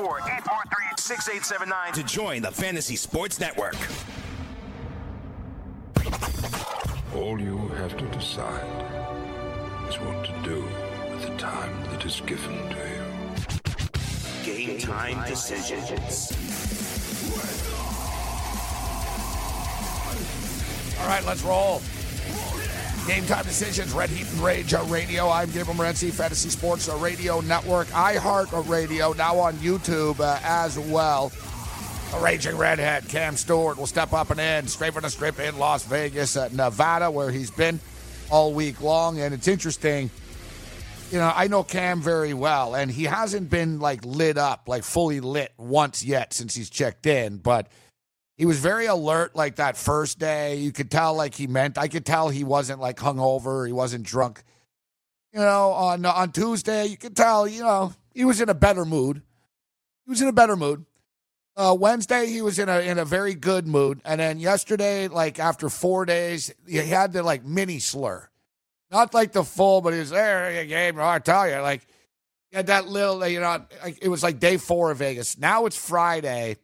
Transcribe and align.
714-843-6879 0.00 1.92
to 1.92 2.02
join 2.04 2.40
the 2.42 2.50
Fantasy 2.50 2.96
Sports 2.96 3.38
Network. 3.38 3.76
All 7.14 7.38
you 7.38 7.68
have 7.76 7.96
to 7.98 8.06
decide 8.06 8.64
is 9.88 9.96
what 9.98 10.24
to 10.24 10.32
do 10.42 10.64
with 11.10 11.22
the 11.22 11.36
time 11.36 11.82
that 11.90 12.04
is 12.06 12.22
given 12.24 12.56
to 12.70 12.76
you. 12.76 13.04
Game 14.44 14.78
time 14.78 15.22
decisions. 15.28 16.32
All 21.00 21.08
right, 21.08 21.24
let's 21.26 21.42
roll. 21.42 21.82
Game 23.10 23.26
time 23.26 23.44
decisions, 23.44 23.92
Red 23.92 24.08
Heat 24.08 24.30
and 24.30 24.38
Rage 24.38 24.72
uh, 24.72 24.84
Radio. 24.84 25.28
I'm 25.28 25.50
Gabriel 25.50 25.74
Morency, 25.74 26.12
Fantasy 26.12 26.48
Sports 26.48 26.88
uh, 26.88 26.94
Radio 26.98 27.40
Network, 27.40 27.88
iHeart 27.88 28.68
Radio, 28.68 29.12
now 29.14 29.36
on 29.36 29.54
YouTube 29.54 30.20
uh, 30.20 30.38
as 30.44 30.78
well. 30.78 31.32
A 32.14 32.20
raging 32.20 32.56
redhead, 32.56 33.08
Cam 33.08 33.36
Stewart, 33.36 33.78
will 33.78 33.88
step 33.88 34.12
up 34.12 34.30
and 34.30 34.38
in 34.38 34.68
straight 34.68 34.92
from 34.92 35.02
the 35.02 35.10
strip 35.10 35.40
in 35.40 35.58
Las 35.58 35.84
Vegas, 35.86 36.36
uh, 36.36 36.50
Nevada, 36.52 37.10
where 37.10 37.32
he's 37.32 37.50
been 37.50 37.80
all 38.30 38.52
week 38.52 38.80
long. 38.80 39.18
And 39.18 39.34
it's 39.34 39.48
interesting, 39.48 40.08
you 41.10 41.18
know, 41.18 41.32
I 41.34 41.48
know 41.48 41.64
Cam 41.64 42.00
very 42.00 42.32
well, 42.32 42.76
and 42.76 42.92
he 42.92 43.02
hasn't 43.02 43.50
been 43.50 43.80
like 43.80 44.04
lit 44.04 44.38
up, 44.38 44.68
like 44.68 44.84
fully 44.84 45.18
lit 45.18 45.52
once 45.58 46.04
yet 46.04 46.32
since 46.32 46.54
he's 46.54 46.70
checked 46.70 47.06
in, 47.06 47.38
but 47.38 47.66
he 48.40 48.46
was 48.46 48.58
very 48.58 48.86
alert 48.86 49.36
like 49.36 49.56
that 49.56 49.76
first 49.76 50.18
day. 50.18 50.56
You 50.56 50.72
could 50.72 50.90
tell 50.90 51.12
like 51.12 51.34
he 51.34 51.46
meant. 51.46 51.76
I 51.76 51.88
could 51.88 52.06
tell 52.06 52.30
he 52.30 52.42
wasn't 52.42 52.80
like 52.80 52.96
hungover. 52.96 53.66
He 53.66 53.72
wasn't 53.74 54.02
drunk. 54.02 54.42
You 55.34 55.40
know, 55.40 55.72
on 55.72 56.06
on 56.06 56.32
Tuesday, 56.32 56.86
you 56.86 56.96
could 56.96 57.14
tell. 57.14 57.46
You 57.46 57.62
know, 57.64 57.92
he 58.14 58.24
was 58.24 58.40
in 58.40 58.48
a 58.48 58.54
better 58.54 58.86
mood. 58.86 59.20
He 60.06 60.10
was 60.10 60.22
in 60.22 60.28
a 60.28 60.32
better 60.32 60.56
mood. 60.56 60.86
Uh, 61.54 61.76
Wednesday, 61.78 62.28
he 62.28 62.40
was 62.40 62.58
in 62.58 62.70
a 62.70 62.80
in 62.80 62.98
a 62.98 63.04
very 63.04 63.34
good 63.34 63.66
mood, 63.66 64.00
and 64.06 64.18
then 64.18 64.38
yesterday, 64.38 65.06
like 65.08 65.38
after 65.38 65.68
four 65.68 66.06
days, 66.06 66.50
he 66.66 66.78
had 66.78 67.12
the 67.12 67.22
like 67.22 67.44
mini 67.44 67.78
slur, 67.78 68.26
not 68.90 69.12
like 69.12 69.32
the 69.32 69.44
full, 69.44 69.82
but 69.82 69.92
he 69.92 69.98
was 69.98 70.08
there. 70.08 70.64
Game, 70.64 70.98
I 70.98 71.18
tell 71.18 71.46
you, 71.46 71.58
like 71.58 71.86
had 72.54 72.68
that 72.68 72.86
little. 72.86 73.26
You 73.26 73.40
know, 73.40 73.66
like, 73.82 73.98
it 74.00 74.08
was 74.08 74.22
like 74.22 74.40
day 74.40 74.56
four 74.56 74.90
of 74.90 74.96
Vegas. 74.96 75.36
Now 75.36 75.66
it's 75.66 75.76
Friday. 75.76 76.56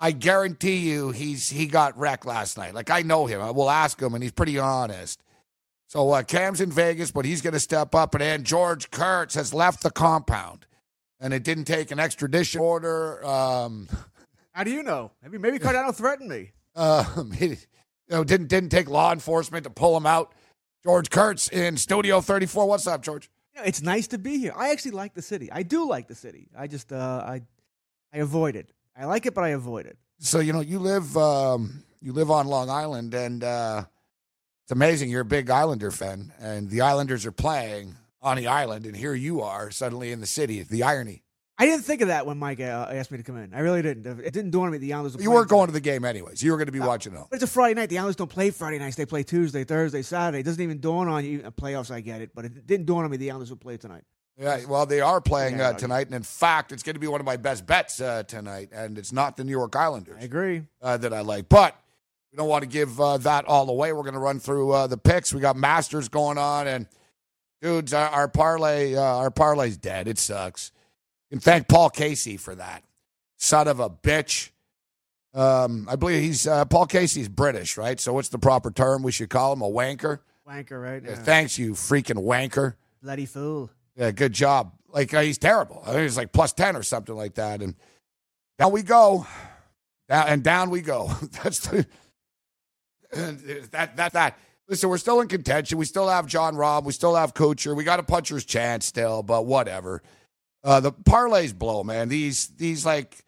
I 0.00 0.12
guarantee 0.12 0.78
you 0.78 1.10
he's 1.10 1.50
he 1.50 1.66
got 1.66 1.96
wrecked 1.98 2.24
last 2.24 2.56
night. 2.56 2.74
Like 2.74 2.90
I 2.90 3.02
know 3.02 3.26
him. 3.26 3.40
I 3.40 3.50
will 3.50 3.68
ask 3.68 4.00
him, 4.00 4.14
and 4.14 4.22
he's 4.22 4.32
pretty 4.32 4.58
honest. 4.58 5.22
So 5.86 6.10
uh, 6.12 6.22
Cam's 6.22 6.60
in 6.60 6.70
Vegas, 6.70 7.10
but 7.10 7.24
he's 7.24 7.42
going 7.42 7.52
to 7.52 7.60
step 7.60 7.94
up. 7.96 8.14
And 8.14 8.22
then 8.22 8.44
George 8.44 8.90
Kurtz 8.92 9.34
has 9.34 9.52
left 9.52 9.82
the 9.82 9.90
compound, 9.90 10.64
and 11.18 11.34
it 11.34 11.42
didn't 11.42 11.64
take 11.64 11.90
an 11.90 11.98
extradition 11.98 12.60
order. 12.60 13.24
Um, 13.26 13.88
How 14.52 14.64
do 14.64 14.70
you 14.70 14.82
know? 14.82 15.10
Maybe 15.22 15.38
maybe 15.38 15.58
Cardano 15.58 15.94
threatened 15.94 16.30
me. 16.30 16.52
Uh, 16.76 17.04
you 17.40 17.56
know, 18.08 18.22
didn't 18.22 18.46
didn't 18.46 18.70
take 18.70 18.88
law 18.88 19.12
enforcement 19.12 19.64
to 19.64 19.70
pull 19.70 19.96
him 19.96 20.06
out. 20.06 20.32
George 20.84 21.10
Kurtz 21.10 21.48
in 21.48 21.76
Studio 21.76 22.20
34. 22.20 22.68
What's 22.68 22.86
up, 22.86 23.02
George? 23.02 23.28
You 23.52 23.60
know, 23.60 23.66
it's 23.66 23.82
nice 23.82 24.06
to 24.08 24.18
be 24.18 24.38
here. 24.38 24.52
I 24.56 24.70
actually 24.70 24.92
like 24.92 25.12
the 25.12 25.20
city. 25.20 25.50
I 25.50 25.64
do 25.64 25.88
like 25.88 26.06
the 26.06 26.14
city. 26.14 26.48
I 26.56 26.68
just 26.68 26.92
uh, 26.92 27.24
I 27.26 27.42
I 28.14 28.18
avoid 28.18 28.54
it. 28.54 28.70
I 28.96 29.06
like 29.06 29.26
it, 29.26 29.34
but 29.34 29.44
I 29.44 29.50
avoid 29.50 29.86
it. 29.86 29.98
So 30.18 30.40
you 30.40 30.52
know, 30.52 30.60
you 30.60 30.78
live 30.78 31.16
um, 31.16 31.84
you 32.00 32.12
live 32.12 32.30
on 32.30 32.46
Long 32.46 32.68
Island, 32.70 33.14
and 33.14 33.42
uh, 33.42 33.84
it's 34.64 34.72
amazing. 34.72 35.10
You're 35.10 35.22
a 35.22 35.24
big 35.24 35.48
Islander 35.50 35.90
fan, 35.90 36.32
and 36.40 36.68
the 36.68 36.82
Islanders 36.82 37.24
are 37.26 37.32
playing 37.32 37.96
on 38.22 38.36
the 38.36 38.46
island, 38.48 38.86
and 38.86 38.96
here 38.96 39.14
you 39.14 39.40
are 39.40 39.70
suddenly 39.70 40.12
in 40.12 40.20
the 40.20 40.26
city. 40.26 40.62
The 40.62 40.82
irony. 40.82 41.22
I 41.58 41.66
didn't 41.66 41.84
think 41.84 42.00
of 42.00 42.08
that 42.08 42.24
when 42.24 42.38
Mike 42.38 42.58
uh, 42.58 42.88
asked 42.90 43.10
me 43.10 43.18
to 43.18 43.22
come 43.24 43.36
in. 43.36 43.52
I 43.52 43.60
really 43.60 43.82
didn't. 43.82 44.06
It 44.20 44.32
didn't 44.32 44.50
dawn 44.50 44.64
on 44.64 44.72
me 44.72 44.78
the 44.78 44.94
Islanders. 44.94 45.16
Were 45.16 45.22
You 45.22 45.30
weren't 45.30 45.50
going 45.50 45.66
to 45.66 45.72
the 45.74 45.80
game 45.80 46.06
anyways. 46.06 46.42
You 46.42 46.52
were 46.52 46.56
going 46.56 46.68
to 46.68 46.72
be 46.72 46.80
watching 46.80 47.12
it. 47.12 47.20
But 47.28 47.36
it's 47.36 47.42
a 47.42 47.46
Friday 47.46 47.74
night. 47.74 47.90
The 47.90 47.98
Islanders 47.98 48.16
don't 48.16 48.30
play 48.30 48.50
Friday 48.50 48.78
nights. 48.78 48.96
They 48.96 49.04
play 49.04 49.24
Tuesday, 49.24 49.64
Thursday, 49.64 50.00
Saturday. 50.00 50.40
It 50.40 50.44
doesn't 50.44 50.62
even 50.62 50.80
dawn 50.80 51.08
on 51.08 51.22
you. 51.22 51.42
uh, 51.44 51.50
Playoffs, 51.50 51.90
I 51.90 52.00
get 52.00 52.22
it, 52.22 52.30
but 52.34 52.46
it 52.46 52.66
didn't 52.66 52.86
dawn 52.86 53.04
on 53.04 53.10
me 53.10 53.18
the 53.18 53.30
Islanders 53.30 53.50
would 53.50 53.60
play 53.60 53.76
tonight. 53.76 54.04
Yeah, 54.40 54.64
well, 54.66 54.86
they 54.86 55.00
are 55.02 55.20
playing 55.20 55.58
Yeah, 55.58 55.68
uh, 55.68 55.72
tonight, 55.74 56.06
and 56.06 56.14
in 56.14 56.22
fact, 56.22 56.72
it's 56.72 56.82
going 56.82 56.94
to 56.94 57.00
be 57.00 57.06
one 57.06 57.20
of 57.20 57.26
my 57.26 57.36
best 57.36 57.66
bets 57.66 58.00
uh, 58.00 58.22
tonight, 58.22 58.70
and 58.72 58.96
it's 58.96 59.12
not 59.12 59.36
the 59.36 59.44
New 59.44 59.50
York 59.50 59.76
Islanders. 59.76 60.16
I 60.18 60.24
agree. 60.24 60.62
uh, 60.80 60.96
that 60.96 61.12
I 61.12 61.20
like. 61.20 61.50
But 61.50 61.76
we 62.32 62.38
don't 62.38 62.48
want 62.48 62.62
to 62.62 62.68
give 62.68 62.98
uh, 62.98 63.18
that 63.18 63.44
all 63.44 63.68
away. 63.68 63.92
We're 63.92 64.02
going 64.02 64.14
to 64.14 64.20
run 64.20 64.40
through 64.40 64.72
uh, 64.72 64.86
the 64.86 64.96
picks. 64.96 65.34
We 65.34 65.40
got 65.40 65.56
Masters 65.56 66.08
going 66.08 66.38
on, 66.38 66.66
and 66.66 66.86
dudes, 67.60 67.92
our, 67.92 68.08
our 68.08 68.28
parlay, 68.28 68.94
uh, 68.94 69.02
our 69.02 69.30
parlay's 69.30 69.76
dead. 69.76 70.08
It 70.08 70.18
sucks. 70.18 70.72
And 71.30 71.42
thank 71.42 71.68
Paul 71.68 71.90
Casey 71.90 72.38
for 72.38 72.54
that. 72.54 72.82
Son 73.36 73.68
of 73.68 73.78
a 73.78 73.90
bitch. 73.90 74.50
Um, 75.34 75.86
I 75.88 75.96
believe 75.96 76.22
he's 76.22 76.46
uh, 76.46 76.64
Paul 76.64 76.86
Casey's 76.86 77.28
British, 77.28 77.76
right? 77.76 78.00
So 78.00 78.14
what's 78.14 78.30
the 78.30 78.38
proper 78.38 78.70
term 78.70 79.02
we 79.02 79.12
should 79.12 79.30
call 79.30 79.52
him? 79.52 79.60
A 79.62 79.68
wanker. 79.68 80.20
Wanker, 80.48 80.82
right? 80.82 81.02
Yeah. 81.04 81.14
thanks, 81.14 81.58
you 81.58 81.72
freaking 81.72 82.24
wanker. 82.24 82.74
Bloody 83.02 83.26
fool. 83.26 83.70
Yeah, 84.00 84.12
good 84.12 84.32
job. 84.32 84.72
Like 84.88 85.12
uh, 85.12 85.20
he's 85.20 85.36
terrible. 85.36 85.82
I 85.84 85.90
think 85.90 86.02
he's 86.04 86.16
like 86.16 86.32
plus 86.32 86.54
ten 86.54 86.74
or 86.74 86.82
something 86.82 87.14
like 87.14 87.34
that. 87.34 87.60
And 87.60 87.74
down 88.58 88.72
we 88.72 88.82
go, 88.82 89.26
down 90.08 90.28
and 90.28 90.42
down 90.42 90.70
we 90.70 90.80
go. 90.80 91.12
That's 91.44 91.58
the 91.68 91.86
that 93.12 93.96
that 93.98 94.12
that. 94.14 94.38
Listen, 94.68 94.88
we're 94.88 94.98
still 94.98 95.20
in 95.20 95.28
contention. 95.28 95.76
We 95.76 95.84
still 95.84 96.08
have 96.08 96.26
Jon 96.26 96.54
Rahm. 96.54 96.84
We 96.84 96.92
still 96.92 97.14
have 97.14 97.34
Kuchar. 97.34 97.76
We 97.76 97.84
got 97.84 98.00
a 98.00 98.02
puncher's 98.02 98.44
chance 98.46 98.86
still, 98.86 99.22
but 99.22 99.44
whatever. 99.44 100.00
Uh, 100.64 100.80
the 100.80 100.92
parlays 100.92 101.56
blow, 101.56 101.84
man. 101.84 102.08
These 102.08 102.48
these 102.56 102.86
like 102.86 103.22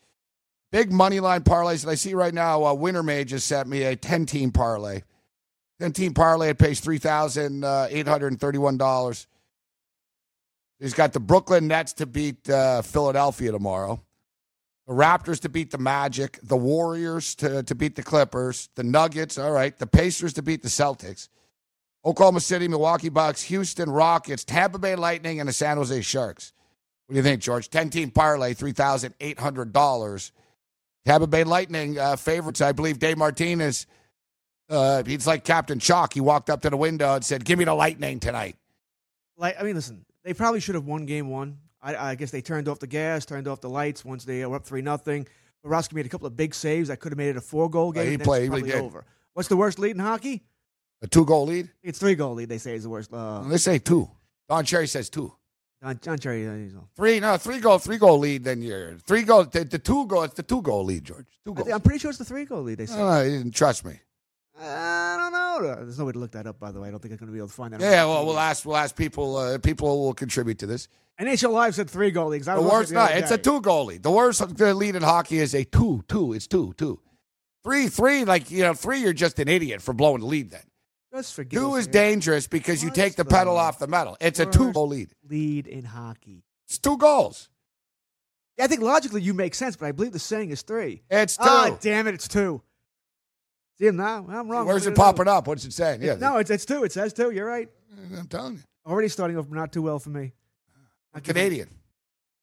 big 0.70 0.90
money 0.90 1.20
line 1.20 1.42
parlays 1.42 1.84
that 1.84 1.90
I 1.90 1.96
see 1.96 2.14
right 2.14 2.32
now. 2.32 2.64
Uh, 2.64 2.72
Winter 2.72 3.02
May 3.02 3.24
just 3.24 3.46
sent 3.46 3.68
me 3.68 3.82
a 3.82 3.94
ten 3.94 4.24
team 4.24 4.52
parlay. 4.52 5.02
Ten 5.78 5.92
team 5.92 6.14
parlay. 6.14 6.48
It 6.48 6.58
pays 6.58 6.80
three 6.80 6.98
thousand 6.98 7.62
uh, 7.62 7.88
eight 7.90 8.08
hundred 8.08 8.28
and 8.28 8.40
thirty 8.40 8.58
one 8.58 8.78
dollars. 8.78 9.26
He's 10.82 10.94
got 10.94 11.12
the 11.12 11.20
Brooklyn 11.20 11.68
Nets 11.68 11.92
to 11.94 12.06
beat 12.06 12.50
uh, 12.50 12.82
Philadelphia 12.82 13.52
tomorrow, 13.52 14.02
the 14.88 14.92
Raptors 14.92 15.38
to 15.42 15.48
beat 15.48 15.70
the 15.70 15.78
Magic, 15.78 16.40
the 16.42 16.56
Warriors 16.56 17.36
to, 17.36 17.62
to 17.62 17.74
beat 17.76 17.94
the 17.94 18.02
Clippers, 18.02 18.68
the 18.74 18.82
Nuggets, 18.82 19.38
all 19.38 19.52
right, 19.52 19.78
the 19.78 19.86
Pacers 19.86 20.32
to 20.32 20.42
beat 20.42 20.62
the 20.62 20.68
Celtics, 20.68 21.28
Oklahoma 22.04 22.40
City, 22.40 22.66
Milwaukee 22.66 23.10
Bucks, 23.10 23.42
Houston 23.42 23.88
Rockets, 23.90 24.42
Tampa 24.44 24.76
Bay 24.76 24.96
Lightning, 24.96 25.38
and 25.38 25.48
the 25.48 25.52
San 25.52 25.76
Jose 25.76 26.00
Sharks. 26.00 26.52
What 27.06 27.14
do 27.14 27.16
you 27.18 27.22
think, 27.22 27.40
George? 27.40 27.70
10 27.70 27.90
team 27.90 28.10
parlay, 28.10 28.52
$3,800. 28.52 30.30
Tampa 31.04 31.26
Bay 31.28 31.44
Lightning 31.44 31.96
uh, 31.96 32.16
favorites, 32.16 32.60
I 32.60 32.72
believe 32.72 32.98
Dave 32.98 33.18
Martinez. 33.18 33.86
Uh, 34.68 35.04
he's 35.04 35.28
like 35.28 35.44
Captain 35.44 35.78
Chalk. 35.78 36.12
He 36.12 36.20
walked 36.20 36.50
up 36.50 36.62
to 36.62 36.70
the 36.70 36.76
window 36.76 37.14
and 37.14 37.24
said, 37.24 37.44
Give 37.44 37.56
me 37.56 37.66
the 37.66 37.74
Lightning 37.74 38.18
tonight. 38.18 38.56
Like, 39.36 39.60
I 39.60 39.62
mean, 39.62 39.76
listen, 39.76 40.04
they 40.24 40.34
probably 40.34 40.60
should 40.60 40.74
have 40.74 40.84
won 40.86 41.06
game 41.06 41.28
one. 41.28 41.58
I, 41.80 41.96
I 42.10 42.14
guess 42.14 42.30
they 42.30 42.40
turned 42.42 42.68
off 42.68 42.78
the 42.78 42.86
gas, 42.86 43.26
turned 43.26 43.48
off 43.48 43.60
the 43.60 43.68
lights 43.68 44.04
once 44.04 44.24
they 44.24 44.44
were 44.46 44.56
up 44.56 44.64
three 44.64 44.82
nothing. 44.82 45.26
Bobrovsky 45.64 45.94
made 45.94 46.06
a 46.06 46.08
couple 46.08 46.26
of 46.26 46.36
big 46.36 46.54
saves. 46.54 46.88
that 46.88 46.98
could 47.00 47.12
have 47.12 47.18
made 47.18 47.30
it 47.30 47.36
a 47.36 47.40
four 47.40 47.68
goal 47.70 47.92
game. 47.92 48.06
he 48.06 48.14
and 48.14 48.22
played- 48.22 48.52
it's 48.52 48.66
he 48.66 48.72
over. 48.74 49.04
What's 49.34 49.48
the 49.48 49.56
worst 49.56 49.78
lead 49.78 49.92
in 49.92 49.98
hockey? 49.98 50.42
A 51.02 51.06
two 51.06 51.24
goal 51.24 51.46
lead? 51.46 51.68
It's 51.82 51.98
three 51.98 52.14
goal 52.14 52.34
lead. 52.34 52.48
They 52.48 52.58
say 52.58 52.74
is 52.74 52.84
the 52.84 52.88
worst. 52.88 53.12
Uh, 53.12 53.42
They 53.42 53.56
say 53.56 53.78
two. 53.78 54.08
Don 54.48 54.64
Cherry 54.64 54.86
says 54.86 55.08
two. 55.08 55.32
Don, 55.82 55.98
John 56.00 56.18
Cherry. 56.18 56.46
uh, 56.46 56.78
Three, 56.94 57.18
no, 57.18 57.36
three 57.36 57.58
goal, 57.58 57.78
three 57.78 57.98
goal 57.98 58.18
lead. 58.18 58.44
Then 58.44 58.62
you're 58.62 58.98
three 58.98 59.22
goal. 59.22 59.44
The, 59.44 59.64
the 59.64 59.78
two 59.80 60.06
goal, 60.06 60.22
it's 60.22 60.34
the 60.34 60.44
two 60.44 60.62
goal 60.62 60.84
lead, 60.84 61.04
George. 61.04 61.26
Two 61.44 61.54
goal. 61.54 61.72
I'm 61.72 61.80
pretty 61.80 61.98
sure 61.98 62.10
it's 62.10 62.18
the 62.18 62.24
three 62.24 62.44
goal 62.44 62.62
lead. 62.62 62.78
They 62.78 62.86
say. 62.86 62.96
No, 62.96 63.08
no, 63.10 63.22
you 63.22 63.38
didn't 63.38 63.54
trust 63.54 63.84
me. 63.84 63.98
I 64.62 65.16
don't 65.18 65.32
know. 65.32 65.74
There's 65.76 65.98
no 65.98 66.04
way 66.04 66.12
to 66.12 66.18
look 66.18 66.32
that 66.32 66.46
up, 66.46 66.60
by 66.60 66.70
the 66.70 66.80
way. 66.80 66.88
I 66.88 66.90
don't 66.90 67.00
think 67.00 67.12
I'm 67.12 67.18
going 67.18 67.28
to 67.28 67.32
be 67.32 67.38
able 67.38 67.48
to 67.48 67.54
find 67.54 67.72
that. 67.72 67.80
Yeah, 67.80 68.04
well, 68.04 68.24
we'll 68.24 68.38
ask. 68.38 68.64
We'll 68.64 68.76
ask 68.76 68.94
people. 68.96 69.36
Uh, 69.36 69.58
people 69.58 70.04
will 70.04 70.14
contribute 70.14 70.58
to 70.58 70.66
this. 70.66 70.88
NHL 71.20 71.52
Live 71.52 71.74
said 71.74 71.90
three 71.90 72.10
goal 72.10 72.28
leagues. 72.28 72.48
I 72.48 72.56
The 72.56 72.62
worst, 72.62 72.88
the 72.90 72.94
no, 72.96 73.02
other 73.02 73.14
it's 73.14 73.30
a 73.30 73.38
two 73.38 73.60
goalie. 73.60 74.00
The 74.02 74.10
worst 74.10 74.40
uh, 74.40 74.46
lead 74.46 74.96
in 74.96 75.02
hockey 75.02 75.38
is 75.38 75.54
a 75.54 75.64
two, 75.64 76.04
two. 76.08 76.32
It's 76.32 76.46
two, 76.46 76.74
two. 76.76 77.00
Three, 77.64 77.88
three. 77.88 78.24
Like 78.24 78.50
you 78.50 78.62
know, 78.62 78.74
three. 78.74 79.00
You're 79.00 79.12
just 79.12 79.38
an 79.38 79.48
idiot 79.48 79.82
for 79.82 79.92
blowing 79.92 80.20
the 80.20 80.26
lead. 80.26 80.50
Then 80.50 80.62
Just 81.14 81.34
forgive 81.34 81.60
two 81.60 81.74
is 81.76 81.86
dangerous 81.86 82.46
because 82.46 82.82
you 82.82 82.90
take 82.90 83.16
the 83.16 83.24
the 83.24 83.30
pedal 83.30 83.56
off 83.56 83.78
the 83.78 83.86
metal. 83.86 84.16
It's 84.20 84.40
a 84.40 84.46
two 84.46 84.72
goal 84.72 84.88
lead. 84.88 85.10
lead 85.28 85.66
in 85.66 85.84
hockey. 85.84 86.44
It's 86.66 86.78
two 86.78 86.96
goals. 86.96 87.50
Yeah, 88.58 88.64
I 88.64 88.66
think 88.66 88.82
logically 88.82 89.22
you 89.22 89.34
make 89.34 89.54
sense, 89.54 89.76
but 89.76 89.86
I 89.86 89.92
believe 89.92 90.12
the 90.12 90.18
saying 90.18 90.50
is 90.50 90.62
three. 90.62 91.02
It's 91.10 91.36
two. 91.36 91.44
Ah, 91.44 91.76
damn 91.80 92.06
it, 92.06 92.14
it's 92.14 92.28
two. 92.28 92.62
See 93.78 93.86
him 93.86 93.96
now? 93.96 94.26
I'm 94.28 94.48
wrong. 94.48 94.66
Where's 94.66 94.86
it 94.86 94.90
did 94.90 94.98
I 94.98 95.02
do? 95.10 95.12
popping 95.12 95.28
up? 95.28 95.46
What's 95.46 95.64
it 95.64 95.72
saying? 95.72 96.02
Yeah, 96.02 96.14
No, 96.14 96.36
it's 96.36 96.50
it's 96.50 96.64
two. 96.64 96.84
It 96.84 96.92
says 96.92 97.12
two. 97.12 97.30
You're 97.30 97.46
right. 97.46 97.68
I'm 98.18 98.26
telling 98.28 98.54
you, 98.54 98.60
Already 98.86 99.08
starting 99.08 99.36
off 99.38 99.48
not 99.50 99.72
too 99.72 99.82
well 99.82 99.98
for 99.98 100.10
me. 100.10 100.32
I'm 101.14 101.20
Canadian. 101.20 101.68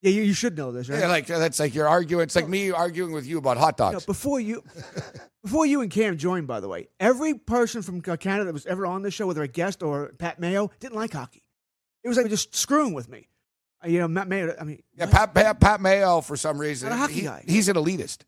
Yeah, 0.02 0.12
you, 0.12 0.22
you 0.24 0.34
should 0.34 0.56
know 0.58 0.72
this, 0.72 0.88
right? 0.88 1.00
Yeah, 1.00 1.08
like 1.10 1.28
that's 1.28 1.60
like 1.60 1.76
you're 1.76 1.88
arguing. 1.88 2.24
It's 2.24 2.36
like 2.36 2.48
me 2.48 2.72
arguing 2.72 3.12
with 3.12 3.28
you 3.28 3.38
about 3.38 3.58
hot 3.58 3.76
dogs. 3.76 4.06
before 4.06 4.40
you, 4.40 4.64
before 5.44 5.66
you 5.66 5.81
and 5.81 5.92
Cam 5.92 6.18
joined, 6.18 6.48
by 6.48 6.62
the 6.62 6.70
way, 6.70 6.88
every 7.02 7.34
person 7.34 7.81
from 7.81 8.02
Canada 8.02 8.46
that 8.46 8.54
was 8.54 8.66
ever 8.66 8.86
on 8.86 9.02
this 9.02 9.14
show, 9.14 9.28
whether 9.28 9.44
a 9.44 9.48
guest 9.50 9.84
or 9.84 10.14
Pat 10.18 10.40
Mayo, 10.40 10.72
didn't 10.80 10.96
like 10.96 11.12
hockey. 11.12 11.44
It 12.04 12.08
was 12.08 12.16
like 12.18 12.30
just 12.30 12.56
screwing 12.56 12.94
with 12.94 13.10
me. 13.10 13.28
Uh, 13.84 13.90
You 13.90 14.00
know, 14.00 14.08
Matt 14.08 14.30
Mayo. 14.30 14.56
I 14.60 14.64
mean, 14.64 14.81
Yeah, 14.96 15.08
Pat, 15.08 15.34
Pat, 15.34 15.60
Pat 15.60 15.81
Mayo, 15.81 16.22
for 16.22 16.38
some 16.38 16.58
reason, 16.58 16.88
Not 16.90 16.96
a 16.96 17.00
hockey 17.00 17.14
he- 17.16 17.22
guy. 17.24 17.44
he's 17.46 17.68
an 17.68 17.76
elitist. 17.76 18.20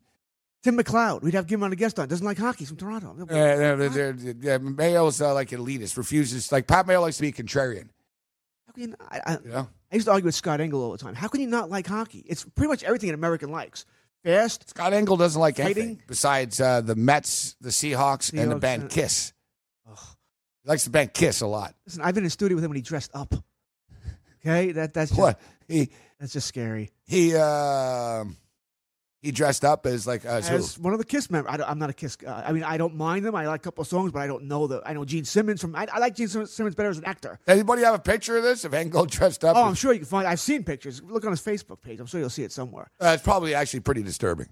Tim 0.62 0.76
McLeod. 0.78 1.22
We'd 1.22 1.34
have 1.34 1.48
him 1.48 1.62
on 1.62 1.72
a 1.72 1.76
guest 1.76 1.98
on. 1.98 2.08
Doesn't 2.08 2.24
like 2.24 2.38
hockey. 2.38 2.60
He's 2.60 2.68
from 2.68 2.76
Toronto. 2.76 3.16
Uh, 3.20 3.24
they're- 3.26 3.88
they're- 3.88 4.34
yeah, 4.40 4.58
Mayo's 4.58 5.20
uh, 5.20 5.34
like 5.34 5.50
elitist, 5.50 5.96
refuses. 5.96 6.52
Like 6.52 6.66
Pat 6.66 6.86
Mayo 6.86 7.00
likes 7.00 7.16
to 7.16 7.22
be 7.22 7.32
contrarian. 7.32 7.88
How 8.66 8.72
can 8.72 8.82
you, 8.90 8.94
I, 9.10 9.20
I, 9.26 9.32
You 9.44 9.50
know, 9.50 9.68
I 9.90 9.94
used 9.96 10.06
to 10.06 10.12
argue 10.12 10.26
with 10.26 10.34
Scott 10.34 10.60
Engel 10.60 10.82
all 10.82 10.92
the 10.92 10.98
time. 10.98 11.14
How 11.14 11.28
can 11.28 11.40
you 11.40 11.46
not 11.48 11.68
like 11.68 11.86
hockey? 11.86 12.24
It's 12.26 12.44
pretty 12.44 12.68
much 12.68 12.82
everything 12.84 13.08
an 13.08 13.14
American 13.14 13.50
likes. 13.50 13.84
Fast. 14.24 14.70
Scott 14.70 14.92
Engel 14.92 15.16
doesn't 15.16 15.40
like 15.40 15.58
anything 15.58 16.00
besides 16.06 16.60
uh, 16.60 16.80
the 16.80 16.94
Mets, 16.94 17.56
the 17.60 17.70
Seahawks, 17.70 18.32
and 18.32 18.52
the 18.52 18.56
band 18.56 18.84
uh, 18.84 18.88
Kiss. 18.88 19.32
Ugh. 19.90 19.98
He 20.62 20.68
likes 20.68 20.84
the 20.84 20.90
band 20.90 21.12
Kiss 21.12 21.40
a 21.40 21.46
lot. 21.48 21.74
Listen, 21.86 22.02
I've 22.02 22.14
been 22.14 22.22
in 22.22 22.26
the 22.26 22.30
studio 22.30 22.54
with 22.54 22.62
him 22.64 22.70
when 22.70 22.76
he 22.76 22.82
dressed 22.82 23.10
up. 23.14 23.34
Okay, 24.44 24.72
that 24.72 24.92
that's 24.92 25.10
just, 25.12 25.20
What 25.20 25.40
he 25.68 25.90
that's 26.18 26.32
just 26.32 26.48
scary. 26.48 26.90
he 27.06 27.36
uh, 27.36 28.24
he 29.22 29.30
dressed 29.30 29.64
up 29.64 29.86
as 29.86 30.06
like 30.06 30.24
as? 30.24 30.50
As 30.50 30.78
one 30.78 30.92
of 30.92 30.98
the 30.98 31.04
Kiss 31.04 31.30
members, 31.30 31.54
I 31.58 31.70
am 31.70 31.78
not 31.78 31.88
a 31.90 31.92
Kiss 31.92 32.16
guy. 32.16 32.44
I 32.46 32.52
mean, 32.52 32.64
I 32.64 32.76
don't 32.76 32.96
mind 32.96 33.24
them. 33.24 33.34
I 33.34 33.46
like 33.46 33.60
a 33.60 33.62
couple 33.62 33.82
of 33.82 33.88
songs, 33.88 34.10
but 34.12 34.20
I 34.20 34.26
don't 34.26 34.44
know 34.44 34.66
the. 34.66 34.82
I 34.84 34.92
know 34.92 35.04
Gene 35.04 35.24
Simmons 35.24 35.60
from. 35.60 35.74
I, 35.76 35.86
I 35.92 35.98
like 36.00 36.16
Gene 36.16 36.28
Simmons 36.28 36.74
better 36.74 36.90
as 36.90 36.98
an 36.98 37.04
actor. 37.04 37.38
Anybody 37.46 37.82
have 37.82 37.94
a 37.94 37.98
picture 38.00 38.36
of 38.36 38.42
this 38.42 38.64
of 38.64 38.74
Engel 38.74 39.06
dressed 39.06 39.44
up? 39.44 39.56
Oh, 39.56 39.62
I'm 39.62 39.74
sure 39.74 39.92
you 39.92 40.00
can 40.00 40.08
find. 40.08 40.26
I've 40.26 40.40
seen 40.40 40.64
pictures. 40.64 41.00
Look 41.02 41.24
on 41.24 41.30
his 41.30 41.40
Facebook 41.40 41.80
page. 41.80 42.00
I'm 42.00 42.06
sure 42.06 42.20
you'll 42.20 42.30
see 42.30 42.42
it 42.42 42.52
somewhere. 42.52 42.90
uh, 43.00 43.12
it's 43.14 43.22
probably 43.22 43.54
actually 43.54 43.80
pretty 43.80 44.02
disturbing. 44.02 44.48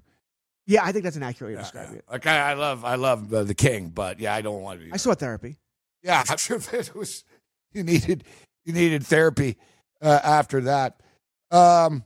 Yeah, 0.67 0.84
I 0.84 0.93
think 0.93 1.02
that's 1.02 1.16
an 1.16 1.25
accurate 1.25 1.52
way 1.52 1.56
to 1.56 1.62
describe 1.62 1.93
it. 1.94 2.05
Like 2.08 2.26
I, 2.26 2.50
I 2.50 2.55
love 2.55 2.84
I 2.84 2.94
love 2.94 3.34
uh, 3.34 3.43
the 3.43 3.55
King, 3.55 3.88
but 3.88 4.20
yeah, 4.20 4.32
I 4.34 4.40
don't 4.40 4.62
want 4.62 4.78
to 4.78 4.87
be. 4.87 4.93
I 4.93 4.99
saw 4.99 5.14
therapy. 5.14 5.56
Yeah, 6.05 6.23
I'm 6.31 6.37
sure 6.37 6.58
that 6.58 6.94
was 6.94 7.25
you 7.73 7.82
needed 7.82 8.23
you 8.64 8.73
needed 8.73 9.05
therapy 9.05 9.56
uh, 10.00 10.20
after 10.23 10.61
that. 10.62 11.00
Um, 11.50 12.05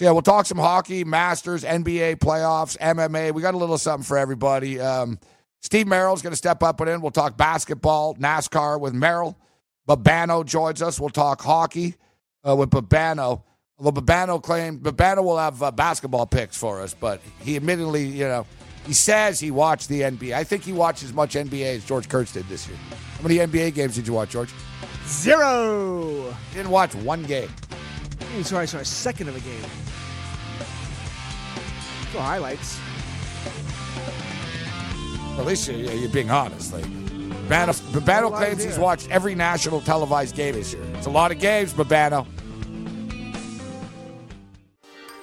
so 0.00 0.06
yeah, 0.06 0.12
we'll 0.12 0.22
talk 0.22 0.46
some 0.46 0.56
hockey, 0.56 1.04
Masters, 1.04 1.62
NBA 1.62 2.20
playoffs, 2.20 2.74
MMA. 2.78 3.34
We 3.34 3.42
got 3.42 3.52
a 3.52 3.58
little 3.58 3.76
something 3.76 4.02
for 4.02 4.16
everybody. 4.16 4.80
Um, 4.80 5.18
Steve 5.60 5.86
Merrill's 5.86 6.22
going 6.22 6.32
to 6.32 6.38
step 6.38 6.62
up 6.62 6.80
and 6.80 6.88
in. 6.88 7.02
We'll 7.02 7.10
talk 7.10 7.36
basketball, 7.36 8.14
NASCAR 8.14 8.80
with 8.80 8.94
Merrill. 8.94 9.38
Babano 9.86 10.42
joins 10.42 10.80
us. 10.80 10.98
We'll 10.98 11.10
talk 11.10 11.42
hockey 11.42 11.96
uh, 12.48 12.56
with 12.56 12.70
Babano. 12.70 13.42
Although 13.76 14.00
Babano 14.00 14.42
claimed 14.42 14.80
Babano 14.80 15.22
will 15.22 15.36
have 15.36 15.62
uh, 15.62 15.70
basketball 15.70 16.24
picks 16.24 16.56
for 16.56 16.80
us, 16.80 16.94
but 16.94 17.20
he 17.42 17.56
admittedly, 17.56 18.06
you 18.06 18.24
know, 18.24 18.46
he 18.86 18.94
says 18.94 19.38
he 19.38 19.50
watched 19.50 19.90
the 19.90 20.00
NBA. 20.00 20.32
I 20.32 20.44
think 20.44 20.62
he 20.62 20.72
watched 20.72 21.02
as 21.02 21.12
much 21.12 21.34
NBA 21.34 21.76
as 21.76 21.84
George 21.84 22.08
Kurtz 22.08 22.32
did 22.32 22.48
this 22.48 22.66
year. 22.66 22.78
How 23.18 23.22
many 23.22 23.34
NBA 23.34 23.74
games 23.74 23.96
did 23.96 24.06
you 24.06 24.14
watch, 24.14 24.30
George? 24.30 24.48
Zero. 25.06 26.34
Didn't 26.54 26.70
watch 26.70 26.94
one 26.94 27.22
game. 27.24 27.50
Sorry, 28.42 28.66
sorry. 28.66 28.86
Second 28.86 29.28
of 29.28 29.36
a 29.36 29.40
game. 29.40 29.89
Saw 32.12 32.20
highlights. 32.22 32.78
At 35.38 35.46
least 35.46 35.68
you- 35.68 35.76
you're 35.76 36.08
being 36.10 36.30
honest. 36.30 36.72
Like, 36.72 36.84
Babano, 37.48 37.72
Babano 37.92 38.36
claims 38.36 38.62
he's 38.62 38.78
watched 38.78 39.08
every 39.10 39.34
national 39.34 39.80
televised 39.80 40.34
game 40.36 40.54
this 40.54 40.72
year. 40.72 40.82
It's 40.94 41.06
a 41.06 41.10
lot 41.10 41.30
of 41.32 41.38
games, 41.38 41.72
Babano. 41.72 42.26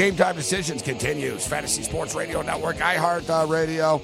Game 0.00 0.16
Time 0.16 0.34
Decisions 0.34 0.80
continues. 0.80 1.46
Fantasy 1.46 1.82
Sports 1.82 2.14
Radio 2.14 2.40
Network, 2.40 2.78
iHeart 2.78 3.28
uh, 3.28 3.46
Radio. 3.46 4.00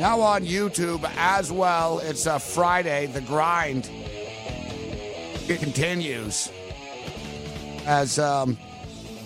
Now 0.00 0.20
on 0.20 0.44
YouTube 0.44 1.08
as 1.16 1.52
well. 1.52 2.00
It's 2.00 2.26
uh, 2.26 2.40
Friday. 2.40 3.06
The 3.06 3.20
grind 3.20 3.88
it 5.48 5.60
continues 5.60 6.50
as 7.86 8.18
um, 8.18 8.58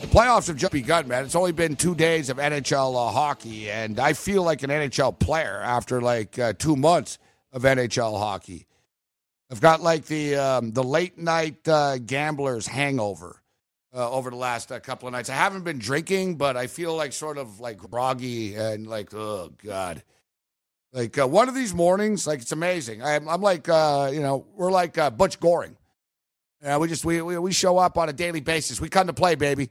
the 0.02 0.06
playoffs 0.08 0.48
have 0.48 0.58
just 0.58 0.74
begun, 0.74 1.08
man. 1.08 1.24
It's 1.24 1.34
only 1.34 1.52
been 1.52 1.76
two 1.76 1.94
days 1.94 2.28
of 2.28 2.36
NHL 2.36 2.94
uh, 2.94 3.10
hockey, 3.10 3.70
and 3.70 3.98
I 3.98 4.12
feel 4.12 4.42
like 4.42 4.62
an 4.62 4.68
NHL 4.68 5.18
player 5.18 5.62
after 5.64 6.02
like 6.02 6.38
uh, 6.38 6.52
two 6.58 6.76
months 6.76 7.18
of 7.54 7.62
NHL 7.62 8.18
hockey. 8.18 8.66
I've 9.50 9.62
got 9.62 9.80
like 9.80 10.04
the 10.04 10.36
um, 10.36 10.72
the 10.72 10.84
late 10.84 11.16
night 11.16 11.66
uh, 11.66 11.96
gamblers 11.96 12.66
hangover 12.66 13.40
uh, 13.94 14.10
over 14.10 14.30
the 14.30 14.36
last 14.36 14.70
uh, 14.70 14.80
couple 14.80 15.08
of 15.08 15.12
nights. 15.12 15.30
I 15.30 15.34
haven't 15.34 15.64
been 15.64 15.78
drinking, 15.78 16.36
but 16.36 16.56
I 16.56 16.66
feel 16.66 16.94
like 16.94 17.12
sort 17.12 17.38
of 17.38 17.60
like 17.60 17.78
groggy 17.78 18.54
and 18.54 18.86
like 18.86 19.14
oh 19.14 19.52
god. 19.64 20.02
Like 20.92 21.18
uh, 21.18 21.26
one 21.28 21.48
of 21.48 21.54
these 21.54 21.72
mornings, 21.72 22.26
like 22.26 22.40
it's 22.40 22.50
amazing. 22.50 23.02
I'm, 23.02 23.28
I'm 23.28 23.40
like, 23.40 23.68
uh, 23.68 24.10
you 24.12 24.20
know, 24.20 24.46
we're 24.56 24.72
like 24.72 24.98
uh, 24.98 25.10
Butch 25.10 25.38
Goring. 25.38 25.76
Yeah, 26.62 26.78
we 26.78 26.88
just 26.88 27.04
we, 27.04 27.22
we 27.22 27.38
we 27.38 27.52
show 27.52 27.78
up 27.78 27.96
on 27.96 28.08
a 28.08 28.12
daily 28.12 28.40
basis. 28.40 28.80
We 28.80 28.88
come 28.88 29.06
to 29.06 29.12
play, 29.12 29.34
baby. 29.34 29.70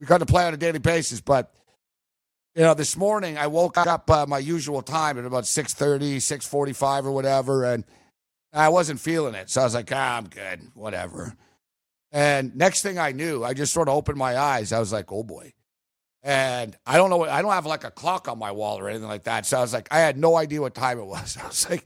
We 0.00 0.06
come 0.06 0.20
to 0.20 0.26
play 0.26 0.44
on 0.44 0.54
a 0.54 0.56
daily 0.56 0.78
basis. 0.78 1.20
But 1.20 1.52
you 2.54 2.62
know, 2.62 2.74
this 2.74 2.96
morning 2.96 3.36
I 3.36 3.48
woke 3.48 3.78
up 3.78 4.10
uh, 4.10 4.26
my 4.26 4.38
usual 4.38 4.82
time 4.82 5.18
at 5.18 5.24
about 5.24 5.44
6.30, 5.44 6.16
6.45 6.16 7.04
or 7.04 7.12
whatever, 7.12 7.64
and 7.64 7.84
I 8.52 8.70
wasn't 8.70 9.00
feeling 9.00 9.34
it. 9.34 9.50
So 9.50 9.60
I 9.60 9.64
was 9.64 9.74
like, 9.74 9.90
ah, 9.92 10.16
I'm 10.16 10.28
good, 10.28 10.70
whatever. 10.74 11.36
And 12.12 12.56
next 12.56 12.82
thing 12.82 12.98
I 12.98 13.12
knew, 13.12 13.44
I 13.44 13.54
just 13.54 13.72
sort 13.72 13.88
of 13.88 13.94
opened 13.94 14.18
my 14.18 14.36
eyes. 14.36 14.72
I 14.72 14.80
was 14.80 14.92
like, 14.92 15.12
oh 15.12 15.22
boy. 15.22 15.52
And 16.22 16.76
I 16.86 16.96
don't 16.96 17.08
know 17.08 17.24
I 17.24 17.40
don't 17.40 17.52
have 17.52 17.66
like 17.66 17.84
a 17.84 17.90
clock 17.90 18.28
on 18.28 18.38
my 18.38 18.52
wall 18.52 18.78
or 18.78 18.88
anything 18.88 19.08
like 19.08 19.24
that. 19.24 19.46
So 19.46 19.58
I 19.58 19.60
was 19.62 19.72
like, 19.72 19.88
I 19.90 20.00
had 20.00 20.18
no 20.18 20.36
idea 20.36 20.60
what 20.60 20.74
time 20.74 20.98
it 20.98 21.06
was. 21.06 21.36
I 21.42 21.46
was 21.46 21.68
like, 21.70 21.84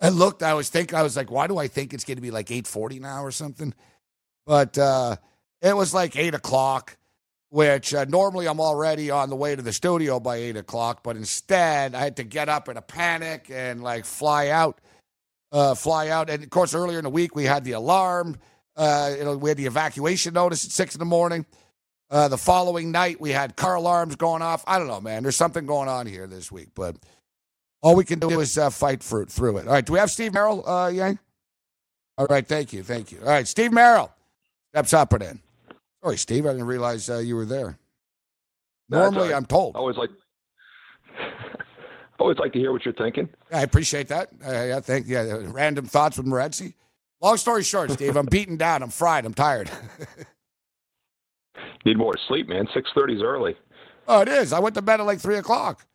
I 0.00 0.08
looked, 0.08 0.42
I 0.42 0.54
was 0.54 0.68
thinking, 0.68 0.98
I 0.98 1.02
was 1.02 1.16
like, 1.16 1.30
why 1.30 1.46
do 1.46 1.58
I 1.58 1.68
think 1.68 1.94
it's 1.94 2.04
going 2.04 2.16
to 2.16 2.22
be 2.22 2.30
like 2.30 2.48
8.40 2.48 3.00
now 3.00 3.22
or 3.24 3.30
something? 3.30 3.72
But 4.46 4.76
uh, 4.76 5.16
it 5.60 5.76
was 5.76 5.94
like 5.94 6.16
8 6.16 6.34
o'clock, 6.34 6.96
which 7.50 7.94
uh, 7.94 8.04
normally 8.06 8.48
I'm 8.48 8.60
already 8.60 9.10
on 9.10 9.30
the 9.30 9.36
way 9.36 9.54
to 9.54 9.62
the 9.62 9.72
studio 9.72 10.18
by 10.18 10.36
8 10.36 10.56
o'clock. 10.56 11.02
But 11.04 11.16
instead, 11.16 11.94
I 11.94 12.00
had 12.00 12.16
to 12.16 12.24
get 12.24 12.48
up 12.48 12.68
in 12.68 12.76
a 12.76 12.82
panic 12.82 13.46
and 13.50 13.82
like 13.82 14.04
fly 14.04 14.48
out, 14.48 14.80
uh, 15.52 15.76
fly 15.76 16.08
out. 16.08 16.30
And 16.30 16.42
of 16.42 16.50
course, 16.50 16.74
earlier 16.74 16.98
in 16.98 17.04
the 17.04 17.10
week, 17.10 17.36
we 17.36 17.44
had 17.44 17.62
the 17.62 17.72
alarm. 17.72 18.38
Uh, 18.76 19.14
you 19.16 19.24
know, 19.24 19.36
we 19.36 19.50
had 19.50 19.56
the 19.58 19.66
evacuation 19.66 20.34
notice 20.34 20.64
at 20.64 20.70
6 20.70 20.94
in 20.94 20.98
the 20.98 21.04
morning. 21.04 21.44
Uh, 22.10 22.28
the 22.28 22.38
following 22.38 22.90
night, 22.90 23.20
we 23.20 23.30
had 23.30 23.56
car 23.56 23.74
alarms 23.74 24.16
going 24.16 24.42
off. 24.42 24.62
I 24.66 24.78
don't 24.78 24.86
know, 24.86 25.00
man. 25.00 25.22
There's 25.22 25.36
something 25.36 25.64
going 25.66 25.88
on 25.88 26.06
here 26.06 26.26
this 26.26 26.52
week, 26.52 26.68
but 26.74 26.96
all 27.82 27.96
we 27.96 28.04
can 28.04 28.18
do 28.18 28.40
is 28.40 28.58
uh, 28.58 28.70
fight 28.70 29.02
for, 29.02 29.24
through 29.24 29.58
it. 29.58 29.66
All 29.66 29.72
right, 29.72 29.84
do 29.84 29.94
we 29.94 29.98
have 29.98 30.10
Steve 30.10 30.34
Merrill, 30.34 30.68
uh, 30.68 30.88
Yang? 30.88 31.18
All 32.18 32.26
right, 32.26 32.46
thank 32.46 32.72
you, 32.72 32.82
thank 32.82 33.12
you. 33.12 33.18
All 33.20 33.28
right, 33.28 33.48
Steve 33.48 33.72
Merrill 33.72 34.12
steps 34.72 34.92
up 34.92 35.12
and 35.14 35.22
in. 35.22 35.40
Sorry, 36.02 36.16
Steve, 36.18 36.46
I 36.46 36.50
didn't 36.50 36.66
realize 36.66 37.08
uh, 37.08 37.18
you 37.18 37.36
were 37.36 37.46
there. 37.46 37.78
Normally. 38.88 39.32
I'm 39.32 39.46
told. 39.46 39.74
I 39.74 39.78
always 39.78 39.96
like 39.96 40.10
always 42.18 42.38
like 42.38 42.52
to 42.52 42.58
hear 42.58 42.72
what 42.72 42.84
you're 42.84 42.94
thinking. 42.94 43.28
I 43.50 43.62
appreciate 43.62 44.08
that. 44.08 44.28
Uh, 44.44 44.50
yeah, 44.50 44.80
thank 44.80 45.06
yeah. 45.08 45.38
Random 45.44 45.86
thoughts 45.86 46.18
with 46.18 46.26
Morency. 46.26 46.74
Long 47.22 47.36
story 47.36 47.62
short, 47.62 47.92
Steve, 47.92 48.16
I'm 48.16 48.26
beaten 48.26 48.56
down. 48.56 48.82
I'm 48.82 48.90
fried. 48.90 49.24
I'm 49.24 49.32
tired. 49.34 49.70
Need 51.84 51.96
more 51.96 52.14
sleep, 52.28 52.48
man. 52.48 52.66
Six 52.74 52.90
thirty's 52.94 53.22
early. 53.22 53.56
oh, 54.08 54.20
it 54.20 54.28
is. 54.28 54.52
I 54.52 54.58
went 54.58 54.74
to 54.74 54.82
bed 54.82 55.00
at 55.00 55.06
like 55.06 55.20
three 55.20 55.36
o'clock. 55.36 55.86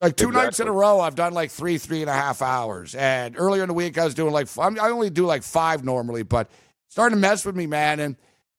Like 0.00 0.16
two 0.16 0.30
nights 0.30 0.60
in 0.60 0.68
a 0.68 0.72
row, 0.72 1.00
I've 1.00 1.16
done 1.16 1.32
like 1.32 1.50
three, 1.50 1.76
three 1.76 2.02
and 2.02 2.10
a 2.10 2.12
half 2.12 2.40
hours. 2.40 2.94
And 2.94 3.34
earlier 3.36 3.62
in 3.62 3.68
the 3.68 3.74
week, 3.74 3.98
I 3.98 4.04
was 4.04 4.14
doing 4.14 4.32
like 4.32 4.48
I 4.58 4.90
only 4.90 5.10
do 5.10 5.26
like 5.26 5.42
five 5.42 5.84
normally, 5.84 6.22
but 6.22 6.50
starting 6.88 7.16
to 7.16 7.20
mess 7.20 7.44
with 7.44 7.56
me, 7.56 7.66
man. 7.66 7.98
And 7.98 8.16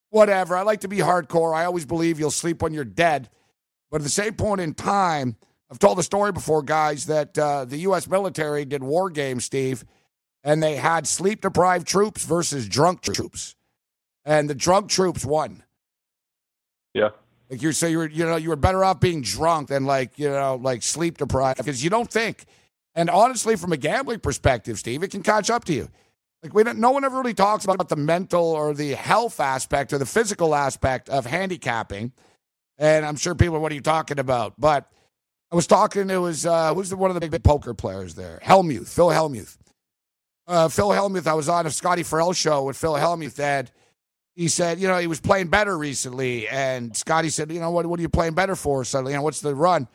whatever. 0.09 0.57
I 0.57 0.63
like 0.63 0.81
to 0.81 0.87
be 0.87 0.97
hardcore. 0.97 1.55
I 1.55 1.65
always 1.65 1.85
believe 1.85 2.19
you'll 2.19 2.31
sleep 2.31 2.61
when 2.61 2.73
you're 2.73 2.83
dead. 2.83 3.29
But 3.91 3.97
at 3.97 4.03
the 4.03 4.09
same 4.09 4.33
point 4.33 4.61
in 4.61 4.73
time, 4.73 5.35
I've 5.71 5.79
told 5.79 5.97
the 5.97 6.03
story 6.03 6.31
before, 6.31 6.61
guys, 6.61 7.05
that 7.07 7.37
uh, 7.37 7.65
the 7.65 7.77
U.S. 7.77 8.07
military 8.07 8.65
did 8.65 8.83
war 8.83 9.09
games, 9.09 9.45
Steve, 9.45 9.85
and 10.43 10.61
they 10.63 10.75
had 10.75 11.07
sleep 11.07 11.41
deprived 11.41 11.87
troops 11.87 12.23
versus 12.25 12.67
drunk 12.67 13.01
troops. 13.01 13.55
and 14.25 14.49
the 14.49 14.55
drunk 14.55 14.89
troops 14.89 15.25
won. 15.25 15.63
Yeah. 16.93 17.09
Like 17.49 17.61
you 17.61 17.71
say, 17.71 17.91
you 17.91 17.97
were 17.99 18.09
you 18.09 18.25
know 18.25 18.35
you 18.35 18.49
were 18.49 18.55
better 18.55 18.83
off 18.83 18.99
being 18.99 19.21
drunk 19.21 19.69
than 19.69 19.85
like 19.85 20.19
you 20.19 20.29
know 20.29 20.59
like 20.61 20.83
sleep 20.83 21.17
deprived 21.17 21.57
because 21.57 21.83
you 21.83 21.89
don't 21.89 22.09
think. 22.11 22.45
And 22.95 23.09
honestly, 23.09 23.55
from 23.55 23.71
a 23.71 23.77
gambling 23.77 24.19
perspective, 24.19 24.77
Steve, 24.77 25.03
it 25.03 25.11
can 25.11 25.23
catch 25.23 25.49
up 25.49 25.65
to 25.65 25.73
you. 25.73 25.89
Like 26.43 26.53
we 26.53 26.63
don't, 26.63 26.79
no 26.79 26.91
one 26.91 27.03
ever 27.03 27.17
really 27.17 27.33
talks 27.33 27.65
about 27.65 27.89
the 27.89 27.95
mental 27.95 28.43
or 28.43 28.73
the 28.73 28.91
health 28.91 29.39
aspect 29.39 29.93
or 29.93 29.97
the 29.97 30.05
physical 30.05 30.55
aspect 30.55 31.09
of 31.09 31.25
handicapping. 31.25 32.11
And 32.77 33.05
I'm 33.05 33.15
sure 33.15 33.35
people, 33.35 33.57
are, 33.57 33.59
what 33.59 33.71
are 33.71 33.75
you 33.75 33.81
talking 33.81 34.19
about? 34.19 34.53
But 34.57 34.89
I 35.51 35.55
was 35.55 35.67
talking. 35.67 36.09
It 36.09 36.17
was 36.17 36.45
uh, 36.45 36.73
who's 36.73 36.89
the, 36.89 36.97
one 36.97 37.09
of 37.09 37.15
the 37.15 37.19
big, 37.21 37.31
big 37.31 37.43
poker 37.43 37.73
players 37.73 38.15
there? 38.15 38.39
Hellmuth, 38.43 38.87
Phil 38.87 39.09
Hellmuth. 39.09 39.57
Uh, 40.49 40.67
Phil 40.67 40.89
Hellmuth. 40.89 41.27
I 41.27 41.35
was 41.35 41.47
on 41.47 41.67
a 41.67 41.69
Scotty 41.69 42.01
Farrell 42.01 42.33
show 42.33 42.63
with 42.63 42.75
Phil 42.75 42.95
Hellmuth, 42.95 43.39
and 43.39 43.71
he 44.33 44.47
said, 44.47 44.79
you 44.79 44.87
know, 44.87 44.97
he 44.97 45.05
was 45.05 45.19
playing 45.19 45.49
better 45.49 45.77
recently. 45.77 46.47
And 46.47 46.97
Scotty 46.97 47.29
said, 47.29 47.51
you 47.51 47.59
know, 47.59 47.69
what, 47.69 47.85
what 47.85 47.99
are 47.99 48.01
you 48.01 48.09
playing 48.09 48.33
better 48.33 48.55
for 48.55 48.83
suddenly? 48.83 49.11
You 49.11 49.19
know, 49.19 49.23
what's 49.23 49.41
the 49.41 49.53
run? 49.53 49.87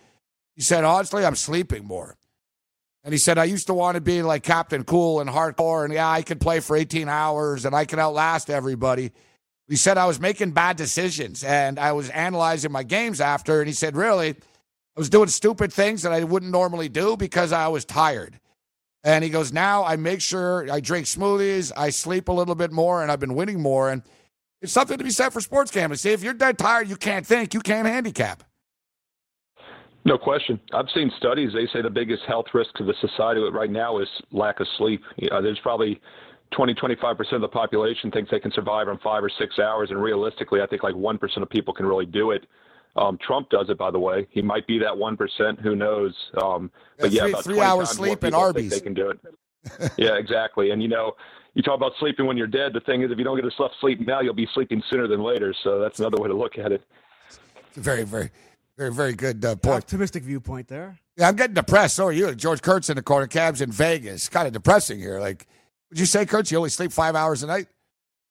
He 0.55 0.63
said, 0.63 0.85
honestly, 0.85 1.25
I'm 1.25 1.35
sleeping 1.35 1.85
more. 1.85 2.17
And 3.03 3.13
he 3.13 3.19
said, 3.19 3.37
I 3.37 3.45
used 3.45 3.67
to 3.67 3.75
want 3.75 3.97
to 3.97 4.01
be 4.01 4.23
like 4.23 4.45
Captain 4.45 4.85
Cool 4.85 5.21
and 5.21 5.29
hardcore, 5.29 5.85
and 5.85 5.93
yeah, 5.93 6.09
I 6.09 6.23
could 6.23 6.41
play 6.41 6.61
for 6.61 6.77
18 6.77 7.09
hours 7.09 7.65
and 7.65 7.75
I 7.75 7.85
could 7.85 7.99
outlast 7.99 8.49
everybody. 8.49 9.11
He 9.67 9.75
said 9.75 9.99
I 9.99 10.07
was 10.07 10.21
making 10.21 10.53
bad 10.53 10.77
decisions 10.77 11.43
and 11.43 11.81
I 11.81 11.93
was 11.93 12.11
analyzing 12.11 12.71
my 12.71 12.85
games 12.85 13.21
after. 13.21 13.61
And 13.61 13.67
he 13.67 13.75
said, 13.75 13.97
really, 13.97 14.31
I 14.31 15.01
was 15.01 15.11
doing 15.11 15.29
stupid 15.29 15.73
things 15.73 16.03
that 16.03 16.13
I 16.13 16.23
wouldn't 16.23 16.53
normally 16.53 16.89
do 16.89 17.17
because 17.17 17.51
I 17.51 17.67
was 17.67 17.85
tired. 17.85 18.39
And 19.05 19.23
he 19.23 19.29
goes, 19.29 19.53
now 19.53 19.85
I 19.85 19.97
make 19.97 20.23
sure 20.23 20.67
I 20.73 20.81
drink 20.81 21.07
smoothies, 21.07 21.71
I 21.77 21.91
sleep 21.91 22.29
a 22.29 22.33
little 22.33 22.55
bit 22.55 22.73
more, 22.73 23.03
and 23.03 23.13
I've 23.13 23.21
been 23.21 23.35
winning 23.35 23.61
more. 23.61 23.91
And 23.91 24.03
it's 24.63 24.73
something 24.73 24.97
to 24.97 25.05
be 25.05 25.11
said 25.11 25.31
for 25.31 25.43
sports 25.43 25.71
gambling. 25.71 25.99
See, 25.99 26.11
if 26.11 26.23
you're 26.23 26.33
dead 26.33 26.57
tired, 26.57 26.89
you 26.89 26.97
can't 26.97 27.27
think, 27.27 27.53
you 27.53 27.61
can't 27.61 27.87
handicap. 27.87 28.43
No 30.07 30.17
question. 30.19 30.59
I've 30.73 30.89
seen 30.95 31.11
studies. 31.19 31.51
They 31.55 31.67
say 31.73 31.83
the 31.83 31.91
biggest 31.91 32.23
health 32.27 32.47
risk 32.55 32.75
to 32.77 32.85
the 32.85 32.95
society 33.01 33.41
right 33.41 33.71
now 33.71 33.99
is 33.99 34.09
lack 34.33 34.61
of 34.61 34.67
sleep. 34.79 35.03
Uh, 35.31 35.41
there's 35.41 35.59
probably 35.61 36.01
20, 36.53 36.75
25% 36.75 37.33
of 37.33 37.41
the 37.41 37.49
population 37.49 38.11
thinks 38.11 38.31
they 38.31 38.41
can 38.41 38.53
survive 38.53 38.89
on 38.89 38.99
five 38.99 39.25
or 39.25 39.31
six 39.39 39.59
hours. 39.59 39.91
And 39.91 40.03
realistically, 40.03 40.61
I 40.61 40.67
think 40.67 40.83
like 40.83 40.95
1% 40.95 41.43
of 41.43 41.51
people 41.51 41.73
can 41.75 41.87
really 41.87 42.07
do 42.07 42.31
it. 42.31 42.47
Um, 42.97 43.19
Trump 43.19 43.51
does 43.51 43.71
it, 43.71 43.79
by 43.79 43.91
the 43.91 43.99
way. 43.99 44.27
He 44.31 44.41
might 44.43 44.67
be 44.67 44.79
that 44.79 44.93
1%. 44.93 45.61
Who 45.61 45.75
knows? 45.75 46.15
Um, 46.43 46.71
but 46.99 47.11
yeah, 47.11 47.23
three, 47.23 47.31
about 47.31 47.45
three 47.45 47.61
hours 47.61 47.91
sleep 47.91 48.23
and 48.23 48.35
Arby's. 48.35 48.71
They 48.71 48.81
can 48.81 48.95
do 48.95 49.11
it. 49.11 49.19
yeah, 49.97 50.17
exactly. 50.17 50.71
And, 50.71 50.83
you 50.83 50.89
know, 50.89 51.13
you 51.55 51.63
talk 51.63 51.75
about 51.75 51.93
sleeping 51.99 52.27
when 52.27 52.37
you're 52.37 52.47
dead. 52.47 52.73
The 52.73 52.81
thing 52.81 53.03
is, 53.03 53.11
if 53.11 53.19
you 53.19 53.25
don't 53.25 53.37
get 53.37 53.45
a 53.45 53.57
enough 53.57 53.73
sleep 53.81 54.01
now, 54.07 54.21
you'll 54.21 54.35
be 54.35 54.49
sleeping 54.55 54.83
sooner 54.91 55.09
than 55.09 55.23
later. 55.23 55.55
So 55.65 55.81
that's 55.81 55.99
another 55.99 56.21
way 56.21 56.29
to 56.29 56.37
look 56.37 56.59
at 56.59 56.71
it. 56.71 56.83
It's 57.29 57.39
very, 57.77 58.05
very 58.05 58.31
very, 58.77 58.93
very 58.93 59.15
good 59.15 59.45
uh, 59.45 59.57
point. 59.57 59.77
Optimistic 59.77 60.23
viewpoint 60.23 60.69
there. 60.69 60.99
Yeah, 61.17 61.29
I'm 61.29 61.37
getting 61.37 61.55
depressed. 61.55 61.97
So 61.97 62.07
are 62.07 62.13
you. 62.13 62.35
George 62.35 62.63
Kurtz 62.63 62.91
in 62.91 62.97
the 62.97 63.03
corner, 63.03 63.27
Cabs 63.27 63.61
in 63.61 63.71
Vegas. 63.71 64.29
Kind 64.29 64.47
of 64.47 64.53
depressing 64.53 64.99
here. 64.99 65.21
Like, 65.21 65.47
would 65.91 65.99
you 65.99 66.07
say, 66.07 66.27
Kurtz, 66.27 66.51
you 66.51 66.59
only 66.59 66.71
sleep 66.71 66.93
five 66.93 67.15
hours 67.15 67.43
a 67.43 67.47
night? 67.47 67.69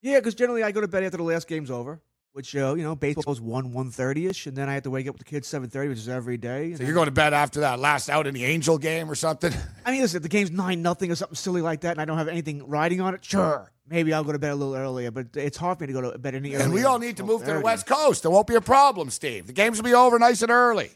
Yeah, 0.01 0.19
because 0.19 0.35
generally 0.35 0.63
I 0.63 0.71
go 0.71 0.81
to 0.81 0.87
bed 0.87 1.03
after 1.03 1.17
the 1.17 1.23
last 1.23 1.47
game's 1.47 1.71
over, 1.71 2.01
which 2.33 2.55
uh, 2.55 2.73
you 2.75 2.83
know 2.83 2.95
baseball's 2.95 3.39
one 3.39 3.71
one 3.71 3.89
thirty 3.89 4.27
ish, 4.27 4.47
and 4.47 4.57
then 4.57 4.67
I 4.67 4.73
have 4.73 4.83
to 4.83 4.89
wake 4.89 5.07
up 5.07 5.13
with 5.13 5.25
the 5.25 5.29
kids 5.29 5.47
seven 5.47 5.69
thirty, 5.69 5.89
which 5.89 5.99
is 5.99 6.09
every 6.09 6.37
day. 6.37 6.75
So 6.75 6.83
you're 6.83 6.93
going 6.93 7.05
to 7.05 7.11
bed 7.11 7.33
after 7.33 7.61
that 7.61 7.79
last 7.79 8.09
out 8.09 8.27
in 8.27 8.33
the 8.33 8.43
Angel 8.43 8.77
game 8.77 9.09
or 9.09 9.15
something? 9.15 9.53
I 9.85 9.91
mean, 9.91 10.01
listen, 10.01 10.17
if 10.17 10.23
the 10.23 10.29
game's 10.29 10.51
nine 10.51 10.81
nothing 10.81 11.11
or 11.11 11.15
something 11.15 11.35
silly 11.35 11.61
like 11.61 11.81
that, 11.81 11.91
and 11.91 12.01
I 12.01 12.05
don't 12.05 12.17
have 12.17 12.27
anything 12.27 12.67
riding 12.67 13.01
on 13.01 13.13
it. 13.13 13.23
Sure, 13.23 13.71
maybe 13.87 14.13
I'll 14.13 14.23
go 14.23 14.31
to 14.31 14.39
bed 14.39 14.51
a 14.51 14.55
little 14.55 14.75
earlier, 14.75 15.11
but 15.11 15.27
it's 15.35 15.57
hard 15.57 15.77
for 15.77 15.83
me 15.83 15.87
to 15.87 15.93
go 15.93 16.11
to 16.11 16.17
bed 16.17 16.35
any 16.35 16.53
earlier. 16.53 16.65
And 16.65 16.73
we 16.73 16.83
all 16.83 16.99
need 16.99 17.17
to 17.17 17.23
move 17.23 17.45
to 17.45 17.53
the 17.53 17.61
West 17.61 17.85
Coast. 17.85 18.23
There 18.23 18.31
won't 18.31 18.47
be 18.47 18.55
a 18.55 18.61
problem, 18.61 19.09
Steve. 19.09 19.47
The 19.47 19.53
games 19.53 19.77
will 19.77 19.85
be 19.85 19.93
over 19.93 20.19
nice 20.19 20.41
and 20.41 20.51
early. 20.51 20.91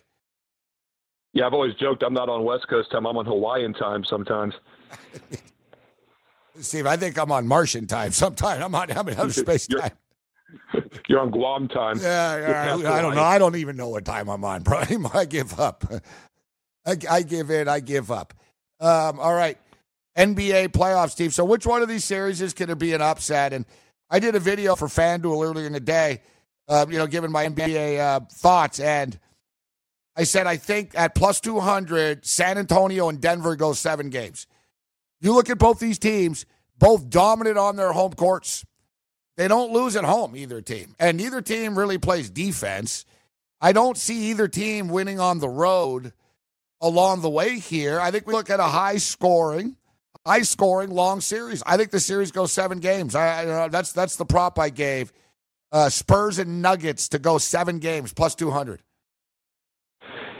Yeah, 1.33 1.45
I've 1.45 1.53
always 1.53 1.75
joked 1.75 2.01
I'm 2.01 2.15
not 2.15 2.29
on 2.29 2.43
West 2.43 2.67
Coast 2.67 2.91
time. 2.91 3.05
I'm 3.05 3.15
on 3.15 3.25
Hawaiian 3.25 3.73
time 3.73 4.03
sometimes. 4.03 4.55
Steve, 6.59 6.87
I 6.87 6.97
think 6.97 7.19
I'm 7.19 7.31
on 7.31 7.47
Martian 7.47 7.85
time 7.85 8.11
sometime. 8.23 8.63
I'm 8.63 8.73
on 8.73 8.91
I'm 8.91 9.07
in 9.07 9.19
outer 9.19 9.33
space 9.33 9.67
you're, 9.69 9.81
time. 9.81 9.91
You're 11.07 11.19
on 11.19 11.31
Guam 11.31 11.67
time. 11.67 11.99
Yeah, 11.99 12.37
yeah 12.37 12.89
I, 12.89 12.97
I, 12.97 13.01
don't 13.01 13.15
know. 13.15 13.23
I 13.23 13.37
don't 13.37 13.55
even 13.55 13.75
know 13.77 13.89
what 13.89 14.05
time 14.05 14.29
I'm 14.29 14.43
on, 14.43 14.63
bro. 14.63 14.83
I 15.13 15.25
give 15.25 15.59
up. 15.59 15.85
I, 16.85 16.97
I 17.09 17.21
give 17.21 17.49
in. 17.49 17.67
I 17.67 17.79
give 17.79 18.11
up. 18.11 18.33
Um, 18.79 19.19
all 19.19 19.33
right. 19.33 19.57
NBA 20.17 20.69
playoffs, 20.69 21.11
Steve. 21.11 21.33
So, 21.33 21.45
which 21.45 21.65
one 21.65 21.81
of 21.81 21.89
these 21.89 22.03
series 22.03 22.41
is 22.41 22.53
going 22.53 22.69
to 22.69 22.75
be 22.75 22.93
an 22.93 23.01
upset? 23.01 23.53
And 23.53 23.65
I 24.09 24.19
did 24.19 24.35
a 24.35 24.39
video 24.39 24.75
for 24.75 24.87
FanDuel 24.87 25.45
earlier 25.45 25.67
in 25.67 25.73
the 25.73 25.79
day, 25.79 26.21
uh, 26.67 26.85
you 26.89 26.97
know, 26.97 27.07
giving 27.07 27.31
my 27.31 27.47
NBA 27.47 27.99
uh, 27.99 28.21
thoughts. 28.31 28.79
And 28.79 29.19
I 30.15 30.23
said, 30.23 30.47
I 30.47 30.57
think 30.57 30.93
at 30.95 31.13
plus 31.13 31.39
200, 31.39 32.25
San 32.25 32.57
Antonio 32.57 33.09
and 33.09 33.21
Denver 33.21 33.55
go 33.55 33.73
seven 33.73 34.09
games. 34.09 34.47
You 35.19 35.33
look 35.33 35.49
at 35.49 35.59
both 35.59 35.79
these 35.79 35.99
teams, 35.99 36.45
both 36.79 37.09
dominant 37.09 37.57
on 37.57 37.75
their 37.75 37.91
home 37.91 38.13
courts. 38.13 38.65
They 39.37 39.47
don't 39.47 39.71
lose 39.71 39.95
at 39.95 40.03
home, 40.03 40.35
either 40.35 40.61
team. 40.61 40.95
And 40.99 41.17
neither 41.17 41.41
team 41.41 41.77
really 41.77 41.99
plays 41.99 42.29
defense. 42.29 43.05
I 43.61 43.71
don't 43.71 43.97
see 43.97 44.31
either 44.31 44.47
team 44.47 44.89
winning 44.89 45.19
on 45.19 45.39
the 45.39 45.49
road 45.49 46.11
along 46.81 47.21
the 47.21 47.29
way 47.29 47.59
here. 47.59 47.99
I 47.99 48.11
think 48.11 48.27
we 48.27 48.33
look 48.33 48.49
at 48.49 48.59
a 48.59 48.63
high 48.63 48.97
scoring, 48.97 49.75
high 50.25 50.41
scoring 50.41 50.89
long 50.89 51.21
series. 51.21 51.63
I 51.65 51.77
think 51.77 51.91
the 51.91 51.99
series 51.99 52.31
goes 52.31 52.51
seven 52.51 52.79
games. 52.79 53.15
I, 53.15 53.65
I 53.65 53.67
that's 53.67 53.93
that's 53.93 54.15
the 54.15 54.25
prop 54.25 54.59
I 54.59 54.69
gave. 54.69 55.13
Uh, 55.71 55.89
Spurs 55.89 56.39
and 56.39 56.61
Nuggets 56.61 57.09
to 57.09 57.19
go 57.19 57.37
seven 57.37 57.79
games 57.79 58.13
plus 58.13 58.35
two 58.35 58.51
hundred. 58.51 58.81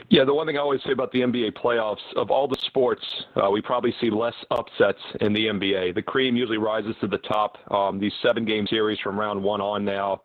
Yeah, 0.10 0.24
the 0.24 0.34
one 0.34 0.48
thing 0.48 0.56
I 0.58 0.62
always 0.62 0.80
say 0.86 0.94
about 0.94 1.12
the 1.12 1.20
NBA 1.20 1.54
playoffs, 1.58 1.98
of 2.16 2.32
all 2.32 2.48
the 2.48 2.58
sports, 2.68 3.04
uh, 3.36 3.50
we 3.50 3.62
probably 3.62 3.94
see 4.00 4.10
less 4.10 4.34
upsets 4.52 5.00
in 5.20 5.34
the 5.34 5.48
NBA. 5.48 5.96
The 5.96 6.02
cream 6.02 6.38
usually 6.38 6.58
rises 6.58 6.96
to 7.02 7.08
the 7.08 7.18
top. 7.18 7.58
Um, 7.74 8.00
these 8.00 8.14
seven 8.22 8.46
game 8.46 8.66
series 8.68 8.98
from 9.00 9.20
round 9.20 9.44
one 9.44 9.60
on 9.60 9.84
now 9.84 10.22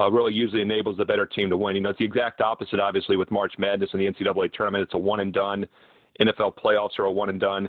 uh, 0.00 0.10
really 0.10 0.32
usually 0.32 0.62
enables 0.62 0.96
the 0.96 1.04
better 1.04 1.26
team 1.26 1.48
to 1.50 1.56
win. 1.56 1.76
You 1.76 1.82
know, 1.82 1.90
it's 1.90 1.98
the 2.00 2.04
exact 2.04 2.40
opposite, 2.40 2.80
obviously, 2.80 3.16
with 3.16 3.30
March 3.30 3.54
Madness 3.56 3.90
and 3.92 4.00
the 4.02 4.06
NCAA 4.06 4.52
tournament. 4.52 4.82
It's 4.82 4.94
a 4.94 4.98
one 4.98 5.20
and 5.20 5.32
done. 5.32 5.64
NFL 6.20 6.58
playoffs 6.58 6.98
are 6.98 7.04
a 7.04 7.12
one 7.12 7.28
and 7.28 7.38
done. 7.38 7.68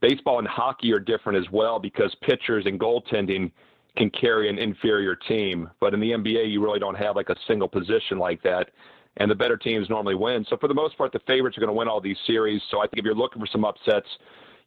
Baseball 0.00 0.38
and 0.38 0.46
hockey 0.46 0.92
are 0.92 1.00
different 1.00 1.44
as 1.44 1.50
well 1.50 1.80
because 1.80 2.14
pitchers 2.22 2.66
and 2.66 2.78
goaltending 2.78 3.50
can 3.96 4.10
carry 4.10 4.48
an 4.48 4.58
inferior 4.58 5.16
team. 5.16 5.68
But 5.80 5.92
in 5.92 5.98
the 5.98 6.12
NBA, 6.12 6.52
you 6.52 6.62
really 6.62 6.78
don't 6.78 6.96
have 6.96 7.16
like 7.16 7.30
a 7.30 7.36
single 7.48 7.68
position 7.68 8.16
like 8.18 8.40
that 8.44 8.70
and 9.16 9.30
the 9.30 9.34
better 9.34 9.56
teams 9.56 9.88
normally 9.90 10.14
win. 10.14 10.44
So 10.48 10.56
for 10.56 10.68
the 10.68 10.74
most 10.74 10.96
part, 10.96 11.12
the 11.12 11.20
favorites 11.26 11.56
are 11.56 11.60
going 11.60 11.68
to 11.68 11.74
win 11.74 11.88
all 11.88 12.00
these 12.00 12.16
series. 12.26 12.60
So 12.70 12.78
I 12.78 12.86
think 12.86 12.98
if 12.98 13.04
you're 13.04 13.14
looking 13.14 13.40
for 13.40 13.48
some 13.50 13.64
upsets, 13.64 14.06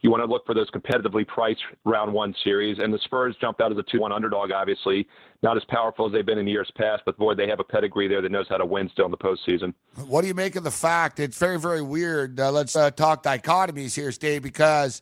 you 0.02 0.12
want 0.12 0.22
to 0.22 0.28
look 0.28 0.46
for 0.46 0.54
those 0.54 0.70
competitively 0.72 1.26
priced 1.26 1.62
round 1.86 2.12
one 2.12 2.36
series. 2.44 2.78
And 2.78 2.94
the 2.94 3.00
Spurs 3.06 3.38
jumped 3.40 3.62
out 3.62 3.72
as 3.72 3.78
a 3.78 3.84
2 3.84 4.02
1 4.02 4.12
underdog, 4.12 4.52
obviously. 4.52 5.08
Not 5.42 5.56
as 5.56 5.64
powerful 5.70 6.06
as 6.06 6.12
they've 6.12 6.26
been 6.26 6.38
in 6.38 6.48
years 6.48 6.70
past, 6.76 7.04
but 7.06 7.18
boy, 7.18 7.36
they 7.36 7.48
have 7.48 7.62
a 7.62 7.64
pedigree 7.64 8.10
there 8.10 8.22
that 8.22 8.32
knows 8.32 8.46
how 8.50 8.58
to 8.58 8.66
win 8.66 8.90
still 8.90 9.06
in 9.06 9.12
the 9.12 9.18
postseason. 9.18 9.74
What 10.06 10.22
do 10.22 10.28
you 10.28 10.34
make 10.34 10.58
of 10.58 10.66
the 10.66 10.72
fact? 10.72 11.20
It's 11.22 11.38
very, 11.38 11.58
very 11.58 11.82
weird. 11.82 12.38
Uh, 12.38 12.52
let's 12.52 12.76
uh, 12.76 12.92
talk 12.92 13.24
dichotomies 13.24 13.96
here, 13.96 14.12
Steve, 14.12 14.44
because 14.44 15.02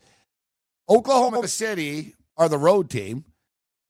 Oklahoma 0.87 1.47
City 1.47 2.13
are 2.37 2.47
the 2.47 2.59
road 2.59 2.89
team. 2.89 3.25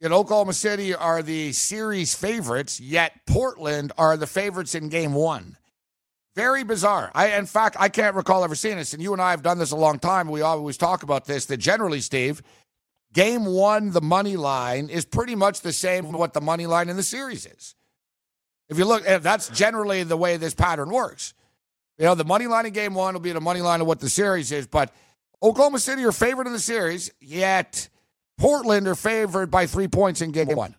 And 0.03 0.13
Oklahoma 0.13 0.53
City 0.53 0.95
are 0.95 1.21
the 1.21 1.51
series 1.51 2.15
favorites, 2.15 2.79
yet 2.79 3.13
Portland 3.27 3.91
are 3.99 4.17
the 4.17 4.25
favorites 4.25 4.73
in 4.73 4.89
game 4.89 5.13
one. 5.13 5.57
Very 6.35 6.63
bizarre. 6.63 7.11
I, 7.13 7.37
in 7.37 7.45
fact, 7.45 7.75
I 7.79 7.87
can't 7.89 8.15
recall 8.15 8.43
ever 8.43 8.55
seeing 8.55 8.77
this, 8.77 8.93
and 8.93 9.03
you 9.03 9.13
and 9.13 9.21
I 9.21 9.29
have 9.29 9.43
done 9.43 9.59
this 9.59 9.71
a 9.71 9.75
long 9.75 9.99
time. 9.99 10.29
We 10.29 10.41
always 10.41 10.77
talk 10.77 11.03
about 11.03 11.25
this. 11.25 11.45
That 11.45 11.57
generally, 11.57 12.01
Steve, 12.01 12.41
game 13.13 13.45
one, 13.45 13.91
the 13.91 14.01
money 14.01 14.37
line 14.37 14.89
is 14.89 15.05
pretty 15.05 15.35
much 15.35 15.61
the 15.61 15.73
same 15.73 16.05
as 16.05 16.13
what 16.13 16.33
the 16.33 16.41
money 16.41 16.65
line 16.65 16.89
in 16.89 16.95
the 16.95 17.03
series 17.03 17.45
is. 17.45 17.75
If 18.69 18.79
you 18.79 18.85
look, 18.85 19.03
eh, 19.05 19.19
that's 19.19 19.49
generally 19.49 20.03
the 20.03 20.17
way 20.17 20.37
this 20.37 20.55
pattern 20.55 20.89
works. 20.89 21.35
You 21.99 22.05
know, 22.05 22.15
the 22.15 22.25
money 22.25 22.47
line 22.47 22.65
in 22.65 22.73
game 22.73 22.95
one 22.95 23.13
will 23.13 23.21
be 23.21 23.33
the 23.33 23.41
money 23.41 23.61
line 23.61 23.81
of 23.81 23.87
what 23.87 23.99
the 23.99 24.09
series 24.09 24.51
is, 24.51 24.65
but 24.65 24.91
Oklahoma 25.43 25.77
City 25.77 26.03
are 26.05 26.11
favored 26.11 26.47
in 26.47 26.53
the 26.53 26.59
series, 26.59 27.11
yet 27.19 27.89
Portland 28.41 28.87
are 28.87 28.95
favored 28.95 29.51
by 29.51 29.67
three 29.67 29.87
points 29.87 30.21
in 30.21 30.31
game 30.31 30.47
one. 30.55 30.75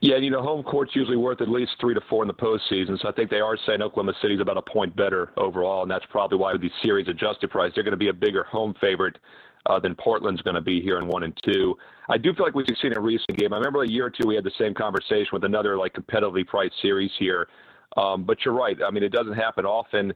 Yeah, 0.00 0.16
you 0.16 0.30
know, 0.30 0.42
home 0.42 0.62
court's 0.64 0.96
usually 0.96 1.16
worth 1.16 1.40
at 1.40 1.48
least 1.48 1.72
three 1.80 1.94
to 1.94 2.00
four 2.08 2.22
in 2.22 2.28
the 2.28 2.34
postseason. 2.34 3.00
So 3.00 3.08
I 3.08 3.12
think 3.12 3.30
they 3.30 3.40
are 3.40 3.56
saying 3.66 3.82
Oklahoma 3.82 4.14
City's 4.20 4.40
about 4.40 4.56
a 4.56 4.62
point 4.62 4.96
better 4.96 5.32
overall, 5.36 5.82
and 5.82 5.90
that's 5.90 6.04
probably 6.10 6.38
why 6.38 6.56
these 6.56 6.72
series 6.82 7.06
adjusted 7.08 7.50
price 7.50 7.72
they're 7.74 7.84
going 7.84 7.92
to 7.92 7.96
be 7.96 8.08
a 8.08 8.12
bigger 8.12 8.44
home 8.44 8.74
favorite 8.80 9.18
uh, 9.66 9.78
than 9.78 9.94
Portland's 9.94 10.42
going 10.42 10.56
to 10.56 10.60
be 10.60 10.80
here 10.80 10.98
in 10.98 11.06
one 11.06 11.22
and 11.22 11.38
two. 11.44 11.76
I 12.08 12.18
do 12.18 12.34
feel 12.34 12.44
like 12.44 12.54
we've 12.54 12.66
seen 12.80 12.96
a 12.96 13.00
recent 13.00 13.36
game. 13.36 13.52
I 13.52 13.56
remember 13.56 13.82
a 13.82 13.88
year 13.88 14.06
or 14.06 14.10
two 14.10 14.26
we 14.26 14.34
had 14.34 14.44
the 14.44 14.52
same 14.58 14.74
conversation 14.74 15.28
with 15.32 15.44
another 15.44 15.76
like 15.76 15.94
competitively 15.94 16.46
priced 16.46 16.74
series 16.82 17.10
here. 17.18 17.48
Um, 17.96 18.24
but 18.24 18.38
you're 18.44 18.54
right. 18.54 18.76
I 18.84 18.90
mean, 18.90 19.02
it 19.02 19.12
doesn't 19.12 19.34
happen 19.34 19.66
often. 19.66 20.12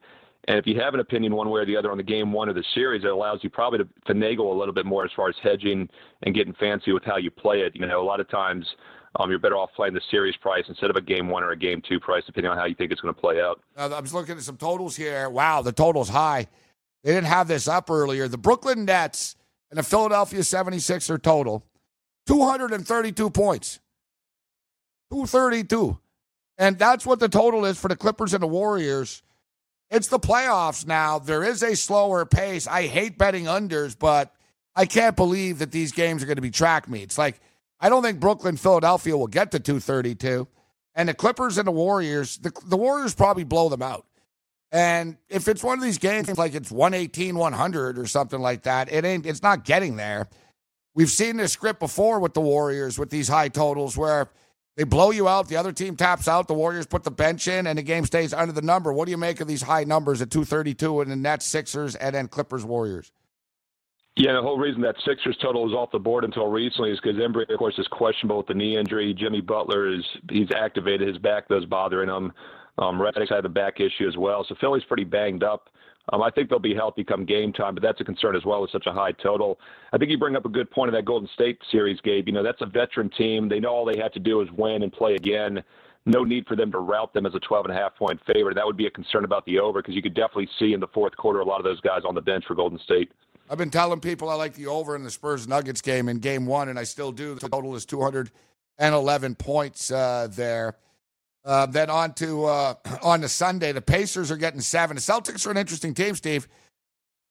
And 0.48 0.58
if 0.58 0.66
you 0.66 0.80
have 0.80 0.94
an 0.94 1.00
opinion 1.00 1.34
one 1.34 1.50
way 1.50 1.60
or 1.60 1.66
the 1.66 1.76
other 1.76 1.90
on 1.90 1.96
the 1.96 2.04
game 2.04 2.32
one 2.32 2.48
of 2.48 2.54
the 2.54 2.64
series, 2.74 3.04
it 3.04 3.10
allows 3.10 3.40
you 3.42 3.50
probably 3.50 3.80
to 3.80 3.88
finagle 4.08 4.52
a 4.52 4.58
little 4.58 4.74
bit 4.74 4.86
more 4.86 5.04
as 5.04 5.10
far 5.16 5.28
as 5.28 5.34
hedging 5.42 5.88
and 6.22 6.34
getting 6.34 6.54
fancy 6.54 6.92
with 6.92 7.02
how 7.04 7.16
you 7.16 7.30
play 7.30 7.62
it. 7.62 7.74
You 7.74 7.84
know, 7.86 8.00
a 8.00 8.04
lot 8.04 8.20
of 8.20 8.28
times 8.28 8.64
um, 9.18 9.28
you're 9.28 9.40
better 9.40 9.56
off 9.56 9.70
playing 9.74 9.94
the 9.94 10.00
series 10.10 10.36
price 10.36 10.64
instead 10.68 10.90
of 10.90 10.96
a 10.96 11.00
game 11.00 11.28
one 11.28 11.42
or 11.42 11.50
a 11.50 11.56
game 11.56 11.82
two 11.86 11.98
price, 11.98 12.22
depending 12.26 12.50
on 12.50 12.58
how 12.58 12.64
you 12.66 12.74
think 12.74 12.92
it's 12.92 13.00
going 13.00 13.14
to 13.14 13.20
play 13.20 13.40
out. 13.40 13.60
Uh, 13.76 13.90
I'm 13.92 14.04
just 14.04 14.14
looking 14.14 14.36
at 14.36 14.42
some 14.42 14.56
totals 14.56 14.94
here. 14.94 15.28
Wow, 15.28 15.62
the 15.62 15.72
total's 15.72 16.10
high. 16.10 16.46
They 17.02 17.12
didn't 17.12 17.26
have 17.26 17.48
this 17.48 17.66
up 17.66 17.90
earlier. 17.90 18.28
The 18.28 18.38
Brooklyn 18.38 18.84
Nets 18.84 19.36
and 19.70 19.78
the 19.78 19.82
Philadelphia 19.82 20.40
76er 20.40 21.20
total 21.22 21.64
232 22.26 23.30
points. 23.30 23.80
232. 25.10 25.98
And 26.58 26.78
that's 26.78 27.06
what 27.06 27.20
the 27.20 27.28
total 27.28 27.64
is 27.64 27.78
for 27.78 27.88
the 27.88 27.96
Clippers 27.96 28.34
and 28.34 28.42
the 28.42 28.48
Warriors. 28.48 29.22
It's 29.90 30.08
the 30.08 30.18
playoffs 30.18 30.86
now. 30.86 31.18
There 31.18 31.44
is 31.44 31.62
a 31.62 31.76
slower 31.76 32.26
pace. 32.26 32.66
I 32.66 32.86
hate 32.86 33.18
betting 33.18 33.44
unders, 33.44 33.96
but 33.98 34.34
I 34.74 34.86
can't 34.86 35.16
believe 35.16 35.60
that 35.60 35.70
these 35.70 35.92
games 35.92 36.22
are 36.22 36.26
going 36.26 36.36
to 36.36 36.42
be 36.42 36.50
track 36.50 36.88
meets. 36.88 37.16
Like, 37.16 37.40
I 37.78 37.88
don't 37.88 38.02
think 38.02 38.20
Brooklyn, 38.20 38.56
Philadelphia 38.56 39.16
will 39.16 39.26
get 39.26 39.52
to 39.52 39.60
232. 39.60 40.48
And 40.94 41.08
the 41.08 41.14
Clippers 41.14 41.58
and 41.58 41.68
the 41.68 41.72
Warriors, 41.72 42.38
the, 42.38 42.52
the 42.64 42.76
Warriors 42.76 43.14
probably 43.14 43.44
blow 43.44 43.68
them 43.68 43.82
out. 43.82 44.06
And 44.72 45.16
if 45.28 45.46
it's 45.46 45.62
one 45.62 45.78
of 45.78 45.84
these 45.84 45.98
games 45.98 46.36
like 46.36 46.54
it's 46.54 46.72
118, 46.72 47.36
100 47.36 47.98
or 47.98 48.06
something 48.06 48.40
like 48.40 48.62
that, 48.62 48.92
it 48.92 49.04
ain't, 49.04 49.24
it's 49.24 49.42
not 49.42 49.64
getting 49.64 49.96
there. 49.96 50.28
We've 50.94 51.10
seen 51.10 51.36
this 51.36 51.52
script 51.52 51.78
before 51.78 52.18
with 52.18 52.34
the 52.34 52.40
Warriors 52.40 52.98
with 52.98 53.10
these 53.10 53.28
high 53.28 53.48
totals 53.48 53.96
where 53.96 54.30
they 54.76 54.84
blow 54.84 55.10
you 55.10 55.26
out, 55.26 55.48
the 55.48 55.56
other 55.56 55.72
team 55.72 55.96
taps 55.96 56.28
out, 56.28 56.48
the 56.48 56.54
Warriors 56.54 56.86
put 56.86 57.02
the 57.02 57.10
bench 57.10 57.48
in, 57.48 57.66
and 57.66 57.78
the 57.78 57.82
game 57.82 58.04
stays 58.04 58.34
under 58.34 58.52
the 58.52 58.62
number. 58.62 58.92
What 58.92 59.06
do 59.06 59.10
you 59.10 59.16
make 59.16 59.40
of 59.40 59.48
these 59.48 59.62
high 59.62 59.84
numbers 59.84 60.20
at 60.20 60.30
232 60.30 61.00
and 61.00 61.10
the 61.10 61.16
Nets, 61.16 61.46
Sixers, 61.46 61.94
and 61.94 62.14
then 62.14 62.28
Clippers, 62.28 62.64
Warriors? 62.64 63.10
Yeah, 64.16 64.32
the 64.32 64.42
whole 64.42 64.58
reason 64.58 64.80
that 64.82 64.96
Sixers 65.06 65.36
total 65.42 65.66
is 65.68 65.74
off 65.74 65.90
the 65.92 65.98
board 65.98 66.24
until 66.24 66.48
recently 66.48 66.90
is 66.90 66.98
because 67.02 67.18
Embiid, 67.18 67.50
of 67.50 67.58
course, 67.58 67.78
is 67.78 67.86
questionable 67.88 68.38
with 68.38 68.46
the 68.46 68.54
knee 68.54 68.76
injury. 68.78 69.14
Jimmy 69.14 69.42
Butler 69.42 69.92
is 69.92 70.04
he's 70.30 70.48
activated. 70.56 71.08
His 71.08 71.18
back 71.18 71.48
does 71.48 71.66
bothering 71.66 72.08
him. 72.08 72.32
Um, 72.78 72.98
Redick's 72.98 73.28
had 73.30 73.44
a 73.44 73.50
back 73.50 73.80
issue 73.80 74.08
as 74.08 74.16
well. 74.16 74.44
So 74.48 74.54
Philly's 74.58 74.84
pretty 74.84 75.04
banged 75.04 75.42
up. 75.42 75.68
Um, 76.12 76.22
I 76.22 76.30
think 76.30 76.48
they'll 76.48 76.58
be 76.58 76.74
healthy 76.74 77.02
come 77.02 77.24
game 77.24 77.52
time, 77.52 77.74
but 77.74 77.82
that's 77.82 78.00
a 78.00 78.04
concern 78.04 78.36
as 78.36 78.44
well 78.44 78.62
with 78.62 78.70
such 78.70 78.86
a 78.86 78.92
high 78.92 79.12
total. 79.12 79.58
I 79.92 79.98
think 79.98 80.10
you 80.10 80.18
bring 80.18 80.36
up 80.36 80.44
a 80.44 80.48
good 80.48 80.70
point 80.70 80.88
of 80.88 80.94
that 80.94 81.04
Golden 81.04 81.28
State 81.34 81.58
series, 81.70 82.00
Gabe. 82.02 82.28
You 82.28 82.32
know, 82.32 82.44
that's 82.44 82.62
a 82.62 82.66
veteran 82.66 83.10
team. 83.10 83.48
They 83.48 83.58
know 83.58 83.70
all 83.70 83.84
they 83.84 84.00
have 84.00 84.12
to 84.12 84.20
do 84.20 84.40
is 84.40 84.48
win 84.52 84.82
and 84.82 84.92
play 84.92 85.14
again. 85.14 85.62
No 86.08 86.22
need 86.22 86.46
for 86.46 86.54
them 86.54 86.70
to 86.70 86.78
route 86.78 87.12
them 87.12 87.26
as 87.26 87.34
a 87.34 87.40
12 87.40 87.66
and 87.66 87.76
a 87.76 87.76
half 87.76 87.96
point 87.96 88.20
favorite. 88.32 88.54
That 88.54 88.64
would 88.64 88.76
be 88.76 88.86
a 88.86 88.90
concern 88.90 89.24
about 89.24 89.44
the 89.44 89.58
over 89.58 89.82
because 89.82 89.96
you 89.96 90.02
could 90.02 90.14
definitely 90.14 90.48
see 90.60 90.72
in 90.72 90.78
the 90.78 90.86
fourth 90.88 91.16
quarter 91.16 91.40
a 91.40 91.44
lot 91.44 91.58
of 91.58 91.64
those 91.64 91.80
guys 91.80 92.02
on 92.06 92.14
the 92.14 92.20
bench 92.20 92.44
for 92.46 92.54
Golden 92.54 92.78
State. 92.78 93.10
I've 93.50 93.58
been 93.58 93.70
telling 93.70 94.00
people 94.00 94.28
I 94.28 94.34
like 94.34 94.54
the 94.54 94.68
over 94.68 94.94
in 94.94 95.02
the 95.02 95.10
Spurs 95.10 95.48
Nuggets 95.48 95.80
game 95.80 96.08
in 96.08 96.18
game 96.18 96.46
one, 96.46 96.68
and 96.68 96.78
I 96.78 96.84
still 96.84 97.10
do. 97.10 97.34
The 97.34 97.48
total 97.48 97.74
is 97.74 97.84
211 97.84 99.34
points 99.34 99.90
uh, 99.90 100.28
there. 100.30 100.76
Uh, 101.46 101.64
then 101.64 101.88
on 101.88 102.12
to 102.14 102.44
uh, 102.44 102.74
on 103.02 103.20
to 103.20 103.28
Sunday, 103.28 103.70
the 103.72 103.80
Pacers 103.80 104.30
are 104.30 104.36
getting 104.36 104.60
seven. 104.60 104.96
The 104.96 105.00
Celtics 105.00 105.46
are 105.46 105.52
an 105.52 105.56
interesting 105.56 105.94
team, 105.94 106.16
Steve. 106.16 106.48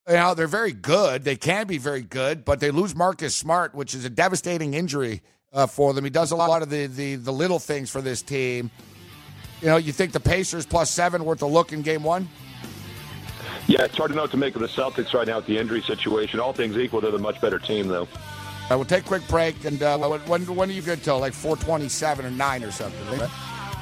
You 0.08 0.16
know 0.16 0.34
they're 0.34 0.48
very 0.48 0.72
good. 0.72 1.24
They 1.24 1.36
can 1.36 1.68
be 1.68 1.78
very 1.78 2.02
good, 2.02 2.46
but 2.46 2.60
they 2.60 2.72
lose 2.72 2.96
Marcus 2.96 3.36
Smart, 3.36 3.76
which 3.76 3.94
is 3.94 4.06
a 4.06 4.10
devastating 4.10 4.74
injury 4.74 5.22
uh, 5.52 5.68
for 5.68 5.94
them. 5.94 6.04
He 6.04 6.12
does 6.12 6.32
a 6.32 6.36
lot 6.36 6.62
of 6.62 6.70
the, 6.70 6.86
the 6.88 7.16
the 7.16 7.34
little 7.34 7.60
things 7.60 7.90
for 7.90 8.02
this 8.02 8.22
team. 8.22 8.72
You 9.62 9.68
know, 9.68 9.78
you 9.78 9.92
think 9.92 10.12
the 10.12 10.20
Pacers 10.20 10.66
plus 10.66 10.92
seven 10.92 11.26
worth 11.26 11.42
a 11.42 11.48
look 11.48 11.74
in 11.74 11.82
Game 11.82 12.04
One? 12.04 12.30
Yeah, 13.68 13.84
it's 13.84 13.98
hard 13.98 14.12
to 14.12 14.16
know 14.16 14.22
what 14.22 14.32
to 14.32 14.38
make 14.38 14.56
of 14.56 14.62
the 14.62 14.68
Celtics 14.68 15.14
right 15.14 15.28
now 15.28 15.38
with 15.38 15.48
the 15.48 15.58
injury 15.58 15.82
situation. 15.82 16.40
All 16.40 16.54
things 16.54 16.78
equal, 16.78 17.02
they're 17.02 17.10
the 17.10 17.18
much 17.18 17.42
better 17.42 17.58
team, 17.58 17.88
though. 17.88 18.08
I 18.70 18.76
will 18.76 18.86
take 18.86 19.06
a 19.06 19.08
quick 19.08 19.28
break, 19.28 19.66
and 19.66 19.82
uh, 19.82 19.98
when 19.98 20.42
when 20.56 20.70
are 20.70 20.74
you 20.74 20.84
good 20.84 21.04
till 21.04 21.20
like 21.20 21.34
four 21.34 21.58
twenty 21.58 21.90
seven 21.90 22.26
or 22.26 22.32
nine 22.32 22.64
or 22.64 22.72
something? 22.72 23.20
Right? 23.20 23.30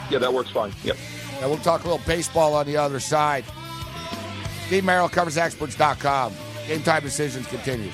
Yeah, 0.10 0.20
that 0.20 0.34
works 0.34 0.50
fine. 0.50 0.72
Yep. 0.84 0.98
And 1.42 1.50
we'll 1.50 1.60
talk 1.60 1.84
a 1.84 1.90
little 1.90 2.06
baseball 2.06 2.54
on 2.54 2.66
the 2.66 2.78
other 2.78 3.00
side. 3.00 3.44
Steve 4.68 4.86
Merrill 4.86 5.10
covers 5.10 5.38
experts.com. 5.38 6.34
Game 6.68 6.84
time 6.84 7.04
decisions 7.04 7.48
continues. 7.48 7.94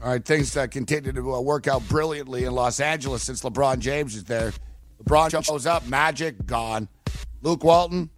All 0.00 0.10
right, 0.10 0.24
things 0.24 0.56
uh, 0.56 0.68
continue 0.68 1.12
to 1.12 1.34
uh, 1.34 1.40
work 1.40 1.66
out 1.66 1.86
brilliantly 1.88 2.44
in 2.44 2.52
Los 2.54 2.78
Angeles 2.78 3.24
since 3.24 3.42
LeBron 3.42 3.80
James 3.80 4.14
is 4.14 4.24
there. 4.24 4.52
LeBron 5.02 5.44
shows 5.44 5.66
up, 5.66 5.86
Magic 5.88 6.46
gone. 6.46 6.88
Luke 7.42 7.64
Walton, 7.64 8.08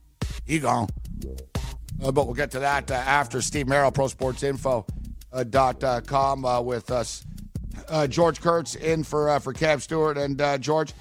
he 0.44 0.58
gone. 0.58 0.88
Uh, 2.02 2.12
but 2.12 2.26
we'll 2.26 2.34
get 2.34 2.50
to 2.50 2.58
that 2.58 2.90
uh, 2.90 2.94
after 2.94 3.40
Steve 3.40 3.66
Merrill, 3.66 3.90
Pro 3.90 4.08
Sports 4.08 4.42
Info 4.42 4.84
uh, 5.32 5.44
uh, 5.54 6.00
uh, 6.44 6.62
with 6.62 6.90
us. 6.90 7.24
George 8.08 8.40
Kurtz 8.40 8.74
in 8.74 9.02
for 9.02 9.38
for 9.40 9.52
Cam 9.52 9.80
Stewart 9.80 10.16
and 10.18 10.62
George. 10.62 10.92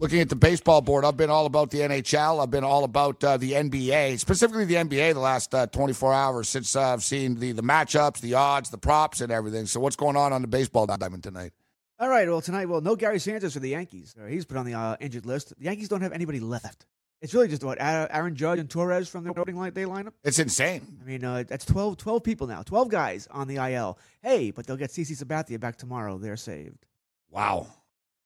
Looking 0.00 0.20
at 0.20 0.28
the 0.28 0.36
baseball 0.36 0.80
board, 0.80 1.04
I've 1.04 1.16
been 1.16 1.28
all 1.28 1.46
about 1.46 1.70
the 1.70 1.78
NHL. 1.78 2.40
I've 2.40 2.52
been 2.52 2.62
all 2.62 2.84
about 2.84 3.22
uh, 3.24 3.36
the 3.36 3.52
NBA, 3.52 4.20
specifically 4.20 4.64
the 4.64 4.76
NBA, 4.76 5.14
the 5.14 5.18
last 5.18 5.52
uh, 5.52 5.66
24 5.66 6.14
hours 6.14 6.48
since 6.48 6.76
uh, 6.76 6.92
I've 6.92 7.02
seen 7.02 7.34
the 7.34 7.50
the 7.50 7.64
matchups, 7.64 8.20
the 8.20 8.34
odds, 8.34 8.70
the 8.70 8.78
props, 8.78 9.20
and 9.20 9.32
everything. 9.32 9.66
So, 9.66 9.80
what's 9.80 9.96
going 9.96 10.16
on 10.16 10.32
on 10.32 10.40
the 10.40 10.46
baseball 10.46 10.86
diamond 10.86 11.24
tonight? 11.24 11.50
All 11.98 12.08
right. 12.08 12.28
Well, 12.28 12.40
tonight, 12.40 12.68
well, 12.68 12.80
no 12.80 12.94
Gary 12.94 13.18
Sanchez 13.18 13.54
for 13.54 13.58
the 13.58 13.70
Yankees. 13.70 14.14
Uh, 14.20 14.26
he's 14.26 14.44
put 14.44 14.56
on 14.56 14.66
the 14.66 14.74
uh, 14.74 14.96
injured 15.00 15.26
list. 15.26 15.52
The 15.58 15.64
Yankees 15.64 15.88
don't 15.88 16.02
have 16.02 16.12
anybody 16.12 16.38
left. 16.38 16.86
It's 17.20 17.34
really 17.34 17.48
just 17.48 17.64
what 17.64 17.78
Aaron 17.80 18.36
Judge 18.36 18.60
and 18.60 18.70
Torres 18.70 19.08
from 19.08 19.24
the 19.24 19.30
opening 19.30 19.56
line 19.56 19.72
day 19.72 19.82
lineup. 19.82 20.12
It's 20.22 20.38
insane. 20.38 20.86
I 21.02 21.04
mean, 21.04 21.24
uh, 21.24 21.42
that's 21.48 21.64
12, 21.64 21.96
12 21.96 22.22
people 22.22 22.46
now, 22.46 22.62
twelve 22.62 22.88
guys 22.88 23.26
on 23.32 23.48
the 23.48 23.56
IL. 23.56 23.98
Hey, 24.22 24.52
but 24.52 24.64
they'll 24.64 24.76
get 24.76 24.90
CC 24.90 25.20
Sabathia 25.20 25.58
back 25.58 25.74
tomorrow. 25.74 26.18
They're 26.18 26.36
saved. 26.36 26.86
Wow. 27.30 27.66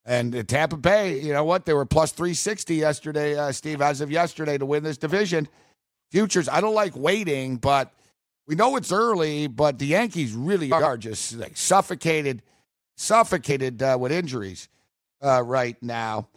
And 0.04 0.34
uh, 0.34 0.42
Tampa 0.42 0.76
Bay, 0.76 1.20
you 1.20 1.32
know 1.32 1.44
what? 1.44 1.64
They 1.64 1.74
were 1.74 1.84
plus 1.84 2.12
360 2.12 2.74
yesterday, 2.74 3.38
uh, 3.38 3.52
Steve, 3.52 3.80
as 3.80 4.00
of 4.00 4.10
yesterday 4.10 4.58
to 4.58 4.66
win 4.66 4.82
this 4.82 4.98
division. 4.98 5.48
Futures, 6.10 6.48
I 6.48 6.60
don't 6.60 6.74
like 6.74 6.96
waiting, 6.96 7.56
but 7.56 7.92
we 8.46 8.54
know 8.54 8.76
it's 8.76 8.92
early, 8.92 9.46
but 9.46 9.78
the 9.78 9.86
Yankees 9.86 10.32
really 10.32 10.72
are 10.72 10.96
just 10.96 11.34
like 11.34 11.56
suffocated, 11.56 12.42
suffocated 12.96 13.82
uh, 13.82 13.96
with 13.98 14.12
injuries 14.12 14.68
uh, 15.22 15.42
right 15.42 15.80
now. 15.80 16.28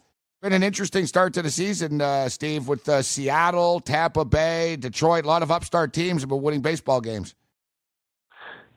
Been 0.41 0.53
an 0.53 0.63
interesting 0.63 1.07
start 1.07 1.33
to 1.33 1.41
the 1.41 1.49
season, 1.49 2.01
uh, 2.01 2.29
Steve, 2.29 2.67
with 2.67 2.87
uh, 2.87 3.01
Seattle, 3.01 3.79
Tampa 3.79 4.23
Bay, 4.23 4.75
Detroit. 4.75 5.25
A 5.25 5.27
lot 5.27 5.41
of 5.41 5.49
upstart 5.49 5.91
teams 5.91 6.21
have 6.21 6.29
been 6.29 6.41
winning 6.41 6.61
baseball 6.61 7.01
games. 7.01 7.33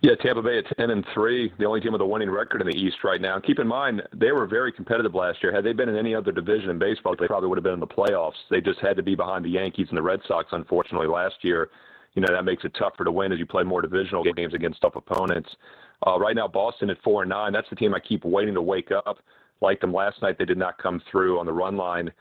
Yeah, 0.01 0.15
Tampa 0.15 0.43
Bay 0.43 0.59
at 0.59 0.77
ten 0.77 0.91
and 0.91 1.05
three, 1.13 1.53
the 1.59 1.65
only 1.65 1.81
team 1.81 1.91
with 1.91 2.01
a 2.01 2.07
winning 2.07 2.31
record 2.31 2.61
in 2.61 2.69
the 2.69 2.77
East 2.77 2.99
right 3.03 3.21
now. 3.21 3.41
Keep 3.41 3.59
in 3.59 3.67
mind 3.67 4.01
they 4.15 4.31
were 4.31 4.47
very 4.47 4.71
competitive 4.71 5.13
last 5.13 5.43
year. 5.43 5.53
Had 5.53 5.65
they 5.65 5.73
been 5.73 5.89
in 5.89 5.97
any 5.97 6.15
other 6.15 6.31
division 6.31 6.71
in 6.71 6.79
baseball, 6.79 7.17
they 7.19 7.27
probably 7.27 7.49
would 7.49 7.59
have 7.59 7.65
been 7.65 7.75
in 7.75 7.81
the 7.81 7.87
playoffs. 7.87 8.39
They 8.49 8.61
just 8.61 8.79
had 8.79 8.97
to 8.97 9.03
be 9.03 9.17
behind 9.17 9.45
the 9.45 9.51
Yankees 9.51 9.89
and 9.89 9.99
the 9.99 10.03
Red 10.03 10.21
Sox, 10.29 10.51
unfortunately, 10.53 11.09
last 11.09 11.35
year. 11.43 11.71
You 12.15 12.23
know 12.23 12.33
that 12.33 12.45
makes 12.45 12.65
it 12.65 12.77
tougher 12.79 13.05
to 13.05 13.11
win 13.11 13.33
as 13.33 13.41
you 13.41 13.47
play 13.47 13.65
more 13.65 13.83
divisional 13.83 14.23
games 14.23 14.55
against 14.55 14.81
tough 14.83 14.95
opponents. 14.95 15.51
Uh, 16.07 16.17
right 16.17 16.37
now, 16.37 16.47
Boston 16.47 16.91
at 16.91 17.03
four 17.03 17.23
and 17.23 17.31
nine. 17.31 17.53
That's 17.53 17.69
the 17.69 17.77
team 17.77 17.93
I 17.93 17.99
keep 17.99 18.25
waiting 18.25 18.55
to 18.55 18.63
wake 18.63 18.93
up. 18.93 19.19
Like 19.61 19.81
them 19.81 19.93
last 19.93 20.23
night, 20.23 20.37
they 20.39 20.45
did 20.45 20.59
not 20.59 20.79
come 20.79 21.03
through 21.11 21.41
on 21.41 21.47
the 21.47 21.53
run 21.53 21.77
line. 21.77 22.13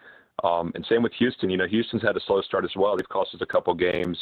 Um, 0.43 0.71
and 0.73 0.83
same 0.89 1.03
with 1.03 1.13
Houston. 1.19 1.51
You 1.51 1.57
know, 1.57 1.67
Houston's 1.67 2.01
had 2.01 2.17
a 2.17 2.19
slow 2.25 2.41
start 2.41 2.65
as 2.65 2.75
well. 2.75 2.97
They've 2.97 3.07
cost 3.09 3.35
us 3.35 3.41
a 3.41 3.45
couple 3.45 3.75
games 3.75 4.17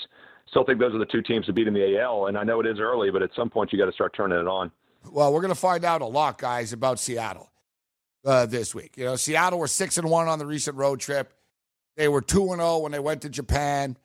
still 0.47 0.63
think 0.63 0.79
those 0.79 0.93
are 0.93 0.99
the 0.99 1.05
two 1.05 1.21
teams 1.21 1.45
to 1.47 1.53
beat 1.53 1.67
in 1.67 1.73
the 1.73 1.99
AL. 1.99 2.27
And 2.27 2.38
I 2.38 2.43
know 2.43 2.60
it 2.60 2.67
is 2.67 2.79
early, 2.79 3.12
but 3.12 3.21
at 3.21 3.31
some 3.36 3.49
point 3.49 3.71
you 3.73 3.79
got 3.79 3.86
to 3.86 3.91
start 3.93 4.13
turning 4.15 4.39
it 4.39 4.47
on. 4.47 4.71
Well, 5.12 5.34
we're 5.34 5.41
going 5.41 5.53
to 5.53 5.60
find 5.60 5.86
out 5.86 6.01
a 6.01 6.05
lot, 6.05 6.38
guys, 6.38 6.73
about 6.73 6.99
Seattle 6.99 7.51
uh, 8.25 8.45
this 8.45 8.73
week. 8.73 8.97
You 8.97 9.05
know, 9.05 9.15
Seattle 9.15 9.60
were 9.60 9.67
six 9.67 9.97
and 9.97 10.10
one 10.10 10.27
on 10.27 10.39
the 10.39 10.45
recent 10.45 10.77
road 10.77 10.99
trip. 10.99 11.34
They 11.95 12.08
were 12.08 12.21
two 12.21 12.51
and 12.51 12.60
zero 12.60 12.71
oh 12.71 12.79
when 12.79 12.91
they 12.91 12.99
went 12.99 13.21
to 13.21 13.29
Japan. 13.29 13.97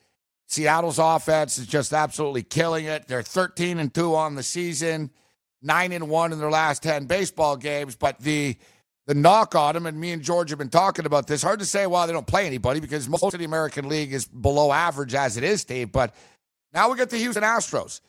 Seattle's 0.47 0.99
offense 0.99 1.59
is 1.59 1.67
just 1.67 1.93
absolutely 1.93 2.43
killing 2.43 2.85
it. 2.85 3.09
They're 3.09 3.23
thirteen 3.23 3.79
and 3.79 3.93
two 3.93 4.15
on 4.15 4.35
the 4.35 4.43
season, 4.43 5.11
nine 5.63 5.93
and 5.93 6.09
one 6.09 6.33
in 6.33 6.39
their 6.39 6.51
last 6.51 6.83
ten 6.83 7.07
baseball 7.07 7.57
games. 7.57 7.97
But 7.97 8.21
the 8.21 8.57
the 9.11 9.15
knock 9.17 9.57
on 9.57 9.75
them, 9.75 9.87
and 9.87 9.99
me 9.99 10.13
and 10.13 10.23
George 10.23 10.51
have 10.51 10.59
been 10.61 10.69
talking 10.69 11.05
about 11.05 11.27
this. 11.27 11.43
Hard 11.43 11.59
to 11.59 11.65
say 11.65 11.85
why 11.85 12.07
they 12.07 12.13
don't 12.13 12.29
play 12.29 12.47
anybody 12.47 12.79
because 12.79 13.09
most 13.09 13.25
of 13.25 13.41
the 13.41 13.45
American 13.45 13.89
League 13.89 14.13
is 14.13 14.25
below 14.25 14.71
average 14.71 15.17
as 15.17 15.37
it 15.37 15.43
is, 15.43 15.63
Steve. 15.63 15.91
But 15.91 16.15
now 16.73 16.89
we 16.89 16.97
get 16.97 17.11
the 17.11 17.17
Houston 17.17 17.43
Astros. 17.43 18.03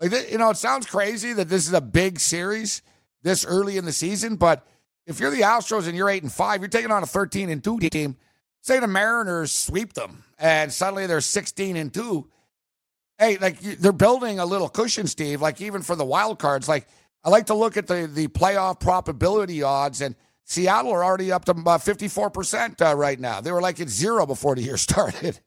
Like 0.00 0.10
you 0.28 0.36
know, 0.36 0.50
it 0.50 0.56
sounds 0.56 0.84
crazy 0.84 1.32
that 1.32 1.48
this 1.48 1.68
is 1.68 1.74
a 1.74 1.80
big 1.80 2.18
series 2.18 2.82
this 3.22 3.44
early 3.46 3.76
in 3.76 3.84
the 3.84 3.92
season, 3.92 4.34
but 4.34 4.66
if 5.06 5.20
you're 5.20 5.30
the 5.30 5.42
Astros 5.42 5.86
and 5.86 5.96
you're 5.96 6.10
eight 6.10 6.24
and 6.24 6.32
five, 6.32 6.60
you're 6.60 6.68
taking 6.68 6.90
on 6.90 7.04
a 7.04 7.06
thirteen 7.06 7.50
and 7.50 7.62
two 7.62 7.78
team. 7.78 8.16
Say 8.60 8.80
the 8.80 8.88
Mariners 8.88 9.52
sweep 9.52 9.92
them, 9.92 10.24
and 10.40 10.72
suddenly 10.72 11.06
they're 11.06 11.20
sixteen 11.20 11.76
and 11.76 11.94
two. 11.94 12.26
Hey, 13.16 13.38
like 13.38 13.60
they're 13.60 13.92
building 13.92 14.40
a 14.40 14.44
little 14.44 14.68
cushion, 14.68 15.06
Steve. 15.06 15.40
Like 15.40 15.60
even 15.60 15.82
for 15.82 15.94
the 15.94 16.04
wild 16.04 16.40
cards, 16.40 16.68
like 16.68 16.88
I 17.22 17.30
like 17.30 17.46
to 17.46 17.54
look 17.54 17.76
at 17.76 17.86
the 17.86 18.10
the 18.12 18.26
playoff 18.26 18.80
probability 18.80 19.62
odds, 19.62 20.00
and 20.00 20.16
Seattle 20.48 20.90
are 20.92 21.04
already 21.04 21.30
up 21.30 21.44
to 21.44 21.50
about 21.50 21.82
four 21.82 22.30
percent 22.30 22.80
uh, 22.80 22.96
right 22.96 23.20
now. 23.20 23.42
They 23.42 23.52
were 23.52 23.60
like 23.60 23.78
at 23.80 23.90
zero 23.90 24.24
before 24.24 24.54
the 24.54 24.62
year 24.62 24.76
started. 24.88 25.40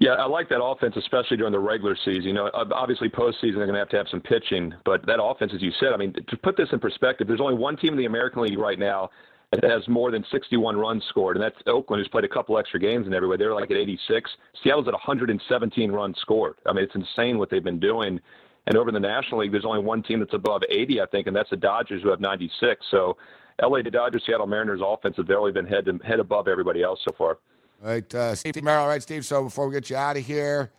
Yeah, 0.00 0.14
I 0.14 0.26
like 0.26 0.48
that 0.50 0.62
offense, 0.62 0.96
especially 0.96 1.38
during 1.38 1.52
the 1.52 1.58
regular 1.58 1.96
season. 2.04 2.24
You 2.24 2.32
know, 2.34 2.50
obviously 2.52 3.08
postseason 3.08 3.54
they're 3.54 3.66
going 3.66 3.74
to 3.74 3.78
have 3.78 3.88
to 3.90 3.96
have 3.96 4.08
some 4.10 4.20
pitching, 4.20 4.74
but 4.84 5.06
that 5.06 5.22
offense, 5.22 5.52
as 5.54 5.62
you 5.62 5.70
said, 5.80 5.92
I 5.94 5.96
mean, 5.96 6.12
to 6.12 6.36
put 6.36 6.56
this 6.56 6.68
in 6.72 6.80
perspective, 6.80 7.26
there's 7.26 7.40
only 7.40 7.54
one 7.54 7.76
team 7.76 7.92
in 7.92 7.98
the 7.98 8.04
American 8.04 8.42
League 8.42 8.58
right 8.58 8.78
now 8.78 9.08
that 9.52 9.62
has 9.62 9.86
more 9.88 10.10
than 10.10 10.24
61 10.30 10.76
runs 10.76 11.04
scored, 11.08 11.36
and 11.36 11.42
that's 11.42 11.56
Oakland, 11.66 12.00
who's 12.00 12.08
played 12.08 12.24
a 12.24 12.28
couple 12.28 12.58
extra 12.58 12.80
games 12.80 13.06
and 13.06 13.14
everywhere. 13.14 13.38
They're 13.38 13.54
like 13.54 13.70
at 13.70 13.76
86. 13.76 14.30
Seattle's 14.62 14.88
at 14.88 14.94
117 14.94 15.92
runs 15.92 16.18
scored. 16.18 16.56
I 16.66 16.72
mean, 16.72 16.84
it's 16.84 16.96
insane 16.96 17.38
what 17.38 17.50
they've 17.50 17.64
been 17.64 17.80
doing. 17.80 18.20
And 18.66 18.76
over 18.76 18.88
in 18.88 18.94
the 18.94 19.00
National 19.00 19.40
League, 19.40 19.52
there's 19.52 19.64
only 19.64 19.82
one 19.82 20.02
team 20.02 20.20
that's 20.20 20.34
above 20.34 20.62
80, 20.68 21.00
I 21.00 21.06
think, 21.06 21.28
and 21.28 21.36
that's 21.36 21.50
the 21.50 21.56
Dodgers, 21.56 22.02
who 22.02 22.08
have 22.08 22.20
96. 22.20 22.84
So, 22.90 23.16
LA, 23.62 23.82
Dodgers, 23.82 24.22
Seattle 24.26 24.46
Mariners 24.46 24.80
offense 24.84 25.16
have 25.16 25.26
barely 25.26 25.52
been 25.52 25.66
head 25.66 25.84
to, 25.86 25.98
head 26.04 26.20
above 26.20 26.48
everybody 26.48 26.82
else 26.82 27.00
so 27.04 27.14
far. 27.16 27.38
All 27.82 27.90
right, 27.90 28.14
uh, 28.14 28.34
Steve 28.34 28.62
Merrill. 28.62 28.82
All 28.82 28.88
right, 28.88 29.02
Steve. 29.02 29.24
So 29.24 29.44
before 29.44 29.68
we 29.68 29.74
get 29.74 29.90
you 29.90 29.96
out 29.96 30.16
of 30.16 30.24
here, 30.24 30.72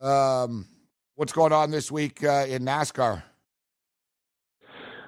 um, 0.00 0.66
what's 1.16 1.32
going 1.32 1.52
on 1.52 1.70
this 1.70 1.90
week 1.90 2.24
uh, 2.24 2.46
in 2.48 2.64
NASCAR? 2.64 3.22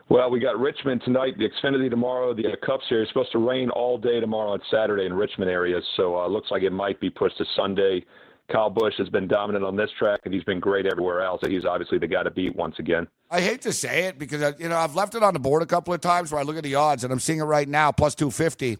Well, 0.08 0.30
we 0.30 0.40
got 0.40 0.58
Richmond 0.60 1.00
tonight, 1.04 1.38
the 1.38 1.48
Xfinity 1.48 1.88
tomorrow, 1.88 2.34
the 2.34 2.44
Cup 2.66 2.80
Series. 2.86 3.08
supposed 3.08 3.32
to 3.32 3.38
rain 3.38 3.70
all 3.70 3.96
day 3.96 4.20
tomorrow 4.20 4.50
on 4.50 4.60
Saturday 4.70 5.06
in 5.06 5.14
Richmond 5.14 5.50
areas, 5.50 5.82
so 5.96 6.18
uh, 6.18 6.28
looks 6.28 6.50
like 6.50 6.62
it 6.62 6.72
might 6.72 7.00
be 7.00 7.08
pushed 7.08 7.38
to 7.38 7.46
Sunday. 7.56 8.04
Kyle 8.50 8.70
Busch 8.70 8.94
has 8.98 9.08
been 9.08 9.28
dominant 9.28 9.64
on 9.64 9.76
this 9.76 9.90
track, 9.98 10.20
and 10.24 10.34
he's 10.34 10.44
been 10.44 10.60
great 10.60 10.86
everywhere 10.86 11.22
else. 11.22 11.40
So 11.42 11.48
he's 11.48 11.64
obviously 11.64 11.98
the 11.98 12.06
guy 12.06 12.22
to 12.22 12.30
beat 12.30 12.54
once 12.54 12.78
again. 12.78 13.06
I 13.30 13.40
hate 13.40 13.62
to 13.62 13.72
say 13.72 14.04
it 14.04 14.18
because 14.18 14.42
uh, 14.42 14.52
you 14.58 14.68
know 14.68 14.76
I've 14.76 14.94
left 14.94 15.14
it 15.14 15.22
on 15.22 15.32
the 15.32 15.40
board 15.40 15.62
a 15.62 15.66
couple 15.66 15.94
of 15.94 16.00
times 16.00 16.32
where 16.32 16.40
I 16.40 16.44
look 16.44 16.56
at 16.56 16.64
the 16.64 16.74
odds, 16.74 17.04
and 17.04 17.12
I'm 17.12 17.20
seeing 17.20 17.38
it 17.38 17.44
right 17.44 17.68
now 17.68 17.92
plus 17.92 18.14
two 18.14 18.30
fifty, 18.30 18.78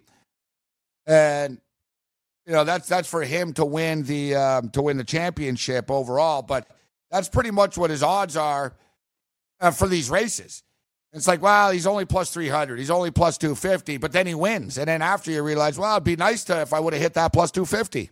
and 1.07 1.59
you 2.47 2.53
know 2.53 2.65
that's 2.65 2.89
that's 2.89 3.09
for 3.09 3.23
him 3.23 3.53
to 3.55 3.65
win 3.65 4.03
the 4.03 4.35
um, 4.35 4.69
to 4.71 4.83
win 4.83 4.97
the 4.97 5.05
championship 5.05 5.91
overall. 5.91 6.43
But 6.43 6.67
that's 7.11 7.29
pretty 7.29 7.51
much 7.51 7.79
what 7.79 7.91
his 7.91 8.03
odds 8.03 8.37
are 8.37 8.75
uh, 9.61 9.71
for 9.71 9.89
these 9.89 10.11
races. 10.11 10.63
It's 11.15 11.29
like, 11.29 11.43
well, 11.43 11.71
he's 11.71 11.87
only 11.87 12.07
plus 12.07 12.31
300. 12.31 12.79
He's 12.79 12.91
only 12.91 13.11
plus 13.11 13.37
250, 13.37 13.99
but 13.99 14.13
then 14.13 14.27
he 14.27 14.35
wins. 14.35 14.79
And 14.79 14.89
then 14.89 15.03
after 15.03 15.31
you 15.31 15.43
realize, 15.43 15.79
well, 15.79 15.93
it'd 15.93 16.05
be 16.05 16.17
nice 16.17 16.43
to 16.45 16.63
if 16.63 16.73
I 16.73 16.81
would 16.81 16.95
have 16.95 17.03
hit 17.03 17.13
that 17.15 17.35
plus 17.35 17.51
250. 17.51 18.11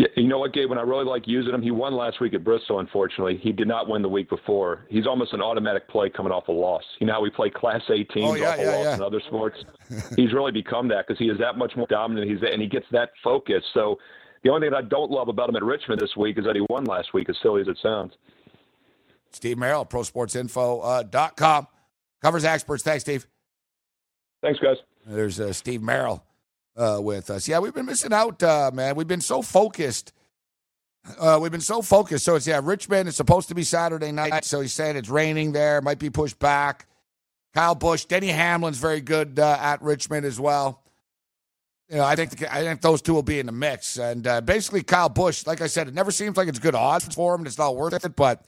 Yeah, 0.00 0.06
you 0.16 0.28
know 0.28 0.38
what, 0.38 0.54
Gabe? 0.54 0.70
When 0.70 0.78
I 0.78 0.82
really 0.82 1.04
like 1.04 1.28
using 1.28 1.52
him, 1.52 1.60
he 1.60 1.70
won 1.70 1.92
last 1.94 2.22
week 2.22 2.32
at 2.32 2.42
Bristol. 2.42 2.78
Unfortunately, 2.80 3.36
he 3.36 3.52
did 3.52 3.68
not 3.68 3.86
win 3.86 4.00
the 4.00 4.08
week 4.08 4.30
before. 4.30 4.86
He's 4.88 5.06
almost 5.06 5.34
an 5.34 5.42
automatic 5.42 5.86
play 5.88 6.08
coming 6.08 6.32
off 6.32 6.48
a 6.48 6.52
loss. 6.52 6.82
You 7.00 7.06
know 7.06 7.12
how 7.12 7.20
we 7.20 7.28
play 7.28 7.50
Class 7.50 7.82
A 7.90 8.04
teams 8.04 8.30
oh, 8.30 8.34
yeah, 8.34 8.48
off 8.48 8.58
a 8.58 8.62
yeah, 8.62 8.70
loss 8.70 8.84
yeah. 8.84 8.94
in 8.94 9.02
other 9.02 9.20
sports. 9.26 9.62
he's 10.16 10.32
really 10.32 10.52
become 10.52 10.88
that 10.88 11.06
because 11.06 11.18
he 11.18 11.26
is 11.26 11.38
that 11.38 11.58
much 11.58 11.76
more 11.76 11.86
dominant. 11.88 12.30
He's 12.30 12.38
and 12.50 12.62
he 12.62 12.66
gets 12.66 12.86
that 12.92 13.10
focus. 13.22 13.62
So 13.74 13.98
the 14.42 14.48
only 14.48 14.64
thing 14.64 14.70
that 14.70 14.78
I 14.78 14.88
don't 14.88 15.10
love 15.10 15.28
about 15.28 15.50
him 15.50 15.56
at 15.56 15.62
Richmond 15.62 16.00
this 16.00 16.16
week 16.16 16.38
is 16.38 16.46
that 16.46 16.56
he 16.56 16.64
won 16.70 16.84
last 16.84 17.12
week. 17.12 17.28
As 17.28 17.36
silly 17.42 17.60
as 17.60 17.68
it 17.68 17.76
sounds. 17.82 18.14
Steve 19.32 19.58
Merrill, 19.58 19.84
ProSportsInfo.com, 19.84 21.64
uh, 21.64 21.66
covers 22.22 22.44
experts. 22.44 22.82
Thanks, 22.82 23.02
Steve. 23.02 23.26
Thanks, 24.42 24.58
guys. 24.60 24.78
There's 25.06 25.38
uh, 25.38 25.52
Steve 25.52 25.82
Merrill 25.82 26.24
uh, 26.76 26.98
with 27.00 27.30
us. 27.30 27.48
Yeah, 27.48 27.58
we've 27.58 27.74
been 27.74 27.86
missing 27.86 28.12
out, 28.12 28.42
uh, 28.42 28.70
man. 28.72 28.96
We've 28.96 29.08
been 29.08 29.20
so 29.20 29.42
focused. 29.42 30.12
Uh, 31.18 31.38
we've 31.40 31.52
been 31.52 31.60
so 31.60 31.82
focused. 31.82 32.24
So 32.24 32.36
it's 32.36 32.46
yeah, 32.46 32.60
Richmond 32.62 33.08
is 33.08 33.16
supposed 33.16 33.48
to 33.48 33.54
be 33.54 33.62
Saturday 33.62 34.12
night. 34.12 34.44
So 34.44 34.60
he's 34.60 34.72
saying 34.72 34.96
it's 34.96 35.08
raining 35.08 35.52
there, 35.52 35.80
might 35.80 35.98
be 35.98 36.10
pushed 36.10 36.38
back. 36.38 36.86
Kyle 37.54 37.74
Busch, 37.74 38.04
Denny 38.04 38.28
Hamlin's 38.28 38.78
very 38.78 39.00
good 39.00 39.38
uh, 39.38 39.56
at 39.60 39.82
Richmond 39.82 40.24
as 40.24 40.38
well. 40.38 40.82
You 41.88 41.96
know, 41.96 42.04
I 42.04 42.14
think 42.14 42.30
the, 42.30 42.54
I 42.54 42.62
think 42.62 42.80
those 42.80 43.02
two 43.02 43.14
will 43.14 43.24
be 43.24 43.40
in 43.40 43.46
the 43.46 43.52
mix. 43.52 43.98
And 43.98 44.24
uh, 44.24 44.40
basically, 44.40 44.84
Kyle 44.84 45.08
Busch, 45.08 45.46
like 45.46 45.60
I 45.60 45.66
said, 45.66 45.88
it 45.88 45.94
never 45.94 46.12
seems 46.12 46.36
like 46.36 46.46
it's 46.46 46.60
good 46.60 46.76
odds 46.76 47.12
for 47.12 47.34
him. 47.34 47.44
It's 47.46 47.58
not 47.58 47.74
worth 47.74 48.04
it, 48.04 48.14
but 48.14 48.44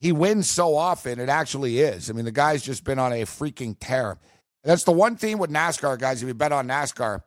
he 0.00 0.12
wins 0.12 0.50
so 0.50 0.76
often. 0.76 1.18
It 1.18 1.30
actually 1.30 1.78
is. 1.80 2.10
I 2.10 2.12
mean, 2.12 2.26
the 2.26 2.32
guy's 2.32 2.62
just 2.62 2.84
been 2.84 2.98
on 2.98 3.12
a 3.12 3.22
freaking 3.22 3.74
tear. 3.80 4.18
That's 4.64 4.84
the 4.84 4.92
one 4.92 5.16
thing 5.16 5.38
with 5.38 5.50
NASCAR, 5.50 5.98
guys. 5.98 6.22
If 6.22 6.28
you 6.28 6.34
bet 6.34 6.52
on 6.52 6.68
NASCAR, 6.68 7.22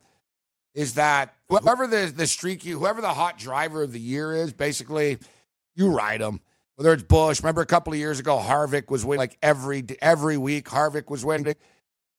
is 0.73 0.93
that 0.95 1.33
whoever 1.49 1.87
the 1.87 2.13
the 2.15 2.27
streaky, 2.27 2.71
whoever 2.71 3.01
the 3.01 3.13
hot 3.13 3.37
driver 3.37 3.83
of 3.83 3.91
the 3.93 3.99
year 3.99 4.33
is, 4.33 4.53
basically, 4.53 5.17
you 5.75 5.89
ride 5.89 6.21
them. 6.21 6.41
Whether 6.75 6.93
it's 6.93 7.03
Busch, 7.03 7.41
remember 7.41 7.61
a 7.61 7.65
couple 7.65 7.93
of 7.93 7.99
years 7.99 8.19
ago, 8.19 8.37
Harvick 8.37 8.91
was 8.91 9.03
winning 9.03 9.19
like 9.19 9.37
every 9.41 9.83
every 10.01 10.37
week. 10.37 10.67
Harvick 10.69 11.09
was 11.09 11.25
winning, 11.25 11.55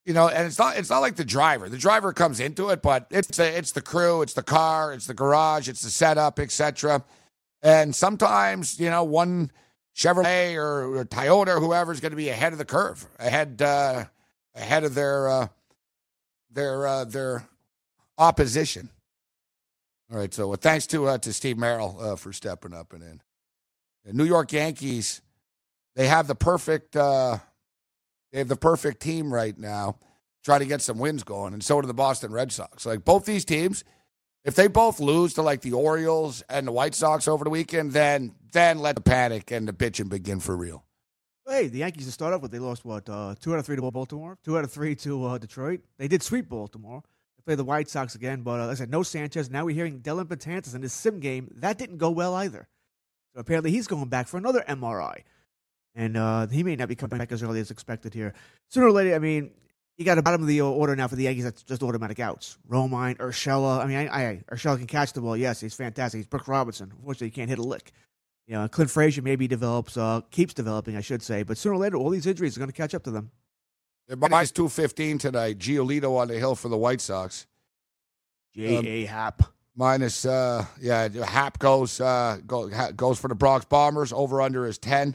you 0.05 0.13
know. 0.13 0.29
And 0.29 0.47
it's 0.47 0.59
not 0.59 0.77
it's 0.77 0.91
not 0.91 0.99
like 0.99 1.15
the 1.15 1.25
driver. 1.25 1.69
The 1.69 1.79
driver 1.79 2.13
comes 2.13 2.41
into 2.41 2.71
it, 2.71 2.83
but 2.83 3.07
it's 3.11 3.39
a, 3.39 3.57
it's 3.57 3.71
the 3.71 3.81
crew, 3.81 4.23
it's 4.23 4.33
the 4.33 4.43
car, 4.43 4.93
it's 4.93 5.07
the 5.07 5.15
garage, 5.15 5.69
it's 5.69 5.83
the 5.83 5.91
setup, 5.91 6.41
etc. 6.41 7.05
And 7.63 7.95
sometimes 7.95 8.81
you 8.81 8.91
know 8.91 9.05
one 9.05 9.53
Chevrolet 9.95 10.57
or, 10.57 10.97
or 10.97 11.05
Toyota 11.05 11.57
or 11.57 11.61
whoever 11.61 11.93
is 11.93 12.01
going 12.01 12.13
to 12.13 12.17
be 12.17 12.29
ahead 12.29 12.53
of 12.53 12.59
the 12.59 12.65
curve, 12.65 13.07
ahead 13.19 13.63
uh, 13.63 14.07
ahead 14.57 14.83
of 14.83 14.95
their 14.95 15.29
uh, 15.29 15.49
their 16.51 16.87
uh, 16.87 17.05
their 17.05 17.49
opposition. 18.19 18.91
All 20.11 20.19
right, 20.19 20.33
so 20.33 20.49
well, 20.49 20.59
thanks 20.61 20.87
to 20.89 21.07
uh, 21.07 21.19
to 21.19 21.33
Steve 21.33 21.59
Merrill 21.59 21.97
uh, 22.01 22.17
for 22.17 22.33
stepping 22.33 22.75
up 22.75 22.93
and 22.93 23.03
in. 23.03 23.23
The 24.05 24.13
New 24.15 24.25
York 24.25 24.53
Yankees, 24.53 25.21
they 25.97 26.07
have 26.09 26.27
the 26.27 26.35
perfect 26.35 26.97
uh, 26.97 27.39
they 28.33 28.39
have 28.39 28.49
the 28.49 28.57
perfect 28.57 29.01
team 29.01 29.33
right 29.33 29.57
now, 29.57 29.99
trying 30.45 30.61
to 30.61 30.67
get 30.67 30.81
some 30.81 30.99
wins 30.99 31.25
going, 31.25 31.53
and 31.53 31.63
so 31.63 31.81
do 31.81 31.87
the 31.87 31.95
Boston 31.95 32.33
Red 32.33 32.53
Sox. 32.53 32.87
Like 32.87 33.05
both 33.05 33.27
these 33.27 33.45
teams, 33.45 33.85
if 34.45 34.55
they 34.55 34.67
both 34.67 34.99
lose 34.99 35.35
to 35.35 35.43
like 35.43 35.61
the 35.61 35.75
Orioles 35.75 36.43
and 36.49 36.67
the 36.67 36.73
White 36.73 36.95
Sox 36.95 37.29
over 37.29 37.45
the 37.45 37.51
weekend, 37.51 37.93
then 37.93 38.35
then 38.53 38.79
let 38.79 38.95
the 38.95 39.03
panic 39.03 39.51
and 39.51 39.69
the 39.69 39.75
bitching 39.75 40.09
begin 40.09 40.41
for 40.41 40.57
real. 40.57 40.85
Hey, 41.47 41.69
the 41.69 41.79
Yankees 41.79 42.07
to 42.07 42.13
start 42.13 42.33
off 42.33 42.43
with, 42.43 42.51
they 42.51 42.59
lost 42.59 42.85
what 42.85 43.09
uh, 43.09 43.35
two 43.41 43.53
out 43.53 43.59
of 43.59 43.67
three 43.67 43.77
to 43.77 43.91
Baltimore, 43.91 44.39
two 44.43 44.57
out 44.57 44.65
of 44.65 44.73
three 44.73 44.95
to 44.97 45.25
uh, 45.25 45.39
Detroit. 45.39 45.81
They 45.99 46.09
did 46.09 46.23
sweep 46.23 46.49
Baltimore 46.49 47.03
play 47.49 47.55
the 47.55 47.65
White 47.65 47.89
Sox 47.89 48.15
again. 48.15 48.43
But 48.43 48.61
uh, 48.61 48.67
like 48.67 48.73
I 48.73 48.75
said, 48.75 48.91
no 48.91 49.03
Sanchez. 49.03 49.51
Now 49.51 49.65
we're 49.65 49.75
hearing 49.75 50.01
Dellin 50.01 50.27
Betances 50.27 50.75
in 50.75 50.83
his 50.83 50.93
sim 50.93 51.19
game. 51.19 51.51
That 51.57 51.79
didn't 51.79 51.97
go 51.97 52.11
well 52.11 52.35
either. 52.35 52.69
So 53.35 53.41
apparently 53.41 53.71
he's 53.71 53.87
going 53.87 54.09
back 54.09 54.29
for 54.29 54.37
another 54.37 54.63
MRI. 54.69 55.23
And 55.95 56.17
uh, 56.17 56.47
he 56.47 56.63
may 56.63 56.77
not 56.77 56.89
be 56.89 56.95
coming 56.95 57.19
back 57.19 57.33
as 57.33 57.43
early 57.43 57.61
as 57.61 57.71
expected 57.71 58.13
here. 58.13 58.35
Sooner 58.69 58.87
or 58.87 58.93
later, 58.93 59.15
I 59.15 59.19
mean, 59.19 59.51
you 59.97 60.05
got 60.05 60.19
a 60.19 60.23
bottom 60.23 60.43
of 60.43 60.47
the 60.47 60.61
order 60.61 60.95
now 60.95 61.09
for 61.09 61.17
the 61.17 61.25
Yankees. 61.25 61.45
That's 61.45 61.63
just 61.63 61.83
automatic 61.83 62.21
outs. 62.21 62.59
Romine, 62.69 63.17
Urshela. 63.17 63.83
I 63.83 63.87
mean, 63.87 63.97
I, 63.97 64.31
I, 64.31 64.43
Urshela 64.53 64.77
can 64.77 64.87
catch 64.87 65.15
the 65.15 65.23
ball. 65.23 65.37
Yes, 65.37 65.61
he's 65.61 65.75
fantastic. 65.75 66.19
He's 66.19 66.27
Brooks 66.27 66.47
Robinson. 66.47 66.93
Unfortunately, 66.95 67.29
he 67.29 67.33
can't 67.33 67.49
hit 67.49 67.59
a 67.59 67.63
lick. 67.63 67.93
You 68.47 68.55
know, 68.55 68.69
Clint 68.69 68.91
Frazier 68.91 69.23
maybe 69.23 69.49
develops, 69.49 69.97
uh, 69.97 70.21
keeps 70.31 70.55
developing, 70.55 70.97
I 70.97 71.01
should 71.01 71.23
say. 71.23 71.43
But 71.43 71.59
sooner 71.59 71.75
or 71.75 71.79
later, 71.79 71.97
all 71.97 72.11
these 72.11 72.27
injuries 72.27 72.57
are 72.57 72.61
going 72.61 72.71
to 72.71 72.77
catch 72.77 72.95
up 72.95 73.05
to 73.05 73.11
them. 73.11 73.31
They're 74.09 74.17
minus 74.17 74.51
215 74.53 75.19
tonight. 75.19 75.59
Giolito 75.59 76.17
on 76.17 76.29
the 76.29 76.39
hill 76.39 76.55
for 76.55 76.69
the 76.69 76.79
White 76.79 77.03
Sox. 77.03 77.47
J. 78.55 78.77
A. 78.77 79.03
Um, 79.03 79.07
Happ. 79.07 79.43
Minus, 79.77 80.25
uh, 80.25 80.65
yeah, 80.81 81.09
Happ 81.09 81.59
goes, 81.61 82.01
uh, 82.01 82.39
go, 82.47 82.69
goes 82.97 83.21
for 83.21 83.29
the 83.29 83.35
Bronx 83.35 83.65
Bombers. 83.67 84.13
Over 84.13 84.41
under 84.41 84.67
is 84.67 84.79
10. 84.79 85.15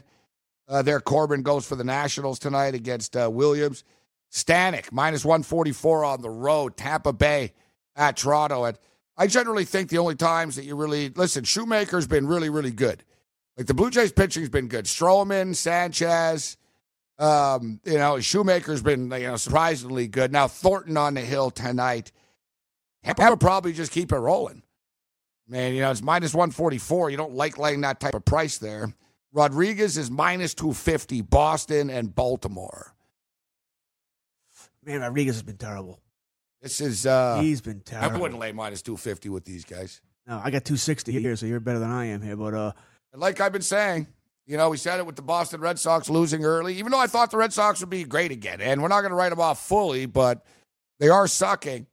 Uh, 0.66 0.80
there, 0.80 1.00
Corbin 1.00 1.42
goes 1.42 1.66
for 1.66 1.76
the 1.76 1.84
Nationals 1.84 2.38
tonight 2.38 2.74
against 2.74 3.16
uh, 3.16 3.28
Williams. 3.30 3.84
Stanek, 4.32 4.90
minus 4.90 5.24
144 5.24 6.04
on 6.04 6.22
the 6.22 6.30
road. 6.30 6.76
Tampa 6.76 7.12
Bay 7.12 7.52
at 7.96 8.16
Toronto. 8.16 8.64
And 8.64 8.78
I 9.16 9.26
generally 9.26 9.64
think 9.64 9.90
the 9.90 9.98
only 9.98 10.14
times 10.14 10.56
that 10.56 10.64
you 10.64 10.76
really, 10.76 11.10
listen, 11.10 11.44
Shoemaker's 11.44 12.06
been 12.06 12.26
really, 12.26 12.48
really 12.48 12.72
good. 12.72 13.04
Like 13.56 13.66
the 13.66 13.74
Blue 13.74 13.90
Jays 13.90 14.12
pitching's 14.12 14.48
been 14.48 14.68
good. 14.68 14.86
Stroman, 14.86 15.54
Sanchez, 15.54 16.56
um, 17.18 17.80
you 17.84 17.94
know, 17.98 18.18
Shoemaker's 18.20 18.82
been 18.82 19.10
you 19.10 19.28
know 19.28 19.36
surprisingly 19.36 20.08
good. 20.08 20.32
Now 20.32 20.48
Thornton 20.48 20.96
on 20.96 21.14
the 21.14 21.20
hill 21.20 21.50
tonight. 21.50 22.12
I 23.18 23.30
would 23.30 23.40
probably 23.40 23.72
just 23.72 23.92
keep 23.92 24.12
it 24.12 24.16
rolling. 24.16 24.62
Man, 25.46 25.74
you 25.74 25.82
know, 25.82 25.90
it's 25.90 26.02
minus 26.02 26.32
144. 26.34 27.10
You 27.10 27.18
don't 27.18 27.34
like 27.34 27.58
laying 27.58 27.82
that 27.82 28.00
type 28.00 28.14
of 28.14 28.24
price 28.24 28.56
there. 28.56 28.94
Rodriguez 29.32 29.98
is 29.98 30.10
minus 30.10 30.54
250, 30.54 31.20
Boston 31.20 31.90
and 31.90 32.14
Baltimore. 32.14 32.94
Man, 34.84 35.00
Rodriguez 35.02 35.34
has 35.34 35.42
been 35.42 35.56
terrible. 35.58 36.00
This 36.62 36.80
is. 36.80 37.04
uh 37.04 37.40
He's 37.42 37.60
been 37.60 37.80
terrible. 37.80 38.16
I 38.16 38.20
wouldn't 38.20 38.40
lay 38.40 38.52
minus 38.52 38.80
two 38.80 38.96
fifty 38.96 39.28
with 39.28 39.44
these 39.44 39.64
guys. 39.64 40.00
No, 40.26 40.36
I 40.42 40.50
got 40.50 40.64
260 40.64 41.12
here, 41.12 41.36
so 41.36 41.44
you're 41.44 41.60
better 41.60 41.78
than 41.78 41.90
I 41.90 42.06
am 42.06 42.22
here. 42.22 42.36
But 42.36 42.54
uh, 42.54 42.72
like 43.14 43.40
I've 43.40 43.52
been 43.52 43.60
saying, 43.60 44.06
you 44.46 44.56
know, 44.56 44.68
we 44.68 44.76
said 44.76 44.98
it 44.98 45.06
with 45.06 45.16
the 45.16 45.22
Boston 45.22 45.60
Red 45.60 45.78
Sox 45.78 46.10
losing 46.10 46.44
early, 46.44 46.76
even 46.76 46.92
though 46.92 46.98
I 46.98 47.06
thought 47.06 47.30
the 47.30 47.36
Red 47.36 47.52
Sox 47.52 47.80
would 47.80 47.90
be 47.90 48.04
great 48.04 48.30
again. 48.30 48.60
And 48.60 48.82
we're 48.82 48.88
not 48.88 49.00
going 49.00 49.10
to 49.10 49.16
write 49.16 49.30
them 49.30 49.40
off 49.40 49.66
fully, 49.66 50.06
but 50.06 50.44
they 51.00 51.08
are 51.08 51.26
sucking. 51.26 51.86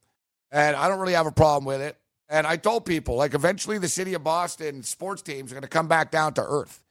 And 0.51 0.75
I 0.75 0.89
don't 0.89 0.99
really 0.99 1.13
have 1.13 1.27
a 1.27 1.31
problem 1.31 1.65
with 1.65 1.81
it. 1.81 1.97
And 2.27 2.45
I 2.45 2.57
told 2.57 2.85
people, 2.85 3.15
like, 3.15 3.33
eventually 3.33 3.77
the 3.77 3.89
city 3.89 4.13
of 4.13 4.23
Boston 4.23 4.83
sports 4.83 5.21
teams 5.21 5.51
are 5.51 5.55
going 5.55 5.63
to 5.63 5.69
come 5.69 5.87
back 5.87 6.11
down 6.11 6.33
to 6.35 6.41
earth. 6.41 6.83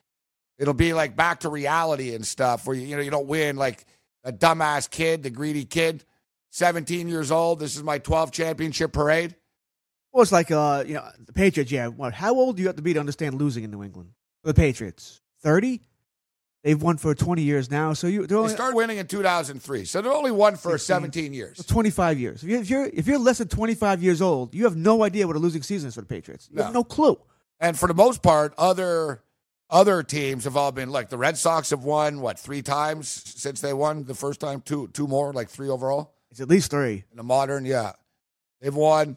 It'll 0.59 0.75
be 0.75 0.93
like 0.93 1.17
back 1.17 1.41
to 1.41 1.49
reality 1.49 2.15
and 2.15 2.27
stuff 2.27 2.67
where, 2.67 2.77
you, 2.77 2.95
know, 2.95 3.03
you 3.03 3.11
don't 3.11 3.27
win 3.27 3.57
like 3.57 3.87
a 4.25 4.33
dumbass 4.33 4.91
kid, 4.91 5.23
the 5.23 5.31
greedy 5.31 5.65
kid, 5.65 6.05
17 6.51 7.09
years 7.09 7.31
old. 7.31 7.61
This 7.61 7.77
is 7.77 7.83
my 7.83 7.99
12th 7.99 8.33
championship 8.33 8.93
parade. 8.93 9.35
well, 10.13 10.23
it's 10.23 10.33
like 10.33 10.51
uh, 10.51 10.85
you 10.87 10.95
know, 10.95 11.09
the 11.25 11.33
Patriots. 11.33 11.73
Yeah? 11.73 11.91
How 12.13 12.35
old 12.35 12.57
do 12.57 12.63
you 12.63 12.69
have 12.69 12.77
to 12.77 12.83
be 12.83 12.93
to 12.93 13.01
understand 13.01 13.37
losing 13.37 13.65
in 13.65 13.71
New 13.71 13.83
England? 13.83 14.11
The 14.45 14.55
Patriots, 14.55 15.21
30. 15.43 15.81
They've 16.63 16.81
won 16.81 16.99
for 16.99 17.15
20 17.15 17.41
years 17.43 17.71
now, 17.71 17.95
so 17.95 18.07
you 18.07 18.27
they're 18.27 18.43
They 18.43 18.49
started 18.49 18.77
winning 18.77 18.99
in 18.99 19.07
2003. 19.07 19.87
So 19.87 20.03
they're 20.03 20.13
only 20.13 20.31
won 20.31 20.57
for 20.57 20.73
16. 20.77 20.95
17 20.95 21.33
years. 21.33 21.57
25 21.65 22.19
years. 22.21 22.43
If 22.45 22.49
you're, 22.51 22.61
if 22.61 22.69
you're 22.71 22.85
if 22.93 23.07
you're 23.07 23.19
less 23.19 23.39
than 23.39 23.49
25 23.49 24.03
years 24.03 24.21
old, 24.21 24.55
you 24.55 24.65
have 24.65 24.77
no 24.77 25.03
idea 25.03 25.27
what 25.27 25.37
a 25.37 25.39
losing 25.39 25.63
season 25.63 25.89
is 25.89 25.95
for 25.95 26.03
the 26.03 26.07
Patriots. 26.07 26.51
You 26.53 26.63
have 26.63 26.75
No. 26.75 26.81
no 26.81 26.85
clue. 26.85 27.19
And 27.61 27.79
for 27.79 27.87
the 27.89 27.95
most 27.95 28.23
part, 28.23 28.53
other 28.59 29.23
other 29.71 30.03
teams 30.03 30.45
have 30.45 30.55
all 30.57 30.71
been 30.73 30.91
like 30.91 31.09
the 31.09 31.17
Red 31.17 31.39
Sox 31.39 31.71
have 31.71 31.85
won 31.85 32.21
what 32.21 32.39
three 32.39 32.61
times 32.61 33.09
since 33.09 33.63
they 33.63 33.73
won 33.73 34.05
the 34.05 34.15
first 34.15 34.39
time, 34.41 34.61
two 34.61 34.89
two 34.89 35.07
more, 35.07 35.33
like 35.33 35.49
three 35.49 35.71
overall 35.71 36.13
It's 36.31 36.41
at 36.41 36.49
least 36.49 36.71
three. 36.71 37.05
in 37.11 37.17
the 37.17 37.23
modern. 37.23 37.65
Yeah, 37.65 37.93
they've 38.61 38.75
won. 38.75 39.17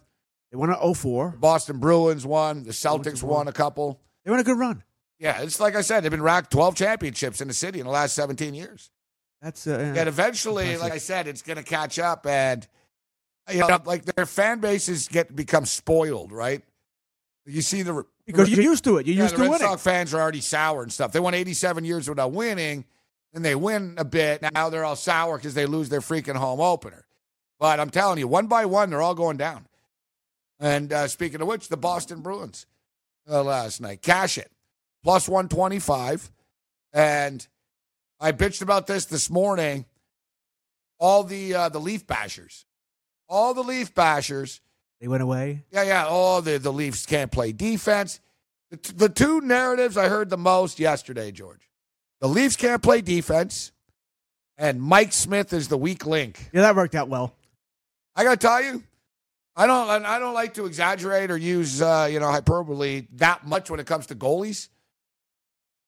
They 0.52 0.56
won 0.58 0.70
at 0.70 0.80
04. 0.96 1.32
Boston 1.40 1.80
Bruins 1.80 2.26
won. 2.26 2.64
The 2.64 2.72
Celtics 2.72 3.22
won 3.24 3.32
won. 3.32 3.48
a 3.50 3.52
couple. 3.52 4.00
They 4.24 4.30
were 4.32 4.36
on 4.38 4.42
a 4.42 4.44
good 4.46 4.58
run. 4.60 4.84
Yeah, 5.24 5.42
it's 5.42 5.62
like 5.62 5.74
I 5.78 5.82
said, 5.82 6.04
they've 6.04 6.12
been 6.12 6.22
racked 6.22 6.52
twelve 6.52 6.76
championships 6.76 7.40
in 7.40 7.48
the 7.48 7.54
city 7.54 7.80
in 7.80 7.86
the 7.86 7.92
last 7.92 8.14
seventeen 8.14 8.54
years. 8.54 8.92
That's 9.42 9.66
uh, 9.66 9.94
And 9.96 10.10
eventually, 10.10 10.64
Impressive. 10.64 10.82
like 10.82 10.92
I 10.92 10.98
said, 10.98 11.28
it's 11.30 11.42
going 11.42 11.56
to 11.56 11.64
catch 11.64 11.98
up, 11.98 12.28
and 12.28 12.68
you 13.50 13.60
know, 13.60 13.80
like 13.86 14.04
their 14.04 14.26
fan 14.26 14.60
bases 14.60 15.08
get 15.08 15.34
become 15.34 15.66
spoiled, 15.66 16.34
right? 16.34 16.62
You 17.46 17.62
see 17.62 17.84
the 17.84 18.06
because 18.26 18.50
you're 18.50 18.62
used 18.64 18.84
to 18.84 18.98
it. 18.98 19.06
You're 19.08 19.16
Yeah, 19.16 19.24
used 19.24 19.36
the 19.36 19.38
to 19.38 19.44
Red 19.44 19.52
winning. 19.52 19.68
Sox 19.68 19.82
fans 19.82 20.14
are 20.14 20.20
already 20.20 20.42
sour 20.42 20.84
and 20.84 20.92
stuff. 20.92 21.14
They 21.14 21.22
won 21.22 21.34
87 21.34 21.86
years 21.86 22.10
without 22.10 22.34
winning, 22.34 22.84
and 23.34 23.46
they 23.46 23.56
win 23.56 23.96
a 23.98 24.04
bit. 24.06 24.42
Now 24.54 24.70
they're 24.70 24.84
all 24.84 24.98
sour 24.98 25.38
because 25.38 25.54
they 25.54 25.66
lose 25.66 25.88
their 25.88 26.02
freaking 26.02 26.36
home 26.36 26.60
opener. 26.60 27.06
But 27.60 27.80
I'm 27.80 27.90
telling 27.90 28.20
you, 28.20 28.28
one 28.28 28.48
by 28.48 28.66
one, 28.66 28.90
they're 28.90 29.02
all 29.02 29.16
going 29.16 29.38
down. 29.38 29.68
And 30.60 30.92
uh, 30.92 31.08
speaking 31.08 31.42
of 31.42 31.48
which, 31.48 31.70
the 31.70 31.78
Boston 31.78 32.20
Bruins 32.20 32.66
uh, 33.30 33.42
last 33.42 33.80
night 33.80 34.02
cash 34.02 34.38
it 34.38 34.52
plus 35.04 35.28
125, 35.28 36.32
and 36.94 37.46
I 38.20 38.32
bitched 38.32 38.62
about 38.62 38.88
this 38.88 39.06
this 39.06 39.30
morning. 39.30 39.86
All 41.00 41.24
the 41.24 41.54
uh, 41.54 41.70
the 41.70 41.80
Leaf 41.80 42.08
bashers, 42.08 42.64
all 43.28 43.54
the 43.54 43.64
Leaf 43.64 43.94
bashers 43.94 44.62
They 45.02 45.08
went 45.10 45.22
away. 45.24 45.66
yeah, 45.72 45.84
yeah. 45.84 46.06
All 46.06 46.42
the, 46.42 46.58
the 46.60 46.72
Leafs 46.72 47.06
can't 47.06 47.32
play 47.32 47.52
defense. 47.52 48.22
The, 48.72 48.78
t- 48.78 48.94
the 48.96 49.10
two 49.10 49.42
narratives 49.42 49.98
I 49.98 50.08
heard 50.08 50.30
the 50.30 50.38
most 50.38 50.80
yesterday, 50.80 51.32
George. 51.32 51.68
The 52.22 52.28
Leafs 52.30 52.56
can't 52.56 52.82
play 52.82 53.02
defense, 53.02 53.74
and 54.58 54.82
Mike 54.82 55.12
Smith 55.12 55.52
is 55.52 55.68
the 55.68 55.78
weak 55.78 56.06
link. 56.06 56.50
Yeah, 56.54 56.62
that 56.62 56.76
worked 56.76 56.96
out 56.96 57.10
well. 57.10 57.36
I 58.16 58.24
got 58.24 58.40
to 58.40 58.48
tell 58.48 58.64
you, 58.64 58.82
I 59.58 59.68
don't 59.68 60.06
I 60.06 60.20
don't 60.20 60.34
like 60.34 60.54
to 60.54 60.66
exaggerate 60.66 61.32
or 61.32 61.38
use 61.38 61.82
uh, 61.82 62.08
you 62.10 62.20
know 62.22 62.32
hyperbole 62.32 63.08
that 63.16 63.46
much 63.46 63.70
when 63.70 63.82
it 63.82 63.88
comes 63.88 64.06
to 64.08 64.16
goalies. 64.16 64.70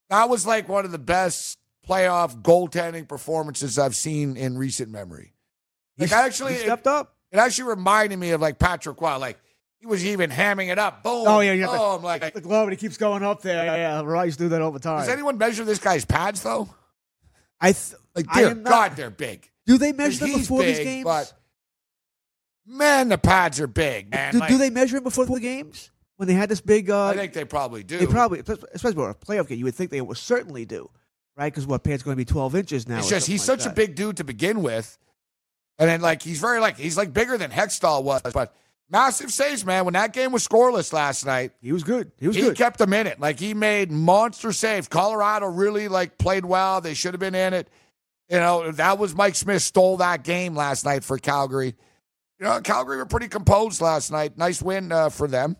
That 0.10 0.30
was 0.30 0.46
like 0.46 0.70
one 0.70 0.86
of 0.86 0.92
the 0.92 1.00
best 1.00 1.58
playoff 1.88 2.42
goaltending 2.42 3.08
performances 3.08 3.78
I've 3.80 3.96
seen 3.96 4.38
in 4.38 4.58
recent 4.58 4.90
memory. 4.92 5.34
Like 5.98 6.10
He- 6.10 6.16
actually, 6.16 6.54
he 6.54 6.60
it- 6.60 6.64
stepped 6.64 6.88
up. 6.88 7.16
it 7.32 7.38
actually 7.38 7.70
reminded 7.70 8.18
me 8.20 8.32
of 8.32 8.42
like 8.42 8.60
Patrick 8.60 9.00
Roy. 9.02 9.18
Like 9.18 9.40
he 9.80 9.86
was 9.88 10.06
even 10.06 10.30
hamming 10.32 10.70
it 10.72 10.80
up. 10.80 11.04
Boom. 11.04 11.28
Oh, 11.28 11.40
yeah, 11.42 11.54
yeah. 11.54 11.68
Oh, 11.70 11.96
I'm 11.96 12.04
like, 12.04 12.34
The 12.34 12.42
glove 12.42 12.64
and 12.68 12.72
he 12.72 12.78
keeps 12.78 12.98
going 12.98 13.24
up 13.24 13.42
there. 13.42 13.66
Yeah, 13.66 13.76
yeah. 13.76 14.02
Rice 14.04 14.36
do 14.36 14.50
that 14.50 14.62
all 14.62 14.72
the 14.72 14.80
time. 14.80 15.00
does 15.00 15.10
anyone 15.10 15.38
measure 15.38 15.64
this 15.64 15.80
guy's 15.80 16.06
pads 16.06 16.42
though? 16.42 16.70
I 17.62 17.72
th- 17.72 17.94
Like, 18.16 18.32
dear 18.34 18.54
not- 18.54 18.64
God, 18.66 18.96
they're 18.96 19.10
big. 19.10 19.50
do 19.66 19.78
they 19.78 19.92
measure 19.94 20.26
them 20.26 20.34
before 20.40 20.64
these 20.64 20.80
games? 20.80 21.04
But 21.04 21.32
man, 22.66 23.10
the 23.10 23.18
pads 23.18 23.60
are 23.60 23.68
big. 23.68 24.12
Man, 24.12 24.34
do, 24.34 24.40
Like, 24.40 24.50
do 24.50 24.58
they 24.58 24.70
measure 24.70 24.98
him 24.98 25.04
before 25.04 25.26
the 25.26 25.40
games 25.40 25.92
when 26.18 26.28
they 26.28 26.34
had 26.34 26.50
this 26.50 26.62
big? 26.62 26.90
Uh, 26.90 27.08
I 27.08 27.16
think 27.16 27.34
they 27.34 27.46
probably 27.46 27.84
do. 27.84 27.98
they 27.98 28.06
probably, 28.06 28.40
especially 28.40 28.94
for 28.94 29.10
a 29.10 29.16
playoff 29.16 29.48
game, 29.48 29.60
you 29.60 29.66
would 29.66 29.76
think 29.76 29.92
they 29.92 30.02
would 30.02 30.18
certainly 30.18 30.66
do, 30.66 30.90
right? 31.38 31.52
Because 31.52 31.68
what 31.68 31.84
pants 31.84 32.04
going 32.04 32.16
to 32.16 32.18
be 32.18 32.26
12 32.26 32.56
inches 32.56 32.88
now? 32.88 33.00
It's 33.00 33.10
just 33.10 33.28
he's 33.28 33.48
like 33.48 33.60
such 33.62 33.72
a 33.72 33.74
big 33.74 33.96
dude 33.96 34.18
to 34.18 34.24
begin 34.24 34.62
with, 34.62 34.98
and 35.78 35.90
then 35.90 36.02
like 36.02 36.22
he's 36.22 36.40
very 36.40 36.60
like 36.60 36.78
he's 36.78 36.98
like 36.98 37.14
bigger 37.14 37.38
than 37.38 37.52
Hextall 37.52 38.04
was, 38.04 38.22
but 38.34 38.54
massive 38.90 39.32
saves, 39.32 39.66
man. 39.66 39.86
When 39.86 39.94
that 39.96 40.14
game 40.14 40.32
was 40.32 40.48
scoreless 40.48 40.94
last 40.94 41.26
night, 41.26 41.52
He 41.62 41.72
was 41.72 41.84
good. 41.84 42.12
He 42.18 42.28
was 42.28 42.36
he 42.36 42.44
good. 42.44 42.56
kept 42.58 42.78
them 42.78 42.94
in 42.94 43.08
it. 43.08 43.20
Like 43.20 43.40
he 43.40 43.54
made 43.54 43.92
monster 43.92 44.54
saves. 44.54 44.88
Colorado 44.88 45.48
really 45.48 45.88
like 45.88 46.18
played 46.18 46.46
well. 46.46 46.82
They 46.82 46.94
should 46.94 47.14
have 47.14 47.20
been 47.22 47.36
in 47.36 47.54
it. 47.54 47.68
You 48.30 48.38
know, 48.38 48.72
that 48.72 48.98
was 48.98 49.14
Mike 49.14 49.36
Smith 49.36 49.62
stole 49.62 49.98
that 49.98 50.24
game 50.24 50.56
last 50.56 50.84
night 50.84 51.04
for 51.04 51.18
Calgary. 51.20 51.76
You 52.40 52.46
know, 52.46 52.60
Calgary 52.62 52.98
were 52.98 53.06
pretty 53.06 53.28
composed 53.28 53.82
last 53.82 54.12
night. 54.12 54.38
Nice 54.38 54.62
win 54.62 54.92
uh, 54.92 55.10
for 55.10 55.28
them 55.28 55.58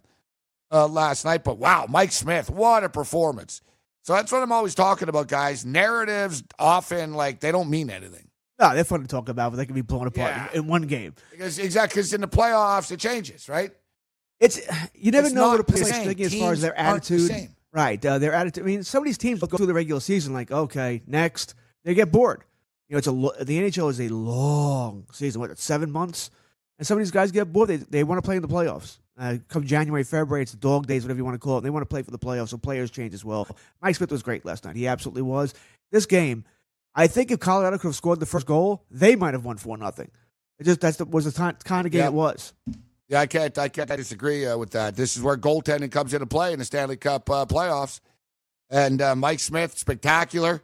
uh, 0.72 0.88
last 0.88 1.26
night. 1.26 1.44
But 1.44 1.58
wow, 1.58 1.86
Mike 1.90 2.12
Smith, 2.12 2.50
what 2.50 2.84
a 2.84 2.90
performance. 2.90 3.62
So 4.04 4.14
that's 4.14 4.32
what 4.32 4.44
I'm 4.44 4.52
always 4.52 4.76
talking 4.76 5.10
about, 5.10 5.28
guys. 5.28 5.66
Narratives 5.66 6.44
often 6.60 7.14
like 7.14 7.40
they 7.40 7.52
don't 7.52 7.70
mean 7.70 7.90
anything. 7.90 8.28
no, 8.60 8.74
they're 8.76 8.84
fun 8.84 9.02
to 9.02 9.08
talk 9.08 9.30
about, 9.30 9.52
but 9.52 9.58
they 9.58 9.66
can 9.66 9.76
be 9.76 9.82
blown 9.82 10.08
apart 10.08 10.32
Yeah. 10.32 10.48
in, 10.54 10.60
in 10.60 10.68
one 10.68 10.84
game. 10.84 11.16
Because 11.32 11.58
exactly 11.60 11.96
because 12.02 12.14
in 12.14 12.22
the 12.22 12.28
playoffs 12.28 12.92
it 12.92 13.00
changes, 13.00 13.50
right? 13.50 13.72
It's 14.40 14.60
you 14.94 15.12
never 15.12 15.28
It's 15.28 15.36
know 15.36 15.48
what 15.50 15.60
a 15.60 15.64
player's 15.64 15.90
same. 15.90 16.06
thinking 16.08 16.26
as 16.26 16.36
far 16.36 16.52
as 16.54 16.62
their 16.62 16.78
aren't 16.78 17.04
the 17.06 17.16
attitude. 17.16 17.50
Right, 17.74 18.06
uh, 18.06 18.20
their 18.20 18.34
attitude. 18.34 18.64
I 18.64 18.66
mean, 18.68 18.84
some 18.84 19.00
of 19.00 19.06
these 19.06 19.18
teams 19.18 19.42
will 19.42 19.48
go 19.50 19.58
through 19.58 19.66
the 19.66 19.74
regular 19.74 20.00
season 20.00 20.34
like, 20.34 20.52
okay, 20.52 21.02
next 21.08 21.56
they 21.84 21.94
get 21.94 22.12
bored. 22.12 22.44
You 22.88 22.94
know, 22.94 22.98
it's 23.00 23.08
a 23.08 23.44
the 23.46 23.60
NHL 23.60 23.90
is 23.90 24.00
a 24.00 24.08
long 24.10 25.08
season. 25.12 25.42
What 25.42 25.58
seven 25.58 25.92
months? 25.92 26.30
And 26.78 26.86
some 26.86 26.98
of 26.98 27.02
these 27.02 27.12
guys 27.12 27.32
get 27.32 27.52
bored. 27.52 27.70
They 27.70 27.78
they 27.78 28.04
want 28.04 28.20
to 28.22 28.26
play 28.26 28.36
in 28.36 28.42
the 28.42 28.48
playoffs. 28.48 29.00
Uh, 29.18 29.38
come 29.48 29.66
January, 29.66 30.04
February, 30.04 30.42
it's 30.44 30.52
the 30.52 30.58
dog 30.58 30.88
days, 30.88 31.04
whatever 31.04 31.18
you 31.18 31.24
want 31.26 31.36
to 31.36 31.40
call 31.40 31.58
it. 31.58 31.62
They 31.62 31.70
want 31.70 31.84
to 31.84 31.88
play 31.88 32.02
for 32.02 32.12
the 32.12 32.20
playoffs, 32.20 32.50
so 32.50 32.58
players 32.58 32.92
change 32.92 33.14
as 33.14 33.24
well. 33.24 33.48
Mike 33.82 33.96
Smith 33.96 34.12
was 34.12 34.22
great 34.24 34.44
last 34.46 34.66
night. 34.66 34.76
He 34.76 34.88
absolutely 34.88 35.22
was. 35.22 35.54
This 35.92 36.06
game, 36.06 36.44
I 36.94 37.08
think 37.08 37.32
if 37.32 37.40
Colorado 37.40 37.78
could 37.78 37.88
have 37.90 37.96
scored 37.96 38.20
the 38.20 38.26
first 38.26 38.46
goal, 38.46 38.84
they 38.92 39.16
might 39.16 39.34
have 39.34 39.46
won 39.46 39.56
four 39.58 39.78
nothing. 39.78 40.12
It 40.60 40.66
just 40.66 40.82
that's 40.82 40.98
the, 40.98 41.06
was 41.06 41.26
the 41.26 41.32
time, 41.32 41.56
kind 41.64 41.86
of 41.86 41.92
game 41.94 42.00
Yeah. 42.02 42.08
it 42.08 42.14
was. 42.14 42.54
Yeah, 43.08 43.20
I 43.22 43.28
can't. 43.28 43.58
I 43.58 43.70
can't 43.70 43.88
disagree 43.90 44.46
uh, 44.48 44.58
with 44.58 44.72
that. 44.72 44.96
This 44.96 45.16
is 45.16 45.22
where 45.22 45.38
goaltending 45.38 45.92
comes 45.92 46.14
into 46.14 46.26
play 46.26 46.52
in 46.54 46.60
the 46.60 46.66
Stanley 46.66 46.98
Cup 46.98 47.30
uh, 47.30 47.46
playoffs. 47.46 48.00
And 48.70 49.02
uh, 49.02 49.16
Mike 49.16 49.40
Smith, 49.40 49.78
spectacular. 49.78 50.64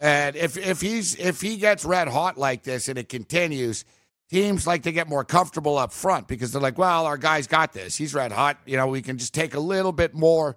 And 0.00 0.36
if 0.36 0.56
if 0.56 0.80
he's 0.80 1.14
if 1.16 1.40
he 1.40 1.56
gets 1.58 1.84
red 1.84 2.08
hot 2.08 2.38
like 2.38 2.62
this 2.62 2.88
and 2.88 2.98
it 2.98 3.08
continues, 3.08 3.84
teams 4.30 4.66
like 4.66 4.82
to 4.82 4.92
get 4.92 5.08
more 5.08 5.24
comfortable 5.24 5.78
up 5.78 5.92
front 5.92 6.28
because 6.28 6.52
they're 6.52 6.60
like, 6.60 6.78
well, 6.78 7.06
our 7.06 7.16
guy's 7.16 7.46
got 7.46 7.72
this. 7.72 7.96
He's 7.96 8.14
red 8.14 8.32
hot. 8.32 8.58
You 8.66 8.76
know, 8.76 8.86
we 8.88 9.02
can 9.02 9.18
just 9.18 9.34
take 9.34 9.54
a 9.54 9.60
little 9.60 9.92
bit 9.92 10.14
more, 10.14 10.50
a 10.50 10.56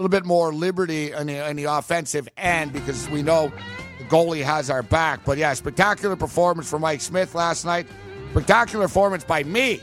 little 0.00 0.08
bit 0.08 0.24
more 0.24 0.52
liberty 0.52 1.12
in 1.12 1.26
the, 1.26 1.52
the 1.54 1.64
offensive 1.64 2.28
end 2.36 2.72
because 2.72 3.08
we 3.10 3.22
know 3.22 3.52
the 3.98 4.04
goalie 4.04 4.44
has 4.44 4.70
our 4.70 4.82
back. 4.82 5.24
But 5.24 5.38
yeah, 5.38 5.52
spectacular 5.54 6.16
performance 6.16 6.68
for 6.70 6.78
Mike 6.78 7.00
Smith 7.00 7.34
last 7.34 7.64
night. 7.64 7.86
Spectacular 8.30 8.86
performance 8.86 9.24
by 9.24 9.42
me 9.42 9.80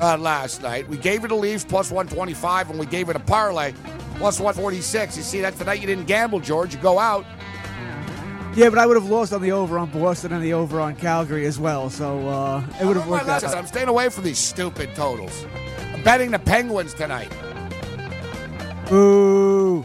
uh, 0.00 0.18
last 0.18 0.62
night. 0.62 0.88
We 0.88 0.98
gave 0.98 1.24
it 1.24 1.30
a 1.30 1.34
Leafs 1.34 1.64
plus 1.64 1.90
125, 1.90 2.70
and 2.70 2.78
we 2.78 2.86
gave 2.86 3.08
it 3.08 3.16
a 3.16 3.20
parlay 3.20 3.72
plus 4.16 4.38
146. 4.40 5.16
You 5.16 5.22
see, 5.22 5.40
that's 5.40 5.58
the 5.58 5.64
night 5.64 5.80
you 5.80 5.86
didn't 5.86 6.06
gamble, 6.06 6.40
George. 6.40 6.74
You 6.74 6.80
go 6.80 6.98
out. 6.98 7.24
Yeah, 8.54 8.70
but 8.70 8.78
I 8.78 8.86
would 8.86 8.96
have 8.96 9.08
lost 9.08 9.32
on 9.32 9.40
the 9.40 9.52
over 9.52 9.78
on 9.78 9.90
Boston 9.90 10.32
and 10.32 10.42
the 10.42 10.52
over 10.52 10.80
on 10.80 10.96
Calgary 10.96 11.46
as 11.46 11.58
well. 11.60 11.90
So 11.90 12.28
uh, 12.28 12.64
it 12.80 12.84
would 12.84 12.96
have 12.96 13.08
worked 13.08 13.28
out. 13.28 13.44
I'm 13.44 13.66
staying 13.66 13.88
away 13.88 14.08
from 14.08 14.24
these 14.24 14.38
stupid 14.38 14.94
totals. 14.94 15.46
I'm 15.92 16.02
betting 16.02 16.30
the 16.30 16.38
Penguins 16.38 16.94
tonight. 16.94 17.32
Boo. 18.88 19.84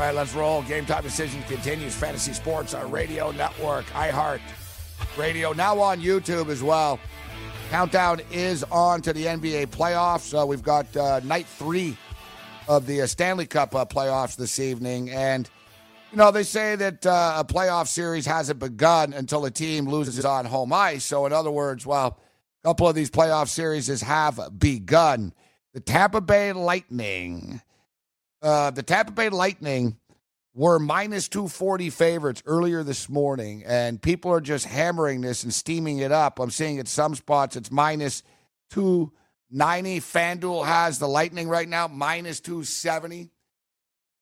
All 0.00 0.06
right, 0.06 0.14
let's 0.14 0.32
roll. 0.32 0.62
Game 0.62 0.86
time 0.86 1.02
decision 1.02 1.42
continues. 1.42 1.94
Fantasy 1.94 2.32
Sports, 2.32 2.72
our 2.72 2.86
radio 2.86 3.32
network, 3.32 3.84
iHeart 3.88 4.40
Radio, 5.18 5.52
now 5.52 5.78
on 5.78 6.00
YouTube 6.00 6.48
as 6.48 6.62
well. 6.62 6.98
Countdown 7.68 8.22
is 8.32 8.64
on 8.70 9.02
to 9.02 9.12
the 9.12 9.26
NBA 9.26 9.66
playoffs. 9.66 10.32
Uh, 10.32 10.46
we've 10.46 10.62
got 10.62 10.96
uh, 10.96 11.20
night 11.22 11.44
three 11.44 11.98
of 12.66 12.86
the 12.86 13.02
uh, 13.02 13.06
Stanley 13.06 13.44
Cup 13.44 13.74
uh, 13.74 13.84
playoffs 13.84 14.36
this 14.36 14.58
evening. 14.58 15.10
And, 15.10 15.50
you 16.12 16.16
know, 16.16 16.30
they 16.30 16.44
say 16.44 16.76
that 16.76 17.04
uh, 17.04 17.34
a 17.36 17.44
playoff 17.44 17.86
series 17.86 18.24
hasn't 18.24 18.58
begun 18.58 19.12
until 19.12 19.44
a 19.44 19.50
team 19.50 19.86
loses 19.86 20.24
on 20.24 20.46
home 20.46 20.72
ice. 20.72 21.04
So, 21.04 21.26
in 21.26 21.34
other 21.34 21.50
words, 21.50 21.84
well, 21.84 22.18
a 22.64 22.68
couple 22.68 22.88
of 22.88 22.94
these 22.94 23.10
playoff 23.10 23.48
series 23.48 24.00
have 24.00 24.40
begun. 24.58 25.34
The 25.74 25.80
Tampa 25.80 26.22
Bay 26.22 26.54
Lightning 26.54 27.60
uh, 28.42 28.70
the 28.70 28.82
Tampa 28.82 29.12
Bay 29.12 29.28
Lightning 29.28 29.96
were 30.54 30.78
minus 30.78 31.28
240 31.28 31.90
favorites 31.90 32.42
earlier 32.46 32.82
this 32.82 33.08
morning, 33.08 33.62
and 33.64 34.00
people 34.02 34.32
are 34.32 34.40
just 34.40 34.66
hammering 34.66 35.20
this 35.20 35.44
and 35.44 35.54
steaming 35.54 35.98
it 35.98 36.10
up. 36.12 36.38
I'm 36.40 36.50
seeing 36.50 36.78
at 36.78 36.88
some 36.88 37.14
spots 37.14 37.56
it's 37.56 37.70
minus 37.70 38.22
290. 38.70 40.00
FanDuel 40.00 40.66
has 40.66 40.98
the 40.98 41.08
Lightning 41.08 41.48
right 41.48 41.68
now, 41.68 41.86
minus 41.88 42.40
270. 42.40 43.30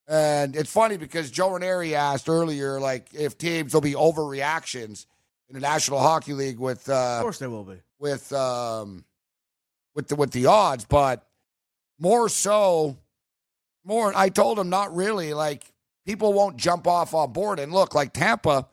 And 0.06 0.56
it's 0.56 0.70
funny 0.72 0.96
because 0.96 1.30
Joe 1.30 1.50
Ranieri 1.52 1.94
asked 1.94 2.28
earlier, 2.28 2.80
like, 2.80 3.12
if 3.14 3.36
teams 3.36 3.74
will 3.74 3.82
be 3.82 3.92
overreactions 3.92 5.04
in 5.48 5.54
the 5.54 5.60
National 5.60 5.98
Hockey 5.98 6.32
League 6.32 6.58
with, 6.58 6.88
uh, 6.88 7.16
Of 7.18 7.22
course, 7.22 7.38
they 7.38 7.46
will 7.46 7.64
be. 7.64 7.80
with, 7.98 8.32
um, 8.32 9.04
with 9.94 10.08
the 10.08 10.16
with 10.16 10.30
the 10.30 10.46
odds, 10.46 10.84
but 10.86 11.26
more 11.98 12.28
so 12.28 12.96
more. 13.88 14.12
I 14.14 14.28
told 14.28 14.58
him 14.58 14.68
not 14.68 14.94
really. 14.94 15.34
Like 15.34 15.72
people 16.06 16.32
won't 16.32 16.56
jump 16.56 16.86
off 16.86 17.14
on 17.14 17.32
board 17.32 17.58
and 17.58 17.72
look 17.72 17.94
like 17.94 18.12
Tampa. 18.12 18.68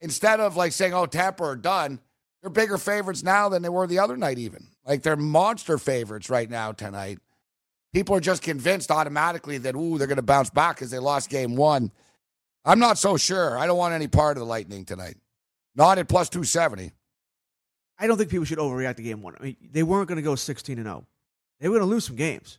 Instead 0.00 0.40
of 0.40 0.56
like 0.56 0.72
saying, 0.72 0.92
"Oh, 0.92 1.06
Tampa 1.06 1.44
are 1.44 1.56
done," 1.56 2.00
they're 2.42 2.50
bigger 2.50 2.76
favorites 2.76 3.22
now 3.22 3.48
than 3.48 3.62
they 3.62 3.68
were 3.70 3.86
the 3.86 4.00
other 4.00 4.16
night. 4.16 4.38
Even 4.38 4.66
like 4.84 5.02
they're 5.02 5.16
monster 5.16 5.78
favorites 5.78 6.28
right 6.28 6.50
now 6.50 6.72
tonight. 6.72 7.18
People 7.94 8.14
are 8.14 8.20
just 8.20 8.42
convinced 8.42 8.90
automatically 8.90 9.56
that 9.58 9.74
ooh 9.74 9.96
they're 9.96 10.06
going 10.06 10.16
to 10.16 10.22
bounce 10.22 10.50
back 10.50 10.76
because 10.76 10.90
they 10.90 10.98
lost 10.98 11.30
game 11.30 11.56
one. 11.56 11.90
I'm 12.64 12.78
not 12.78 12.98
so 12.98 13.16
sure. 13.16 13.56
I 13.56 13.66
don't 13.66 13.78
want 13.78 13.94
any 13.94 14.08
part 14.08 14.36
of 14.36 14.40
the 14.40 14.46
Lightning 14.46 14.84
tonight. 14.84 15.16
Not 15.74 15.98
at 15.98 16.08
plus 16.08 16.28
two 16.28 16.44
seventy. 16.44 16.92
I 17.98 18.06
don't 18.06 18.16
think 18.16 18.30
people 18.30 18.44
should 18.44 18.58
overreact 18.58 18.96
to 18.96 19.02
game 19.02 19.22
one. 19.22 19.34
I 19.40 19.42
mean, 19.42 19.56
they 19.72 19.82
weren't 19.82 20.08
going 20.08 20.16
to 20.16 20.22
go 20.22 20.36
16 20.36 20.78
and 20.78 20.86
0. 20.86 21.06
They 21.58 21.68
were 21.68 21.78
going 21.78 21.88
to 21.88 21.92
lose 21.92 22.04
some 22.04 22.16
games. 22.16 22.58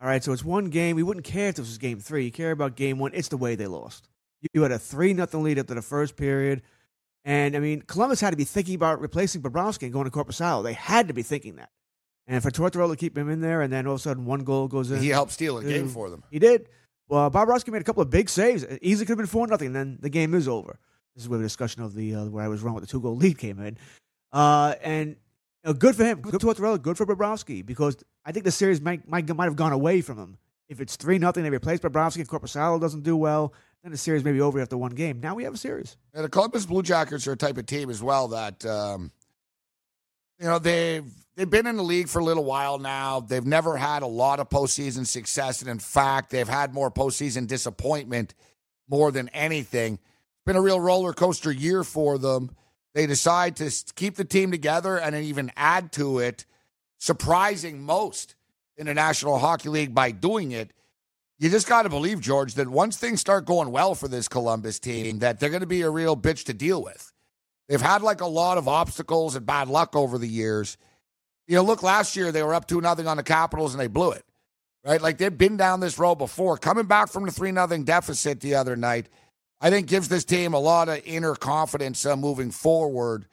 All 0.00 0.08
right, 0.08 0.22
so 0.22 0.32
it's 0.32 0.44
one 0.44 0.66
game. 0.66 0.96
We 0.96 1.02
wouldn't 1.02 1.24
care 1.24 1.48
if 1.48 1.54
this 1.56 1.66
was 1.66 1.78
game 1.78 2.00
three. 2.00 2.26
You 2.26 2.30
care 2.30 2.50
about 2.50 2.76
game 2.76 2.98
one. 2.98 3.12
It's 3.14 3.28
the 3.28 3.36
way 3.36 3.54
they 3.54 3.66
lost. 3.66 4.08
You 4.52 4.62
had 4.62 4.72
a 4.72 4.78
3 4.78 5.14
nothing 5.14 5.42
lead 5.42 5.58
after 5.58 5.74
the 5.74 5.82
first 5.82 6.16
period. 6.16 6.62
And, 7.24 7.56
I 7.56 7.58
mean, 7.58 7.82
Columbus 7.82 8.20
had 8.20 8.30
to 8.30 8.36
be 8.36 8.44
thinking 8.44 8.74
about 8.74 9.00
replacing 9.00 9.42
Bobrovsky 9.42 9.84
and 9.84 9.92
going 9.92 10.04
to 10.04 10.10
Korpisalo. 10.10 10.62
They 10.62 10.74
had 10.74 11.08
to 11.08 11.14
be 11.14 11.22
thinking 11.22 11.56
that. 11.56 11.70
And 12.26 12.42
for 12.42 12.50
Tortorella 12.50 12.90
to 12.90 12.96
keep 12.96 13.16
him 13.16 13.30
in 13.30 13.40
there, 13.40 13.62
and 13.62 13.72
then 13.72 13.86
all 13.86 13.94
of 13.94 14.00
a 14.00 14.02
sudden 14.02 14.24
one 14.24 14.44
goal 14.44 14.68
goes 14.68 14.90
in. 14.90 15.00
He 15.00 15.08
helped 15.08 15.32
steal 15.32 15.58
a 15.58 15.64
game 15.64 15.88
for 15.88 16.10
them. 16.10 16.22
He 16.30 16.38
did. 16.38 16.68
Well, 17.08 17.30
Bobrovsky 17.30 17.72
made 17.72 17.80
a 17.80 17.84
couple 17.84 18.02
of 18.02 18.10
big 18.10 18.28
saves. 18.28 18.64
It 18.64 18.80
easily 18.82 19.06
could 19.06 19.12
have 19.12 19.18
been 19.18 19.26
4 19.26 19.46
nothing. 19.46 19.72
then 19.72 19.98
the 20.00 20.10
game 20.10 20.34
is 20.34 20.46
over. 20.46 20.78
This 21.14 21.24
is 21.24 21.28
where 21.28 21.38
the 21.38 21.44
discussion 21.44 21.82
of 21.82 21.94
the 21.94 22.14
uh, 22.14 22.24
where 22.26 22.44
I 22.44 22.48
was 22.48 22.62
wrong 22.62 22.74
with 22.74 22.84
the 22.84 22.90
two 22.90 23.00
goal 23.00 23.16
lead 23.16 23.38
came 23.38 23.58
in. 23.60 23.78
Uh, 24.32 24.74
and 24.82 25.16
know, 25.66 25.72
good 25.74 25.96
for 25.96 26.04
him. 26.04 26.20
Good 26.20 26.40
for 26.40 26.54
Tortorella. 26.54 26.80
Good 26.80 26.96
for 26.96 27.06
Bobrovsky 27.06 27.64
because 27.64 27.96
I 28.24 28.32
think 28.32 28.44
the 28.44 28.50
series 28.50 28.80
might, 28.80 29.08
might, 29.08 29.28
might 29.34 29.44
have 29.44 29.56
gone 29.56 29.72
away 29.72 30.00
from 30.00 30.18
him. 30.18 30.38
If 30.68 30.80
it's 30.80 30.96
3 30.96 31.18
nothing, 31.18 31.44
they 31.44 31.50
replace 31.50 31.80
Bobrovsky, 31.80 32.16
and 32.16 32.28
Korpisalo 32.28 32.80
doesn't 32.80 33.02
do 33.02 33.16
well, 33.16 33.54
then 33.82 33.92
the 33.92 33.98
series 33.98 34.24
may 34.24 34.32
be 34.32 34.40
over 34.40 34.60
after 34.60 34.76
one 34.76 34.92
game. 34.92 35.20
Now 35.20 35.34
we 35.36 35.44
have 35.44 35.54
a 35.54 35.58
series. 35.58 35.96
And 36.12 36.24
the 36.24 36.28
Columbus 36.28 36.66
Blue 36.66 36.82
Jackets 36.82 37.26
are 37.28 37.32
a 37.32 37.36
type 37.36 37.56
of 37.56 37.66
team 37.66 37.88
as 37.88 38.02
well 38.02 38.28
that 38.28 38.66
um, 38.66 39.12
you 40.40 40.46
know 40.46 40.58
they've 40.58 41.04
they've 41.36 41.48
been 41.48 41.68
in 41.68 41.76
the 41.76 41.84
league 41.84 42.08
for 42.08 42.18
a 42.18 42.24
little 42.24 42.44
while 42.44 42.78
now. 42.78 43.20
They've 43.20 43.46
never 43.46 43.76
had 43.76 44.02
a 44.02 44.08
lot 44.08 44.40
of 44.40 44.48
postseason 44.48 45.06
success, 45.06 45.60
and 45.60 45.70
in 45.70 45.78
fact, 45.78 46.30
they've 46.30 46.48
had 46.48 46.74
more 46.74 46.90
postseason 46.90 47.46
disappointment 47.46 48.34
more 48.88 49.12
than 49.12 49.28
anything. 49.28 49.94
It's 49.94 50.44
been 50.44 50.56
a 50.56 50.62
real 50.62 50.80
roller 50.80 51.12
coaster 51.12 51.52
year 51.52 51.84
for 51.84 52.18
them. 52.18 52.50
They 52.96 53.06
decide 53.06 53.56
to 53.56 53.70
keep 53.94 54.14
the 54.14 54.24
team 54.24 54.50
together 54.50 54.98
and 54.98 55.14
then 55.14 55.22
even 55.24 55.52
add 55.54 55.92
to 55.92 56.18
it, 56.18 56.46
surprising 56.96 57.82
most 57.82 58.36
in 58.78 58.86
the 58.86 58.94
National 58.94 59.38
Hockey 59.38 59.68
League 59.68 59.94
by 59.94 60.12
doing 60.12 60.52
it. 60.52 60.72
You 61.38 61.50
just 61.50 61.68
got 61.68 61.82
to 61.82 61.90
believe, 61.90 62.22
George, 62.22 62.54
that 62.54 62.68
once 62.68 62.96
things 62.96 63.20
start 63.20 63.44
going 63.44 63.70
well 63.70 63.94
for 63.94 64.08
this 64.08 64.28
Columbus 64.28 64.78
team, 64.78 65.18
that 65.18 65.38
they're 65.38 65.50
going 65.50 65.60
to 65.60 65.66
be 65.66 65.82
a 65.82 65.90
real 65.90 66.16
bitch 66.16 66.44
to 66.44 66.54
deal 66.54 66.82
with. 66.82 67.12
They've 67.68 67.78
had 67.78 68.00
like 68.00 68.22
a 68.22 68.26
lot 68.26 68.56
of 68.56 68.66
obstacles 68.66 69.36
and 69.36 69.44
bad 69.44 69.68
luck 69.68 69.94
over 69.94 70.16
the 70.16 70.26
years. 70.26 70.78
You 71.46 71.56
know, 71.56 71.64
look, 71.64 71.82
last 71.82 72.16
year 72.16 72.32
they 72.32 72.42
were 72.42 72.54
up 72.54 72.66
2 72.66 72.80
nothing 72.80 73.06
on 73.06 73.18
the 73.18 73.22
Capitals 73.22 73.74
and 73.74 73.80
they 73.80 73.88
blew 73.88 74.12
it, 74.12 74.24
right? 74.82 75.02
Like 75.02 75.18
they've 75.18 75.36
been 75.36 75.58
down 75.58 75.80
this 75.80 75.98
road 75.98 76.14
before. 76.14 76.56
Coming 76.56 76.86
back 76.86 77.10
from 77.10 77.26
the 77.26 77.30
3 77.30 77.52
nothing 77.52 77.84
deficit 77.84 78.40
the 78.40 78.54
other 78.54 78.74
night, 78.74 79.10
I 79.60 79.70
think 79.70 79.86
gives 79.88 80.08
this 80.08 80.24
team 80.24 80.54
a 80.54 80.58
lot 80.58 80.88
of 80.88 81.00
inner 81.04 81.34
confidence 81.34 82.04
uh, 82.04 82.16
moving 82.16 82.50
forward. 82.50 83.26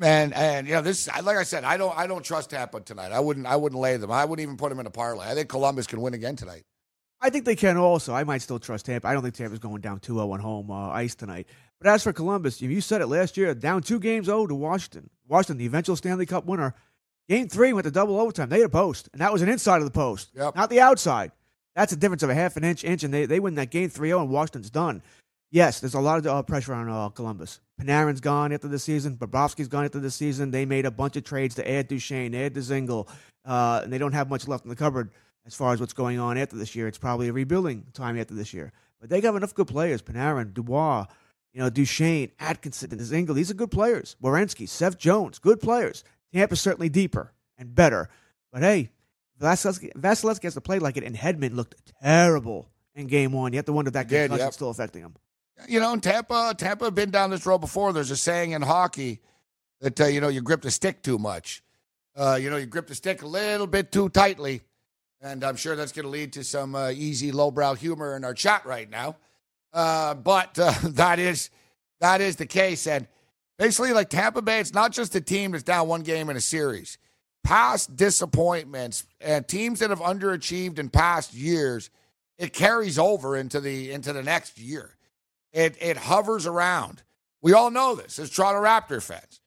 And 0.00 0.34
and 0.34 0.66
you 0.66 0.74
know 0.74 0.82
this, 0.82 1.08
like 1.22 1.36
I 1.36 1.44
said, 1.44 1.62
I 1.62 1.76
don't 1.76 1.96
I 1.96 2.06
don't 2.06 2.24
trust 2.24 2.50
Tampa 2.50 2.80
tonight. 2.80 3.12
I 3.12 3.20
wouldn't 3.20 3.46
I 3.46 3.54
wouldn't 3.56 3.80
lay 3.80 3.96
them. 3.96 4.10
I 4.10 4.24
wouldn't 4.24 4.42
even 4.42 4.56
put 4.56 4.70
them 4.70 4.80
in 4.80 4.86
a 4.86 4.90
parlay. 4.90 5.26
I 5.28 5.34
think 5.34 5.48
Columbus 5.48 5.86
can 5.86 6.00
win 6.00 6.14
again 6.14 6.34
tonight. 6.34 6.62
I 7.20 7.30
think 7.30 7.44
they 7.44 7.56
can 7.56 7.76
also. 7.76 8.12
I 8.12 8.24
might 8.24 8.42
still 8.42 8.58
trust 8.58 8.86
Tampa. 8.86 9.06
I 9.06 9.12
don't 9.14 9.22
think 9.22 9.34
Tampa's 9.34 9.60
going 9.60 9.80
down 9.80 10.00
2 10.00 10.14
0 10.14 10.30
on 10.32 10.40
home 10.40 10.70
uh, 10.70 10.90
ice 10.90 11.14
tonight. 11.14 11.48
But 11.80 11.88
as 11.88 12.02
for 12.02 12.12
Columbus, 12.12 12.60
you 12.60 12.80
said 12.80 13.02
it 13.02 13.06
last 13.06 13.36
year, 13.36 13.54
down 13.54 13.82
two 13.82 14.00
games 14.00 14.26
0 14.26 14.48
to 14.48 14.54
Washington. 14.54 15.08
Washington, 15.28 15.58
the 15.58 15.66
eventual 15.66 15.96
Stanley 15.96 16.26
Cup 16.26 16.44
winner. 16.44 16.74
Game 17.28 17.48
three 17.48 17.72
went 17.72 17.84
to 17.84 17.90
double 17.90 18.20
overtime. 18.20 18.48
They 18.50 18.58
had 18.58 18.66
a 18.66 18.68
post, 18.68 19.08
and 19.12 19.22
that 19.22 19.32
was 19.32 19.40
an 19.40 19.48
inside 19.48 19.78
of 19.78 19.84
the 19.84 19.90
post, 19.90 20.30
Yep. 20.34 20.56
not 20.56 20.68
the 20.68 20.80
outside. 20.80 21.32
That's 21.74 21.92
a 21.92 21.96
difference 21.96 22.22
of 22.22 22.28
a 22.28 22.34
half 22.34 22.56
an 22.58 22.64
inch, 22.64 22.84
inch, 22.84 23.02
and 23.02 23.14
they, 23.14 23.24
they 23.24 23.40
win 23.40 23.54
that 23.54 23.70
game 23.70 23.88
3 23.88 24.08
0, 24.10 24.20
and 24.20 24.30
Washington's 24.30 24.68
done. 24.70 25.02
Yes, 25.54 25.78
there's 25.78 25.94
a 25.94 26.00
lot 26.00 26.18
of 26.18 26.26
uh, 26.26 26.42
pressure 26.42 26.74
on 26.74 26.88
uh, 26.88 27.10
Columbus. 27.10 27.60
Panarin's 27.80 28.20
gone 28.20 28.52
after 28.52 28.66
the 28.66 28.80
season. 28.80 29.16
Bobrovsky's 29.16 29.68
gone 29.68 29.84
after 29.84 30.00
the 30.00 30.10
season. 30.10 30.50
They 30.50 30.66
made 30.66 30.84
a 30.84 30.90
bunch 30.90 31.14
of 31.14 31.22
trades 31.22 31.54
to 31.54 31.70
add 31.70 31.86
Duchene, 31.86 32.34
add 32.34 32.54
Dzingel, 32.54 33.08
uh, 33.44 33.82
and 33.84 33.92
they 33.92 33.98
don't 33.98 34.14
have 34.14 34.28
much 34.28 34.48
left 34.48 34.64
in 34.64 34.70
the 34.70 34.74
cupboard 34.74 35.12
as 35.46 35.54
far 35.54 35.72
as 35.72 35.78
what's 35.78 35.92
going 35.92 36.18
on 36.18 36.38
after 36.38 36.56
this 36.56 36.74
year. 36.74 36.88
It's 36.88 36.98
probably 36.98 37.28
a 37.28 37.32
rebuilding 37.32 37.84
time 37.92 38.18
after 38.18 38.34
this 38.34 38.52
year. 38.52 38.72
But 39.00 39.10
they 39.10 39.20
got 39.20 39.36
enough 39.36 39.54
good 39.54 39.68
players. 39.68 40.02
Panarin, 40.02 40.54
Dubois, 40.54 41.06
you 41.52 41.60
know, 41.60 41.70
Duchene, 41.70 42.32
Atkinson, 42.40 42.90
Dzingel. 42.90 43.36
These 43.36 43.52
are 43.52 43.54
good 43.54 43.70
players. 43.70 44.16
Werenski, 44.20 44.68
Seth 44.68 44.98
Jones, 44.98 45.38
good 45.38 45.60
players. 45.60 46.02
Tampa's 46.32 46.60
certainly 46.60 46.88
deeper 46.88 47.32
and 47.56 47.72
better. 47.72 48.08
But 48.52 48.62
hey, 48.62 48.90
Vasilevskiy, 49.40 49.92
Vasilevskiy 49.92 50.42
has 50.42 50.54
to 50.54 50.60
play 50.60 50.80
like 50.80 50.96
it, 50.96 51.04
and 51.04 51.14
Hedman 51.14 51.54
looked 51.54 51.76
terrible 52.02 52.70
in 52.96 53.06
game 53.06 53.30
one. 53.30 53.52
You 53.52 53.58
have 53.58 53.66
to 53.66 53.72
wonder 53.72 53.90
if 53.90 53.92
that 53.92 54.08
Did, 54.08 54.30
concussion's 54.30 54.46
yep. 54.46 54.54
still 54.54 54.70
affecting 54.70 55.02
him. 55.02 55.14
You 55.68 55.80
know, 55.80 55.96
Tampa, 55.96 56.54
Tampa 56.56 56.90
been 56.90 57.10
down 57.10 57.30
this 57.30 57.46
road 57.46 57.58
before. 57.58 57.92
There's 57.92 58.10
a 58.10 58.16
saying 58.16 58.52
in 58.52 58.62
hockey 58.62 59.20
that 59.80 60.00
uh, 60.00 60.06
you 60.06 60.20
know 60.20 60.28
you 60.28 60.42
grip 60.42 60.62
the 60.62 60.70
stick 60.70 61.02
too 61.02 61.18
much. 61.18 61.62
Uh, 62.16 62.38
you 62.40 62.50
know, 62.50 62.56
you 62.56 62.66
grip 62.66 62.86
the 62.86 62.94
stick 62.94 63.22
a 63.22 63.26
little 63.26 63.66
bit 63.66 63.90
too 63.92 64.08
tightly, 64.08 64.62
and 65.20 65.44
I'm 65.44 65.56
sure 65.56 65.76
that's 65.76 65.92
going 65.92 66.04
to 66.04 66.10
lead 66.10 66.32
to 66.34 66.44
some 66.44 66.74
uh, 66.74 66.90
easy 66.90 67.32
lowbrow 67.32 67.74
humor 67.74 68.16
in 68.16 68.24
our 68.24 68.34
chat 68.34 68.64
right 68.66 68.88
now. 68.88 69.16
Uh, 69.72 70.14
but 70.14 70.58
uh, 70.58 70.72
that 70.84 71.18
is 71.18 71.50
that 72.00 72.20
is 72.20 72.36
the 72.36 72.46
case, 72.46 72.86
and 72.86 73.06
basically, 73.58 73.92
like 73.92 74.10
Tampa 74.10 74.42
Bay, 74.42 74.60
it's 74.60 74.74
not 74.74 74.92
just 74.92 75.14
a 75.14 75.20
team 75.20 75.52
that's 75.52 75.64
down 75.64 75.88
one 75.88 76.02
game 76.02 76.30
in 76.30 76.36
a 76.36 76.40
series. 76.40 76.98
Past 77.42 77.94
disappointments 77.94 79.06
and 79.20 79.46
teams 79.46 79.80
that 79.80 79.90
have 79.90 80.00
underachieved 80.00 80.78
in 80.78 80.88
past 80.88 81.34
years, 81.34 81.90
it 82.38 82.54
carries 82.54 82.98
over 82.98 83.36
into 83.36 83.60
the 83.60 83.92
into 83.92 84.12
the 84.12 84.22
next 84.22 84.58
year. 84.58 84.96
It 85.54 85.76
it 85.80 85.96
hovers 85.96 86.46
around. 86.46 87.02
We 87.40 87.52
all 87.52 87.70
know 87.70 87.94
this 87.94 88.18
as 88.18 88.28
Toronto 88.28 88.60
Raptor 88.60 89.00
fans. 89.00 89.40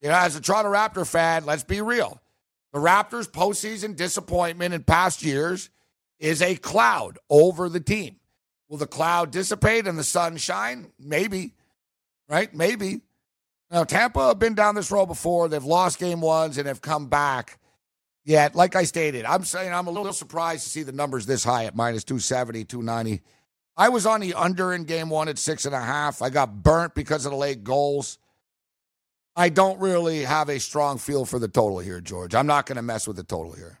You 0.00 0.08
know, 0.08 0.16
as 0.16 0.34
a 0.34 0.40
Toronto 0.40 0.72
Raptor 0.72 1.06
fan, 1.06 1.44
let's 1.44 1.64
be 1.64 1.80
real. 1.80 2.20
The 2.72 2.78
Raptors' 2.78 3.30
postseason 3.30 3.96
disappointment 3.96 4.74
in 4.74 4.82
past 4.82 5.22
years 5.22 5.70
is 6.18 6.42
a 6.42 6.56
cloud 6.56 7.18
over 7.28 7.68
the 7.68 7.80
team. 7.80 8.16
Will 8.68 8.78
the 8.78 8.86
cloud 8.86 9.30
dissipate 9.30 9.86
and 9.86 9.98
the 9.98 10.04
sun 10.04 10.36
shine? 10.36 10.92
Maybe, 10.98 11.54
right? 12.28 12.52
Maybe. 12.54 13.02
Now, 13.70 13.84
Tampa 13.84 14.28
have 14.28 14.38
been 14.38 14.54
down 14.54 14.74
this 14.74 14.90
road 14.90 15.06
before. 15.06 15.48
They've 15.48 15.62
lost 15.62 15.98
game 15.98 16.20
ones 16.20 16.58
and 16.58 16.66
have 16.66 16.80
come 16.80 17.08
back. 17.08 17.58
Yet, 18.24 18.54
like 18.54 18.74
I 18.74 18.84
stated, 18.84 19.24
I'm 19.24 19.44
saying 19.44 19.72
I'm 19.72 19.86
a 19.86 19.92
little 19.92 20.12
surprised 20.12 20.64
to 20.64 20.70
see 20.70 20.82
the 20.82 20.92
numbers 20.92 21.26
this 21.26 21.44
high 21.44 21.64
at 21.64 21.76
minus 21.76 22.04
270, 22.04 22.64
290. 22.64 23.22
I 23.76 23.90
was 23.90 24.06
on 24.06 24.20
the 24.20 24.34
under 24.34 24.72
in 24.72 24.84
game 24.84 25.10
one 25.10 25.28
at 25.28 25.38
six 25.38 25.66
and 25.66 25.74
a 25.74 25.80
half. 25.80 26.22
I 26.22 26.30
got 26.30 26.62
burnt 26.62 26.94
because 26.94 27.26
of 27.26 27.32
the 27.32 27.36
late 27.36 27.62
goals. 27.62 28.18
I 29.34 29.50
don't 29.50 29.78
really 29.80 30.22
have 30.22 30.48
a 30.48 30.58
strong 30.58 30.96
feel 30.96 31.26
for 31.26 31.38
the 31.38 31.48
total 31.48 31.78
here, 31.78 32.00
George. 32.00 32.34
I'm 32.34 32.46
not 32.46 32.64
going 32.64 32.76
to 32.76 32.82
mess 32.82 33.06
with 33.06 33.16
the 33.16 33.22
total 33.22 33.52
here. 33.52 33.80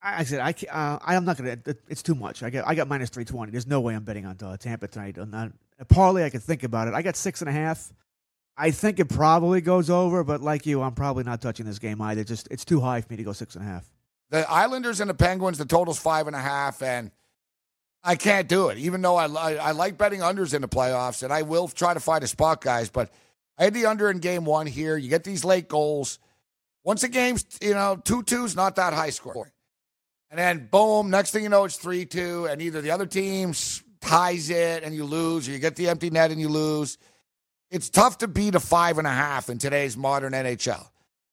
I 0.00 0.22
said 0.22 0.40
I 0.40 0.54
uh, 0.70 0.98
I'm 1.04 1.24
not 1.24 1.36
gonna. 1.36 1.56
It's 1.88 2.02
too 2.04 2.14
much. 2.14 2.44
I 2.44 2.50
got 2.50 2.68
I 2.68 2.76
got 2.76 2.86
minus 2.86 3.10
three 3.10 3.24
twenty. 3.24 3.50
There's 3.50 3.66
no 3.66 3.80
way 3.80 3.96
I'm 3.96 4.04
betting 4.04 4.26
on 4.26 4.36
uh, 4.40 4.56
Tampa 4.56 4.86
tonight. 4.86 5.18
On 5.18 5.30
that 5.32 5.52
parlay, 5.88 6.24
I 6.24 6.30
could 6.30 6.42
think 6.42 6.62
about 6.62 6.86
it. 6.86 6.94
I 6.94 7.02
got 7.02 7.16
six 7.16 7.40
and 7.40 7.48
a 7.48 7.52
half. 7.52 7.92
I 8.56 8.70
think 8.70 9.00
it 9.00 9.08
probably 9.08 9.60
goes 9.60 9.90
over, 9.90 10.22
but 10.22 10.40
like 10.40 10.66
you, 10.66 10.82
I'm 10.82 10.94
probably 10.94 11.24
not 11.24 11.40
touching 11.40 11.66
this 11.66 11.78
game 11.78 12.00
either. 12.00 12.22
Just 12.22 12.46
it's 12.50 12.64
too 12.64 12.80
high 12.80 13.00
for 13.00 13.12
me 13.12 13.16
to 13.16 13.24
go 13.24 13.32
six 13.32 13.56
and 13.56 13.64
a 13.64 13.68
half. 13.68 13.90
The 14.30 14.48
Islanders 14.48 15.00
and 15.00 15.10
the 15.10 15.14
Penguins, 15.14 15.58
the 15.58 15.64
total's 15.64 15.98
five 15.98 16.28
and 16.28 16.36
a 16.36 16.40
half, 16.40 16.80
and 16.80 17.10
I 18.02 18.16
can't 18.16 18.48
do 18.48 18.68
it. 18.68 18.78
Even 18.78 19.02
though 19.02 19.16
I, 19.16 19.26
I, 19.26 19.54
I 19.54 19.70
like 19.72 19.98
betting 19.98 20.20
unders 20.20 20.54
in 20.54 20.62
the 20.62 20.68
playoffs, 20.68 21.22
and 21.22 21.32
I 21.32 21.42
will 21.42 21.68
try 21.68 21.94
to 21.94 22.00
find 22.00 22.22
a 22.22 22.28
spot, 22.28 22.60
guys. 22.60 22.90
But 22.90 23.10
I 23.58 23.64
had 23.64 23.74
the 23.74 23.86
under 23.86 24.10
in 24.10 24.18
game 24.18 24.44
one 24.44 24.66
here. 24.66 24.96
You 24.96 25.08
get 25.08 25.24
these 25.24 25.44
late 25.44 25.68
goals. 25.68 26.18
Once 26.84 27.02
a 27.02 27.08
game's 27.08 27.44
you 27.60 27.74
know 27.74 28.00
two 28.02 28.22
twos, 28.22 28.54
not 28.54 28.76
that 28.76 28.92
high 28.92 29.10
scoring. 29.10 29.52
And 30.30 30.38
then 30.38 30.68
boom, 30.70 31.10
next 31.10 31.30
thing 31.30 31.42
you 31.42 31.48
know, 31.48 31.64
it's 31.64 31.76
3 31.76 32.04
2, 32.04 32.46
and 32.50 32.60
either 32.60 32.80
the 32.82 32.90
other 32.90 33.06
team 33.06 33.54
ties 34.00 34.50
it 34.50 34.82
and 34.84 34.94
you 34.94 35.04
lose, 35.04 35.48
or 35.48 35.52
you 35.52 35.58
get 35.58 35.76
the 35.76 35.88
empty 35.88 36.10
net 36.10 36.30
and 36.30 36.40
you 36.40 36.48
lose. 36.48 36.98
It's 37.70 37.90
tough 37.90 38.18
to 38.18 38.28
beat 38.28 38.54
a 38.54 38.60
five 38.60 38.98
and 38.98 39.06
a 39.06 39.12
half 39.12 39.48
in 39.48 39.58
today's 39.58 39.96
modern 39.96 40.32
NHL. 40.32 40.86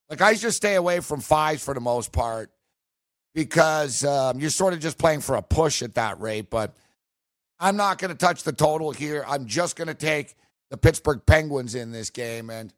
Like, 0.09 0.21
I 0.21 0.33
just 0.35 0.57
stay 0.57 0.75
away 0.75 0.99
from 0.99 1.21
fives 1.21 1.63
for 1.63 1.73
the 1.73 1.79
most 1.79 2.11
part 2.11 2.51
because 3.35 4.03
um, 4.05 4.39
you're 4.39 4.49
sort 4.49 4.73
of 4.73 4.79
just 4.79 4.97
playing 4.97 5.19
for 5.19 5.35
a 5.35 5.41
push 5.41 5.83
at 5.83 5.93
that 5.95 6.19
rate. 6.19 6.49
But 6.49 6.73
I'm 7.59 7.75
not 7.75 7.99
going 7.99 8.09
to 8.09 8.17
touch 8.17 8.43
the 8.43 8.53
total 8.53 8.91
here. 8.91 9.23
I'm 9.27 9.45
just 9.45 9.75
going 9.75 9.89
to 9.89 9.93
take 9.93 10.35
the 10.71 10.77
Pittsburgh 10.77 11.21
Penguins 11.23 11.75
in 11.75 11.91
this 11.91 12.09
game. 12.09 12.49
And 12.49 12.73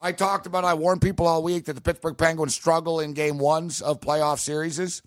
I 0.00 0.12
talked 0.12 0.46
about, 0.46 0.64
I 0.64 0.74
warned 0.74 1.00
people 1.00 1.26
all 1.26 1.42
week 1.42 1.66
that 1.66 1.74
the 1.74 1.80
Pittsburgh 1.80 2.18
Penguins 2.18 2.54
struggle 2.54 3.00
in 3.00 3.14
game 3.14 3.38
ones 3.38 3.80
of 3.80 4.00
playoff 4.00 4.40
series 4.40 5.02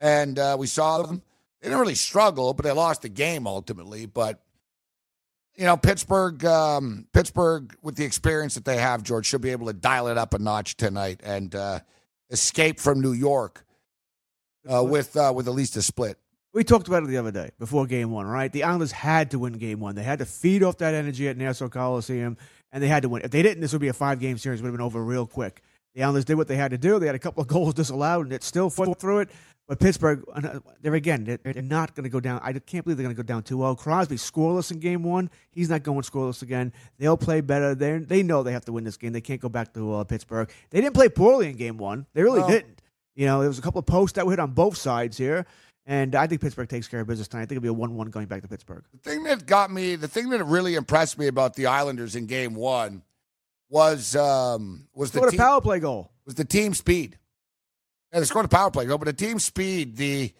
and 0.00 0.38
uh, 0.38 0.56
we 0.58 0.66
saw 0.66 1.02
them. 1.02 1.22
They 1.60 1.68
didn't 1.68 1.80
really 1.80 1.94
struggle, 1.94 2.52
but 2.54 2.64
they 2.64 2.72
lost 2.72 3.02
the 3.02 3.08
game 3.08 3.46
ultimately. 3.46 4.06
But 4.06 4.42
you 5.56 5.64
know, 5.64 5.76
Pittsburgh, 5.76 6.44
um, 6.44 7.06
Pittsburgh, 7.12 7.74
with 7.82 7.96
the 7.96 8.04
experience 8.04 8.54
that 8.54 8.66
they 8.66 8.76
have, 8.76 9.02
George 9.02 9.26
should 9.26 9.40
be 9.40 9.50
able 9.50 9.66
to 9.68 9.72
dial 9.72 10.08
it 10.08 10.18
up 10.18 10.34
a 10.34 10.38
notch 10.38 10.76
tonight 10.76 11.20
and 11.24 11.54
uh, 11.54 11.80
escape 12.30 12.78
from 12.78 13.00
New 13.00 13.12
York 13.12 13.65
uh, 14.72 14.82
with 14.82 15.16
uh, 15.16 15.32
with 15.34 15.48
at 15.48 15.54
least 15.54 15.76
a 15.76 15.82
split. 15.82 16.18
We 16.52 16.64
talked 16.64 16.88
about 16.88 17.02
it 17.02 17.08
the 17.08 17.18
other 17.18 17.30
day 17.30 17.50
before 17.58 17.86
Game 17.86 18.10
One, 18.10 18.26
right? 18.26 18.50
The 18.50 18.64
Islanders 18.64 18.92
had 18.92 19.30
to 19.32 19.38
win 19.38 19.54
Game 19.54 19.78
One. 19.80 19.94
They 19.94 20.02
had 20.02 20.20
to 20.20 20.24
feed 20.26 20.62
off 20.62 20.78
that 20.78 20.94
energy 20.94 21.28
at 21.28 21.36
Nassau 21.36 21.68
Coliseum, 21.68 22.36
and 22.72 22.82
they 22.82 22.88
had 22.88 23.02
to 23.02 23.08
win. 23.08 23.22
If 23.22 23.30
they 23.30 23.42
didn't, 23.42 23.60
this 23.60 23.72
would 23.72 23.80
be 23.80 23.88
a 23.88 23.92
five 23.92 24.20
game 24.20 24.38
series. 24.38 24.62
Would 24.62 24.68
have 24.68 24.74
been 24.74 24.84
over 24.84 25.02
real 25.02 25.26
quick. 25.26 25.62
The 25.94 26.02
Islanders 26.02 26.24
did 26.24 26.36
what 26.36 26.48
they 26.48 26.56
had 26.56 26.70
to 26.70 26.78
do. 26.78 26.98
They 26.98 27.06
had 27.06 27.14
a 27.14 27.18
couple 27.18 27.42
of 27.42 27.48
goals 27.56 27.74
disallowed, 27.74 28.26
and 28.26 28.32
it 28.32 28.42
still 28.42 28.70
fought 28.70 28.98
through 28.98 29.20
it. 29.20 29.30
But 29.68 29.80
Pittsburgh, 29.80 30.22
uh, 30.32 30.60
they're 30.80 30.94
again, 30.94 31.24
they're, 31.24 31.62
not 31.62 31.94
going 31.96 32.04
to 32.04 32.10
go 32.10 32.20
down. 32.20 32.40
I 32.42 32.52
can't 32.52 32.84
believe 32.84 32.96
they're 32.96 33.04
going 33.04 33.16
to 33.16 33.22
go 33.22 33.26
down 33.26 33.42
2 33.42 33.58
0. 33.58 33.74
Crosby 33.74 34.14
scoreless 34.14 34.70
in 34.70 34.78
game 34.78 35.02
one. 35.02 35.28
He's 35.50 35.68
not 35.68 35.82
going 35.82 36.02
scoreless 36.02 36.42
again. 36.42 36.72
They'll 36.98 37.16
play 37.16 37.40
better. 37.40 37.74
They 37.74 37.98
they 37.98 38.22
know 38.22 38.44
they 38.44 38.52
have 38.52 38.64
to 38.66 38.72
win 38.72 38.84
this 38.84 38.96
game. 38.96 39.12
They 39.12 39.20
can't 39.20 39.40
go 39.40 39.48
back 39.48 39.74
to 39.74 39.94
uh, 39.94 40.04
Pittsburgh. 40.04 40.50
They 40.70 40.80
didn't 40.80 40.94
play 40.94 41.08
poorly 41.08 41.48
in 41.48 41.56
game 41.56 41.78
one. 41.78 42.06
They 42.14 42.22
really 42.22 42.46
didn't. 42.48 42.80
You 43.16 43.26
know, 43.26 43.40
there 43.40 43.48
was 43.48 43.58
a 43.58 43.62
couple 43.62 43.80
of 43.80 43.86
posts 43.86 44.14
that 44.14 44.26
were 44.26 44.32
hit 44.32 44.38
on 44.38 44.52
both 44.52 44.76
sides 44.76 45.16
here. 45.16 45.46
And 45.86 46.14
I 46.14 46.26
think 46.26 46.40
Pittsburgh 46.40 46.68
takes 46.68 46.88
care 46.88 47.00
of 47.00 47.06
business 47.06 47.28
tonight. 47.28 47.42
I 47.42 47.46
think 47.46 47.58
it'll 47.58 47.62
be 47.62 47.68
a 47.68 47.72
1 47.72 47.94
1 47.94 48.10
going 48.10 48.26
back 48.26 48.42
to 48.42 48.48
Pittsburgh. 48.48 48.84
The 48.92 49.10
thing 49.10 49.22
that 49.24 49.46
got 49.46 49.70
me, 49.70 49.96
the 49.96 50.08
thing 50.08 50.30
that 50.30 50.44
really 50.44 50.74
impressed 50.74 51.18
me 51.18 51.28
about 51.28 51.54
the 51.54 51.66
Islanders 51.66 52.16
in 52.16 52.26
game 52.26 52.54
one 52.54 53.02
was 53.68 54.16
um, 54.16 54.88
was 54.94 55.12
the, 55.12 55.30
team, 55.30 55.38
power 55.38 55.60
play 55.60 55.78
goal. 55.78 56.10
Was 56.24 56.34
the 56.34 56.44
team 56.44 56.74
speed. 56.74 57.18
Yeah, 58.12 58.20
they 58.20 58.26
scored 58.26 58.44
a 58.44 58.48
power 58.48 58.70
play 58.70 58.86
goal, 58.86 58.98
but 58.98 59.06
the 59.06 59.12
team 59.12 59.38
speed, 59.38 59.96
the 59.96 60.32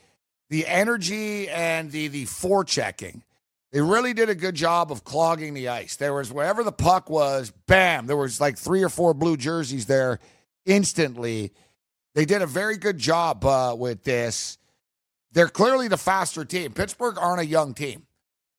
the 0.51 0.67
energy 0.67 1.49
and 1.49 1.93
the 1.93 2.09
the 2.09 2.25
forechecking, 2.25 3.23
they 3.73 3.81
really 3.81 4.15
did 4.15 4.29
a 4.29 4.35
good 4.35 4.55
job 4.57 4.91
of 4.91 5.05
clogging 5.05 5.55
the 5.55 5.69
ice. 5.69 5.95
There 5.97 6.15
was 6.15 6.33
wherever 6.33 6.65
the 6.65 6.73
puck 6.73 7.09
was, 7.09 7.53
bam, 7.67 8.07
there 8.07 8.17
was 8.17 8.41
like 8.41 8.59
three 8.59 8.83
or 8.83 8.89
four 8.89 9.15
blue 9.15 9.37
jerseys 9.37 9.87
there 9.87 10.19
instantly. 10.65 11.53
They 12.17 12.25
did 12.25 12.41
a 12.41 12.47
very 12.47 12.79
good 12.79 12.97
job 12.97 13.45
uh, 13.45 13.77
with 13.79 14.03
this. 14.03 14.57
They're 15.33 15.49
clearly 15.49 15.87
the 15.89 15.99
faster 15.99 16.47
team. 16.47 16.73
Pittsburgh 16.73 17.19
aren't 17.19 17.43
a 17.43 17.47
young 17.47 17.75
team. 17.75 18.07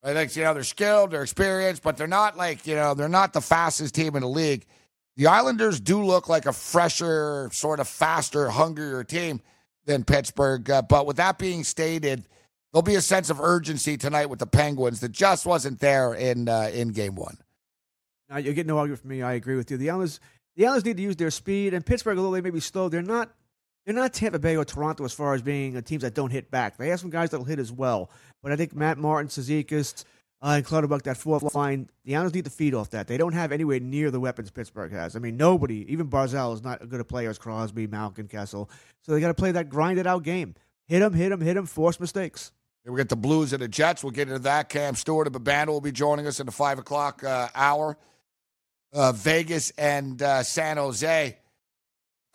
I 0.04 0.14
think 0.14 0.36
you 0.36 0.44
know 0.44 0.54
they're 0.54 0.64
skilled, 0.64 1.10
they're 1.10 1.24
experienced, 1.24 1.82
but 1.82 1.98
they're 1.98 2.06
not 2.06 2.38
like 2.38 2.68
you 2.68 2.76
know 2.76 2.94
they're 2.94 3.10
not 3.10 3.34
the 3.34 3.42
fastest 3.42 3.96
team 3.96 4.16
in 4.16 4.22
the 4.22 4.30
league. 4.30 4.64
The 5.16 5.26
Islanders 5.26 5.80
do 5.80 6.04
look 6.04 6.30
like 6.30 6.46
a 6.46 6.54
fresher, 6.54 7.50
sort 7.52 7.80
of 7.80 7.88
faster, 7.88 8.48
hungrier 8.50 9.04
team 9.04 9.42
than 9.86 10.04
Pittsburgh. 10.04 10.70
Uh, 10.70 10.84
but 10.84 11.08
with 11.08 11.18
that 11.18 11.40
being 11.40 11.64
stated, 11.64 12.28
there'll 12.72 12.84
be 12.84 12.94
a 12.94 13.02
sense 13.02 13.32
of 13.32 13.42
urgency 13.42 13.98
tonight 13.98 14.28
with 14.28 14.38
the 14.38 14.46
Penguins 14.46 15.00
that 15.00 15.12
just 15.12 15.48
wasn't 15.48 15.80
there 15.80 16.14
in 16.14 16.48
uh, 16.48 16.70
in 16.72 16.90
Game 16.90 17.16
One. 17.16 17.40
Now 18.30 18.38
you 18.38 18.54
get 18.54 18.68
no 18.68 18.78
argument 18.78 19.02
from 19.02 19.10
me. 19.10 19.24
I 19.24 19.34
agree 19.34 19.56
with 19.56 19.72
you. 19.72 19.78
The 19.78 19.90
Islanders, 19.90 20.20
the 20.56 20.68
Islanders 20.68 20.86
need 20.86 20.98
to 20.98 21.04
use 21.04 21.16
their 21.16 21.32
speed, 21.32 21.74
and 21.74 21.84
Pittsburgh, 21.84 22.20
although 22.20 22.32
they 22.32 22.42
may 22.42 22.52
be 22.52 22.60
slow, 22.60 22.88
they're 22.88 23.02
not. 23.02 23.32
They're 23.88 23.96
not 23.96 24.12
Tampa 24.12 24.38
Bay 24.38 24.58
or 24.58 24.66
Toronto 24.66 25.06
as 25.06 25.14
far 25.14 25.34
as 25.34 25.42
being 25.42 25.82
teams 25.84 26.02
that 26.02 26.14
don't 26.14 26.30
hit 26.30 26.52
back. 26.52 26.76
They 26.76 26.90
have 26.90 27.00
some 27.00 27.10
guys 27.10 27.30
that'll 27.30 27.46
hit 27.46 27.58
as 27.58 27.72
well. 27.72 28.12
But 28.44 28.52
I 28.52 28.58
think 28.58 28.76
Matt 28.76 28.98
Martin, 28.98 29.30
Cizikas, 29.30 30.04
uh, 30.42 30.56
and 30.58 30.66
Clutterbuck, 30.66 31.04
that 31.04 31.16
fourth 31.16 31.56
line, 31.56 31.90
the 32.04 32.14
Islanders 32.14 32.34
need 32.34 32.44
to 32.44 32.52
feed 32.52 32.74
off 32.74 32.90
that. 32.90 33.08
They 33.08 33.16
don't 33.16 33.32
have 33.32 33.54
anywhere 33.54 33.80
near 33.80 34.12
the 34.12 34.20
weapons 34.20 34.52
Pittsburgh 34.52 34.92
has. 34.92 35.16
I 35.16 35.20
mean, 35.20 35.38
nobody, 35.38 35.90
even 35.90 36.10
Barzal, 36.10 36.54
is 36.54 36.62
not 36.62 36.82
as 36.82 36.90
good 36.90 37.00
a 37.00 37.06
player 37.06 37.30
as 37.30 37.38
Crosby, 37.38 37.88
Malkin, 37.88 38.28
Kessel. 38.28 38.70
So 39.04 39.14
they 39.14 39.22
got 39.22 39.30
to 39.30 39.34
play 39.34 39.54
that 39.54 39.70
grinded 39.70 40.06
out 40.06 40.24
game. 40.24 40.56
Hit 40.88 41.00
them, 41.00 41.14
hit 41.14 41.30
them, 41.30 41.40
hit 41.40 41.54
them, 41.54 41.66
force 41.66 41.98
mistakes. 41.98 42.52
we 42.86 42.98
get 42.98 43.08
the 43.08 43.16
Blues 43.16 43.54
and 43.54 43.62
the 43.62 43.70
Jets. 43.70 44.04
We'll 44.04 44.12
get 44.12 44.28
into 44.28 44.40
that. 44.40 44.68
Cam 44.68 44.96
Stewart 44.96 45.28
of 45.28 45.34
Babano 45.34 45.68
will 45.68 45.80
be 45.80 45.94
joining 45.94 46.28
us 46.28 46.42
in 46.42 46.46
the 46.46 46.52
5 46.52 46.80
o'clock 46.80 47.24
uh, 47.24 47.48
hour. 47.56 47.98
Uh, 48.92 49.14
Vegas 49.14 49.70
and 49.78 50.22
uh, 50.22 50.44
San 50.44 50.76
Jose. 50.76 51.38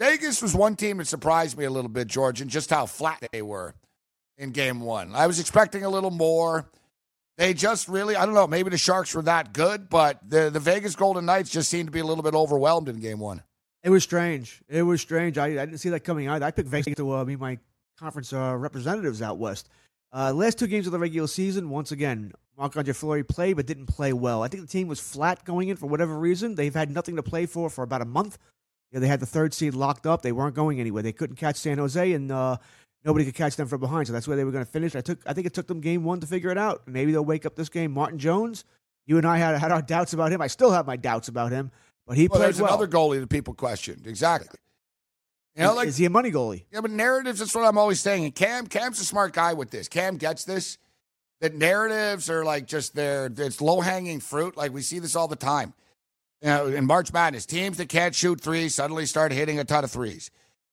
Vegas 0.03 0.43
was 0.43 0.53
one 0.53 0.75
team 0.75 0.97
that 0.97 1.07
surprised 1.07 1.57
me 1.57 1.65
a 1.65 1.71
little 1.71 1.89
bit, 1.89 2.09
George, 2.09 2.41
and 2.41 2.51
just 2.51 2.71
how 2.71 2.87
flat 2.87 3.25
they 3.31 3.41
were 3.41 3.73
in 4.37 4.51
game 4.51 4.81
one. 4.81 5.15
I 5.15 5.29
was 5.29 5.39
expecting 5.39 5.85
a 5.85 5.89
little 5.89 6.11
more. 6.11 6.69
They 7.39 7.55
just 7.55 7.87
really, 7.87 8.17
I 8.17 8.27
don't 8.27 8.35
know, 8.35 8.49
maybe 8.49 8.69
the 8.69 8.79
Sharks 8.79 9.15
were 9.15 9.23
that 9.23 9.53
good, 9.53 9.89
but 9.89 10.19
the, 10.29 10.51
the 10.51 10.59
Vegas 10.59 10.97
Golden 10.97 11.25
Knights 11.25 11.51
just 11.51 11.71
seemed 11.71 11.87
to 11.87 11.93
be 11.93 12.01
a 12.01 12.05
little 12.05 12.25
bit 12.25 12.35
overwhelmed 12.35 12.89
in 12.89 12.99
game 12.99 13.21
one. 13.21 13.45
It 13.85 13.91
was 13.91 14.03
strange. 14.03 14.61
It 14.69 14.83
was 14.83 15.01
strange. 15.01 15.39
I, 15.39 15.47
I 15.47 15.67
didn't 15.67 15.79
see 15.79 15.91
that 15.91 16.01
coming 16.01 16.29
either. 16.29 16.47
I 16.47 16.51
picked 16.51 16.69
Vegas 16.69 16.97
to 16.97 17.13
uh, 17.13 17.25
be 17.25 17.37
my 17.37 17.61
conference 17.97 18.33
uh, 18.33 18.57
representatives 18.59 19.23
out 19.23 19.39
west. 19.39 19.69
Uh, 20.13 20.33
last 20.33 20.59
two 20.59 20.67
games 20.67 20.87
of 20.87 20.93
the 20.93 20.99
regular 20.99 21.29
season, 21.29 21.71
once 21.71 21.93
again, 21.93 22.33
Marc 22.59 22.77
Andre 22.77 22.93
Fleury 22.93 23.23
played 23.23 23.55
but 23.55 23.67
didn't 23.67 23.87
play 23.87 24.13
well. 24.13 24.43
I 24.43 24.49
think 24.49 24.63
the 24.63 24.69
team 24.69 24.89
was 24.89 24.99
flat 24.99 25.45
going 25.45 25.69
in 25.69 25.77
for 25.77 25.87
whatever 25.87 26.19
reason. 26.19 26.57
They've 26.57 26.75
had 26.75 26.91
nothing 26.91 27.15
to 27.15 27.23
play 27.23 27.47
for 27.47 27.71
for 27.71 27.85
about 27.85 28.03
a 28.03 28.05
month. 28.05 28.37
Yeah, 28.93 29.01
they 29.01 29.09
had 29.09 29.21
the 29.21 29.27
third 29.27 29.55
seed 29.55 29.75
locked 29.75 30.07
up. 30.07 30.23
They 30.23 30.33
weren't 30.33 30.55
going 30.55 30.79
anywhere. 30.79 31.03
They 31.03 31.13
couldn't 31.13 31.37
catch 31.37 31.57
San 31.57 31.79
Jose, 31.79 32.13
and 32.13 32.31
uh, 32.31 32.59
nobody 33.05 33.25
could 33.25 33.35
catch 33.35 33.57
them 33.57 33.67
from 33.67 33.81
behind. 33.81 34.07
So 34.07 34.13
that's 34.13 34.29
where 34.29 34.37
they 34.37 34.45
were 34.45 34.53
going 34.53 34.65
to 34.65 34.71
finish. 34.71 34.95
I 34.95 35.01
took, 35.01 35.19
I 35.27 35.33
think 35.33 35.47
it 35.47 35.55
took 35.55 35.67
them 35.67 35.81
game 35.81 36.05
one 36.05 36.21
to 36.21 36.27
figure 36.27 36.51
it 36.51 36.59
out. 36.59 36.83
Maybe 36.87 37.13
they'll 37.13 37.25
wake 37.25 37.47
up 37.47 37.57
this 37.57 37.71
game. 37.71 37.93
Martin 37.93 38.19
Jones, 38.19 38.65
you 39.07 39.17
and 39.17 39.27
I 39.27 39.39
had 39.39 39.59
had 39.59 39.73
our 39.73 39.83
doubts 39.83 40.13
about 40.13 40.31
him. 40.31 40.43
I 40.43 40.47
still 40.47 40.71
have 40.73 40.87
my 40.87 40.97
doubts 40.97 41.29
about 41.29 41.53
him, 41.53 41.71
but 42.07 42.17
he 42.17 42.29
well, 42.29 42.39
played 42.39 42.45
there's 42.49 42.61
well. 42.61 42.69
another 42.75 42.87
goalie 42.87 43.21
that 43.21 43.31
people 43.31 43.55
questioned. 43.55 44.07
Exactly. 44.07 44.59
You 45.57 45.65
know, 45.65 45.75
like, 45.75 45.89
is 45.89 45.99
he 45.99 46.07
a 46.07 46.11
money 46.11 46.31
goalie? 46.31 46.65
Yeah, 46.71 46.81
but 46.81 46.91
narratives. 46.91 47.39
That's 47.39 47.55
what 47.55 47.65
I'm 47.65 47.77
always 47.77 48.01
saying. 48.01 48.25
And 48.25 48.35
Cam, 48.35 48.67
Cam's 48.67 49.01
a 49.01 49.05
smart 49.05 49.35
guy 49.35 49.53
with 49.53 49.71
this. 49.71 49.89
Cam 49.89 50.17
gets 50.17 50.45
this. 50.45 50.79
That 51.41 51.55
narratives 51.55 52.31
are 52.31 52.45
like 52.45 52.67
just 52.67 52.95
there. 52.95 53.27
It's 53.37 53.61
low 53.61 53.81
hanging 53.81 54.21
fruit. 54.21 54.57
Like 54.57 54.73
we 54.73 54.81
see 54.81 55.01
this 55.01 55.17
all 55.17 55.27
the 55.27 55.35
time. 55.35 55.75
Know, 56.43 56.67
in 56.67 56.87
March 56.87 57.13
Madness, 57.13 57.47
teams 57.47 57.77
that 57.77 57.89
can't 57.89 58.15
shoot 58.15 58.41
threes 58.41 58.75
suddenly 58.75 59.07
start 59.07 59.31
hitting 59.31 59.61
a 59.61 59.65
ton 59.65 59.85
of 59.85 59.91
threes. 59.91 60.31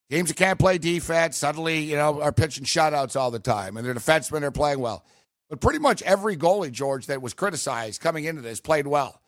Teams 0.09 0.29
that 0.29 0.37
can't 0.37 0.57
play 0.57 0.79
defense 0.79 1.37
suddenly, 1.37 1.79
you 1.81 1.95
know, 1.95 2.21
are 2.21 2.31
pitching 2.31 2.63
shutouts 2.63 3.15
all 3.15 3.29
the 3.29 3.39
time, 3.39 3.77
and 3.77 3.85
their 3.85 3.93
defensemen 3.93 4.41
are 4.41 4.51
playing 4.51 4.79
well. 4.79 5.05
But 5.49 5.61
pretty 5.61 5.79
much 5.79 6.01
every 6.01 6.35
goalie, 6.35 6.71
George, 6.71 7.05
that 7.07 7.21
was 7.21 7.35
criticized 7.35 8.01
coming 8.01 8.25
into 8.25 8.41
this 8.41 8.59
played 8.59 8.87
well. 8.87 9.21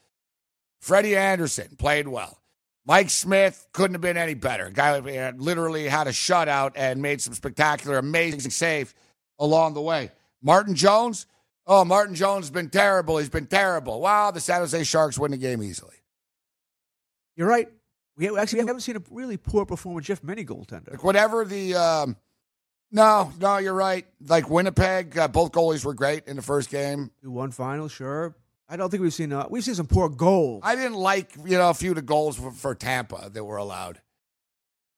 Freddie 0.80 1.16
Andersen 1.16 1.76
played 1.78 2.08
well. 2.08 2.40
Mike 2.86 3.12
Smith 3.12 3.68
couldn't 3.74 3.94
have 3.94 4.02
been 4.02 4.18
any 4.18 4.34
better. 4.34 4.72
Guy 4.72 4.98
uh, 4.98 5.32
literally 5.38 5.88
had 5.88 6.08
a 6.08 6.12
shutout 6.12 6.72
and 6.76 7.02
made 7.02 7.22
some 7.22 7.36
spectacular, 7.36 8.00
amazing 8.00 8.52
saves 8.52 8.96
along 9.38 9.76
the 9.76 9.82
way. 9.82 10.10
Martin 10.42 10.74
Jones, 10.74 11.28
oh, 11.68 11.86
Martin 11.86 12.16
Jones 12.16 12.46
has 12.46 12.52
been 12.52 12.72
terrible. 12.72 13.20
He's 13.20 13.30
been 13.30 13.46
terrible. 13.46 14.02
Wow, 14.02 14.32
the 14.32 14.40
San 14.40 14.62
Jose 14.62 14.84
Sharks 14.84 15.20
win 15.20 15.30
the 15.30 15.38
game 15.38 15.62
easily. 15.62 16.01
You're 17.42 17.50
right. 17.50 17.68
We 18.18 18.38
actually 18.38 18.60
haven't 18.60 18.82
seen 18.82 18.98
a 18.98 19.02
really 19.10 19.36
poor 19.36 19.66
performance 19.66 20.06
Jeff 20.06 20.24
many 20.24 20.46
goaltender. 20.46 20.92
Like 20.92 21.04
whatever 21.04 21.44
the 21.44 21.74
um, 21.74 22.16
no, 22.92 23.34
no, 23.40 23.58
you're 23.58 23.74
right. 23.74 24.06
Like 24.28 24.48
Winnipeg, 24.48 25.18
uh, 25.18 25.28
both 25.28 25.52
goalies 25.52 25.84
were 25.84 25.96
great 25.96 26.28
in 26.28 26.36
the 26.36 26.44
first 26.44 26.70
game. 26.70 27.10
One 27.24 27.50
final, 27.50 27.88
sure. 27.88 28.36
I 28.70 28.78
don't 28.78 28.92
think 28.92 29.02
we've 29.02 29.12
seen 29.12 29.34
uh, 29.34 29.48
we've 29.50 29.64
seen 29.64 29.74
some 29.74 29.88
poor 29.88 30.08
goals. 30.08 30.62
I 30.64 30.76
didn't 30.76 30.94
like 30.98 31.32
you 31.44 31.58
know 31.58 31.72
a 31.72 31.74
few 31.74 31.90
of 31.90 31.96
the 31.96 32.04
goals 32.04 32.38
for, 32.38 32.52
for 32.52 32.76
Tampa 32.76 33.32
that 33.34 33.44
were 33.44 33.58
allowed. 33.58 34.00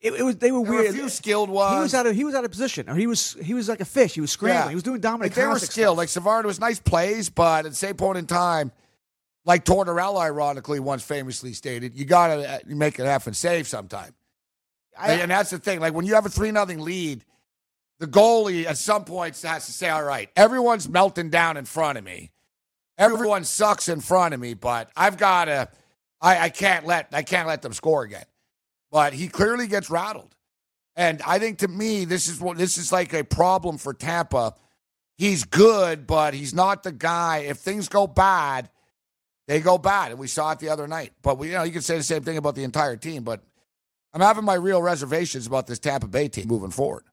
It, 0.02 0.16
it 0.16 0.24
was 0.24 0.36
they 0.36 0.52
were 0.52 0.64
There 0.64 0.72
weird. 0.74 0.84
were 0.88 0.90
a 0.90 0.94
few 0.94 1.08
skilled 1.08 1.50
ones. 1.50 1.78
He 1.78 1.82
was 1.82 1.94
out 1.94 2.06
of 2.08 2.14
he 2.14 2.26
was 2.26 2.36
out 2.36 2.44
of 2.44 2.52
position, 2.52 2.90
or 2.90 2.96
he 2.96 3.08
was 3.08 3.38
he 3.42 3.54
was 3.54 3.70
like 3.70 3.80
a 3.80 3.86
fish. 3.86 4.16
He 4.16 4.20
was 4.22 4.32
scrambling. 4.32 4.66
Yeah. 4.66 4.70
He 4.70 4.76
was 4.76 4.84
doing 4.84 5.00
Dominic. 5.00 5.32
Like 5.32 5.36
they 5.36 5.48
were 5.48 5.60
skilled. 5.60 5.96
stuff. 5.96 5.98
Like 5.98 6.10
Savard 6.10 6.46
was 6.46 6.60
nice 6.60 6.82
plays, 6.82 7.30
but 7.30 7.66
at 7.66 7.72
the 7.72 7.78
same 7.78 7.96
point 7.96 8.18
in 8.18 8.26
time, 8.26 8.74
like 9.46 9.66
Tortorella 9.66 10.22
ironically 10.22 10.80
once 10.80 11.04
famously 11.04 11.54
stated, 11.54 11.96
you 11.96 12.06
gotta 12.06 12.50
uh, 12.50 12.60
make 12.68 13.00
it 13.00 13.04
effing 13.04 13.36
save 13.36 13.68
sometime. 13.68 14.14
I- 14.98 15.14
and 15.14 15.32
that's 15.32 15.50
the 15.50 15.60
thing. 15.60 15.80
Like 15.80 15.94
when 15.94 16.06
you 16.06 16.16
have 16.16 16.26
a 16.26 16.30
three 16.30 16.52
nothing 16.52 16.80
lead, 16.82 17.24
the 18.00 18.08
goalie 18.08 18.66
at 18.66 18.78
some 18.78 19.06
points 19.06 19.42
has 19.44 19.66
to 19.66 19.72
say, 19.72 19.90
"All 19.90 20.04
right, 20.04 20.30
everyone's 20.36 20.90
melting 20.90 21.30
down 21.30 21.58
in 21.58 21.66
front 21.66 21.98
of 21.98 22.04
me. 22.04 22.32
Everyone 22.98 23.44
sucks 23.44 23.90
in 23.90 24.02
front 24.02 24.34
of 24.34 24.40
me, 24.40 24.54
but 24.54 24.90
I've 24.96 25.18
got 25.18 25.46
to. 25.46 25.70
I, 26.22 26.40
I 26.46 26.50
can't 26.50 26.86
let 26.86 27.10
I 27.14 27.24
can't 27.24 27.48
let 27.48 27.62
them 27.62 27.74
score 27.74 28.04
again." 28.04 28.26
But 28.92 29.14
he 29.14 29.28
clearly 29.28 29.68
gets 29.68 29.90
rattled, 29.90 30.36
and 30.96 31.22
I 31.26 31.40
think 31.40 31.60
to 31.60 31.68
me 31.68 32.06
this 32.06 32.28
is 32.28 32.40
what 32.40 32.58
this 32.58 32.78
is 32.78 32.92
like 32.92 33.14
a 33.14 33.24
problem 33.24 33.78
for 33.78 33.94
Tampa. 33.94 34.56
He's 35.18 35.44
good, 35.44 36.06
but 36.08 36.34
he's 36.34 36.54
not 36.54 36.84
the 36.84 36.92
guy. 36.92 37.40
If 37.40 37.58
things 37.58 37.88
go 37.88 38.08
bad, 38.08 38.70
they 39.48 39.60
go 39.60 39.78
bad, 39.78 40.12
and 40.12 40.20
we 40.20 40.28
saw 40.28 40.52
it 40.52 40.60
the 40.60 40.70
other 40.70 40.88
night. 40.88 41.14
But 41.22 41.38
we, 41.38 41.48
you 41.48 41.54
know, 41.54 41.64
you 41.64 41.72
can 41.72 41.82
say 41.82 41.98
the 41.98 42.04
same 42.04 42.24
thing 42.24 42.38
about 42.38 42.56
the 42.56 42.64
entire 42.64 42.96
team. 42.96 43.24
But 43.24 43.42
I'm 44.14 44.22
having 44.22 44.46
my 44.46 44.56
real 44.56 44.82
reservations 44.82 45.48
about 45.48 45.68
this 45.68 45.80
Tampa 45.80 46.08
Bay 46.08 46.28
team 46.28 46.48
moving 46.48 46.72
forward. 46.72 47.04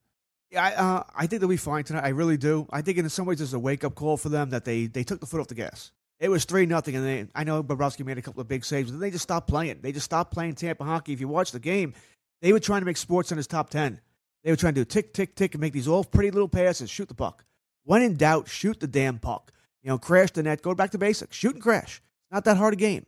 Yeah, 0.51 0.65
I, 0.65 0.75
uh, 0.75 1.03
I 1.15 1.27
think 1.27 1.41
they'll 1.41 1.49
be 1.49 1.57
fine 1.57 1.85
tonight. 1.85 2.05
I 2.05 2.09
really 2.09 2.37
do. 2.37 2.67
I 2.71 2.83
think 2.83 2.99
in 2.99 3.09
some 3.09 3.27
ways 3.27 3.41
it's 3.41 3.53
a 3.53 3.59
wake 3.59 3.85
up 3.85 3.95
call 3.95 4.17
for 4.17 4.29
them 4.29 4.51
that 4.51 4.65
they, 4.65 4.87
they 4.87 5.05
took 5.05 5.21
the 5.21 5.27
foot 5.27 5.41
off 5.41 5.47
the 5.47 5.55
gas. 5.55 5.93
It 6.19 6.29
was 6.29 6.45
three 6.45 6.67
nothing, 6.67 6.97
and 6.97 7.07
they, 7.07 7.27
I 7.35 7.45
know 7.45 7.63
Bobrovsky 7.63 8.05
made 8.05 8.19
a 8.19 8.23
couple 8.23 8.41
of 8.41 8.49
big 8.49 8.65
saves, 8.65 8.91
but 8.91 8.95
then 8.95 9.01
they 9.01 9.11
just 9.11 9.23
stopped 9.23 9.49
playing. 9.49 9.79
They 9.81 9.93
just 9.93 10.05
stopped 10.05 10.33
playing 10.33 10.57
Tampa 10.57 10.85
hockey. 10.85 11.13
If 11.13 11.21
you 11.21 11.29
watch 11.29 11.53
the 11.53 11.61
game, 11.61 11.95
they 12.43 12.53
were 12.53 12.61
trying 12.61 12.83
to 12.83 12.85
make 12.85 12.97
SportsCenter 12.97 13.47
top 13.47 13.71
ten. 13.71 14.01
They 14.43 14.51
were 14.51 14.57
trying 14.57 14.75
to 14.75 14.81
do 14.81 14.85
tick 14.85 15.15
tick 15.15 15.35
tick 15.35 15.55
and 15.55 15.61
make 15.61 15.73
these 15.73 15.89
all 15.89 16.05
pretty 16.05 16.31
little 16.31 16.49
passes, 16.49 16.91
shoot 16.91 17.09
the 17.09 17.15
puck. 17.15 17.45
When 17.85 18.03
in 18.03 18.17
doubt, 18.17 18.49
shoot 18.49 18.81
the 18.81 18.87
damn 18.87 19.19
puck. 19.19 19.53
You 19.83 19.89
know, 19.89 19.99
crash 19.99 20.33
the 20.33 20.43
net, 20.43 20.61
go 20.61 20.75
back 20.75 20.91
to 20.91 20.99
basics, 20.99 21.37
shoot 21.37 21.55
and 21.55 21.63
crash. 21.63 22.03
Not 22.31 22.45
that 22.45 22.57
hard 22.57 22.75
a 22.75 22.77
game, 22.77 23.07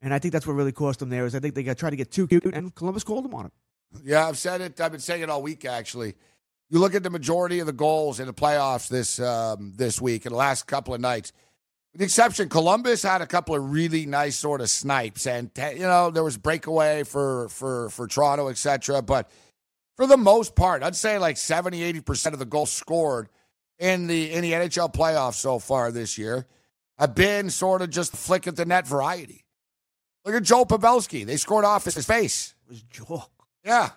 and 0.00 0.14
I 0.14 0.18
think 0.18 0.32
that's 0.32 0.46
what 0.46 0.54
really 0.54 0.72
cost 0.72 1.00
them 1.00 1.10
there. 1.10 1.26
Is 1.26 1.34
I 1.34 1.40
think 1.40 1.54
they 1.54 1.62
got 1.62 1.78
tried 1.78 1.90
to 1.90 1.96
get 1.96 2.10
too 2.10 2.26
cute, 2.26 2.44
and 2.44 2.74
Columbus 2.74 3.04
called 3.04 3.24
them 3.24 3.34
on 3.34 3.46
it. 3.46 3.52
Yeah, 4.04 4.26
I've 4.26 4.38
said 4.38 4.60
it. 4.60 4.80
I've 4.80 4.92
been 4.92 5.00
saying 5.00 5.22
it 5.22 5.30
all 5.30 5.42
week. 5.42 5.64
Actually, 5.64 6.14
you 6.70 6.78
look 6.78 6.94
at 6.94 7.02
the 7.02 7.10
majority 7.10 7.58
of 7.58 7.66
the 7.66 7.72
goals 7.72 8.18
in 8.18 8.26
the 8.26 8.32
playoffs 8.34 8.88
this 8.88 9.20
um, 9.20 9.74
this 9.76 10.00
week 10.00 10.24
in 10.24 10.32
the 10.32 10.38
last 10.38 10.66
couple 10.66 10.94
of 10.94 11.00
nights. 11.00 11.32
With 11.92 11.98
the 11.98 12.04
exception, 12.06 12.48
Columbus 12.48 13.02
had 13.02 13.20
a 13.20 13.26
couple 13.26 13.54
of 13.54 13.70
really 13.70 14.06
nice 14.06 14.36
sort 14.36 14.62
of 14.62 14.70
snipes, 14.70 15.26
and 15.26 15.50
you 15.56 15.80
know 15.80 16.10
there 16.10 16.24
was 16.24 16.38
breakaway 16.38 17.04
for 17.04 17.50
for 17.50 17.90
for 17.90 18.06
Toronto, 18.08 18.48
etc. 18.48 19.02
But 19.02 19.30
for 19.96 20.06
the 20.06 20.16
most 20.16 20.54
part, 20.54 20.82
I'd 20.82 20.96
say 20.96 21.18
like 21.18 21.36
70, 21.36 21.82
80 21.82 22.00
percent 22.00 22.32
of 22.32 22.38
the 22.38 22.46
goals 22.46 22.72
scored 22.72 23.28
in 23.78 24.06
the 24.06 24.32
in 24.32 24.40
the 24.40 24.52
NHL 24.52 24.94
playoffs 24.94 25.34
so 25.34 25.58
far 25.58 25.92
this 25.92 26.16
year 26.16 26.46
have 27.02 27.14
been 27.14 27.50
sort 27.50 27.82
of 27.82 27.90
just 27.90 28.16
flick 28.16 28.46
at 28.46 28.56
the 28.56 28.64
net 28.64 28.86
variety. 28.86 29.44
Look 30.24 30.34
at 30.34 30.42
Joe 30.42 30.64
Pavelski; 30.64 31.26
they 31.26 31.36
scored 31.36 31.64
off 31.64 31.84
his 31.84 32.06
face. 32.06 32.54
It 32.66 32.70
was 32.70 32.82
joke. 32.82 33.30
Yeah. 33.64 33.90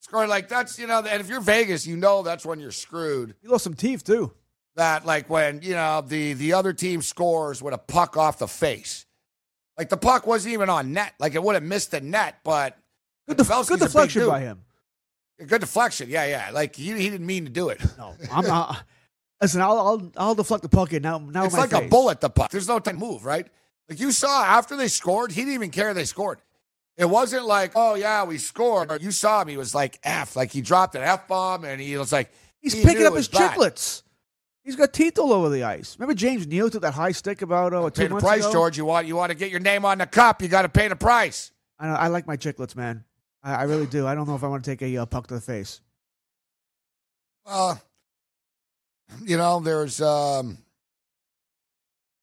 Scoring 0.00 0.28
like 0.28 0.48
that's, 0.48 0.78
you 0.78 0.86
know, 0.86 0.98
and 0.98 1.20
if 1.20 1.28
you're 1.28 1.40
Vegas, 1.40 1.86
you 1.86 1.96
know 1.96 2.22
that's 2.22 2.46
when 2.46 2.60
you're 2.60 2.70
screwed. 2.70 3.34
He 3.42 3.48
lost 3.48 3.64
some 3.64 3.74
teeth 3.74 4.04
too. 4.04 4.32
That 4.76 5.04
like 5.04 5.28
when, 5.28 5.60
you 5.62 5.74
know, 5.74 6.02
the 6.06 6.34
the 6.34 6.52
other 6.52 6.72
team 6.72 7.02
scores 7.02 7.62
with 7.62 7.74
a 7.74 7.78
puck 7.78 8.16
off 8.16 8.38
the 8.38 8.48
face. 8.48 9.06
Like 9.76 9.88
the 9.88 9.96
puck 9.96 10.26
wasn't 10.26 10.54
even 10.54 10.68
on 10.68 10.92
net. 10.92 11.14
Like 11.18 11.34
it 11.34 11.42
would 11.42 11.54
have 11.54 11.62
missed 11.62 11.92
the 11.92 12.00
net, 12.00 12.36
but 12.44 12.76
Good, 13.28 13.36
def- 13.36 13.68
good 13.68 13.80
deflection 13.80 14.26
by 14.26 14.40
him. 14.40 14.64
Good 15.46 15.60
deflection. 15.60 16.08
Yeah, 16.08 16.24
yeah. 16.26 16.50
Like 16.52 16.74
he, 16.74 16.92
he 16.94 17.10
didn't 17.10 17.26
mean 17.26 17.44
to 17.44 17.50
do 17.50 17.68
it. 17.68 17.80
No, 17.98 18.14
I'm 18.32 18.46
not. 18.46 18.82
Listen, 19.40 19.60
I'll, 19.60 19.78
I'll 19.78 20.12
I'll 20.16 20.34
deflect 20.34 20.62
the 20.62 20.68
puck 20.68 20.92
in 20.92 21.02
now. 21.02 21.18
Now 21.18 21.44
it's 21.44 21.56
like 21.56 21.72
a 21.72 21.80
face. 21.80 21.90
bullet 21.90 22.20
the 22.20 22.30
puck. 22.30 22.50
There's 22.50 22.68
no 22.68 22.78
time 22.80 22.98
to 22.98 23.00
move, 23.00 23.24
right? 23.24 23.46
Like 23.88 24.00
you 24.00 24.10
saw 24.10 24.44
after 24.44 24.76
they 24.76 24.88
scored, 24.88 25.32
he 25.32 25.42
didn't 25.42 25.54
even 25.54 25.70
care 25.70 25.94
they 25.94 26.04
scored. 26.04 26.40
It 26.96 27.08
wasn't 27.08 27.46
like, 27.46 27.72
oh 27.76 27.94
yeah, 27.94 28.24
we 28.24 28.38
scored. 28.38 29.00
You 29.00 29.12
saw 29.12 29.42
him; 29.42 29.48
he 29.48 29.56
was 29.56 29.74
like 29.74 30.00
F, 30.02 30.34
like 30.34 30.50
he 30.50 30.60
dropped 30.60 30.96
an 30.96 31.02
F 31.02 31.28
bomb, 31.28 31.64
and 31.64 31.80
he 31.80 31.96
was 31.96 32.10
like, 32.10 32.32
He's 32.60 32.72
he 32.72 32.82
picking 32.82 33.06
up 33.06 33.14
his 33.14 33.28
bad. 33.28 33.52
chiclets. 33.52 34.02
He's 34.64 34.76
got 34.76 34.92
teeth 34.92 35.18
all 35.18 35.32
over 35.32 35.48
the 35.48 35.62
ice. 35.62 35.96
Remember 35.98 36.14
James 36.14 36.46
Neal 36.46 36.68
took 36.68 36.82
that 36.82 36.92
high 36.92 37.12
stick 37.12 37.40
about 37.40 37.72
uh, 37.72 37.88
two 37.88 38.02
Pay 38.02 38.08
the 38.08 38.16
price, 38.16 38.40
ago? 38.40 38.52
George. 38.52 38.76
You 38.76 38.84
want 38.84 39.06
you 39.06 39.16
want 39.16 39.30
to 39.30 39.36
get 39.36 39.50
your 39.50 39.60
name 39.60 39.84
on 39.84 39.98
the 39.98 40.06
cup. 40.06 40.42
You 40.42 40.48
got 40.48 40.62
to 40.62 40.68
pay 40.68 40.88
the 40.88 40.96
price. 40.96 41.52
I, 41.78 41.88
I 41.88 42.06
like 42.08 42.26
my 42.26 42.36
chiclets, 42.36 42.74
man. 42.76 43.04
I, 43.42 43.54
I 43.54 43.62
really 43.62 43.86
do. 43.86 44.06
I 44.06 44.14
don't 44.14 44.28
know 44.28 44.34
if 44.34 44.44
I 44.44 44.48
want 44.48 44.64
to 44.64 44.70
take 44.70 44.82
a 44.82 44.96
uh, 44.98 45.06
puck 45.06 45.28
to 45.28 45.34
the 45.34 45.40
face. 45.40 45.80
Well, 47.46 47.80
you 49.24 49.36
know, 49.36 49.60
there's 49.60 50.00
um, 50.00 50.58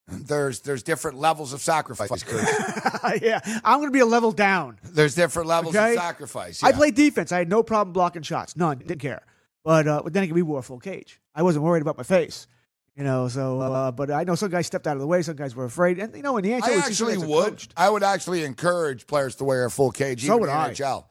there's 0.07 0.61
there's 0.61 0.83
different 0.83 1.17
levels 1.17 1.53
of 1.53 1.61
sacrifice. 1.61 2.09
Yeah, 3.21 3.39
I'm 3.63 3.77
going 3.79 3.87
to 3.89 3.91
be 3.93 3.99
a 3.99 4.05
level 4.05 4.31
down. 4.31 4.79
there's 4.83 5.13
different 5.13 5.47
levels 5.47 5.75
Okay. 5.75 5.93
of 5.93 5.99
sacrifice. 5.99 6.63
I 6.63 6.69
yeah. 6.69 6.75
played 6.75 6.95
defense. 6.95 7.31
I 7.31 7.37
had 7.37 7.49
no 7.49 7.61
problem 7.61 7.93
blocking 7.93 8.23
shots. 8.23 8.57
None. 8.57 8.79
Didn't 8.79 8.97
care. 8.99 9.21
But, 9.63 9.87
uh, 9.87 10.01
but 10.03 10.13
then 10.13 10.23
again, 10.23 10.33
we 10.35 10.41
wore 10.41 10.59
a 10.59 10.63
full 10.63 10.79
cage. 10.79 11.19
I 11.35 11.43
wasn't 11.43 11.63
worried 11.65 11.81
about 11.81 11.97
my 11.97 12.03
face. 12.03 12.47
You 12.95 13.03
know, 13.03 13.27
so 13.27 13.59
uh, 13.59 13.91
but 13.91 14.09
I 14.09 14.23
know 14.23 14.35
some 14.35 14.49
guys 14.49 14.65
stepped 14.67 14.87
out 14.87 14.95
of 14.95 15.01
the 15.01 15.07
way. 15.07 15.21
Some 15.21 15.35
guys 15.35 15.53
were 15.55 15.65
afraid, 15.65 15.99
and 15.99 16.15
you 16.15 16.21
know, 16.23 16.37
in 16.37 16.43
the 16.45 16.51
NHL, 16.51 16.63
I 16.63 16.77
it's 16.77 16.87
actually 16.87 17.17
would. 17.17 17.49
coached. 17.51 17.73
I 17.75 17.89
would 17.89 18.03
actually 18.03 18.43
encourage 18.45 19.05
players 19.05 19.35
to 19.35 19.43
wear 19.43 19.65
a 19.65 19.71
full 19.71 19.91
cage. 19.91 20.21
So 20.21 20.27
even 20.27 20.39
would 20.41 20.49
in 20.49 20.55
the 20.55 20.61
I. 20.61 20.69
NHL. 20.71 21.03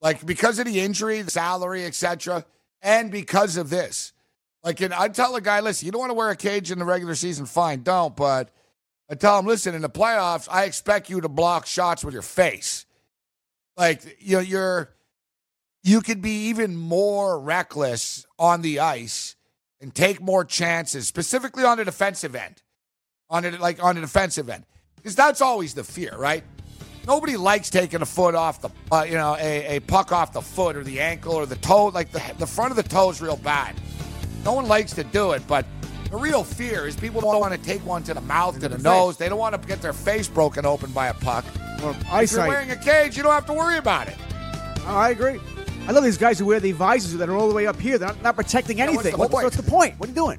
Like 0.00 0.24
because 0.24 0.60
of 0.60 0.66
the 0.66 0.78
injury, 0.80 1.20
the 1.22 1.30
salary, 1.30 1.84
etc., 1.84 2.44
and 2.82 3.10
because 3.10 3.56
of 3.56 3.68
this. 3.68 4.12
Like, 4.64 4.80
and 4.80 4.92
I 4.92 5.08
tell 5.08 5.36
a 5.36 5.40
guy, 5.40 5.60
listen, 5.60 5.86
you 5.86 5.92
don't 5.92 6.00
want 6.00 6.10
to 6.10 6.14
wear 6.14 6.30
a 6.30 6.36
cage 6.36 6.70
in 6.70 6.78
the 6.78 6.84
regular 6.84 7.14
season, 7.14 7.46
fine, 7.46 7.82
don't. 7.82 8.14
But 8.14 8.50
I 9.08 9.14
tell 9.14 9.38
him, 9.38 9.46
listen, 9.46 9.74
in 9.74 9.82
the 9.82 9.88
playoffs, 9.88 10.48
I 10.50 10.64
expect 10.64 11.08
you 11.08 11.20
to 11.20 11.28
block 11.28 11.66
shots 11.66 12.04
with 12.04 12.12
your 12.12 12.22
face. 12.22 12.84
Like, 13.76 14.16
you 14.20 14.36
know, 14.36 14.42
you're 14.42 14.90
you 15.84 16.00
could 16.00 16.20
be 16.20 16.48
even 16.48 16.76
more 16.76 17.38
reckless 17.38 18.26
on 18.38 18.62
the 18.62 18.80
ice 18.80 19.36
and 19.80 19.94
take 19.94 20.20
more 20.20 20.44
chances, 20.44 21.06
specifically 21.06 21.64
on 21.64 21.78
the 21.78 21.84
defensive 21.84 22.34
end. 22.34 22.62
On 23.30 23.44
it, 23.44 23.60
like 23.60 23.82
on 23.82 23.94
the 23.94 24.00
defensive 24.00 24.48
end, 24.48 24.64
because 24.96 25.14
that's 25.14 25.42
always 25.42 25.74
the 25.74 25.84
fear, 25.84 26.16
right? 26.16 26.42
Nobody 27.06 27.36
likes 27.36 27.68
taking 27.68 28.00
a 28.00 28.06
foot 28.06 28.34
off 28.34 28.62
the, 28.62 28.70
uh, 28.90 29.02
you 29.06 29.14
know, 29.14 29.36
a, 29.38 29.76
a 29.76 29.80
puck 29.80 30.12
off 30.12 30.32
the 30.32 30.40
foot 30.40 30.76
or 30.76 30.82
the 30.82 31.00
ankle 31.00 31.34
or 31.34 31.44
the 31.44 31.56
toe. 31.56 31.86
Like 31.86 32.10
the 32.10 32.22
the 32.38 32.46
front 32.46 32.70
of 32.70 32.76
the 32.76 32.82
toe 32.82 33.10
is 33.10 33.20
real 33.20 33.36
bad. 33.36 33.76
No 34.48 34.54
one 34.54 34.66
likes 34.66 34.94
to 34.94 35.04
do 35.04 35.32
it, 35.32 35.46
but 35.46 35.66
the 36.10 36.16
real 36.16 36.42
fear 36.42 36.86
is 36.86 36.96
people 36.96 37.20
don't 37.20 37.38
want 37.38 37.52
to 37.52 37.60
take 37.60 37.84
one 37.84 38.02
to 38.04 38.14
the 38.14 38.22
mouth, 38.22 38.54
to 38.54 38.60
the, 38.60 38.70
the 38.70 38.78
nose. 38.78 39.18
They 39.18 39.28
don't 39.28 39.38
want 39.38 39.60
to 39.60 39.68
get 39.68 39.82
their 39.82 39.92
face 39.92 40.26
broken 40.26 40.64
open 40.64 40.90
by 40.92 41.08
a 41.08 41.12
puck. 41.12 41.44
Or 41.84 41.94
If 42.22 42.32
you're 42.32 42.48
wearing 42.48 42.70
a 42.70 42.76
cage, 42.76 43.14
you 43.14 43.22
don't 43.22 43.32
have 43.32 43.44
to 43.44 43.52
worry 43.52 43.76
about 43.76 44.08
it. 44.08 44.16
Oh, 44.86 44.96
I 44.96 45.10
agree. 45.10 45.38
I 45.86 45.92
love 45.92 46.02
these 46.02 46.16
guys 46.16 46.38
who 46.38 46.46
wear 46.46 46.60
the 46.60 46.72
visors 46.72 47.12
that 47.18 47.28
are 47.28 47.36
all 47.36 47.50
the 47.50 47.54
way 47.54 47.66
up 47.66 47.78
here. 47.78 47.98
They're 47.98 48.08
not, 48.08 48.22
not 48.22 48.36
protecting 48.36 48.78
what's 48.78 48.88
anything. 48.90 49.12
the 49.12 49.18
What- 49.18 49.32
what's 49.32 49.54
the 49.58 49.62
point? 49.62 50.00
What 50.00 50.06
are 50.08 50.12
you 50.12 50.16
doing? 50.16 50.38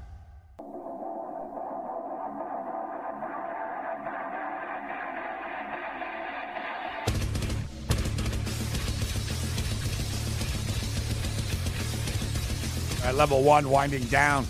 Level 13.13 13.43
one, 13.43 13.69
winding 13.69 14.03
down. 14.05 14.45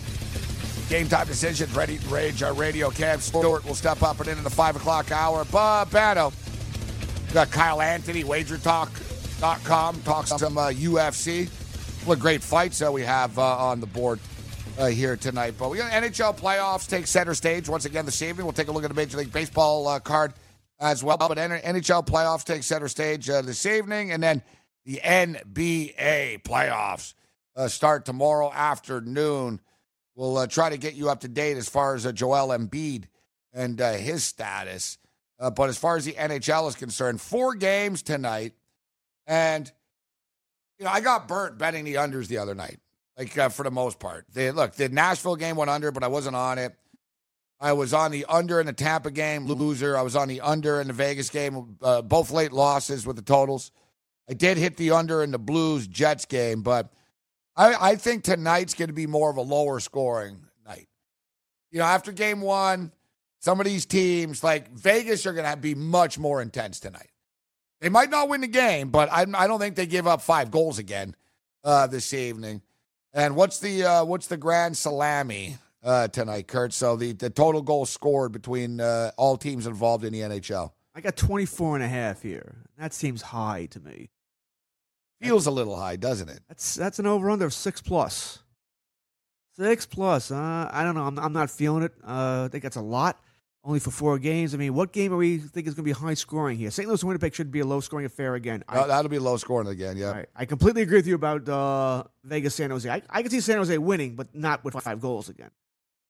Game 0.89 1.07
time 1.07 1.27
decisions, 1.27 1.73
ready 1.75 1.97
to 1.97 2.07
rage. 2.09 2.43
Our 2.43 2.53
radio 2.53 2.89
Cam 2.89 3.19
Stewart 3.19 3.65
will 3.65 3.75
step 3.75 4.03
up 4.03 4.19
and 4.19 4.27
into 4.29 4.43
the 4.43 4.49
five 4.49 4.75
o'clock 4.75 5.11
hour. 5.11 5.45
Babano. 5.45 6.33
We 7.27 7.33
got 7.33 7.49
Kyle 7.49 7.81
Anthony, 7.81 8.23
wagertalk.com, 8.23 10.01
talks 10.01 10.31
some 10.31 10.57
uh, 10.57 10.69
UFC. 10.69 11.47
What 12.05 12.19
great 12.19 12.43
fights 12.43 12.79
that 12.79 12.91
we 12.91 13.03
have 13.03 13.39
uh, 13.39 13.57
on 13.57 13.79
the 13.79 13.85
board 13.85 14.19
uh, 14.77 14.87
here 14.87 15.15
tonight. 15.15 15.55
But 15.57 15.69
we 15.69 15.77
got 15.77 15.91
NHL 15.91 16.37
playoffs 16.37 16.87
take 16.87 17.07
center 17.07 17.33
stage 17.33 17.69
once 17.69 17.85
again 17.85 18.05
this 18.05 18.21
evening. 18.21 18.45
We'll 18.45 18.53
take 18.53 18.67
a 18.67 18.71
look 18.71 18.83
at 18.83 18.89
the 18.89 18.95
Major 18.95 19.17
League 19.17 19.31
Baseball 19.31 19.87
uh, 19.87 19.99
card 19.99 20.33
as 20.79 21.03
well. 21.03 21.17
But 21.17 21.37
NHL 21.37 22.05
playoffs 22.05 22.43
take 22.43 22.63
center 22.63 22.87
stage 22.87 23.29
uh, 23.29 23.41
this 23.41 23.65
evening, 23.65 24.11
and 24.11 24.21
then 24.21 24.41
the 24.85 24.99
NBA 25.03 26.43
playoffs 26.43 27.13
uh, 27.55 27.67
start 27.67 28.05
tomorrow 28.05 28.51
afternoon. 28.51 29.59
We'll 30.15 30.37
uh, 30.37 30.47
try 30.47 30.69
to 30.69 30.77
get 30.77 30.93
you 30.93 31.09
up 31.09 31.21
to 31.21 31.27
date 31.27 31.57
as 31.57 31.69
far 31.69 31.95
as 31.95 32.05
uh, 32.05 32.11
Joel 32.11 32.49
Embiid 32.49 33.05
and 33.53 33.79
uh, 33.79 33.93
his 33.93 34.23
status. 34.23 34.97
Uh, 35.39 35.49
but 35.49 35.69
as 35.69 35.77
far 35.77 35.97
as 35.97 36.05
the 36.05 36.13
NHL 36.13 36.67
is 36.69 36.75
concerned, 36.75 37.19
four 37.19 37.55
games 37.55 38.03
tonight, 38.03 38.53
and 39.25 39.71
you 40.77 40.85
know 40.85 40.91
I 40.91 41.01
got 41.01 41.27
burnt 41.27 41.57
betting 41.57 41.83
the 41.83 41.95
unders 41.95 42.27
the 42.27 42.37
other 42.37 42.53
night, 42.53 42.79
like 43.17 43.35
uh, 43.37 43.49
for 43.49 43.63
the 43.63 43.71
most 43.71 43.99
part. 43.99 44.25
They, 44.31 44.51
look, 44.51 44.73
the 44.73 44.89
Nashville 44.89 45.35
game 45.35 45.55
went 45.55 45.71
under, 45.71 45.91
but 45.91 46.03
I 46.03 46.07
wasn't 46.07 46.35
on 46.35 46.59
it. 46.59 46.75
I 47.59 47.73
was 47.73 47.93
on 47.93 48.11
the 48.11 48.25
under 48.25 48.59
in 48.59 48.65
the 48.65 48.73
Tampa 48.73 49.11
game, 49.11 49.45
loser. 49.45 49.97
I 49.97 50.01
was 50.01 50.15
on 50.15 50.27
the 50.27 50.41
under 50.41 50.81
in 50.81 50.87
the 50.87 50.93
Vegas 50.93 51.29
game, 51.29 51.77
uh, 51.81 52.01
both 52.01 52.31
late 52.31 52.51
losses 52.51 53.05
with 53.05 53.15
the 53.15 53.21
totals. 53.21 53.71
I 54.29 54.33
did 54.33 54.57
hit 54.57 54.77
the 54.77 54.91
under 54.91 55.23
in 55.23 55.31
the 55.31 55.39
Blues 55.39 55.87
Jets 55.87 56.25
game, 56.25 56.61
but 56.63 56.91
I, 57.61 57.91
I 57.91 57.95
think 57.95 58.23
tonight's 58.23 58.73
going 58.73 58.87
to 58.87 58.93
be 58.93 59.05
more 59.05 59.29
of 59.29 59.37
a 59.37 59.41
lower 59.41 59.79
scoring 59.79 60.39
night. 60.65 60.87
You 61.69 61.77
know, 61.77 61.85
after 61.85 62.11
game 62.11 62.41
one, 62.41 62.91
some 63.39 63.59
of 63.59 63.67
these 63.67 63.85
teams, 63.85 64.43
like 64.43 64.71
Vegas, 64.71 65.27
are 65.27 65.33
going 65.33 65.49
to 65.49 65.57
be 65.57 65.75
much 65.75 66.17
more 66.17 66.41
intense 66.41 66.79
tonight. 66.79 67.11
They 67.79 67.89
might 67.89 68.09
not 68.09 68.29
win 68.29 68.41
the 68.41 68.47
game, 68.47 68.89
but 68.89 69.11
I, 69.11 69.25
I 69.35 69.45
don't 69.45 69.59
think 69.59 69.75
they 69.75 69.85
give 69.85 70.07
up 70.07 70.21
five 70.21 70.49
goals 70.49 70.79
again 70.79 71.15
uh, 71.63 71.85
this 71.85 72.13
evening. 72.15 72.63
And 73.13 73.35
what's 73.35 73.59
the 73.59 73.83
uh, 73.83 74.05
what's 74.05 74.27
the 74.27 74.37
grand 74.37 74.75
salami 74.75 75.57
uh, 75.83 76.07
tonight, 76.07 76.47
Kurt? 76.47 76.73
So 76.73 76.95
the, 76.95 77.11
the 77.13 77.29
total 77.29 77.61
goals 77.61 77.91
scored 77.91 78.31
between 78.31 78.79
uh, 78.79 79.11
all 79.17 79.37
teams 79.37 79.67
involved 79.67 80.03
in 80.03 80.13
the 80.13 80.21
NHL. 80.21 80.71
I 80.95 81.01
got 81.01 81.15
24 81.15 81.75
and 81.75 81.83
a 81.83 81.87
half 81.87 82.23
here. 82.23 82.63
That 82.77 82.93
seems 82.93 83.21
high 83.21 83.67
to 83.71 83.79
me. 83.79 84.09
Feels 85.21 85.45
a 85.45 85.51
little 85.51 85.75
high, 85.75 85.95
doesn't 85.95 86.29
it? 86.29 86.39
That's 86.47 86.75
that's 86.75 86.99
an 86.99 87.05
over 87.05 87.29
under 87.29 87.45
of 87.45 87.53
six 87.53 87.81
plus. 87.81 88.39
Six 89.55 89.85
plus. 89.85 90.31
Uh, 90.31 90.69
I 90.71 90.83
don't 90.83 90.95
know. 90.95 91.03
I'm, 91.03 91.19
I'm 91.19 91.33
not 91.33 91.49
feeling 91.51 91.83
it. 91.83 91.93
Uh, 92.03 92.45
I 92.45 92.47
think 92.51 92.63
that's 92.63 92.77
a 92.77 92.81
lot. 92.81 93.19
Only 93.63 93.79
for 93.79 93.91
four 93.91 94.17
games. 94.17 94.55
I 94.55 94.57
mean, 94.57 94.73
what 94.73 94.91
game 94.91 95.13
are 95.13 95.17
we 95.17 95.37
think 95.37 95.67
is 95.67 95.75
going 95.75 95.83
to 95.85 95.89
be 95.89 95.91
high 95.91 96.15
scoring 96.15 96.57
here? 96.57 96.71
St. 96.71 96.87
Louis 96.87 97.03
Winnipeg 97.03 97.35
should 97.35 97.51
be 97.51 97.59
a 97.59 97.65
low 97.65 97.79
scoring 97.79 98.07
affair 98.07 98.33
again. 98.33 98.63
I, 98.67 98.87
That'll 98.87 99.09
be 99.09 99.19
low 99.19 99.37
scoring 99.37 99.67
again. 99.67 99.97
Yeah. 99.97 100.11
Right. 100.11 100.29
I 100.35 100.45
completely 100.45 100.81
agree 100.81 100.97
with 100.97 101.05
you 101.05 101.13
about 101.13 101.47
uh, 101.47 102.05
Vegas 102.23 102.55
San 102.55 102.71
Jose. 102.71 102.89
I, 102.89 103.03
I 103.07 103.21
can 103.21 103.29
see 103.29 103.39
San 103.39 103.57
Jose 103.57 103.77
winning, 103.77 104.15
but 104.15 104.33
not 104.33 104.63
with 104.63 104.73
five 104.73 104.99
goals 104.99 105.29
again. 105.29 105.51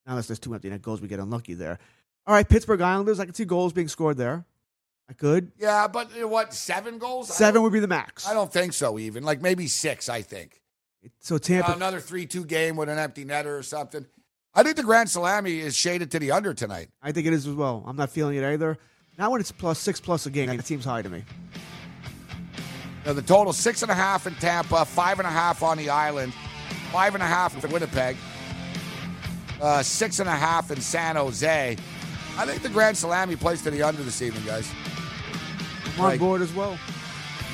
Unless 0.05 0.27
there's 0.27 0.39
two 0.39 0.53
empty 0.53 0.69
net 0.69 0.81
goals, 0.81 1.01
we 1.01 1.09
get 1.09 1.19
unlucky 1.19 1.53
there. 1.53 1.77
All 2.25 2.33
right, 2.33 2.47
Pittsburgh 2.47 2.79
Islanders. 2.79 3.19
I 3.19 3.25
can 3.25 3.33
see 3.33 3.43
goals 3.43 3.73
being 3.73 3.89
scored 3.89 4.15
there. 4.15 4.45
I 5.11 5.13
could. 5.13 5.51
Yeah, 5.59 5.89
but 5.89 6.09
uh, 6.17 6.25
what, 6.25 6.53
seven 6.53 6.97
goals? 6.97 7.35
Seven 7.35 7.61
would 7.63 7.73
be 7.73 7.81
the 7.81 7.87
max. 7.87 8.25
I 8.25 8.33
don't 8.33 8.51
think 8.51 8.71
so, 8.71 8.97
even. 8.97 9.23
Like 9.23 9.41
maybe 9.41 9.67
six, 9.67 10.07
I 10.07 10.21
think. 10.21 10.61
So 11.19 11.37
Tampa. 11.37 11.71
Uh, 11.71 11.75
another 11.75 11.99
3 11.99 12.25
2 12.25 12.45
game 12.45 12.77
with 12.77 12.87
an 12.87 12.97
empty 12.97 13.25
netter 13.25 13.59
or 13.59 13.63
something. 13.63 14.05
I 14.55 14.63
think 14.63 14.77
the 14.77 14.83
Grand 14.83 15.09
Salami 15.09 15.59
is 15.59 15.75
shaded 15.75 16.11
to 16.11 16.19
the 16.19 16.31
under 16.31 16.53
tonight. 16.53 16.89
I 17.03 17.11
think 17.11 17.27
it 17.27 17.33
is 17.33 17.45
as 17.45 17.53
well. 17.53 17.83
I'm 17.85 17.97
not 17.97 18.09
feeling 18.09 18.37
it 18.37 18.43
either. 18.45 18.77
Not 19.17 19.31
when 19.31 19.41
it's 19.41 19.51
plus 19.51 19.79
six 19.79 19.99
plus 19.99 20.25
a 20.25 20.29
game. 20.29 20.49
It 20.49 20.65
seems 20.65 20.85
high 20.85 21.01
to 21.01 21.09
me. 21.09 21.25
Now, 23.05 23.11
the 23.11 23.21
total 23.21 23.51
six 23.51 23.81
and 23.81 23.91
a 23.91 23.95
half 23.95 24.27
in 24.27 24.35
Tampa, 24.35 24.85
five 24.85 25.19
and 25.19 25.27
a 25.27 25.31
half 25.31 25.61
on 25.61 25.77
the 25.77 25.89
island, 25.89 26.33
five 26.93 27.15
and 27.15 27.23
a 27.23 27.27
half 27.27 27.61
in 27.61 27.69
Winnipeg, 27.69 28.15
uh, 29.61 29.83
six 29.83 30.19
and 30.19 30.29
a 30.29 30.35
half 30.35 30.71
in 30.71 30.79
San 30.79 31.17
Jose. 31.17 31.75
I 32.37 32.45
think 32.45 32.61
the 32.61 32.69
Grand 32.69 32.95
Salami 32.95 33.35
plays 33.35 33.61
to 33.63 33.71
the 33.71 33.83
under 33.83 34.03
this 34.03 34.21
evening, 34.21 34.45
guys. 34.45 34.71
On 35.99 36.17
board 36.17 36.41
as 36.41 36.53
well. 36.53 36.77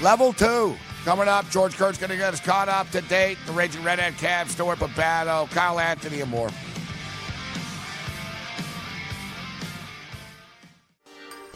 Level 0.02 0.34
two. 0.34 0.76
Coming 1.06 1.30
up, 1.30 1.50
George 1.50 1.74
Kurt's 1.76 1.98
going 1.98 2.10
to 2.10 2.18
get 2.18 2.34
us 2.34 2.42
caught 2.42 2.68
up 2.68 2.90
to 2.92 3.00
date. 3.02 3.38
The 3.46 3.54
Raging 3.54 3.82
Redhead 3.82 4.18
Cam, 4.18 4.50
Stewart 4.50 4.78
Babano, 4.78 5.50
Kyle 5.52 5.80
Anthony, 5.80 6.20
and 6.20 6.30
more. 6.30 6.50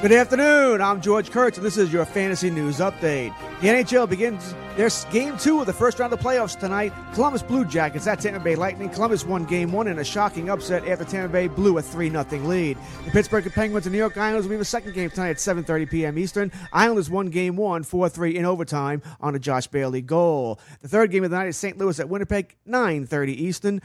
Good 0.00 0.12
afternoon. 0.12 0.80
I'm 0.80 1.00
George 1.00 1.32
Kurtz, 1.32 1.58
and 1.58 1.66
this 1.66 1.76
is 1.76 1.92
your 1.92 2.04
fantasy 2.04 2.50
news 2.50 2.78
update. 2.78 3.34
The 3.60 3.66
NHL 3.66 4.08
begins 4.08 4.54
their 4.76 4.88
game 5.10 5.36
two 5.36 5.58
of 5.58 5.66
the 5.66 5.72
first 5.72 5.98
round 5.98 6.12
of 6.12 6.20
playoffs 6.20 6.56
tonight. 6.56 6.92
Columbus 7.14 7.42
Blue 7.42 7.64
Jackets 7.64 8.06
at 8.06 8.20
Tampa 8.20 8.38
Bay 8.38 8.54
Lightning. 8.54 8.90
Columbus 8.90 9.26
won 9.26 9.44
game 9.44 9.72
one 9.72 9.88
in 9.88 9.98
a 9.98 10.04
shocking 10.04 10.50
upset 10.50 10.86
after 10.86 11.04
Tampa 11.04 11.32
Bay 11.32 11.48
blew 11.48 11.78
a 11.78 11.82
3 11.82 12.10
0 12.10 12.24
lead. 12.44 12.78
The 13.06 13.10
Pittsburgh 13.10 13.52
Penguins 13.52 13.86
and 13.86 13.92
New 13.92 13.98
York 13.98 14.16
Islanders 14.16 14.44
will 14.44 14.50
be 14.50 14.58
the 14.58 14.64
second 14.64 14.94
game 14.94 15.10
tonight 15.10 15.30
at 15.30 15.36
7.30 15.38 15.90
p.m. 15.90 16.16
Eastern. 16.16 16.52
Islanders 16.72 17.10
won 17.10 17.26
game 17.26 17.56
one 17.56 17.82
4 17.82 18.08
3 18.08 18.36
in 18.36 18.44
overtime 18.44 19.02
on 19.20 19.34
a 19.34 19.40
Josh 19.40 19.66
Bailey 19.66 20.00
goal. 20.00 20.60
The 20.80 20.86
third 20.86 21.10
game 21.10 21.24
of 21.24 21.32
the 21.32 21.36
night 21.38 21.48
is 21.48 21.56
St. 21.56 21.76
Louis 21.76 21.98
at 21.98 22.08
Winnipeg, 22.08 22.54
9.30 22.68 23.28
Eastern. 23.30 23.82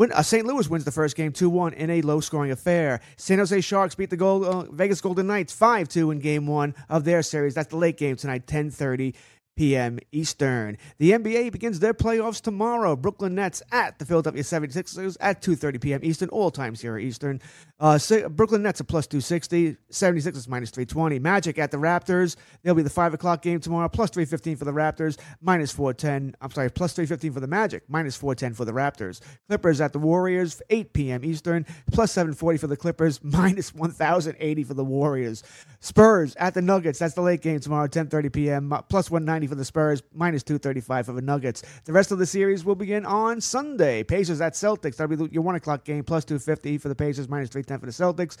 When, 0.00 0.12
uh, 0.12 0.22
St. 0.22 0.46
Louis 0.46 0.66
wins 0.66 0.86
the 0.86 0.90
first 0.90 1.14
game 1.14 1.30
2 1.30 1.50
1 1.50 1.74
in 1.74 1.90
a 1.90 2.00
low 2.00 2.20
scoring 2.20 2.50
affair. 2.50 3.02
San 3.18 3.36
Jose 3.36 3.60
Sharks 3.60 3.94
beat 3.94 4.08
the 4.08 4.16
Gold, 4.16 4.44
uh, 4.46 4.62
Vegas 4.72 4.98
Golden 5.02 5.26
Knights 5.26 5.52
5 5.52 5.88
2 5.88 6.10
in 6.10 6.20
game 6.20 6.46
one 6.46 6.74
of 6.88 7.04
their 7.04 7.20
series. 7.20 7.52
That's 7.52 7.68
the 7.68 7.76
late 7.76 7.98
game 7.98 8.16
tonight, 8.16 8.50
1030 8.50 9.14
p.m. 9.56 9.98
Eastern. 10.10 10.78
The 10.96 11.10
NBA 11.10 11.52
begins 11.52 11.80
their 11.80 11.92
playoffs 11.92 12.40
tomorrow. 12.40 12.96
Brooklyn 12.96 13.34
Nets 13.34 13.62
at 13.72 13.98
the 13.98 14.06
Philadelphia 14.06 14.42
76ers 14.42 15.18
at 15.20 15.42
2.30 15.42 15.80
p.m. 15.82 16.00
Eastern, 16.02 16.30
all 16.30 16.50
times 16.50 16.80
here 16.80 16.96
Eastern. 16.96 17.42
Uh, 17.80 17.98
Brooklyn 18.28 18.62
Nets 18.62 18.82
are 18.82 18.84
plus 18.84 19.06
260, 19.06 19.74
76ers 19.90 20.46
minus 20.46 20.68
320. 20.68 21.18
Magic 21.18 21.58
at 21.58 21.70
the 21.70 21.78
Raptors. 21.78 22.36
They'll 22.62 22.74
be 22.74 22.82
the 22.82 22.90
5 22.90 23.14
o'clock 23.14 23.40
game 23.40 23.58
tomorrow, 23.58 23.88
plus 23.88 24.10
315 24.10 24.56
for 24.56 24.66
the 24.66 24.72
Raptors, 24.72 25.18
minus 25.40 25.72
410. 25.72 26.36
I'm 26.42 26.50
sorry, 26.50 26.70
plus 26.70 26.92
315 26.92 27.32
for 27.32 27.40
the 27.40 27.46
Magic, 27.46 27.84
minus 27.88 28.16
410 28.16 28.52
for 28.52 28.66
the 28.66 28.72
Raptors. 28.72 29.20
Clippers 29.48 29.80
at 29.80 29.94
the 29.94 29.98
Warriors, 29.98 30.60
8 30.68 30.92
p.m. 30.92 31.24
Eastern, 31.24 31.64
plus 31.90 32.12
740 32.12 32.58
for 32.58 32.66
the 32.66 32.76
Clippers, 32.76 33.18
minus 33.24 33.74
1080 33.74 34.64
for 34.64 34.74
the 34.74 34.84
Warriors. 34.84 35.42
Spurs 35.80 36.36
at 36.36 36.52
the 36.52 36.60
Nuggets. 36.60 36.98
That's 36.98 37.14
the 37.14 37.22
late 37.22 37.40
game 37.40 37.60
tomorrow, 37.60 37.86
10:30 37.86 38.30
p.m. 38.30 38.74
Plus 38.90 39.10
190 39.10 39.46
for 39.46 39.54
the 39.54 39.64
Spurs, 39.64 40.02
minus 40.12 40.42
235 40.42 41.06
for 41.06 41.12
the 41.12 41.22
Nuggets. 41.22 41.62
The 41.86 41.94
rest 41.94 42.12
of 42.12 42.18
the 42.18 42.26
series 42.26 42.62
will 42.62 42.74
begin 42.74 43.06
on 43.06 43.40
Sunday. 43.40 44.04
Pacers 44.04 44.42
at 44.42 44.52
Celtics. 44.52 44.96
That'll 44.96 45.16
be 45.16 45.32
your 45.32 45.42
one 45.42 45.54
o'clock 45.54 45.84
game, 45.84 46.04
plus 46.04 46.26
250 46.26 46.76
for 46.76 46.90
the 46.90 46.94
Pacers, 46.94 47.26
minus 47.26 47.48
310 47.48 47.69
for 47.78 47.86
the 47.86 47.92
Celtics. 47.92 48.36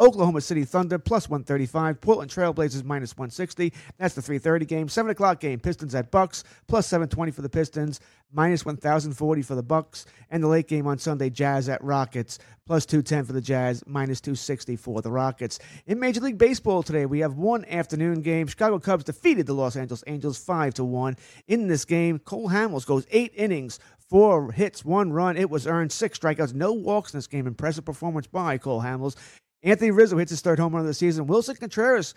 Oklahoma 0.00 0.40
City 0.40 0.64
Thunder 0.64 0.98
plus 0.98 1.28
135. 1.28 2.00
Portland 2.00 2.30
Trailblazers 2.30 2.84
minus 2.84 3.16
160. 3.16 3.72
That's 3.98 4.14
the 4.14 4.22
3:30 4.22 4.64
game. 4.64 4.88
Seven 4.88 5.10
o'clock 5.10 5.40
game. 5.40 5.58
Pistons 5.58 5.94
at 5.94 6.10
Bucks 6.10 6.44
plus 6.68 6.86
720 6.86 7.32
for 7.32 7.42
the 7.42 7.48
Pistons, 7.48 7.98
minus 8.32 8.64
1040 8.64 9.42
for 9.42 9.56
the 9.56 9.62
Bucks, 9.62 10.06
and 10.30 10.42
the 10.42 10.46
late 10.46 10.68
game 10.68 10.86
on 10.86 10.98
Sunday. 10.98 11.30
Jazz 11.30 11.68
at 11.68 11.82
Rockets 11.82 12.38
plus 12.64 12.86
210 12.86 13.24
for 13.24 13.32
the 13.32 13.40
Jazz, 13.40 13.82
minus 13.86 14.20
260 14.20 14.76
for 14.76 15.00
the 15.00 15.10
Rockets. 15.10 15.58
In 15.86 15.98
Major 15.98 16.20
League 16.20 16.38
Baseball 16.38 16.82
today, 16.82 17.06
we 17.06 17.20
have 17.20 17.34
one 17.34 17.64
afternoon 17.64 18.20
game. 18.20 18.46
Chicago 18.46 18.78
Cubs 18.78 19.04
defeated 19.04 19.46
the 19.46 19.54
Los 19.54 19.74
Angeles 19.74 20.04
Angels 20.06 20.38
five 20.38 20.74
to 20.74 20.84
one. 20.84 21.16
In 21.48 21.66
this 21.66 21.84
game, 21.84 22.20
Cole 22.20 22.50
Hamels 22.50 22.86
goes 22.86 23.06
eight 23.10 23.32
innings. 23.34 23.80
Four 24.08 24.52
hits, 24.52 24.84
one 24.84 25.12
run. 25.12 25.36
It 25.36 25.50
was 25.50 25.66
earned, 25.66 25.92
six 25.92 26.18
strikeouts, 26.18 26.54
no 26.54 26.72
walks 26.72 27.12
in 27.12 27.18
this 27.18 27.26
game. 27.26 27.46
Impressive 27.46 27.84
performance 27.84 28.26
by 28.26 28.56
Cole 28.56 28.80
Hamels. 28.80 29.16
Anthony 29.62 29.90
Rizzo 29.90 30.16
hits 30.16 30.30
his 30.30 30.40
third 30.40 30.58
home 30.58 30.72
run 30.72 30.80
of 30.80 30.86
the 30.86 30.94
season. 30.94 31.26
Wilson 31.26 31.56
Contreras 31.56 32.14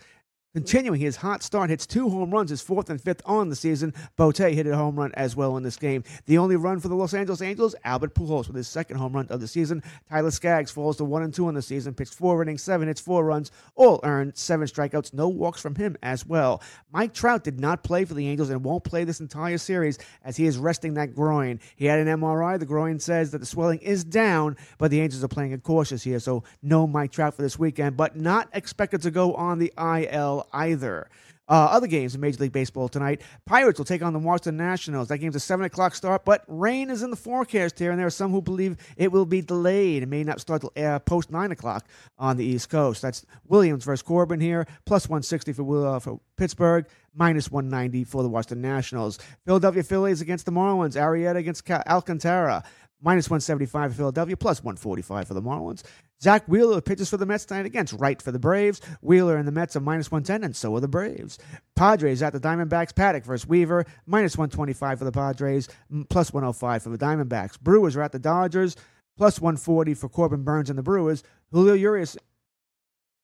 Continuing 0.54 1.00
his 1.00 1.16
hot 1.16 1.42
start, 1.42 1.70
hits 1.70 1.86
two 1.86 2.10
home 2.10 2.30
runs, 2.30 2.50
his 2.50 2.60
fourth 2.60 2.90
and 2.90 3.00
fifth 3.00 3.22
on 3.24 3.48
the 3.48 3.56
season. 3.56 3.94
Bote 4.16 4.36
hit 4.36 4.66
a 4.66 4.76
home 4.76 4.98
run 4.98 5.10
as 5.14 5.34
well 5.34 5.56
in 5.56 5.62
this 5.62 5.78
game. 5.78 6.04
The 6.26 6.36
only 6.36 6.56
run 6.56 6.78
for 6.78 6.88
the 6.88 6.94
Los 6.94 7.14
Angeles 7.14 7.40
Angels, 7.40 7.74
Albert 7.84 8.14
Pujols 8.14 8.48
with 8.48 8.56
his 8.56 8.68
second 8.68 8.98
home 8.98 9.14
run 9.14 9.26
of 9.30 9.40
the 9.40 9.48
season. 9.48 9.82
Tyler 10.10 10.30
Skaggs 10.30 10.70
falls 10.70 10.98
to 10.98 11.04
one 11.04 11.22
and 11.22 11.32
two 11.32 11.48
in 11.48 11.54
the 11.54 11.62
season, 11.62 11.94
pitched 11.94 12.12
four 12.12 12.42
innings, 12.42 12.62
seven 12.62 12.86
hits, 12.86 13.00
four 13.00 13.24
runs, 13.24 13.50
all 13.76 13.98
earned, 14.02 14.36
seven 14.36 14.66
strikeouts, 14.66 15.14
no 15.14 15.26
walks 15.26 15.62
from 15.62 15.74
him 15.74 15.96
as 16.02 16.26
well. 16.26 16.60
Mike 16.92 17.14
Trout 17.14 17.44
did 17.44 17.58
not 17.58 17.82
play 17.82 18.04
for 18.04 18.12
the 18.12 18.28
Angels 18.28 18.50
and 18.50 18.62
won't 18.62 18.84
play 18.84 19.04
this 19.04 19.20
entire 19.20 19.56
series 19.56 19.98
as 20.22 20.36
he 20.36 20.44
is 20.44 20.58
resting 20.58 20.92
that 20.94 21.14
groin. 21.14 21.60
He 21.76 21.86
had 21.86 21.98
an 21.98 22.08
MRI. 22.20 22.58
The 22.58 22.66
groin 22.66 22.98
says 22.98 23.30
that 23.30 23.38
the 23.38 23.46
swelling 23.46 23.78
is 23.78 24.04
down, 24.04 24.58
but 24.76 24.90
the 24.90 25.00
Angels 25.00 25.24
are 25.24 25.28
playing 25.28 25.52
it 25.52 25.62
cautious 25.62 26.02
here, 26.02 26.20
so 26.20 26.44
no 26.62 26.86
Mike 26.86 27.12
Trout 27.12 27.32
for 27.32 27.40
this 27.40 27.58
weekend, 27.58 27.96
but 27.96 28.16
not 28.16 28.50
expected 28.52 29.00
to 29.00 29.10
go 29.10 29.32
on 29.32 29.58
the 29.58 29.72
IL 29.78 30.41
either. 30.52 31.08
Uh, 31.48 31.68
other 31.70 31.88
games 31.88 32.14
in 32.14 32.20
Major 32.20 32.38
League 32.38 32.52
Baseball 32.52 32.88
tonight. 32.88 33.20
Pirates 33.46 33.78
will 33.78 33.84
take 33.84 34.00
on 34.00 34.12
the 34.12 34.18
Washington 34.18 34.56
Nationals. 34.56 35.08
That 35.08 35.18
game's 35.18 35.34
a 35.34 35.40
7 35.40 35.66
o'clock 35.66 35.94
start, 35.94 36.24
but 36.24 36.44
rain 36.46 36.88
is 36.88 37.02
in 37.02 37.10
the 37.10 37.16
forecast 37.16 37.78
here, 37.78 37.90
and 37.90 37.98
there 37.98 38.06
are 38.06 38.10
some 38.10 38.30
who 38.30 38.40
believe 38.40 38.76
it 38.96 39.10
will 39.10 39.26
be 39.26 39.42
delayed 39.42 40.02
and 40.02 40.10
may 40.10 40.22
not 40.22 40.40
start 40.40 40.62
till 40.62 40.72
uh, 40.82 41.00
post 41.00 41.30
9 41.30 41.50
o'clock 41.50 41.84
on 42.16 42.36
the 42.36 42.44
East 42.44 42.70
Coast. 42.70 43.02
That's 43.02 43.26
Williams 43.48 43.84
versus 43.84 44.02
Corbin 44.02 44.40
here, 44.40 44.66
plus 44.86 45.08
160 45.08 45.52
for, 45.52 45.86
uh, 45.86 45.98
for 45.98 46.20
Pittsburgh, 46.36 46.86
minus 47.12 47.50
190 47.50 48.04
for 48.04 48.22
the 48.22 48.28
Washington 48.28 48.62
Nationals. 48.62 49.18
Philadelphia 49.44 49.82
Phillies 49.82 50.20
against 50.20 50.46
the 50.46 50.52
Marlins. 50.52 50.94
Arrieta 50.94 51.36
against 51.36 51.68
Alcantara 51.68 52.62
minus 53.02 53.28
175 53.28 53.90
for 53.90 53.96
Philadelphia, 53.96 54.36
plus 54.36 54.62
145 54.62 55.28
for 55.28 55.34
the 55.34 55.42
Marlins. 55.42 55.82
Zack 56.22 56.46
Wheeler 56.46 56.80
pitches 56.80 57.10
for 57.10 57.16
the 57.16 57.26
Mets 57.26 57.44
tonight 57.44 57.66
against 57.66 57.94
Wright 57.94 58.22
for 58.22 58.30
the 58.30 58.38
Braves. 58.38 58.80
Wheeler 59.00 59.36
and 59.36 59.48
the 59.48 59.52
Mets 59.52 59.74
are 59.74 59.80
minus 59.80 60.10
110, 60.10 60.44
and 60.44 60.54
so 60.54 60.74
are 60.76 60.80
the 60.80 60.86
Braves. 60.86 61.36
Padres 61.74 62.22
at 62.22 62.32
the 62.32 62.38
Diamondbacks. 62.38 62.94
Paddock 62.94 63.24
versus 63.24 63.48
Weaver, 63.48 63.84
minus 64.06 64.36
125 64.36 65.00
for 65.00 65.04
the 65.04 65.10
Padres, 65.10 65.68
plus 66.10 66.32
105 66.32 66.82
for 66.82 66.90
the 66.90 66.98
Diamondbacks. 66.98 67.58
Brewers 67.60 67.96
are 67.96 68.02
at 68.02 68.12
the 68.12 68.20
Dodgers, 68.20 68.76
plus 69.16 69.40
140 69.40 69.94
for 69.94 70.08
Corbin 70.08 70.44
Burnes 70.44 70.70
and 70.70 70.78
the 70.78 70.82
Brewers. 70.84 71.24
Julio 71.50 71.74
Urias 71.74 72.16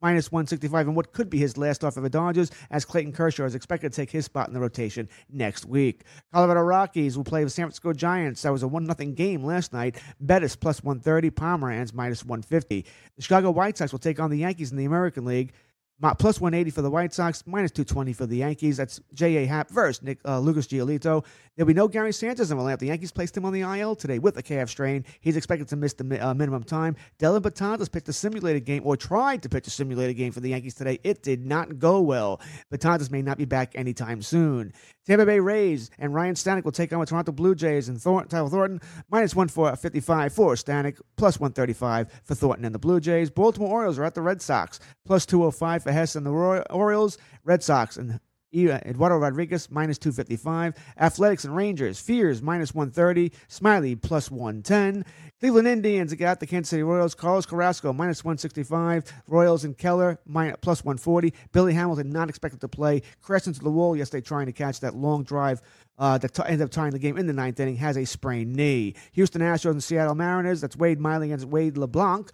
minus 0.00 0.30
165 0.30 0.86
and 0.86 0.96
what 0.96 1.12
could 1.12 1.30
be 1.30 1.38
his 1.38 1.56
last 1.56 1.84
off 1.84 1.96
of 1.96 2.02
the 2.02 2.10
Dodgers, 2.10 2.50
as 2.70 2.84
Clayton 2.84 3.12
Kershaw 3.12 3.44
is 3.44 3.54
expected 3.54 3.92
to 3.92 3.96
take 3.96 4.10
his 4.10 4.24
spot 4.24 4.48
in 4.48 4.54
the 4.54 4.60
rotation 4.60 5.08
next 5.30 5.66
week. 5.66 6.02
Colorado 6.32 6.60
Rockies 6.60 7.16
will 7.16 7.24
play 7.24 7.44
the 7.44 7.50
San 7.50 7.64
Francisco 7.64 7.92
Giants. 7.92 8.42
That 8.42 8.52
was 8.52 8.62
a 8.62 8.68
1 8.68 8.86
0 8.86 9.12
game 9.12 9.44
last 9.44 9.72
night. 9.72 10.00
Bettis 10.20 10.56
plus 10.56 10.82
130, 10.82 11.30
Pomeranz 11.30 11.92
minus 11.94 12.24
150. 12.24 12.84
The 13.16 13.22
Chicago 13.22 13.50
White 13.50 13.78
Sox 13.78 13.92
will 13.92 13.98
take 13.98 14.20
on 14.20 14.30
the 14.30 14.38
Yankees 14.38 14.70
in 14.70 14.78
the 14.78 14.84
American 14.84 15.24
League. 15.24 15.52
Plus 16.00 16.40
180 16.40 16.70
for 16.70 16.82
the 16.82 16.90
White 16.90 17.12
Sox, 17.12 17.42
minus 17.46 17.72
220 17.72 18.12
for 18.12 18.26
the 18.26 18.36
Yankees. 18.36 18.76
That's 18.76 19.00
J.A. 19.14 19.46
Happ 19.46 19.68
versus 19.70 20.02
Nick, 20.02 20.18
uh, 20.24 20.38
Lucas 20.38 20.68
Giolito. 20.68 21.24
There'll 21.56 21.66
be 21.66 21.74
no 21.74 21.88
Gary 21.88 22.12
Sanchez 22.12 22.52
in 22.52 22.56
the 22.56 22.62
lineup. 22.62 22.78
The 22.78 22.86
Yankees 22.86 23.10
placed 23.10 23.36
him 23.36 23.44
on 23.44 23.52
the 23.52 23.62
IL 23.62 23.96
today 23.96 24.20
with 24.20 24.36
a 24.36 24.42
calf 24.42 24.68
strain. 24.70 25.04
He's 25.20 25.36
expected 25.36 25.66
to 25.68 25.76
miss 25.76 25.94
the 25.94 26.24
uh, 26.24 26.32
minimum 26.34 26.62
time. 26.62 26.94
Dellin 27.18 27.42
Betances 27.42 27.90
pitched 27.90 28.08
a 28.08 28.12
simulated 28.12 28.64
game, 28.64 28.82
or 28.84 28.96
tried 28.96 29.42
to 29.42 29.48
pitch 29.48 29.66
a 29.66 29.70
simulated 29.70 30.16
game 30.16 30.30
for 30.30 30.38
the 30.38 30.50
Yankees 30.50 30.74
today. 30.74 31.00
It 31.02 31.24
did 31.24 31.44
not 31.44 31.80
go 31.80 32.00
well. 32.00 32.40
Betances 32.72 33.10
may 33.10 33.22
not 33.22 33.36
be 33.36 33.44
back 33.44 33.72
anytime 33.74 34.22
soon. 34.22 34.72
Tampa 35.04 35.26
Bay 35.26 35.40
Rays 35.40 35.90
and 35.98 36.14
Ryan 36.14 36.34
Stanek 36.34 36.64
will 36.64 36.70
take 36.70 36.92
on 36.92 37.00
the 37.00 37.06
Toronto 37.06 37.32
Blue 37.32 37.54
Jays 37.54 37.88
and 37.88 38.00
Thor- 38.00 38.26
Tyler 38.26 38.50
Thornton, 38.50 38.80
minus 39.10 39.34
155 39.34 40.32
for 40.32 40.54
Stanek, 40.54 41.00
plus 41.16 41.40
135 41.40 42.20
for 42.24 42.34
Thornton 42.34 42.66
and 42.66 42.74
the 42.74 42.78
Blue 42.78 43.00
Jays. 43.00 43.30
Baltimore 43.30 43.70
Orioles 43.70 43.98
are 43.98 44.04
at 44.04 44.14
the 44.14 44.20
Red 44.20 44.42
Sox, 44.42 44.78
plus 45.06 45.24
205 45.24 45.87
for 45.88 45.92
Hess 45.92 46.16
and 46.16 46.26
the 46.26 46.64
Orioles. 46.70 47.16
Red 47.44 47.62
Sox 47.62 47.96
and 47.96 48.20
Eduardo 48.54 49.16
Rodriguez 49.16 49.70
minus 49.70 49.96
255. 49.96 50.74
Athletics 50.98 51.44
and 51.44 51.56
Rangers. 51.56 51.98
Fiers 51.98 52.42
minus 52.42 52.74
130. 52.74 53.32
Smiley 53.48 53.96
plus 53.96 54.30
110. 54.30 55.06
Cleveland 55.40 55.66
Indians 55.66 56.12
got 56.14 56.40
the 56.40 56.46
Kansas 56.46 56.68
City 56.68 56.82
Royals. 56.82 57.14
Carlos 57.14 57.46
Carrasco 57.46 57.94
minus 57.94 58.22
165. 58.22 59.04
Royals 59.26 59.64
and 59.64 59.78
Keller 59.78 60.18
minus, 60.26 60.56
plus 60.60 60.84
140. 60.84 61.32
Billy 61.52 61.72
Hamilton 61.72 62.10
not 62.10 62.28
expected 62.28 62.60
to 62.60 62.68
play. 62.68 63.00
Crest 63.22 63.46
into 63.46 63.60
the 63.60 63.70
wall 63.70 63.96
yesterday 63.96 64.20
trying 64.22 64.46
to 64.46 64.52
catch 64.52 64.80
that 64.80 64.94
long 64.94 65.24
drive 65.24 65.62
uh, 65.98 66.18
that 66.18 66.34
t- 66.34 66.42
ended 66.44 66.62
up 66.62 66.70
tying 66.70 66.92
the 66.92 66.98
game 66.98 67.16
in 67.16 67.26
the 67.26 67.32
ninth 67.32 67.58
inning. 67.60 67.76
Has 67.76 67.96
a 67.96 68.04
sprained 68.04 68.54
knee. 68.54 68.94
Houston 69.12 69.40
Astros 69.40 69.70
and 69.70 69.84
Seattle 69.84 70.14
Mariners. 70.14 70.60
That's 70.60 70.76
Wade 70.76 71.00
Miley 71.00 71.28
against 71.28 71.46
Wade 71.46 71.78
LeBlanc. 71.78 72.30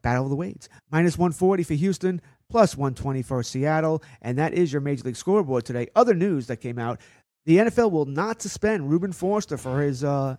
Battle 0.00 0.24
of 0.24 0.30
the 0.30 0.36
Wades. 0.36 0.68
Minus 0.90 1.18
140 1.18 1.64
for 1.64 1.74
Houston 1.74 2.22
plus 2.52 2.76
120 2.76 3.22
for 3.22 3.42
Seattle. 3.42 4.02
And 4.20 4.38
that 4.38 4.52
is 4.52 4.72
your 4.72 4.82
Major 4.82 5.04
League 5.04 5.16
scoreboard 5.16 5.64
today. 5.64 5.88
Other 5.96 6.14
news 6.14 6.46
that 6.46 6.58
came 6.58 6.78
out 6.78 7.00
the 7.44 7.56
NFL 7.56 7.90
will 7.90 8.04
not 8.04 8.40
suspend 8.40 8.88
Reuben 8.88 9.10
Foster 9.10 9.56
for 9.56 9.82
his 9.82 10.04
uh, 10.04 10.36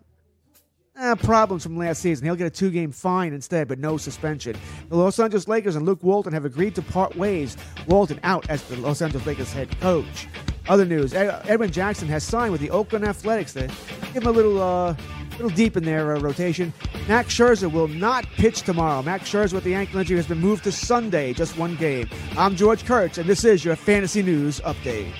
eh, 0.97 1.15
problems 1.15 1.63
from 1.63 1.77
last 1.77 2.01
season. 2.01 2.25
He'll 2.25 2.37
get 2.37 2.47
a 2.47 2.49
two 2.49 2.71
game 2.71 2.93
fine 2.93 3.33
instead, 3.33 3.67
but 3.67 3.77
no 3.77 3.97
suspension. 3.97 4.55
The 4.87 4.95
Los 4.95 5.19
Angeles 5.19 5.49
Lakers 5.49 5.75
and 5.75 5.85
Luke 5.85 6.01
Walton 6.01 6.31
have 6.31 6.45
agreed 6.45 6.75
to 6.75 6.81
part 6.81 7.13
ways. 7.17 7.57
Walton 7.87 8.21
out 8.23 8.49
as 8.49 8.63
the 8.63 8.77
Los 8.77 9.01
Angeles 9.01 9.25
Lakers 9.25 9.51
head 9.51 9.77
coach. 9.81 10.27
Other 10.67 10.85
news 10.85 11.13
Edwin 11.13 11.71
Jackson 11.71 12.07
has 12.07 12.23
signed 12.23 12.51
with 12.51 12.61
the 12.61 12.69
Oakland 12.69 13.05
Athletics 13.05 13.53
to 13.53 13.67
give 14.13 14.23
him 14.23 14.27
a 14.27 14.31
little. 14.31 14.61
Uh, 14.61 14.95
little 15.33 15.49
deep 15.49 15.77
in 15.77 15.83
their 15.83 16.15
uh, 16.15 16.19
rotation. 16.19 16.73
Max 17.07 17.35
Scherzer 17.35 17.71
will 17.71 17.87
not 17.87 18.25
pitch 18.35 18.61
tomorrow. 18.61 19.01
Max 19.01 19.29
Scherzer 19.29 19.53
with 19.53 19.63
the 19.63 19.73
ankle 19.73 19.99
injury 19.99 20.17
has 20.17 20.27
been 20.27 20.39
moved 20.39 20.63
to 20.65 20.71
Sunday, 20.71 21.33
just 21.33 21.57
one 21.57 21.75
game. 21.75 22.09
I'm 22.37 22.55
George 22.55 22.85
Kurtz, 22.85 23.17
and 23.17 23.29
this 23.29 23.43
is 23.43 23.65
your 23.65 23.75
Fantasy 23.75 24.21
News 24.21 24.59
Update. 24.61 25.11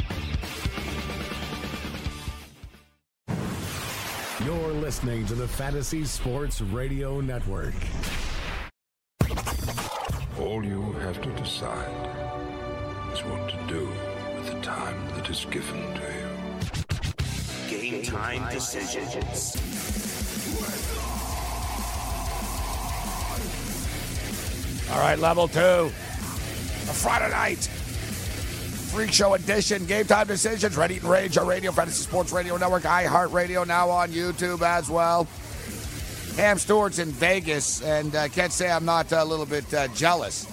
You're 4.46 4.74
listening 4.74 5.26
to 5.28 5.36
the 5.36 5.48
Fantasy 5.48 6.06
Sports 6.06 6.62
Radio 6.62 7.22
Network. 7.22 7.74
All 10.40 10.64
you 10.64 10.92
have 10.94 11.22
to 11.22 11.30
decide 11.32 11.90
is 13.14 13.24
what 13.24 13.50
to 13.50 13.58
do 13.68 13.90
with 14.36 14.48
the 14.48 14.60
time 14.62 15.13
that 15.24 15.30
is 15.30 15.46
given 15.46 15.82
to 15.94 16.02
you. 17.70 17.80
Game 17.80 18.04
time 18.04 18.52
decisions. 18.52 19.56
All 24.92 25.00
right, 25.00 25.18
level 25.20 25.48
two. 25.48 25.60
A 25.60 26.94
Friday 26.94 27.30
night. 27.30 27.60
Freak 28.92 29.14
Show 29.14 29.34
edition. 29.34 29.86
Game 29.86 30.06
time 30.06 30.28
decisions. 30.28 30.76
Ready 30.76 30.98
and 30.98 31.06
Rage, 31.06 31.38
our 31.38 31.46
radio, 31.46 31.72
Fantasy 31.72 32.04
Sports 32.04 32.32
Radio 32.34 32.58
Network, 32.58 32.84
iHeartRadio, 32.84 33.66
now 33.66 33.90
on 33.90 34.10
YouTube 34.10 34.62
as 34.62 34.90
well. 34.90 35.28
Cam 36.36 36.58
Stewart's 36.58 37.00
in 37.00 37.10
Vegas, 37.10 37.82
and 37.82 38.16
I 38.16 38.26
uh, 38.26 38.28
can't 38.28 38.52
say 38.52 38.70
I'm 38.70 38.86
not 38.86 39.12
a 39.12 39.24
little 39.24 39.46
bit 39.46 39.72
uh, 39.74 39.88
jealous 39.90 40.48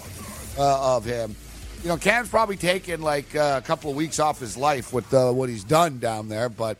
uh, 0.58 0.96
of 0.96 1.04
him. 1.04 1.34
You 1.82 1.88
know, 1.88 1.96
Cam's 1.96 2.28
probably 2.28 2.56
taken 2.56 3.00
like 3.00 3.34
uh, 3.34 3.60
a 3.62 3.66
couple 3.66 3.90
of 3.90 3.96
weeks 3.96 4.18
off 4.18 4.38
his 4.38 4.56
life 4.56 4.92
with 4.92 5.12
uh, 5.14 5.32
what 5.32 5.48
he's 5.48 5.64
done 5.64 5.98
down 5.98 6.28
there, 6.28 6.48
but 6.48 6.76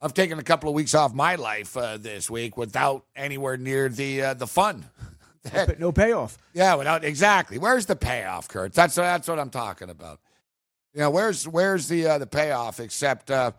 I've 0.00 0.14
taken 0.14 0.38
a 0.38 0.42
couple 0.44 0.68
of 0.68 0.74
weeks 0.74 0.94
off 0.94 1.12
my 1.12 1.34
life 1.34 1.76
uh, 1.76 1.96
this 1.96 2.30
week 2.30 2.56
without 2.56 3.04
anywhere 3.16 3.56
near 3.56 3.88
the 3.88 4.34
the 4.34 4.46
fun 4.46 4.86
no 5.78 5.92
payoff. 5.92 6.38
Yeah, 6.52 6.74
without 6.74 7.04
exactly. 7.04 7.58
Where's 7.58 7.86
the 7.86 7.96
payoff, 7.96 8.48
Kurt? 8.48 8.72
That's 8.72 8.94
that's 8.94 9.28
what 9.28 9.38
I'm 9.38 9.50
talking 9.50 9.90
about. 9.90 10.20
Yeah, 10.94 11.08
where's 11.08 11.46
where's 11.46 11.88
the 11.88 12.06
uh, 12.06 12.18
the 12.18 12.26
payoff? 12.26 12.80
Except, 12.80 13.30
uh, 13.30 13.52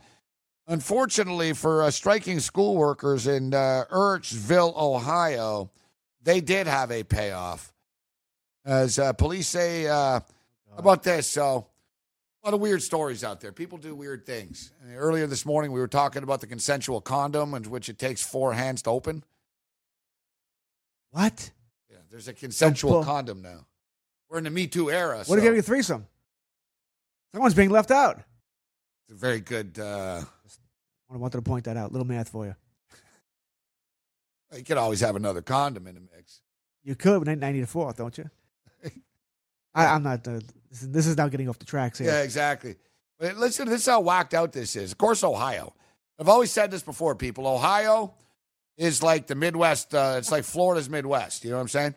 unfortunately, 0.68 1.54
for 1.54 1.84
uh, 1.84 1.92
striking 1.92 2.40
school 2.40 2.76
workers 2.76 3.28
in 3.28 3.54
uh, 3.54 3.86
Urchville, 3.92 4.76
Ohio, 4.76 5.72
they 6.22 6.42
did 6.42 6.68
have 6.68 6.92
a 6.92 7.04
payoff. 7.04 7.74
As 8.64 9.00
uh, 9.00 9.14
police 9.14 9.48
say 9.48 9.88
uh, 10.72 10.76
about 10.78 11.04
this, 11.04 11.28
so 11.28 11.68
a 12.44 12.48
lot 12.48 12.54
of 12.54 12.60
weird 12.60 12.82
stories 12.82 13.24
out 13.24 13.40
there. 13.42 13.52
People 13.52 13.78
do 13.78 13.94
weird 13.94 14.26
things. 14.26 14.72
And 14.84 14.96
earlier 14.96 15.28
this 15.28 15.46
morning, 15.46 15.72
we 15.72 15.80
were 15.80 15.88
talking 15.88 16.24
about 16.24 16.42
the 16.42 16.48
consensual 16.48 17.02
condom, 17.02 17.54
in 17.54 17.64
which 17.64 17.90
it 17.90 18.00
takes 18.00 18.24
four 18.24 18.54
hands 18.54 18.82
to 18.84 18.90
open. 18.90 19.24
What? 21.12 21.52
Yeah, 21.90 21.98
There's 22.10 22.28
a 22.28 22.34
consensual 22.34 23.04
condom 23.04 23.42
now. 23.42 23.66
We're 24.30 24.38
in 24.38 24.46
the 24.46 24.50
Me 24.50 24.66
Too 24.66 24.90
era. 24.90 25.18
What 25.18 25.28
so 25.28 25.36
if 25.36 25.44
you 25.44 25.50
have 25.50 25.60
a 25.60 25.62
threesome? 25.62 26.08
Someone's 27.34 27.54
being 27.54 27.70
left 27.70 27.92
out. 27.92 28.18
It's 29.04 29.12
a 29.12 29.16
very 29.16 29.40
good. 29.40 29.78
Uh, 29.78 30.22
I 31.12 31.18
wanted 31.18 31.38
to 31.38 31.42
point 31.42 31.66
that 31.66 31.78
out. 31.78 31.92
Little 31.92 32.08
math 32.08 32.30
for 32.30 32.46
you. 32.46 32.56
You 34.56 34.64
could 34.64 34.78
always 34.78 35.02
have 35.02 35.16
another 35.16 35.42
condom 35.42 35.88
in 35.88 35.96
the 35.96 36.02
mix. 36.02 36.42
You 36.84 36.96
could, 36.96 37.24
but 37.24 37.44
I 37.44 37.52
need 37.52 37.62
a 37.62 37.68
fourth, 37.68 37.98
don't 37.98 38.18
you? 38.18 38.30
I, 39.74 39.96
am 39.96 40.04
not. 40.04 40.28
Uh, 40.28 40.40
this, 40.70 40.82
is, 40.82 40.90
this 40.90 41.08
is 41.08 41.18
now 41.18 41.28
getting 41.28 41.50
off 41.50 41.60
the 41.60 41.66
tracks 41.66 42.00
here. 42.00 42.08
Yeah, 42.08 42.22
exactly. 42.22 42.76
But 43.20 43.38
listen, 43.38 43.68
this 43.68 43.82
is 43.82 43.88
how 43.88 44.02
whacked 44.02 44.34
out 44.34 44.52
this 44.52 44.76
is. 44.76 44.92
Of 44.92 44.98
course, 44.98 45.24
Ohio. 45.24 45.74
I've 46.20 46.30
always 46.30 46.52
said 46.52 46.72
this 46.72 46.84
before, 46.84 47.16
people. 47.16 47.48
Ohio 47.48 48.14
is 48.78 49.02
like 49.02 49.28
the 49.28 49.36
Midwest. 49.36 49.94
Uh, 49.94 50.16
it's 50.18 50.32
like 50.32 50.44
Florida's 50.44 50.90
Midwest. 50.90 51.44
You 51.44 51.52
know 51.52 51.58
what 51.58 51.64
I'm 51.64 51.68
saying? 51.68 51.96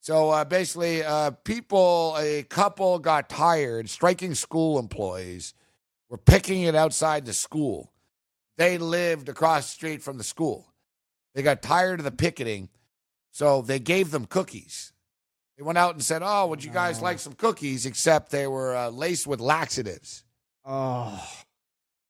So 0.00 0.30
uh, 0.30 0.44
basically, 0.44 1.02
uh, 1.02 1.32
people, 1.32 2.16
a 2.18 2.44
couple 2.44 2.98
got 2.98 3.28
tired, 3.28 3.90
striking 3.90 4.34
school 4.34 4.78
employees 4.78 5.52
were 6.08 6.18
picking 6.18 6.62
it 6.62 6.74
outside 6.74 7.26
the 7.26 7.32
school. 7.32 7.92
They 8.56 8.78
lived 8.78 9.28
across 9.28 9.66
the 9.66 9.72
street 9.72 10.02
from 10.02 10.18
the 10.18 10.24
school. 10.24 10.72
They 11.34 11.42
got 11.42 11.60
tired 11.60 12.00
of 12.00 12.04
the 12.04 12.12
picketing, 12.12 12.68
so 13.32 13.62
they 13.62 13.78
gave 13.78 14.10
them 14.10 14.26
cookies. 14.26 14.92
They 15.56 15.62
went 15.62 15.78
out 15.78 15.94
and 15.94 16.04
said, 16.04 16.22
"Oh, 16.24 16.46
would 16.48 16.62
you 16.62 16.70
guys 16.70 17.00
like 17.00 17.18
some 17.18 17.32
cookies?" 17.32 17.86
Except 17.86 18.30
they 18.30 18.46
were 18.46 18.76
uh, 18.76 18.90
laced 18.90 19.26
with 19.26 19.40
laxatives. 19.40 20.24
Oh, 20.64 21.22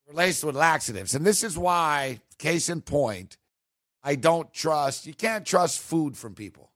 They 0.07 0.13
were 0.13 0.17
laced 0.19 0.43
with 0.45 0.57
laxatives, 0.57 1.15
and 1.15 1.25
this 1.25 1.45
is 1.45 1.57
why, 1.57 2.21
case 2.39 2.69
in 2.69 2.81
point, 2.81 3.37
I 4.03 4.17
don't 4.17 4.53
trust. 4.53 5.07
You 5.07 5.15
can't 5.15 5.45
trust 5.47 5.79
food 5.81 6.17
from 6.17 6.35
people. 6.35 6.73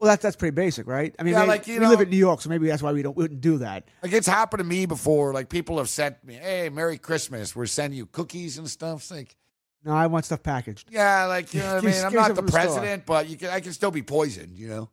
well, 0.00 0.08
that's 0.10 0.22
that's 0.22 0.36
pretty 0.36 0.54
basic, 0.54 0.86
right? 0.88 1.14
I 1.18 1.22
mean, 1.22 1.34
Yeah, 1.34 1.42
they- 1.42 1.46
like, 1.46 1.66
you 1.68 1.78
we 1.78 1.86
live 1.86 2.00
in 2.00 2.10
New 2.10 2.16
York, 2.16 2.40
so 2.40 2.48
maybe 2.48 2.66
that's 2.66 2.82
why 2.82 2.92
we 2.92 3.02
don't 3.02 3.16
wouldn't 3.16 3.40
do 3.40 3.58
that. 3.58 3.86
Like 4.02 4.12
it's 4.12 4.26
happened 4.26 4.58
to 4.58 4.64
me 4.64 4.86
before. 4.86 5.32
Like 5.34 5.48
people 5.50 5.78
have 5.78 5.88
sent 5.88 6.24
me, 6.24 6.34
"Hey, 6.34 6.68
Merry 6.68 6.98
Christmas. 6.98 7.54
We're 7.54 7.66
sending 7.66 7.96
you 7.98 8.06
cookies 8.06 8.58
and 8.58 8.68
stuff." 8.68 9.02
It's 9.02 9.10
like, 9.10 9.36
No, 9.84 9.92
I 9.92 10.06
want 10.08 10.24
stuff 10.24 10.42
packaged. 10.42 10.88
yeah, 10.90 11.26
like 11.26 11.54
you 11.54 11.60
know 11.60 11.74
what 11.76 11.84
I 11.84 11.86
mean. 11.92 12.04
I'm 12.04 12.12
not 12.14 12.34
the 12.34 12.42
the 12.42 12.48
store. 12.50 12.60
president, 12.60 13.06
but 13.06 13.28
you 13.28 13.36
can. 13.36 13.50
I 13.50 13.60
can 13.60 13.72
still 13.72 13.90
be 13.92 14.02
poisoned. 14.02 14.56
You 14.56 14.68
know. 14.68 14.90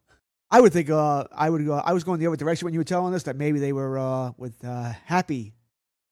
I 0.50 0.62
would 0.62 0.72
think 0.72 0.90
uh, 0.90 1.26
I 1.32 1.50
would 1.50 1.66
go. 1.66 1.74
I 1.74 1.94
was 1.94 2.04
going 2.04 2.20
the 2.20 2.28
other 2.28 2.38
direction 2.38 2.66
when 2.66 2.74
you 2.74 2.80
were 2.80 2.86
telling 2.86 3.14
us 3.14 3.24
that 3.24 3.36
maybe 3.36 3.60
they 3.60 3.74
were 3.74 3.98
uh, 3.98 4.32
with 4.38 4.64
uh, 4.64 4.94
happy, 5.06 5.54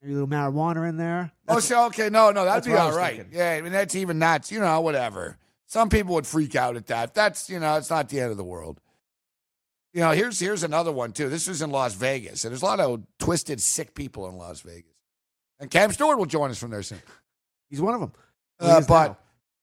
maybe 0.01 0.13
a 0.13 0.15
little 0.15 0.27
marijuana 0.27 0.89
in 0.89 0.97
there. 0.97 1.31
Oh, 1.47 1.59
so 1.59 1.85
okay, 1.87 2.09
no, 2.09 2.31
no, 2.31 2.43
that'd 2.43 2.63
that's 2.63 2.67
be 2.67 2.73
all 2.73 2.95
right. 2.95 3.17
thinking. 3.17 3.37
Yeah, 3.37 3.51
I 3.51 3.61
mean 3.61 3.71
that's 3.71 3.95
even 3.95 4.19
that's 4.19 4.51
you 4.51 4.59
know 4.59 4.81
whatever. 4.81 5.37
Some 5.67 5.89
people 5.89 6.15
would 6.15 6.27
freak 6.27 6.55
out 6.55 6.75
at 6.75 6.87
that. 6.87 7.13
That's 7.13 7.49
you 7.49 7.59
know 7.59 7.77
it's 7.77 7.89
not 7.89 8.09
the 8.09 8.19
end 8.19 8.31
of 8.31 8.37
the 8.37 8.43
world. 8.43 8.81
You 9.93 10.01
know, 10.01 10.11
here's 10.11 10.37
here's 10.37 10.63
another 10.63 10.91
one 10.91 11.13
too. 11.13 11.29
This 11.29 11.47
was 11.47 11.61
in 11.61 11.69
Las 11.69 11.93
Vegas, 11.93 12.43
and 12.43 12.51
there's 12.51 12.61
a 12.61 12.65
lot 12.65 12.81
of 12.81 13.03
twisted, 13.19 13.61
sick 13.61 13.95
people 13.95 14.27
in 14.27 14.35
Las 14.35 14.59
Vegas. 14.59 14.91
And 15.59 15.71
Cam 15.71 15.93
Stewart 15.93 16.17
will 16.17 16.25
join 16.25 16.51
us 16.51 16.59
from 16.59 16.71
there 16.71 16.83
soon. 16.83 17.01
He's 17.69 17.79
one 17.79 17.93
of 17.93 18.01
them. 18.01 18.11
Uh, 18.59 18.81
but 18.85 19.17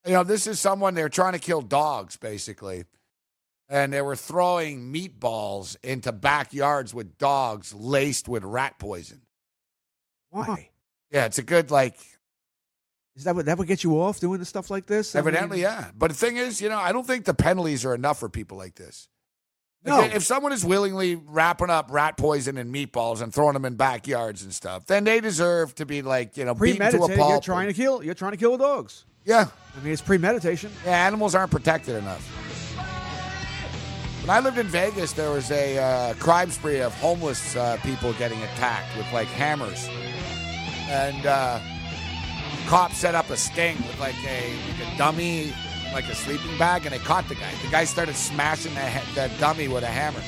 you 0.06 0.12
know, 0.12 0.24
this 0.24 0.46
is 0.46 0.58
someone 0.58 0.94
they're 0.94 1.10
trying 1.10 1.34
to 1.34 1.38
kill 1.38 1.60
dogs, 1.60 2.16
basically, 2.16 2.84
and 3.72 3.90
they 3.92 4.02
were 4.02 4.14
throwing 4.14 4.92
meatballs 4.92 5.76
into 5.82 6.12
backyards 6.12 6.92
with 6.94 7.16
dogs 7.16 7.72
laced 7.74 8.28
with 8.28 8.44
rat 8.44 8.78
poison. 8.78 9.22
why 10.30 10.68
Yeah, 11.10 11.24
it's 11.24 11.38
a 11.38 11.42
good 11.42 11.70
like 11.70 11.96
is 13.16 13.24
that 13.24 13.34
what 13.34 13.46
that 13.46 13.58
would 13.58 13.68
get 13.68 13.82
you 13.82 14.00
off 14.00 14.20
doing 14.20 14.38
the 14.38 14.44
stuff 14.46 14.70
like 14.70 14.86
this? 14.86 15.14
I 15.14 15.18
mean, 15.20 15.28
Evidently, 15.28 15.60
yeah. 15.62 15.90
But 15.96 16.08
the 16.08 16.16
thing 16.16 16.36
is, 16.38 16.62
you 16.62 16.68
know, 16.70 16.78
I 16.78 16.92
don't 16.92 17.06
think 17.06 17.24
the 17.26 17.34
penalties 17.34 17.84
are 17.84 17.94
enough 17.94 18.18
for 18.20 18.28
people 18.30 18.56
like 18.56 18.74
this. 18.74 19.08
No. 19.84 19.98
Like, 19.98 20.14
If 20.14 20.22
someone 20.22 20.52
is 20.52 20.64
willingly 20.64 21.16
wrapping 21.16 21.68
up 21.68 21.90
rat 21.90 22.16
poison 22.16 22.56
and 22.56 22.74
meatballs 22.74 23.20
and 23.20 23.34
throwing 23.34 23.52
them 23.52 23.66
in 23.66 23.74
backyards 23.74 24.44
and 24.44 24.54
stuff, 24.54 24.86
then 24.86 25.04
they 25.04 25.20
deserve 25.20 25.74
to 25.74 25.84
be 25.84 26.00
like, 26.00 26.36
you 26.38 26.44
know, 26.46 26.54
beaten 26.54 26.78
to 26.78 26.84
a 26.86 26.90
premeditated. 26.90 27.18
pulp. 27.18 27.30
You're 27.32 27.40
trying 27.40 27.66
to 27.68 27.74
kill. 27.74 28.02
You're 28.02 28.14
trying 28.14 28.32
to 28.32 28.38
kill 28.38 28.56
the 28.56 28.64
dogs. 28.64 29.04
yeah, 29.26 29.48
I 29.78 29.84
mean, 29.84 29.92
it's 29.92 30.00
premeditation. 30.00 30.70
yeah. 30.86 31.06
Animals 31.06 31.34
aren't 31.34 31.50
protected 31.50 31.96
enough. 31.96 32.51
When 34.22 34.30
I 34.30 34.38
lived 34.38 34.56
in 34.56 34.68
Vegas, 34.68 35.12
there 35.14 35.32
was 35.32 35.50
a 35.50 35.78
uh, 35.78 36.14
crime 36.14 36.52
spree 36.52 36.78
of 36.80 36.94
homeless 37.00 37.56
uh, 37.56 37.76
people 37.82 38.12
getting 38.12 38.40
attacked 38.44 38.96
with 38.96 39.12
like 39.12 39.26
hammers, 39.26 39.88
and 40.88 41.26
uh, 41.26 41.58
cops 42.68 42.98
set 42.98 43.16
up 43.16 43.30
a 43.30 43.36
sting 43.36 43.76
with 43.78 43.98
like 43.98 44.14
a, 44.24 44.54
like 44.68 44.94
a 44.94 44.96
dummy, 44.96 45.52
like 45.92 46.04
a 46.04 46.14
sleeping 46.14 46.56
bag, 46.56 46.86
and 46.86 46.94
they 46.94 47.00
caught 47.00 47.28
the 47.28 47.34
guy. 47.34 47.50
The 47.64 47.70
guy 47.72 47.82
started 47.82 48.14
smashing 48.14 48.74
the, 48.74 48.88
ha- 48.88 49.12
the 49.16 49.28
dummy 49.40 49.66
with 49.66 49.82
a 49.82 49.88
hammer. 49.88 50.22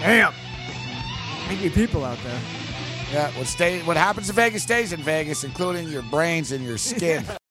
Damn. 0.00 0.34
Angry 1.48 1.70
people 1.70 2.04
out 2.04 2.18
there. 2.22 2.40
Yeah, 3.14 3.30
what 3.38 3.46
stay? 3.46 3.80
What 3.80 3.96
happens 3.96 4.28
in 4.28 4.36
Vegas 4.36 4.62
stays 4.62 4.92
in 4.92 5.02
Vegas, 5.02 5.42
including 5.42 5.88
your 5.88 6.02
brains 6.02 6.52
and 6.52 6.62
your 6.62 6.76
skin. 6.76 7.24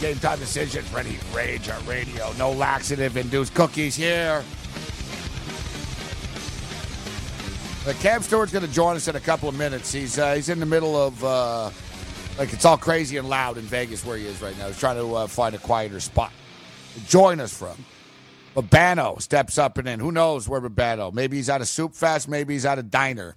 Game 0.00 0.18
time 0.18 0.38
decisions, 0.38 0.90
ready, 0.92 1.18
rage 1.34 1.68
on 1.68 1.84
radio. 1.86 2.32
No 2.38 2.52
laxative 2.52 3.18
induced 3.18 3.54
cookies 3.54 3.94
here. 3.94 4.42
Uh, 7.86 7.92
Cam 8.00 8.22
Stewart's 8.22 8.52
going 8.52 8.66
to 8.66 8.72
join 8.72 8.96
us 8.96 9.08
in 9.08 9.16
a 9.16 9.20
couple 9.20 9.48
of 9.48 9.56
minutes. 9.56 9.92
He's 9.92 10.18
uh, 10.18 10.34
he's 10.34 10.50
in 10.50 10.60
the 10.60 10.66
middle 10.66 10.96
of 10.96 11.24
uh, 11.24 11.70
like 12.40 12.54
it's 12.54 12.64
all 12.64 12.78
crazy 12.78 13.18
and 13.18 13.28
loud 13.28 13.58
in 13.58 13.64
Vegas 13.64 14.04
where 14.04 14.16
he 14.16 14.24
is 14.26 14.40
right 14.40 14.56
now. 14.56 14.66
He's 14.66 14.78
trying 14.78 14.96
to 14.96 15.14
uh, 15.14 15.26
find 15.26 15.54
a 15.54 15.58
quieter 15.58 16.00
spot 16.00 16.32
to 16.94 17.06
join 17.06 17.38
us 17.38 17.56
from. 17.56 17.84
Babano 18.56 19.20
steps 19.20 19.58
up 19.58 19.76
and 19.76 19.86
in. 19.86 20.00
Who 20.00 20.10
knows 20.10 20.48
where 20.48 20.60
Babano? 20.60 21.12
Maybe 21.12 21.36
he's 21.36 21.50
at 21.50 21.60
a 21.60 21.66
soup 21.66 21.94
fest. 21.94 22.28
Maybe 22.28 22.54
he's 22.54 22.64
at 22.64 22.78
a 22.78 22.82
diner. 22.82 23.36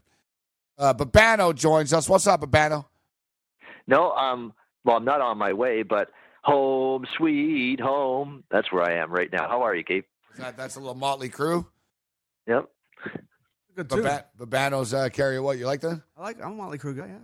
Uh, 0.77 0.93
Babano 0.93 1.53
joins 1.53 1.91
us. 1.91 2.07
What's 2.07 2.27
up, 2.27 2.41
Babano? 2.41 2.85
No, 3.87 4.13
um, 4.13 4.53
well, 4.85 4.95
I'm 4.95 5.03
not 5.03 5.19
on 5.19 5.37
my 5.37 5.51
way, 5.51 5.83
but 5.83 6.09
home, 6.41 7.05
sweet 7.17 7.81
home. 7.81 8.45
That's 8.49 8.71
where 8.71 8.83
I 8.83 8.93
am 8.93 9.11
right 9.11 9.29
now. 9.33 9.49
How 9.49 9.63
are 9.63 9.75
you, 9.75 9.83
Gabe? 9.83 10.05
That, 10.37 10.55
that's 10.55 10.77
a 10.77 10.79
little 10.79 10.95
motley 10.95 11.27
crew. 11.27 11.67
Yep. 12.47 12.69
Good 13.75 13.89
too. 13.89 14.07
Babano's 14.39 14.93
uh, 14.93 15.09
carry 15.09 15.41
what? 15.41 15.57
You 15.57 15.65
like 15.65 15.81
that? 15.81 16.01
I 16.17 16.21
like. 16.21 16.37
I'm 16.41 16.53
a 16.53 16.55
Motley 16.55 16.77
Crue 16.77 16.95
guy. 16.95 17.07
Yeah. 17.07 17.17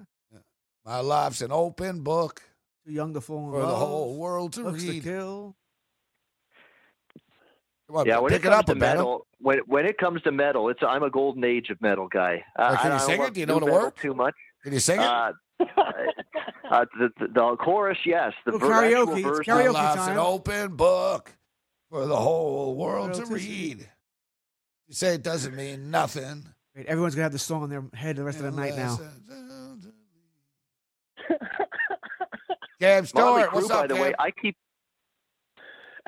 My 0.86 1.00
life's 1.02 1.42
an 1.42 1.52
open 1.52 2.02
book 2.02 2.42
Too 2.86 2.94
young 2.94 3.14
to 3.14 3.22
fall 3.22 3.46
in 3.48 3.52
for 3.52 3.60
the 3.62 3.76
whole 3.76 4.16
world 4.18 4.54
to 4.54 4.64
Looks 4.64 4.84
to 4.84 4.90
read. 4.92 5.04
kill. 5.04 5.56
Come 7.88 7.96
on, 7.98 8.06
Yeah, 8.06 8.20
when 8.20 8.32
pick 8.32 8.44
it 8.46 8.48
it, 8.48 8.54
up, 8.54 8.66
to 8.68 8.76
Babano. 8.76 8.80
metal, 8.80 9.28
when 9.40 9.60
when 9.66 9.86
it 9.86 9.98
comes 9.98 10.22
to 10.24 10.32
metal, 10.32 10.70
it's 10.70 10.82
I'm 10.88 11.04
a 11.04 11.10
golden 11.10 11.44
age 11.44 11.70
of 11.70 11.82
metal 11.82 12.08
guy. 12.08 12.44
Uh, 12.58 12.76
can 12.78 12.92
I, 12.92 12.96
you 12.96 13.02
I 13.02 13.06
sing 13.06 13.22
it? 13.22 13.34
Do 13.34 13.40
you 13.40 13.46
know 13.46 13.56
new 13.56 13.60
the 13.62 13.66
metal 13.68 13.82
words? 13.84 13.96
Too 14.02 14.14
much. 14.14 14.36
Can 14.64 14.74
you 14.74 14.80
sing 14.80 15.00
it? 15.00 15.06
Uh, 15.06 15.32
uh, 16.70 16.86
the, 16.98 17.10
the, 17.20 17.28
the 17.34 17.56
chorus, 17.60 17.98
yes. 18.06 18.34
The 18.46 18.52
Little 18.54 18.68
ver- 18.70 18.86
actual 18.86 19.06
karaoke. 19.08 19.18
It's 19.18 19.28
verse- 19.28 19.48
My 19.48 19.54
karaoke 19.64 19.74
life's 19.74 19.96
time. 20.06 20.12
an 20.14 20.18
open 20.20 20.76
book 20.76 21.32
for 21.90 22.06
the 22.06 22.16
whole 22.16 22.76
world 22.76 23.14
to 23.16 23.20
World 23.22 23.32
to 23.32 23.40
see. 23.40 23.50
read. 23.76 23.90
You 24.88 24.94
say 24.94 25.16
it 25.16 25.24
doesn't 25.24 25.56
mean 25.56 25.92
nothing. 25.92 26.46
Wait, 26.76 26.86
everyone's 26.86 27.16
gonna 27.16 27.24
have 27.24 27.32
the 27.32 27.40
song 27.40 27.64
in 27.64 27.70
their 27.70 27.84
head 27.94 28.16
the 28.16 28.24
rest 28.24 28.38
of 28.40 28.44
the 28.46 28.52
night 28.52 28.76
now. 28.76 28.98
Motley 33.14 33.44
Stewart, 33.44 33.54
what's 33.54 33.68
by 33.68 33.88
the 33.88 33.94
Cam? 33.96 34.04
way, 34.04 34.14
I 34.20 34.32
keep 34.32 34.56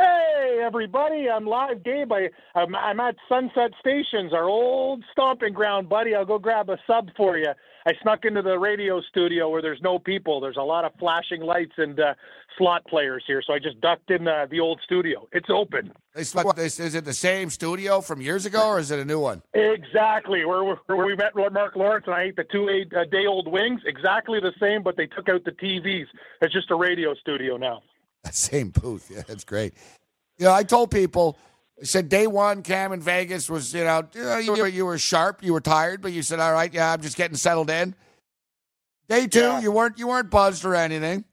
Hey, 0.02 0.60
everybody, 0.66 1.30
I'm 1.30 1.45
live, 1.45 1.84
Gabe. 1.84 2.12
I, 2.12 2.30
I'm, 2.56 2.76
I'm 2.76 2.99
at 2.99 3.16
Sunset 3.30 3.70
Stations, 3.80 4.34
our 4.34 4.45
old 4.45 5.04
stomping 5.12 5.54
ground, 5.54 5.89
buddy. 5.89 6.16
I'll 6.16 6.26
go 6.26 6.39
grab 6.39 6.70
a 6.70 6.78
sub 6.88 7.10
for 7.16 7.38
you. 7.38 7.52
I 7.86 7.91
snuck 8.02 8.26
into 8.26 8.41
the 8.41 8.58
radio 8.58 8.99
studio 9.02 9.49
where 9.49 9.62
there's 9.62 9.82
no 9.84 9.99
people. 9.99 10.41
There's 10.41 10.58
a 10.58 10.64
lot 10.64 10.86
of 10.86 10.91
flashing 10.97 11.41
lights 11.41 11.74
and 11.78 11.99
uh, 11.99 12.16
slot 12.58 12.84
players 12.88 13.24
here, 13.28 13.43
so 13.45 13.54
I 13.54 13.60
just 13.60 13.80
ducked 13.80 14.10
in 14.10 14.24
the, 14.24 14.47
the 14.49 14.60
old 14.60 14.80
studio. 14.84 15.28
It's 15.34 15.49
open. 15.52 15.91
They 16.16 16.24
this. 16.56 16.80
Is 16.80 16.95
it 16.95 17.06
the 17.06 17.14
same 17.14 17.52
studio 17.52 18.02
from 18.02 18.22
years 18.22 18.47
ago, 18.47 18.70
or 18.70 18.80
is 18.80 18.89
it 18.89 18.97
a 18.97 19.06
new 19.06 19.20
one? 19.20 19.43
Exactly. 19.54 20.45
Where, 20.45 20.64
where, 20.64 20.80
where 20.88 21.06
we 21.06 21.16
met 21.16 21.36
Mark 21.36 21.76
Lawrence 21.76 22.06
and 22.08 22.16
I 22.16 22.24
ate 22.24 22.38
the 22.38 22.45
two 22.52 22.70
eight, 22.70 22.91
uh, 22.95 23.06
day 23.06 23.28
old 23.28 23.47
wings. 23.47 23.82
Exactly 23.86 24.39
the 24.39 24.54
same, 24.60 24.82
but 24.82 24.97
they 24.97 25.06
took 25.06 25.30
out 25.30 25.43
the 25.43 25.52
TVs. 25.52 26.08
It's 26.41 26.54
just 26.54 26.72
a 26.72 26.76
radio 26.76 27.14
studio 27.14 27.58
now. 27.58 27.84
That 28.24 28.36
same 28.36 28.69
booth. 28.69 29.09
Yeah, 29.13 29.24
that's 29.28 29.43
great. 29.43 29.74
You 30.38 30.45
know, 30.45 30.53
I 30.53 30.63
told 30.63 30.91
people, 30.91 31.39
I 31.82 31.86
said 31.86 32.07
day 32.07 32.28
one, 32.28 32.61
Cam 32.61 32.91
in 32.93 33.01
Vegas 33.01 33.49
was, 33.49 33.74
you 33.74 33.84
know, 33.84 34.03
you, 34.13 34.51
were, 34.53 34.67
you 34.67 34.86
were 34.86 34.97
sharp, 34.99 35.43
you 35.43 35.53
were 35.53 35.61
tired, 35.61 36.01
but 36.01 36.11
you 36.13 36.22
said, 36.22 36.39
all 36.39 36.53
right, 36.53 36.72
yeah, 36.72 36.91
I'm 36.93 37.01
just 37.01 37.17
getting 37.17 37.36
settled 37.38 37.69
in. 37.72 37.95
Day 39.09 39.26
two, 39.28 39.39
Yeah. 39.39 39.59
you 39.61 39.72
weren't 39.72 39.97
you 39.97 40.07
weren't 40.07 40.30
buzzed 40.30 40.63
or 40.65 40.76
anything. 40.76 41.26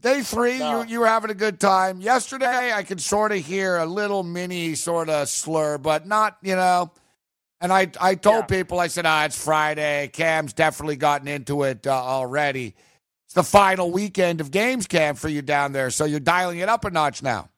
Day 0.00 0.22
three, 0.22 0.58
No. 0.58 0.82
you 0.82 0.88
you 0.88 1.00
were 1.00 1.06
having 1.06 1.30
a 1.30 1.34
good 1.34 1.60
time. 1.60 2.00
Yesterday, 2.00 2.72
I 2.72 2.84
could 2.84 3.00
sort 3.00 3.32
of 3.32 3.38
hear 3.38 3.76
a 3.78 3.86
little 3.86 4.22
mini 4.22 4.74
sort 4.76 5.08
of 5.08 5.28
slur, 5.28 5.76
but 5.78 6.06
not, 6.06 6.38
you 6.42 6.56
know, 6.56 6.90
And 7.60 7.72
I, 7.72 7.90
I 8.00 8.14
told 8.16 8.48
people, 8.48 8.80
I 8.80 8.88
said, 8.88 9.06
ah, 9.06 9.24
it's 9.24 9.40
Friday. 9.42 10.08
Cam's 10.12 10.52
definitely 10.52 10.96
gotten 10.96 11.28
into 11.28 11.62
it 11.64 11.86
uh, 11.86 11.92
already. 11.92 12.74
It's 13.32 13.36
the 13.36 13.44
final 13.44 13.90
weekend 13.90 14.42
of 14.42 14.50
games, 14.50 14.86
camp 14.86 15.16
for 15.16 15.30
you 15.30 15.40
down 15.40 15.72
there. 15.72 15.88
So 15.88 16.04
you're 16.04 16.20
dialing 16.20 16.58
it 16.58 16.68
up 16.68 16.84
a 16.84 16.90
notch 16.90 17.22
now. 17.22 17.48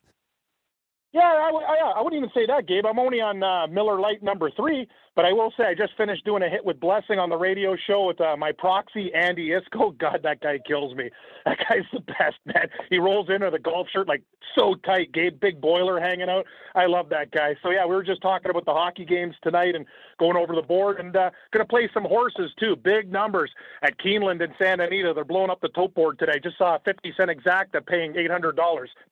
Yeah, 1.15 1.23
I, 1.23 1.47
w- 1.47 1.65
I, 1.65 1.93
I 1.97 2.03
wouldn't 2.03 2.19
even 2.19 2.33
say 2.35 2.45
that, 2.47 2.67
Gabe. 2.67 2.85
I'm 2.85 2.99
only 2.99 3.21
on 3.21 3.41
uh, 3.41 3.69
Miller 3.69 4.01
Lite 4.01 4.25
number 4.25 4.51
three, 4.51 4.89
but 5.15 5.25
I 5.25 5.33
will 5.33 5.53
say 5.57 5.63
I 5.63 5.73
just 5.73 5.97
finished 5.97 6.25
doing 6.25 6.43
a 6.43 6.49
hit 6.49 6.65
with 6.65 6.81
Blessing 6.81 7.21
on 7.21 7.29
the 7.31 7.37
radio 7.37 7.77
show 7.87 8.09
with 8.09 8.21
uh, 8.21 8.37
my 8.37 8.51
proxy, 8.51 9.15
Andy 9.15 9.51
Iskoe. 9.51 9.97
God, 9.99 10.23
that 10.25 10.41
guy 10.41 10.59
kills 10.67 10.97
me. 10.97 11.11
That 11.45 11.59
guy's 11.69 11.85
the 11.93 12.01
best, 12.01 12.39
man. 12.47 12.67
He 12.91 12.99
rolls 12.99 13.29
in 13.31 13.43
with 13.45 13.55
a 13.55 13.61
golf 13.61 13.87
shirt 13.93 14.09
like 14.09 14.25
so 14.59 14.75
tight, 14.85 15.13
Gabe, 15.13 15.39
big 15.39 15.61
boiler 15.61 16.01
hanging 16.01 16.29
out. 16.29 16.47
I 16.75 16.87
love 16.87 17.11
that 17.11 17.31
guy. 17.31 17.55
So 17.63 17.71
yeah, 17.71 17.87
we 17.87 17.95
were 17.95 18.03
just 18.03 18.21
talking 18.21 18.51
about 18.51 18.65
the 18.65 18.73
hockey 18.75 19.05
games 19.05 19.37
tonight 19.45 19.77
and 19.77 19.87
going 20.19 20.37
over 20.37 20.57
the 20.57 20.63
board, 20.63 20.99
and 20.99 21.15
uh, 21.15 21.31
going 21.53 21.65
to 21.65 21.71
play 21.71 21.89
some 21.95 22.05
horses 22.05 22.51
too. 22.59 22.75
Big 22.75 23.13
numbers 23.13 23.53
at 23.83 23.97
Keeneland 24.01 24.43
and 24.43 24.53
Santa 24.61 24.87
Anita. 24.87 25.13
They're 25.15 25.25
blowing 25.25 25.51
up 25.51 25.61
the 25.61 25.69
tote 25.69 25.95
board 25.95 26.19
today. 26.19 26.41
Just 26.43 26.59
saw 26.59 26.75
a 26.75 26.81
50 26.85 27.15
cent 27.17 27.31
exacta 27.31 27.87
paying 27.87 28.15
$800. 28.15 28.53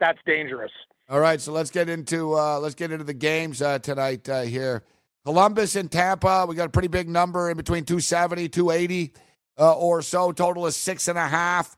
That's 0.00 0.18
dangerous. 0.26 0.72
All 1.12 1.20
right, 1.20 1.38
so 1.38 1.52
let's 1.52 1.70
get 1.70 1.90
into 1.90 2.32
uh, 2.38 2.58
let's 2.58 2.74
get 2.74 2.90
into 2.90 3.04
the 3.04 3.12
games 3.12 3.60
uh, 3.60 3.78
tonight 3.78 4.26
uh, 4.30 4.40
here. 4.40 4.82
Columbus 5.26 5.76
and 5.76 5.92
Tampa, 5.92 6.46
we 6.48 6.54
got 6.54 6.68
a 6.68 6.70
pretty 6.70 6.88
big 6.88 7.06
number 7.06 7.50
in 7.50 7.56
between 7.58 7.84
270, 7.84 8.48
280 8.48 9.12
uh, 9.58 9.74
or 9.74 10.00
so. 10.00 10.32
Total 10.32 10.66
is 10.66 10.74
six 10.74 11.08
and 11.08 11.18
a 11.18 11.28
half. 11.28 11.76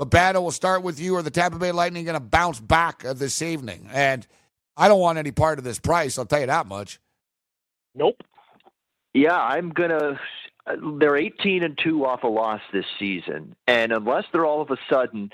Babano, 0.00 0.40
we'll 0.40 0.52
start 0.52 0.84
with 0.84 1.00
you. 1.00 1.16
Are 1.16 1.22
the 1.22 1.32
Tampa 1.32 1.58
Bay 1.58 1.72
Lightning 1.72 2.04
going 2.04 2.14
to 2.14 2.20
bounce 2.20 2.60
back 2.60 3.04
uh, 3.04 3.12
this 3.12 3.42
evening? 3.42 3.88
And 3.92 4.24
I 4.76 4.86
don't 4.86 5.00
want 5.00 5.18
any 5.18 5.32
part 5.32 5.58
of 5.58 5.64
this 5.64 5.80
price. 5.80 6.16
I'll 6.16 6.24
tell 6.24 6.38
you 6.38 6.46
that 6.46 6.68
much. 6.68 7.00
Nope. 7.92 8.22
Yeah, 9.14 9.36
I'm 9.36 9.70
gonna. 9.70 10.20
They're 11.00 11.16
18 11.16 11.64
and 11.64 11.76
two 11.76 12.06
off 12.06 12.22
a 12.22 12.28
loss 12.28 12.60
this 12.72 12.86
season, 13.00 13.56
and 13.66 13.90
unless 13.90 14.26
they're 14.32 14.46
all 14.46 14.62
of 14.62 14.70
a 14.70 14.78
sudden 14.88 15.32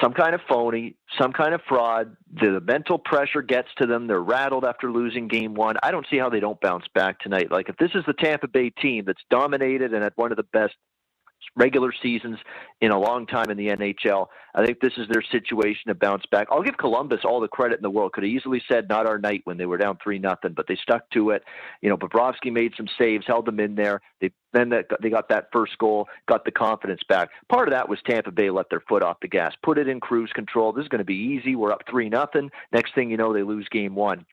some 0.00 0.12
kind 0.12 0.34
of 0.34 0.40
phony, 0.48 0.96
some 1.20 1.32
kind 1.32 1.54
of 1.54 1.60
fraud. 1.68 2.16
The 2.40 2.60
mental 2.60 2.98
pressure 2.98 3.42
gets 3.42 3.68
to 3.78 3.86
them. 3.86 4.06
They're 4.06 4.20
rattled 4.20 4.64
after 4.64 4.90
losing 4.90 5.28
game 5.28 5.54
one. 5.54 5.76
I 5.82 5.90
don't 5.90 6.06
see 6.10 6.18
how 6.18 6.28
they 6.28 6.40
don't 6.40 6.60
bounce 6.60 6.84
back 6.94 7.20
tonight. 7.20 7.50
Like, 7.50 7.68
if 7.68 7.76
this 7.76 7.90
is 7.94 8.04
the 8.06 8.12
Tampa 8.12 8.48
Bay 8.48 8.70
team 8.70 9.04
that's 9.06 9.22
dominated 9.30 9.94
and 9.94 10.04
at 10.04 10.12
one 10.16 10.32
of 10.32 10.36
the 10.36 10.44
best 10.44 10.74
regular 11.54 11.92
seasons 12.02 12.38
in 12.80 12.90
a 12.90 12.98
long 12.98 13.26
time 13.26 13.50
in 13.50 13.56
the 13.56 13.68
NHL. 13.68 14.26
I 14.54 14.64
think 14.64 14.80
this 14.80 14.92
is 14.96 15.08
their 15.08 15.22
situation 15.22 15.88
to 15.88 15.94
bounce 15.94 16.24
back. 16.30 16.48
I'll 16.50 16.62
give 16.62 16.76
Columbus 16.78 17.20
all 17.24 17.40
the 17.40 17.48
credit 17.48 17.76
in 17.76 17.82
the 17.82 17.90
world. 17.90 18.12
Could 18.12 18.24
have 18.24 18.32
easily 18.32 18.62
said 18.70 18.88
not 18.88 19.06
our 19.06 19.18
night 19.18 19.42
when 19.44 19.56
they 19.56 19.66
were 19.66 19.76
down 19.76 19.98
three 20.02 20.18
nothing, 20.18 20.52
but 20.54 20.66
they 20.66 20.76
stuck 20.76 21.08
to 21.10 21.30
it. 21.30 21.42
You 21.82 21.88
know, 21.88 21.96
Bobrovsky 21.96 22.52
made 22.52 22.72
some 22.76 22.88
saves, 22.98 23.26
held 23.26 23.46
them 23.46 23.60
in 23.60 23.74
there. 23.74 24.00
They 24.20 24.30
then 24.52 24.70
that, 24.70 24.86
they 25.02 25.10
got 25.10 25.28
that 25.28 25.48
first 25.52 25.76
goal, 25.78 26.08
got 26.28 26.44
the 26.44 26.50
confidence 26.50 27.02
back. 27.08 27.28
Part 27.50 27.68
of 27.68 27.74
that 27.74 27.88
was 27.88 27.98
Tampa 28.06 28.30
Bay 28.30 28.48
let 28.50 28.70
their 28.70 28.82
foot 28.88 29.02
off 29.02 29.20
the 29.20 29.28
gas, 29.28 29.52
put 29.62 29.76
it 29.76 29.88
in 29.88 30.00
cruise 30.00 30.32
control. 30.34 30.72
This 30.72 30.84
is 30.84 30.88
going 30.88 31.00
to 31.00 31.04
be 31.04 31.14
easy. 31.14 31.56
We're 31.56 31.72
up 31.72 31.82
three 31.90 32.08
nothing. 32.08 32.50
Next 32.72 32.94
thing 32.94 33.10
you 33.10 33.18
know, 33.18 33.34
they 33.34 33.42
lose 33.42 33.68
game 33.70 33.94
one. 33.94 34.24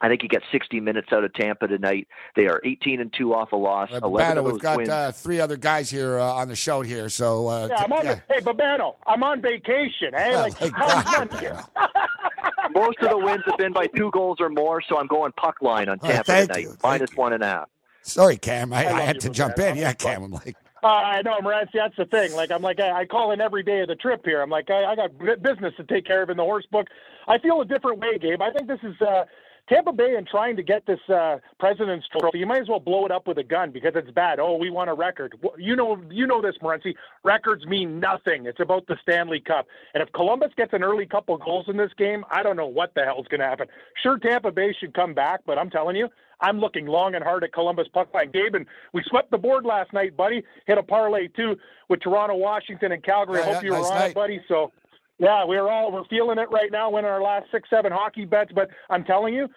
I 0.00 0.08
think 0.08 0.22
you 0.22 0.28
get 0.28 0.42
60 0.52 0.80
minutes 0.80 1.08
out 1.12 1.24
of 1.24 1.32
Tampa 1.32 1.66
tonight. 1.66 2.08
They 2.34 2.46
are 2.46 2.60
18 2.64 3.00
and 3.00 3.12
two 3.12 3.34
off 3.34 3.52
a 3.52 3.56
loss. 3.56 3.90
Uh, 3.92 4.00
Babano, 4.00 4.44
we've 4.44 4.60
got 4.60 4.88
uh, 4.88 5.12
three 5.12 5.40
other 5.40 5.56
guys 5.56 5.90
here 5.90 6.18
uh, 6.18 6.34
on 6.34 6.48
the 6.48 6.56
show 6.56 6.82
here. 6.82 7.08
So 7.08 7.48
uh, 7.48 7.68
yeah, 7.70 7.82
I'm 7.82 7.92
on. 7.92 8.04
Yeah. 8.04 8.20
Hey, 8.28 8.40
Babano, 8.40 8.96
I'm 9.06 9.22
on 9.22 9.40
vacation. 9.40 10.12
Hey, 10.14 10.34
oh, 10.34 10.42
like, 10.42 10.60
most 12.74 12.98
of 13.00 13.10
the 13.10 13.18
wins 13.18 13.42
have 13.46 13.58
been 13.58 13.72
by 13.72 13.86
two 13.86 14.10
goals 14.10 14.38
or 14.40 14.48
more. 14.48 14.82
So 14.82 14.98
I'm 14.98 15.06
going 15.06 15.32
puck 15.32 15.62
line 15.62 15.88
on 15.88 15.98
Tampa 15.98 16.32
oh, 16.32 16.46
tonight, 16.46 16.60
you, 16.60 16.76
minus 16.82 17.16
one 17.16 17.32
and 17.32 17.42
a 17.42 17.46
half. 17.46 17.68
Sorry, 18.02 18.36
Cam. 18.36 18.72
I, 18.72 18.86
I, 18.86 18.92
I 18.92 19.00
had 19.00 19.20
to 19.20 19.30
jump 19.30 19.58
in. 19.58 19.76
Yeah, 19.76 19.92
Cam. 19.92 20.22
I'm 20.22 20.30
like. 20.30 20.56
Uh, 20.82 20.88
I 20.88 21.22
know, 21.22 21.40
Moretz. 21.40 21.70
That's 21.74 21.96
the 21.96 22.04
thing. 22.04 22.32
Like, 22.34 22.52
I'm 22.52 22.62
like, 22.62 22.78
I, 22.78 23.00
I 23.00 23.06
call 23.06 23.32
in 23.32 23.40
every 23.40 23.64
day 23.64 23.80
of 23.80 23.88
the 23.88 23.96
trip 23.96 24.24
here. 24.24 24.42
I'm 24.42 24.50
like, 24.50 24.70
I, 24.70 24.84
I 24.84 24.94
got 24.94 25.42
business 25.42 25.74
to 25.78 25.84
take 25.84 26.06
care 26.06 26.22
of 26.22 26.30
in 26.30 26.36
the 26.36 26.44
horse 26.44 26.66
book. 26.70 26.86
I 27.26 27.38
feel 27.38 27.60
a 27.60 27.64
different 27.64 27.98
way, 27.98 28.18
Gabe. 28.18 28.40
I 28.40 28.52
think 28.52 28.68
this 28.68 28.78
is 28.84 28.94
uh, 29.00 29.24
Tampa 29.68 29.92
Bay 29.92 30.14
and 30.16 30.26
trying 30.26 30.56
to 30.56 30.62
get 30.62 30.86
this 30.86 31.00
uh, 31.08 31.38
president's 31.58 32.06
trophy, 32.08 32.38
you 32.38 32.46
might 32.46 32.62
as 32.62 32.68
well 32.68 32.78
blow 32.78 33.04
it 33.04 33.10
up 33.10 33.26
with 33.26 33.38
a 33.38 33.42
gun 33.42 33.70
because 33.70 33.92
it's 33.96 34.10
bad. 34.10 34.38
Oh, 34.38 34.56
we 34.56 34.70
want 34.70 34.90
a 34.90 34.94
record. 34.94 35.36
You 35.58 35.74
know, 35.74 36.00
you 36.10 36.26
know 36.26 36.40
this, 36.40 36.54
Morency. 36.62 36.94
Records 37.24 37.66
mean 37.66 37.98
nothing. 37.98 38.46
It's 38.46 38.60
about 38.60 38.86
the 38.86 38.96
Stanley 39.02 39.40
Cup. 39.40 39.66
And 39.94 40.02
if 40.02 40.12
Columbus 40.12 40.52
gets 40.56 40.72
an 40.72 40.82
early 40.82 41.06
couple 41.06 41.36
goals 41.38 41.66
in 41.68 41.76
this 41.76 41.90
game, 41.98 42.24
I 42.30 42.42
don't 42.42 42.56
know 42.56 42.66
what 42.66 42.94
the 42.94 43.04
hell's 43.04 43.26
going 43.28 43.40
to 43.40 43.46
happen. 43.46 43.66
Sure, 44.02 44.18
Tampa 44.18 44.52
Bay 44.52 44.74
should 44.78 44.94
come 44.94 45.14
back, 45.14 45.40
but 45.46 45.58
I'm 45.58 45.70
telling 45.70 45.96
you, 45.96 46.08
I'm 46.40 46.60
looking 46.60 46.86
long 46.86 47.14
and 47.14 47.24
hard 47.24 47.44
at 47.44 47.52
Columbus 47.52 47.88
puck 47.92 48.12
line. 48.14 48.30
Gabe, 48.30 48.54
and 48.54 48.66
we 48.92 49.02
swept 49.06 49.30
the 49.30 49.38
board 49.38 49.64
last 49.64 49.92
night, 49.92 50.16
buddy. 50.16 50.42
Hit 50.66 50.78
a 50.78 50.82
parlay 50.82 51.28
too 51.28 51.56
with 51.88 52.00
Toronto, 52.00 52.34
Washington, 52.36 52.92
and 52.92 53.02
Calgary. 53.02 53.40
Yeah, 53.40 53.48
I 53.48 53.54
hope 53.54 53.64
you 53.64 53.70
were 53.70 53.78
nice 53.78 53.86
on 53.86 53.98
night. 53.98 54.10
it, 54.10 54.14
buddy. 54.14 54.40
So 54.48 54.70
yeah, 55.18 55.44
we're 55.44 55.68
all 55.68 55.92
we're 55.92 56.04
feeling 56.04 56.38
it 56.38 56.50
right 56.50 56.70
now. 56.70 56.90
Winning 56.90 57.10
our 57.10 57.22
last 57.22 57.46
six, 57.50 57.68
seven 57.70 57.92
hockey 57.92 58.24
bets, 58.24 58.52
but 58.54 58.68
I'm 58.90 59.04
telling 59.04 59.34
you, 59.34 59.48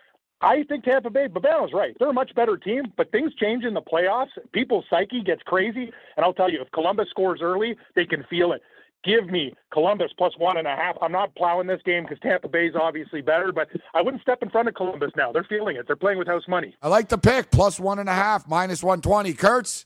I 0.41 0.63
think 0.63 0.85
Tampa 0.85 1.09
Bay. 1.09 1.27
Babano's 1.27 1.73
right. 1.73 1.95
They're 1.99 2.09
a 2.09 2.13
much 2.13 2.33
better 2.35 2.55
team, 2.57 2.93
but 2.95 3.11
things 3.11 3.33
change 3.35 3.65
in 3.65 3.73
the 3.73 3.81
playoffs. 3.81 4.29
People's 4.53 4.85
psyche 4.89 5.21
gets 5.21 5.41
crazy, 5.43 5.91
and 6.15 6.25
I'll 6.25 6.33
tell 6.33 6.49
you, 6.49 6.61
if 6.61 6.71
Columbus 6.71 7.09
scores 7.09 7.41
early, 7.41 7.75
they 7.95 8.05
can 8.05 8.23
feel 8.29 8.53
it. 8.53 8.61
Give 9.03 9.27
me 9.29 9.53
Columbus 9.71 10.11
plus 10.17 10.33
one 10.37 10.57
and 10.57 10.67
a 10.67 10.75
half. 10.75 10.97
I'm 11.01 11.13
not 11.13 11.33
plowing 11.35 11.67
this 11.67 11.81
game 11.85 12.03
because 12.03 12.19
Tampa 12.19 12.49
Bay's 12.49 12.73
obviously 12.75 13.21
better, 13.21 13.53
but 13.53 13.69
I 13.93 14.01
wouldn't 14.01 14.21
step 14.21 14.41
in 14.41 14.49
front 14.49 14.67
of 14.67 14.75
Columbus 14.75 15.11
now. 15.15 15.31
They're 15.31 15.45
feeling 15.45 15.77
it. 15.77 15.87
They're 15.87 15.95
playing 15.95 16.19
with 16.19 16.27
house 16.27 16.43
money. 16.49 16.75
I 16.81 16.89
like 16.89 17.07
the 17.07 17.17
pick 17.17 17.49
plus 17.49 17.79
one 17.79 17.99
and 17.99 18.09
a 18.09 18.13
half, 18.13 18.47
minus 18.47 18.83
one 18.83 19.01
twenty. 19.01 19.33
Kurtz. 19.33 19.85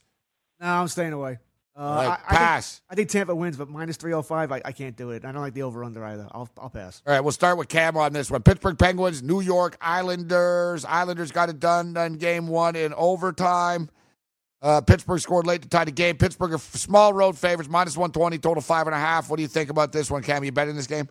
No, 0.60 0.66
I'm 0.66 0.88
staying 0.88 1.12
away. 1.12 1.38
Uh, 1.76 1.80
Right, 1.82 2.06
I, 2.06 2.12
I 2.12 2.36
pass. 2.36 2.74
think, 2.76 2.82
I 2.90 2.94
think 2.94 3.08
Tampa 3.08 3.34
wins, 3.34 3.56
but 3.56 3.68
minus 3.68 3.96
305, 3.96 4.52
I, 4.52 4.62
I 4.64 4.72
can't 4.72 4.96
do 4.96 5.10
it. 5.10 5.24
I 5.24 5.32
don't 5.32 5.40
like 5.42 5.54
the 5.54 5.62
over 5.62 5.82
under 5.82 6.04
either. 6.04 6.28
I'll, 6.30 6.48
I'll 6.58 6.70
pass. 6.70 7.02
All 7.06 7.12
right, 7.12 7.20
we'll 7.20 7.32
start 7.32 7.58
with 7.58 7.68
Cam 7.68 7.96
on 7.96 8.12
this 8.12 8.30
one. 8.30 8.42
Pittsburgh 8.42 8.78
Penguins, 8.78 9.22
New 9.22 9.40
York 9.40 9.76
Islanders. 9.80 10.84
Islanders 10.84 11.32
got 11.32 11.48
it 11.48 11.58
done 11.58 11.96
in 11.96 12.14
game 12.18 12.46
one 12.46 12.76
in 12.76 12.94
overtime. 12.94 13.90
Uh, 14.62 14.80
Pittsburgh 14.80 15.20
scored 15.20 15.46
late 15.46 15.62
to 15.62 15.68
tie 15.68 15.84
the 15.84 15.90
game. 15.92 16.16
Pittsburgh 16.16 16.54
are 16.54 16.58
small 16.58 17.12
road 17.12 17.36
favorites, 17.36 17.68
minus 17.68 17.96
120, 17.96 18.38
total 18.38 18.62
five 18.62 18.86
and 18.86 18.94
a 18.94 18.98
half. 18.98 19.28
What 19.28 19.36
do 19.36 19.42
you 19.42 19.48
think 19.48 19.68
about 19.68 19.92
this 19.92 20.10
one, 20.10 20.22
Cam? 20.22 20.42
You 20.44 20.52
betting 20.52 20.76
this 20.76 20.86
game? 20.86 21.08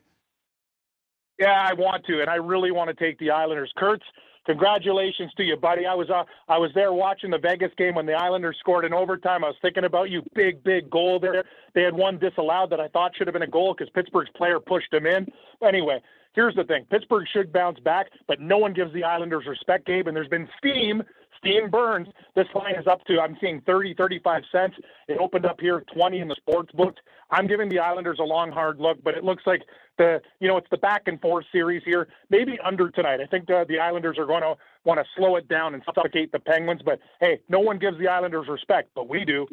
Yeah, 1.40 1.52
I 1.70 1.74
want 1.74 2.06
to, 2.06 2.22
and 2.22 2.30
I 2.30 2.36
really 2.36 2.72
want 2.72 2.90
to 2.90 2.94
take 2.96 3.20
the 3.20 3.32
Islanders. 3.32 3.72
Kurtz, 3.78 4.06
congratulations 4.46 5.32
to 5.38 5.44
you, 5.44 5.58
buddy. 5.58 5.86
I 5.86 5.94
was 5.94 6.10
uh, 6.10 6.24
I 6.48 6.58
was 6.58 6.72
there 6.76 6.94
watching 6.94 7.32
the 7.32 7.38
Vegas 7.38 7.72
game 7.78 7.96
when 7.96 8.06
the 8.06 8.14
Islanders 8.14 8.58
scored 8.60 8.86
in 8.86 8.94
overtime. 8.94 9.44
I 9.44 9.48
was 9.48 9.58
thinking 9.62 9.86
about 9.86 10.10
you, 10.10 10.22
big 10.36 10.64
big 10.64 10.90
goal 10.90 11.20
there. 11.20 11.44
They 11.74 11.82
had 11.82 11.94
one 11.94 12.20
disallowed 12.20 12.70
that 12.72 12.80
I 12.80 12.88
thought 12.90 13.16
should 13.16 13.28
have 13.28 13.34
been 13.34 13.44
a 13.44 13.48
goal 13.48 13.74
because 13.78 13.92
Pittsburgh's 13.94 14.30
player 14.36 14.60
pushed 14.60 14.94
him 14.94 15.06
in. 15.06 15.28
Anyway, 15.66 16.02
here's 16.34 16.56
the 16.56 16.64
thing: 16.64 16.86
Pittsburgh 16.90 17.26
should 17.32 17.52
bounce 17.52 17.80
back, 17.80 18.08
but 18.28 18.40
no 18.40 18.58
one 18.58 18.74
gives 18.74 18.94
the 18.94 19.04
Islanders 19.04 19.46
respect, 19.48 19.86
Gabe. 19.86 20.08
And 20.08 20.16
there's 20.16 20.28
been 20.28 20.48
steam. 20.58 21.04
Steam 21.44 21.70
burns. 21.70 22.08
This 22.36 22.48
line 22.56 22.76
is 22.76 22.88
up 22.88 23.04
to, 23.06 23.20
I'm 23.20 23.38
seeing 23.42 23.62
30, 23.62 23.96
35 23.96 24.44
cents. 24.52 24.76
It 25.08 25.18
opened 25.20 25.46
up 25.46 25.60
here 25.60 25.84
20 25.94 26.20
in 26.20 26.28
the 26.28 26.36
sports 26.36 26.72
books. 26.74 27.02
I'm 27.32 27.48
giving 27.48 27.70
the 27.70 27.80
Islanders 27.80 28.20
a 28.20 28.24
long, 28.24 28.52
hard 28.52 28.80
look, 28.80 29.04
but 29.04 29.16
it 29.16 29.24
looks 29.24 29.44
like 29.46 29.64
the, 29.98 30.22
you 30.40 30.48
know, 30.48 30.58
it's 30.58 30.70
the 30.72 30.78
back 30.78 31.04
and 31.08 31.20
forth 31.20 31.46
series 31.52 31.84
here. 31.86 32.08
Maybe 32.30 32.58
under 32.64 32.90
tonight. 32.90 33.20
I 33.22 33.26
think 33.26 33.50
uh, 33.50 33.66
the 33.68 33.80
Islanders 33.80 34.18
are 34.18 34.26
going 34.26 34.42
to 34.42 34.56
want 34.86 35.00
to 35.00 35.06
slow 35.18 35.36
it 35.36 35.48
down 35.48 35.74
and 35.74 35.84
suffocate 35.86 36.32
the 36.32 36.40
Penguins. 36.40 36.82
But 36.84 37.00
hey, 37.20 37.40
no 37.50 37.60
one 37.60 37.78
gives 37.78 37.98
the 38.00 38.08
Islanders 38.08 38.48
respect, 38.48 38.90
but 38.96 39.10
we 39.10 39.26
do. 39.26 39.48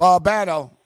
Uh, 0.00 0.18
Bano. 0.18 0.76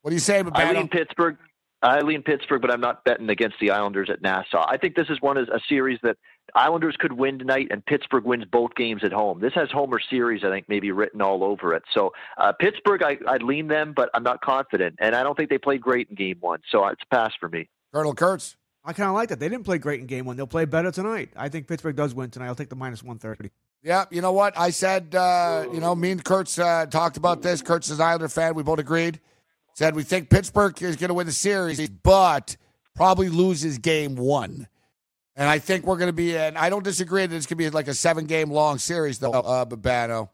What 0.00 0.10
do 0.10 0.14
you 0.14 0.20
say, 0.20 0.38
I 0.38 0.42
Babano? 0.42 0.74
lean 0.74 0.88
Pittsburgh. 0.88 1.36
I 1.82 2.00
lean 2.00 2.22
Pittsburgh, 2.22 2.62
but 2.62 2.70
I'm 2.70 2.80
not 2.80 3.04
betting 3.04 3.28
against 3.28 3.56
the 3.60 3.70
Islanders 3.70 4.08
at 4.08 4.22
Nassau. 4.22 4.64
I 4.68 4.76
think 4.76 4.94
this 4.94 5.08
is 5.10 5.20
one 5.20 5.36
of 5.36 5.48
a 5.48 5.60
series 5.68 5.98
that 6.04 6.16
Islanders 6.54 6.96
could 6.98 7.12
win 7.12 7.38
tonight, 7.38 7.68
and 7.70 7.84
Pittsburgh 7.84 8.24
wins 8.24 8.44
both 8.44 8.74
games 8.74 9.02
at 9.04 9.12
home. 9.12 9.40
This 9.40 9.54
has 9.54 9.70
Homer 9.70 10.00
series, 10.10 10.44
I 10.44 10.50
think, 10.50 10.68
maybe 10.68 10.90
written 10.90 11.22
all 11.22 11.44
over 11.44 11.74
it. 11.74 11.82
So 11.94 12.12
uh, 12.36 12.52
Pittsburgh, 12.52 13.02
I, 13.02 13.16
I'd 13.26 13.42
lean 13.42 13.68
them, 13.68 13.92
but 13.94 14.10
I'm 14.14 14.22
not 14.22 14.40
confident, 14.42 14.96
and 14.98 15.14
I 15.14 15.22
don't 15.22 15.36
think 15.36 15.50
they 15.50 15.58
played 15.58 15.80
great 15.80 16.08
in 16.10 16.16
Game 16.16 16.38
One. 16.40 16.60
So 16.70 16.86
it's 16.88 17.02
a 17.10 17.14
pass 17.14 17.32
for 17.40 17.48
me. 17.48 17.68
Colonel 17.92 18.14
Kurtz. 18.14 18.56
I 18.84 18.92
kind 18.92 19.08
of 19.08 19.14
like 19.14 19.28
that. 19.28 19.38
They 19.38 19.48
didn't 19.48 19.64
play 19.64 19.78
great 19.78 20.00
in 20.00 20.06
game 20.06 20.24
one. 20.24 20.36
They'll 20.36 20.46
play 20.46 20.64
better 20.64 20.90
tonight. 20.90 21.30
I 21.36 21.48
think 21.48 21.68
Pittsburgh 21.68 21.94
does 21.94 22.14
win 22.14 22.30
tonight. 22.30 22.46
I'll 22.46 22.56
take 22.56 22.68
the 22.68 22.74
minus 22.74 23.02
130. 23.02 23.52
Yeah, 23.84 24.06
you 24.10 24.22
know 24.22 24.32
what? 24.32 24.58
I 24.58 24.70
said, 24.70 25.14
uh, 25.14 25.66
you 25.72 25.80
know, 25.80 25.94
me 25.94 26.10
and 26.10 26.24
Kurtz 26.24 26.58
uh, 26.58 26.86
talked 26.86 27.16
about 27.16 27.42
this. 27.42 27.62
Kurtz 27.62 27.90
is 27.90 27.98
an 27.98 28.06
Islander 28.06 28.28
fan. 28.28 28.54
We 28.54 28.62
both 28.62 28.78
agreed. 28.78 29.20
Said 29.74 29.94
we 29.94 30.02
think 30.02 30.30
Pittsburgh 30.30 30.80
is 30.82 30.96
going 30.96 31.08
to 31.08 31.14
win 31.14 31.26
the 31.26 31.32
series, 31.32 31.88
but 31.88 32.56
probably 32.94 33.28
loses 33.28 33.78
game 33.78 34.16
one. 34.16 34.68
And 35.34 35.48
I 35.48 35.58
think 35.58 35.86
we're 35.86 35.96
going 35.96 36.08
to 36.08 36.12
be, 36.12 36.36
and 36.36 36.58
I 36.58 36.68
don't 36.68 36.84
disagree 36.84 37.24
that 37.24 37.34
it's 37.34 37.46
going 37.46 37.56
to 37.58 37.64
be 37.64 37.70
like 37.70 37.88
a 37.88 37.94
seven 37.94 38.26
game 38.26 38.50
long 38.50 38.78
series, 38.78 39.18
though, 39.18 39.32
uh, 39.32 39.64
Babano. 39.64 40.28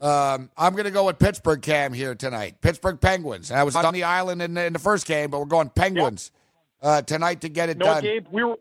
Um, 0.00 0.50
I'm 0.56 0.72
going 0.72 0.84
to 0.84 0.90
go 0.90 1.06
with 1.06 1.18
Pittsburgh 1.18 1.62
Cam 1.62 1.92
here 1.92 2.14
tonight. 2.14 2.60
Pittsburgh 2.60 3.00
Penguins. 3.00 3.50
I 3.50 3.62
was 3.62 3.76
on 3.76 3.94
the 3.94 4.04
island 4.04 4.42
in, 4.42 4.56
in 4.56 4.72
the 4.72 4.78
first 4.78 5.06
game, 5.06 5.30
but 5.30 5.40
we're 5.40 5.46
going 5.46 5.70
Penguins 5.70 6.30
uh, 6.82 7.02
tonight 7.02 7.40
to 7.42 7.48
get 7.48 7.68
it 7.68 7.78
No, 7.78 7.86
done. 7.86 8.02
Gabe, 8.02 8.26
we 8.30 8.44
were 8.44 8.56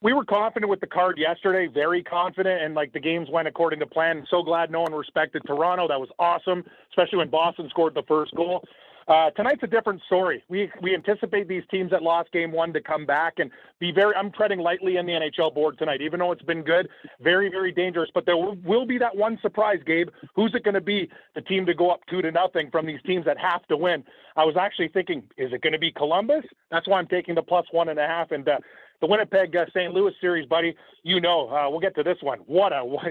we 0.00 0.12
were 0.12 0.24
confident 0.24 0.70
with 0.70 0.78
the 0.80 0.86
card 0.86 1.18
yesterday, 1.18 1.66
very 1.66 2.04
confident, 2.04 2.62
and 2.62 2.74
like 2.74 2.92
the 2.92 3.00
games 3.00 3.28
went 3.32 3.48
according 3.48 3.80
to 3.80 3.86
plan. 3.86 4.24
So 4.30 4.42
glad 4.42 4.70
no 4.70 4.82
one 4.82 4.92
respected 4.92 5.42
Toronto. 5.44 5.88
That 5.88 5.98
was 5.98 6.08
awesome, 6.20 6.64
especially 6.90 7.18
when 7.18 7.30
Boston 7.30 7.68
scored 7.70 7.94
the 7.94 8.04
first 8.06 8.32
goal. 8.36 8.64
Uh, 9.08 9.30
tonight's 9.30 9.62
a 9.62 9.66
different 9.66 10.02
story. 10.06 10.44
We 10.50 10.70
we 10.82 10.94
anticipate 10.94 11.48
these 11.48 11.62
teams 11.70 11.90
that 11.92 12.02
lost 12.02 12.30
game 12.30 12.52
one 12.52 12.74
to 12.74 12.80
come 12.80 13.06
back 13.06 13.38
and 13.38 13.50
be 13.80 13.90
very. 13.90 14.14
I'm 14.14 14.30
treading 14.30 14.58
lightly 14.58 14.98
in 14.98 15.06
the 15.06 15.12
NHL 15.12 15.54
board 15.54 15.78
tonight, 15.78 16.02
even 16.02 16.20
though 16.20 16.30
it's 16.30 16.42
been 16.42 16.62
good. 16.62 16.90
Very 17.18 17.48
very 17.48 17.72
dangerous, 17.72 18.10
but 18.12 18.26
there 18.26 18.36
will, 18.36 18.56
will 18.56 18.84
be 18.84 18.98
that 18.98 19.16
one 19.16 19.38
surprise, 19.40 19.80
Gabe. 19.86 20.08
Who's 20.36 20.54
it 20.54 20.62
going 20.62 20.74
to 20.74 20.82
be? 20.82 21.08
The 21.34 21.40
team 21.40 21.64
to 21.64 21.74
go 21.74 21.90
up 21.90 22.00
two 22.10 22.20
to 22.20 22.30
nothing 22.30 22.70
from 22.70 22.84
these 22.84 23.00
teams 23.06 23.24
that 23.24 23.38
have 23.38 23.66
to 23.68 23.78
win. 23.78 24.04
I 24.36 24.44
was 24.44 24.56
actually 24.58 24.88
thinking, 24.88 25.22
is 25.38 25.54
it 25.54 25.62
going 25.62 25.72
to 25.72 25.78
be 25.78 25.90
Columbus? 25.90 26.44
That's 26.70 26.86
why 26.86 26.98
I'm 26.98 27.08
taking 27.08 27.34
the 27.34 27.42
plus 27.42 27.66
one 27.70 27.88
and 27.88 27.98
a 27.98 28.06
half. 28.06 28.30
And 28.30 28.46
uh, 28.46 28.58
the 29.00 29.06
Winnipeg 29.06 29.54
uh, 29.54 29.66
St. 29.74 29.92
Louis 29.92 30.12
series, 30.20 30.46
buddy. 30.48 30.74
You 31.02 31.20
know, 31.20 31.48
uh, 31.48 31.70
we'll 31.70 31.80
get 31.80 31.94
to 31.96 32.02
this 32.02 32.18
one. 32.20 32.38
What 32.46 32.72
a 32.72 32.84
what, 32.84 33.04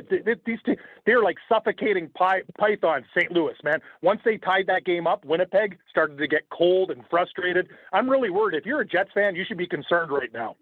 these 0.45 0.59
they're 1.05 1.23
like 1.23 1.37
suffocating 1.47 2.09
py- 2.17 2.43
pythons. 2.57 3.05
St. 3.17 3.31
Louis, 3.31 3.55
man. 3.63 3.79
Once 4.01 4.21
they 4.25 4.37
tied 4.37 4.67
that 4.67 4.85
game 4.85 5.07
up, 5.07 5.23
Winnipeg 5.25 5.77
started 5.89 6.17
to 6.17 6.27
get 6.27 6.49
cold 6.49 6.91
and 6.91 7.03
frustrated. 7.09 7.69
I'm 7.93 8.09
really 8.09 8.29
worried. 8.29 8.57
If 8.57 8.65
you're 8.65 8.81
a 8.81 8.87
Jets 8.87 9.11
fan, 9.13 9.35
you 9.35 9.45
should 9.47 9.57
be 9.57 9.67
concerned 9.67 10.11
right 10.11 10.31
now. 10.33 10.55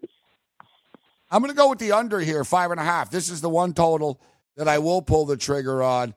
I'm 1.30 1.42
going 1.42 1.50
to 1.50 1.56
go 1.56 1.70
with 1.70 1.80
the 1.80 1.92
under 1.92 2.20
here, 2.20 2.44
five 2.44 2.70
and 2.70 2.78
a 2.78 2.84
half. 2.84 3.10
This 3.10 3.30
is 3.30 3.40
the 3.40 3.50
one 3.50 3.74
total 3.74 4.20
that 4.56 4.68
I 4.68 4.78
will 4.78 5.02
pull 5.02 5.26
the 5.26 5.36
trigger 5.36 5.82
on. 5.82 6.14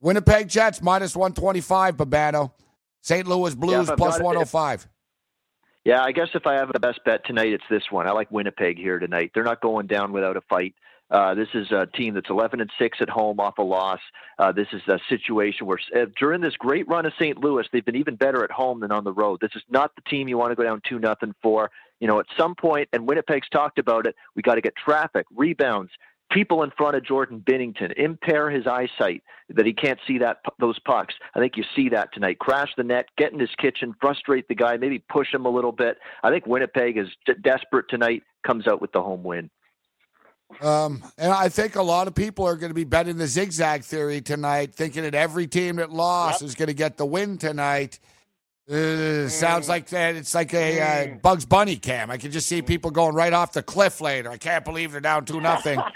Winnipeg 0.00 0.48
Jets 0.48 0.82
minus 0.82 1.16
125, 1.16 1.96
Babano. 1.96 2.52
St. 3.00 3.26
Louis 3.26 3.54
Blues 3.54 3.88
yeah, 3.88 3.94
plus 3.94 4.20
105. 4.20 4.88
Yeah, 5.88 6.02
I 6.02 6.12
guess 6.12 6.28
if 6.34 6.46
I 6.46 6.52
have 6.56 6.70
a 6.74 6.78
best 6.78 7.02
bet 7.06 7.24
tonight, 7.24 7.50
it's 7.50 7.64
this 7.70 7.84
one. 7.88 8.06
I 8.06 8.10
like 8.10 8.30
Winnipeg 8.30 8.76
here 8.76 8.98
tonight. 8.98 9.30
They're 9.32 9.42
not 9.42 9.62
going 9.62 9.86
down 9.86 10.12
without 10.12 10.36
a 10.36 10.42
fight. 10.42 10.74
Uh, 11.10 11.34
this 11.34 11.48
is 11.54 11.72
a 11.72 11.86
team 11.86 12.12
that's 12.12 12.28
11 12.28 12.60
and 12.60 12.70
six 12.78 12.98
at 13.00 13.08
home 13.08 13.40
off 13.40 13.56
a 13.56 13.62
loss. 13.62 14.00
Uh, 14.38 14.52
this 14.52 14.66
is 14.74 14.82
a 14.86 14.98
situation 15.08 15.66
where 15.66 15.78
uh, 15.96 16.04
during 16.20 16.42
this 16.42 16.54
great 16.56 16.86
run 16.88 17.06
of 17.06 17.14
St. 17.18 17.38
Louis, 17.38 17.64
they've 17.72 17.86
been 17.86 17.96
even 17.96 18.16
better 18.16 18.44
at 18.44 18.50
home 18.50 18.80
than 18.80 18.92
on 18.92 19.02
the 19.02 19.14
road. 19.14 19.38
This 19.40 19.52
is 19.54 19.62
not 19.70 19.96
the 19.96 20.02
team 20.02 20.28
you 20.28 20.36
want 20.36 20.50
to 20.50 20.56
go 20.56 20.62
down 20.62 20.82
two 20.86 20.98
nothing 20.98 21.34
for. 21.42 21.70
You 22.00 22.06
know, 22.06 22.20
at 22.20 22.26
some 22.36 22.54
point, 22.54 22.90
and 22.92 23.08
Winnipeg's 23.08 23.48
talked 23.48 23.78
about 23.78 24.06
it. 24.06 24.14
We 24.36 24.42
got 24.42 24.56
to 24.56 24.60
get 24.60 24.76
traffic, 24.76 25.24
rebounds, 25.34 25.90
people 26.30 26.62
in 26.62 26.70
front 26.76 26.96
of 26.96 27.04
Jordan 27.04 27.42
Binnington, 27.46 27.92
impair 27.96 28.50
his 28.50 28.66
eyesight 28.66 29.22
that 29.50 29.66
he 29.66 29.72
can't 29.72 29.98
see 30.06 30.18
that 30.18 30.38
those 30.58 30.78
pucks. 30.80 31.14
I 31.34 31.38
think 31.38 31.56
you 31.56 31.64
see 31.74 31.88
that 31.90 32.12
tonight. 32.12 32.38
Crash 32.38 32.70
the 32.76 32.84
net, 32.84 33.06
get 33.16 33.32
in 33.32 33.38
his 33.38 33.50
kitchen, 33.58 33.94
frustrate 34.00 34.48
the 34.48 34.54
guy, 34.54 34.76
maybe 34.76 34.98
push 34.98 35.32
him 35.32 35.46
a 35.46 35.50
little 35.50 35.72
bit. 35.72 35.98
I 36.22 36.30
think 36.30 36.46
Winnipeg 36.46 36.98
is 36.98 37.08
d- 37.26 37.34
desperate 37.42 37.86
tonight. 37.88 38.22
Comes 38.46 38.66
out 38.66 38.80
with 38.80 38.92
the 38.92 39.02
home 39.02 39.24
win. 39.24 39.50
Um, 40.62 41.04
and 41.18 41.30
I 41.30 41.48
think 41.50 41.76
a 41.76 41.82
lot 41.82 42.08
of 42.08 42.14
people 42.14 42.46
are 42.46 42.56
going 42.56 42.70
to 42.70 42.74
be 42.74 42.84
betting 42.84 43.18
the 43.18 43.26
zigzag 43.26 43.82
theory 43.82 44.20
tonight, 44.20 44.74
thinking 44.74 45.02
that 45.02 45.14
every 45.14 45.46
team 45.46 45.76
that 45.76 45.90
lost 45.90 46.40
yep. 46.40 46.48
is 46.48 46.54
going 46.54 46.68
to 46.68 46.74
get 46.74 46.96
the 46.96 47.04
win 47.04 47.36
tonight. 47.36 47.98
Uh. 48.70 49.28
Sounds 49.28 49.68
like 49.68 49.88
that. 49.88 50.16
It's 50.16 50.34
like 50.34 50.52
a 50.54 50.80
uh. 50.80 51.14
Bugs 51.16 51.44
Bunny 51.44 51.76
cam. 51.76 52.10
I 52.10 52.16
can 52.18 52.30
just 52.30 52.48
see 52.48 52.62
people 52.62 52.90
going 52.90 53.14
right 53.14 53.32
off 53.32 53.52
the 53.52 53.62
cliff 53.62 54.00
later. 54.00 54.30
I 54.30 54.36
can't 54.36 54.64
believe 54.64 54.92
they're 54.92 55.00
down 55.00 55.24
two 55.24 55.40
nothing. 55.40 55.80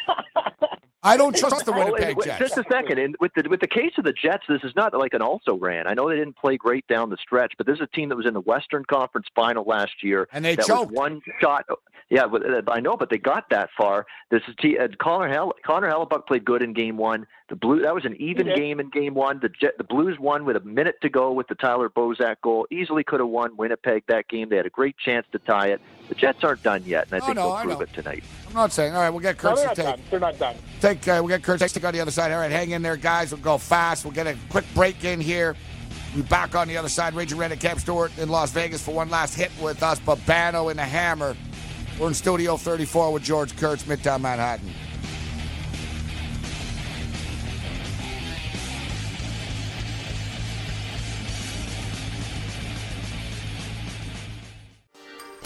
I 1.05 1.17
don't 1.17 1.37
trust 1.37 1.65
the 1.67 1.73
Winnipeg 1.73 2.17
Jets. 2.23 2.39
Just 2.39 2.57
a 2.57 2.65
second. 2.71 2.99
And 2.99 3.17
with 3.19 3.33
the 3.35 3.49
with 3.49 3.61
the 3.61 3.67
case 3.67 3.93
of 3.99 4.05
the 4.05 4.13
Jets, 4.13 4.45
this 4.49 4.63
is 4.63 4.73
not 4.77 4.97
like 4.97 5.15
an 5.15 5.23
also 5.23 5.57
ran. 5.57 5.89
I 5.89 5.95
know 5.95 6.09
they 6.09 6.17
didn't 6.17 6.37
play 6.37 6.57
great 6.57 6.87
down 6.87 7.11
the 7.11 7.17
stretch, 7.17 7.55
but 7.59 7.67
this 7.67 7.77
is 7.77 7.83
a 7.83 7.87
team 7.89 8.09
that 8.11 8.17
was 8.17 8.27
in 8.27 8.35
the 8.35 8.41
Western 8.41 8.85
Conference 8.85 9.27
Final 9.35 9.65
last 9.65 10.03
year. 10.03 10.29
And 10.33 10.45
they 10.45 10.55
that 10.55 10.67
choked. 10.67 10.93
Was 10.93 10.97
one 10.97 11.21
shot. 11.41 11.65
Yeah, 12.13 12.25
uh, 12.25 12.61
I 12.69 12.81
know, 12.81 12.99
but 12.99 13.09
they 13.09 13.17
got 13.17 13.49
that 13.49 13.71
far. 13.75 14.05
This 14.31 14.43
is 14.47 14.55
T, 14.61 14.77
uh, 14.79 14.89
Connor 14.99 15.31
Hell, 15.31 15.55
Connor 15.65 15.89
Hellebuyck 15.91 16.27
played 16.27 16.45
good 16.45 16.63
in 16.63 16.75
Game 16.75 16.99
One. 16.99 17.27
The 17.49 17.57
Blue 17.57 17.81
that 17.81 17.95
was 17.95 18.05
an 18.05 18.17
even 18.21 18.55
game 18.55 18.81
in 18.81 18.91
Game 18.91 19.15
One. 19.15 19.41
The 19.41 19.49
Jet, 19.49 19.79
the 19.79 19.85
Blues 19.85 20.19
won 20.19 20.45
with 20.45 20.57
a 20.57 20.61
minute 20.61 20.97
to 21.01 21.09
go 21.09 21.33
with 21.33 21.49
the 21.49 21.55
Tyler 21.55 21.89
Bozak 21.89 22.43
goal. 22.43 22.67
Easily 22.71 23.03
could 23.03 23.21
have 23.21 23.31
won 23.31 23.57
Winnipeg 23.57 24.05
that 24.09 24.29
game. 24.29 24.51
They 24.51 24.57
had 24.57 24.67
a 24.67 24.71
great 24.71 24.99
chance 24.99 25.27
to 25.33 25.39
tie 25.39 25.69
it. 25.69 25.81
The 26.11 26.15
Jets 26.15 26.45
aren't 26.45 26.63
done 26.63 26.83
yet, 26.85 27.07
and 27.11 27.15
I 27.15 27.25
oh, 27.25 27.27
think 27.29 27.37
no, 27.37 27.43
they'll 27.45 27.53
I 27.53 27.63
prove 27.63 27.79
know. 27.79 27.81
it 27.81 27.93
tonight. 27.95 28.25
I'm 28.49 28.53
not 28.53 28.73
saying. 28.75 28.93
All 28.93 29.01
right, 29.01 29.09
we'll 29.09 29.21
get 29.21 29.39
Kurt 29.39 29.57
no, 29.57 29.63
to 29.63 29.75
take. 29.75 29.87
Done. 29.87 30.01
They're 30.11 30.21
not 30.21 30.39
done. 30.39 30.57
Take. 30.83 31.09
Uh, 31.09 31.23
we'll 31.25 31.29
get 31.29 31.43
Kurt 31.43 31.61
to 31.61 31.87
on 31.87 31.95
the 31.95 32.01
other 32.01 32.11
side. 32.11 32.31
All 32.31 32.41
right, 32.41 32.53
hang 32.53 32.73
in 32.73 32.83
there, 32.83 32.97
guys. 32.97 33.33
We'll 33.33 33.41
go 33.41 33.57
fast. 33.57 34.05
We'll 34.05 34.13
get 34.13 34.27
a 34.27 34.37
quick 34.51 34.67
break 34.75 35.03
in 35.05 35.19
here. 35.19 35.57
We'll 36.13 36.25
be 36.25 36.29
back 36.29 36.55
on 36.55 36.69
the 36.69 36.77
other 36.77 36.91
side. 36.91 37.15
Raging 37.15 37.39
Red 37.39 37.53
and 37.53 37.61
Cam 37.61 37.79
Stewart 37.79 38.13
in 38.19 38.29
Las 38.29 38.51
Vegas 38.51 38.85
for 38.85 38.93
one 38.93 39.09
last 39.09 39.35
hit 39.35 39.51
with 39.63 39.83
us. 39.83 39.99
Babano 40.01 40.69
and 40.69 40.79
the 40.79 40.85
Hammer. 40.85 41.35
We're 42.03 42.09
in 42.09 42.15
Studio 42.15 42.57
34 42.57 43.13
with 43.13 43.23
George 43.23 43.57
Kurtz, 43.57 43.85
Midtown 43.85 44.23
Manhattan. 44.23 44.73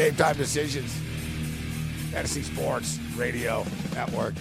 Game 0.00 0.14
time 0.14 0.36
decisions. 0.38 0.94
Fantasy 2.10 2.40
Sports 2.40 2.98
Radio 3.16 3.66
Network. 3.94 4.32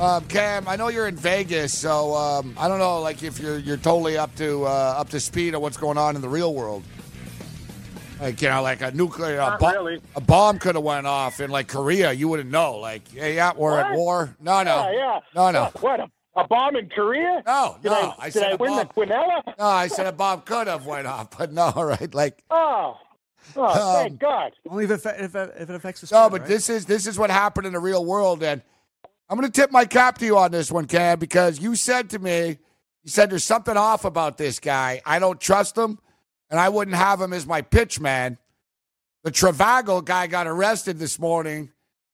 Um, 0.00 0.24
Cam, 0.24 0.66
I 0.66 0.74
know 0.74 0.88
you're 0.88 1.06
in 1.06 1.14
Vegas, 1.14 1.72
so 1.78 2.16
um, 2.16 2.52
I 2.58 2.66
don't 2.66 2.80
know, 2.80 3.00
like 3.00 3.22
if 3.22 3.38
you're 3.38 3.58
you're 3.58 3.76
totally 3.76 4.18
up 4.18 4.34
to 4.38 4.64
uh, 4.64 4.96
up 4.98 5.10
to 5.10 5.20
speed 5.20 5.54
on 5.54 5.62
what's 5.62 5.76
going 5.76 5.98
on 5.98 6.16
in 6.16 6.20
the 6.20 6.28
real 6.28 6.52
world. 6.52 6.82
Like 8.20 8.42
you 8.42 8.48
know, 8.48 8.60
like 8.60 8.80
a 8.80 8.90
nuclear 8.90 9.38
a, 9.38 9.56
bomb, 9.56 9.72
really. 9.72 10.00
a 10.16 10.20
bomb 10.20 10.58
could 10.58 10.74
have 10.74 10.82
went 10.82 11.06
off 11.06 11.38
in 11.38 11.48
like 11.48 11.68
Korea. 11.68 12.10
You 12.10 12.26
wouldn't 12.26 12.50
know. 12.50 12.78
Like, 12.78 13.14
yeah, 13.14 13.28
yeah, 13.28 13.52
we're 13.56 13.76
what? 13.76 13.86
at 13.86 13.96
war. 13.96 14.36
No, 14.40 14.64
no, 14.64 14.90
yeah, 14.90 14.96
yeah. 14.96 15.20
no, 15.36 15.50
no. 15.52 15.70
What 15.78 16.00
a, 16.00 16.10
a 16.34 16.48
bomb 16.48 16.74
in 16.74 16.88
Korea? 16.88 17.40
No, 17.46 17.76
did 17.80 17.90
no. 17.90 17.94
I, 17.94 18.14
I 18.18 18.24
did 18.24 18.32
said 18.32 18.52
I 18.54 18.54
win 18.56 18.70
bomb. 18.70 18.78
the 18.78 18.86
Quinella? 18.86 19.42
No, 19.60 19.64
I 19.64 19.86
said 19.86 20.08
a 20.08 20.12
bomb 20.12 20.40
could 20.40 20.66
have 20.66 20.86
went 20.86 21.06
off, 21.06 21.38
but 21.38 21.52
no, 21.52 21.70
right? 21.76 22.12
Like, 22.12 22.42
oh, 22.50 22.96
oh, 23.56 23.64
Um, 23.64 24.04
thank 24.08 24.20
God. 24.20 24.52
Only 24.68 24.84
if 24.84 25.06
it, 25.06 25.16
if 25.18 25.34
it, 25.34 25.54
if 25.58 25.70
it 25.70 25.74
affects 25.74 26.00
the 26.00 26.14
No, 26.14 26.30
but 26.30 26.40
right? 26.42 26.48
this 26.48 26.68
is 26.68 26.86
this 26.86 27.06
is 27.06 27.18
what 27.18 27.30
happened 27.30 27.66
in 27.66 27.72
the 27.72 27.80
real 27.80 28.04
world, 28.04 28.42
and 28.42 28.62
I'm 29.28 29.38
going 29.38 29.50
to 29.50 29.60
tip 29.60 29.70
my 29.70 29.84
cap 29.84 30.18
to 30.18 30.26
you 30.26 30.36
on 30.36 30.50
this 30.50 30.70
one, 30.70 30.86
Cam, 30.86 31.18
because 31.18 31.58
you 31.60 31.74
said 31.74 32.10
to 32.10 32.18
me, 32.18 32.58
you 33.02 33.10
said 33.10 33.30
there's 33.30 33.44
something 33.44 33.76
off 33.76 34.04
about 34.04 34.36
this 34.36 34.60
guy. 34.60 35.00
I 35.06 35.18
don't 35.18 35.40
trust 35.40 35.76
him, 35.76 35.98
and 36.50 36.60
I 36.60 36.68
wouldn't 36.68 36.96
have 36.96 37.20
him 37.20 37.32
as 37.32 37.46
my 37.46 37.62
pitch 37.62 37.98
man. 37.98 38.38
The 39.24 39.30
Trivago 39.30 40.04
guy 40.04 40.26
got 40.26 40.46
arrested 40.46 40.98
this 40.98 41.18
morning 41.18 41.70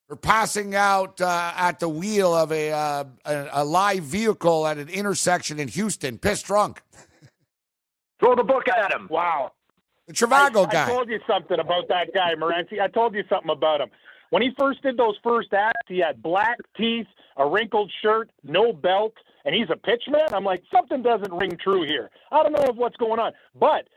for 0.06 0.16
passing 0.16 0.74
out 0.74 1.20
uh, 1.20 1.52
at 1.56 1.80
the 1.80 1.88
wheel 1.88 2.34
of 2.34 2.52
a, 2.52 2.70
uh, 2.70 3.04
a 3.24 3.48
a 3.52 3.64
live 3.64 4.04
vehicle 4.04 4.66
at 4.66 4.78
an 4.78 4.88
intersection 4.88 5.58
in 5.58 5.68
Houston, 5.68 6.18
pissed 6.18 6.46
drunk. 6.46 6.82
Throw 8.20 8.34
the 8.34 8.42
book 8.44 8.68
at 8.68 8.92
him. 8.92 9.06
Wow. 9.10 9.52
The 10.08 10.14
Trivago 10.14 10.66
I, 10.66 10.72
guy. 10.72 10.84
I 10.86 10.88
told 10.88 11.08
you 11.10 11.20
something 11.26 11.60
about 11.60 11.86
that 11.88 12.14
guy, 12.14 12.34
Morency. 12.34 12.80
I 12.80 12.88
told 12.88 13.14
you 13.14 13.22
something 13.28 13.50
about 13.50 13.82
him. 13.82 13.90
When 14.30 14.42
he 14.42 14.50
first 14.58 14.82
did 14.82 14.96
those 14.96 15.16
first 15.22 15.52
acts, 15.52 15.86
he 15.86 15.98
had 15.98 16.22
black 16.22 16.56
teeth, 16.76 17.06
a 17.36 17.46
wrinkled 17.46 17.92
shirt, 18.02 18.30
no 18.42 18.72
belt, 18.72 19.12
and 19.44 19.54
he's 19.54 19.68
a 19.70 19.76
pitchman. 19.76 20.32
I'm 20.32 20.44
like, 20.44 20.62
something 20.72 21.02
doesn't 21.02 21.32
ring 21.32 21.58
true 21.62 21.82
here. 21.82 22.10
I 22.32 22.42
don't 22.42 22.52
know 22.52 22.72
what's 22.74 22.96
going 22.96 23.20
on. 23.20 23.32
But 23.54 23.88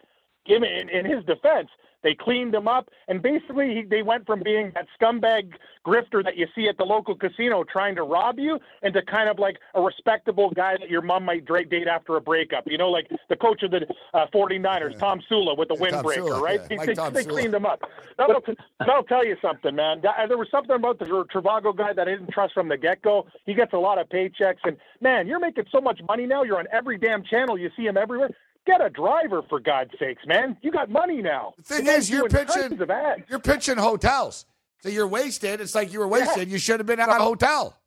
give 0.45 0.63
in, 0.63 0.89
in 0.89 1.05
his 1.05 1.23
defense, 1.25 1.69
they 2.03 2.15
cleaned 2.15 2.53
him 2.53 2.67
up, 2.67 2.89
and 3.07 3.21
basically 3.21 3.75
he, 3.75 3.83
they 3.83 4.01
went 4.01 4.25
from 4.25 4.41
being 4.43 4.71
that 4.75 4.87
scumbag 4.99 5.53
grifter 5.85 6.23
that 6.23 6.37
you 6.37 6.47
see 6.55 6.67
at 6.67 6.77
the 6.77 6.83
local 6.83 7.15
casino 7.15 7.63
trying 7.63 7.95
to 7.95 8.03
rob 8.03 8.39
you 8.39 8.59
into 8.83 9.01
kind 9.03 9.29
of 9.29 9.39
like 9.39 9.57
a 9.75 9.81
respectable 9.81 10.51
guy 10.51 10.77
that 10.79 10.89
your 10.89 11.01
mom 11.01 11.25
might 11.25 11.45
date 11.45 11.87
after 11.87 12.15
a 12.15 12.21
breakup. 12.21 12.63
You 12.67 12.77
know, 12.77 12.89
like 12.89 13.09
the 13.29 13.35
coach 13.35 13.63
of 13.63 13.71
the 13.71 13.87
uh, 14.13 14.25
49ers, 14.33 14.97
Tom 14.99 15.21
Sula, 15.27 15.55
with 15.55 15.69
the 15.69 15.75
windbreaker, 15.75 16.15
Sula, 16.15 16.41
right? 16.41 16.61
yeah. 16.69 16.85
They, 16.85 16.93
they, 16.93 17.09
they 17.09 17.23
cleaned 17.23 17.53
him 17.53 17.65
up. 17.65 17.81
That'll, 18.17 18.41
that'll 18.79 19.03
tell 19.03 19.25
you 19.25 19.35
something, 19.41 19.75
man. 19.75 20.01
There 20.01 20.37
was 20.37 20.47
something 20.51 20.75
about 20.75 20.99
the 20.99 21.05
Trivago 21.05 21.75
guy 21.75 21.93
that 21.93 22.07
I 22.07 22.11
didn't 22.11 22.31
trust 22.31 22.53
from 22.53 22.69
the 22.69 22.77
get 22.77 23.01
go. 23.01 23.27
He 23.45 23.53
gets 23.53 23.73
a 23.73 23.77
lot 23.77 23.99
of 23.99 24.09
paychecks, 24.09 24.59
and 24.63 24.77
man, 25.01 25.27
you're 25.27 25.39
making 25.39 25.65
so 25.71 25.81
much 25.81 25.99
money 26.07 26.25
now. 26.25 26.43
You're 26.43 26.59
on 26.59 26.67
every 26.71 26.97
damn 26.97 27.23
channel. 27.23 27.57
You 27.57 27.69
see 27.75 27.85
him 27.85 27.97
everywhere. 27.97 28.29
Get 28.67 28.79
a 28.79 28.89
driver 28.89 29.41
for 29.49 29.59
God's 29.59 29.91
sakes, 29.99 30.21
man. 30.27 30.55
You 30.61 30.71
got 30.71 30.89
money 30.89 31.21
now. 31.21 31.53
The 31.57 31.63
thing 31.63 31.85
guy's 31.85 31.97
is, 32.03 32.09
you're 32.11 32.29
pitching. 32.29 32.79
You're 33.27 33.39
pitching 33.39 33.77
hotels, 33.77 34.45
so 34.81 34.89
you're 34.89 35.07
wasted. 35.07 35.61
It's 35.61 35.73
like 35.73 35.91
you 35.91 35.99
were 35.99 36.07
wasted. 36.07 36.49
You 36.49 36.59
should 36.59 36.79
have 36.79 36.85
been 36.87 36.99
at 36.99 37.09
a 37.09 37.13
hotel. 37.15 37.77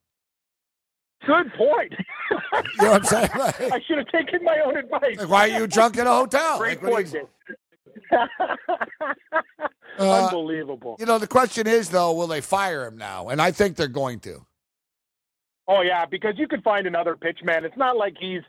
Good 1.26 1.52
point. 1.55 1.92
You 2.78 2.84
know 2.84 2.90
what 2.92 3.01
I'm 3.01 3.05
saying? 3.05 3.30
Like, 3.38 3.60
I 3.72 3.80
should 3.86 3.98
have 3.98 4.06
taken 4.09 4.42
my 4.44 4.59
own 4.64 4.76
advice. 4.76 5.18
like, 5.18 5.28
why 5.28 5.51
are 5.51 5.59
you 5.60 5.66
drunk 5.66 5.98
at 5.98 6.06
a 6.06 6.10
hotel? 6.10 6.59
Great 6.59 6.82
Like, 6.82 6.92
point, 6.92 7.12
you-. 7.12 7.28
Uh, 9.96 10.24
Unbelievable. 10.24 10.96
You 10.98 11.06
know, 11.06 11.18
the 11.18 11.26
question 11.28 11.66
is 11.68 11.88
though, 11.90 12.12
will 12.14 12.26
they 12.26 12.40
fire 12.40 12.84
him 12.86 12.96
now? 12.96 13.28
And 13.28 13.40
I 13.40 13.52
think 13.52 13.76
they're 13.76 13.86
going 13.86 14.18
to. 14.20 14.44
Oh 15.68 15.82
yeah, 15.82 16.05
because 16.06 16.34
you 16.36 16.48
can 16.48 16.62
find 16.62 16.86
another 16.88 17.14
pitch 17.16 17.38
man. 17.44 17.64
It's 17.64 17.76
not 17.76 17.96
like 17.96 18.14
he's, 18.18 18.42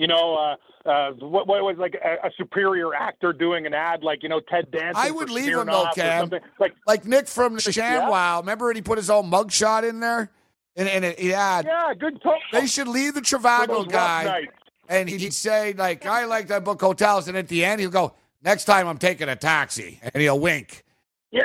you 0.00 0.06
know, 0.06 0.34
uh, 0.34 0.88
uh, 0.88 1.12
what, 1.18 1.46
what 1.46 1.62
was 1.62 1.76
like 1.76 1.94
a, 1.94 2.26
a 2.26 2.30
superior 2.38 2.94
actor 2.94 3.34
doing 3.34 3.66
an 3.66 3.74
ad, 3.74 4.02
like 4.02 4.22
you 4.22 4.30
know 4.30 4.40
Ted 4.40 4.70
Danson. 4.70 4.94
I 4.96 5.10
would 5.10 5.28
leave 5.28 5.54
him 5.54 5.66
though, 5.66 5.88
Cam. 5.94 6.30
Like 6.58 6.74
Like 6.86 7.04
Nick 7.04 7.28
from 7.28 7.52
the 7.52 7.60
ShamWow. 7.60 8.40
Remember 8.40 8.66
when 8.66 8.76
he 8.76 8.82
put 8.82 8.96
his 8.96 9.10
own 9.10 9.30
mugshot 9.30 9.86
in 9.86 10.00
there? 10.00 10.30
And, 10.76 10.88
and 10.88 11.04
it, 11.04 11.18
he 11.18 11.28
had. 11.28 11.66
yeah, 11.66 11.92
good 11.92 12.22
talk. 12.22 12.38
They 12.50 12.66
should 12.66 12.88
leave 12.88 13.12
the 13.12 13.20
Trivago 13.20 13.86
guy, 13.86 14.46
and 14.88 15.06
he'd 15.06 15.34
say 15.34 15.74
like, 15.74 16.06
"I 16.06 16.24
like 16.24 16.46
that 16.46 16.64
book 16.64 16.80
hotels," 16.80 17.28
and 17.28 17.36
at 17.36 17.48
the 17.48 17.62
end 17.62 17.82
he'll 17.82 17.90
go, 17.90 18.14
"Next 18.42 18.64
time 18.64 18.88
I'm 18.88 18.96
taking 18.96 19.28
a 19.28 19.36
taxi," 19.36 20.00
and 20.02 20.22
he'll 20.22 20.40
wink. 20.40 20.82
Yeah. 21.30 21.42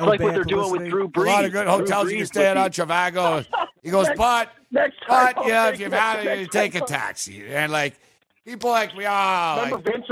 No 0.00 0.06
like 0.06 0.20
what 0.20 0.34
they're 0.34 0.44
doing 0.44 0.70
with 0.72 0.90
publicity. 0.90 1.10
Drew 1.12 1.24
A 1.24 1.30
lot 1.30 1.44
of 1.44 1.52
good 1.52 1.64
Drew 1.64 1.72
hotels 1.72 2.10
you 2.10 2.18
can 2.18 2.26
Brees 2.26 2.28
stay 2.28 2.46
at 2.46 2.56
on 2.56 2.70
Trivago. 2.70 3.46
He 3.82 3.90
goes, 3.90 4.08
but 4.14 4.52
Next 4.70 4.96
but 5.08 5.36
you 5.38 5.48
know, 5.52 5.68
if 5.68 5.80
you've 5.80 5.92
had 5.92 6.26
it, 6.26 6.38
you 6.40 6.46
take 6.46 6.74
a 6.74 6.82
taxi, 6.82 7.46
and 7.46 7.72
like 7.72 7.98
people 8.44 8.68
like 8.70 8.94
me, 8.94 9.06
oh, 9.08 9.54
Remember 9.56 9.76
like, 9.76 9.84
Vince 9.84 10.04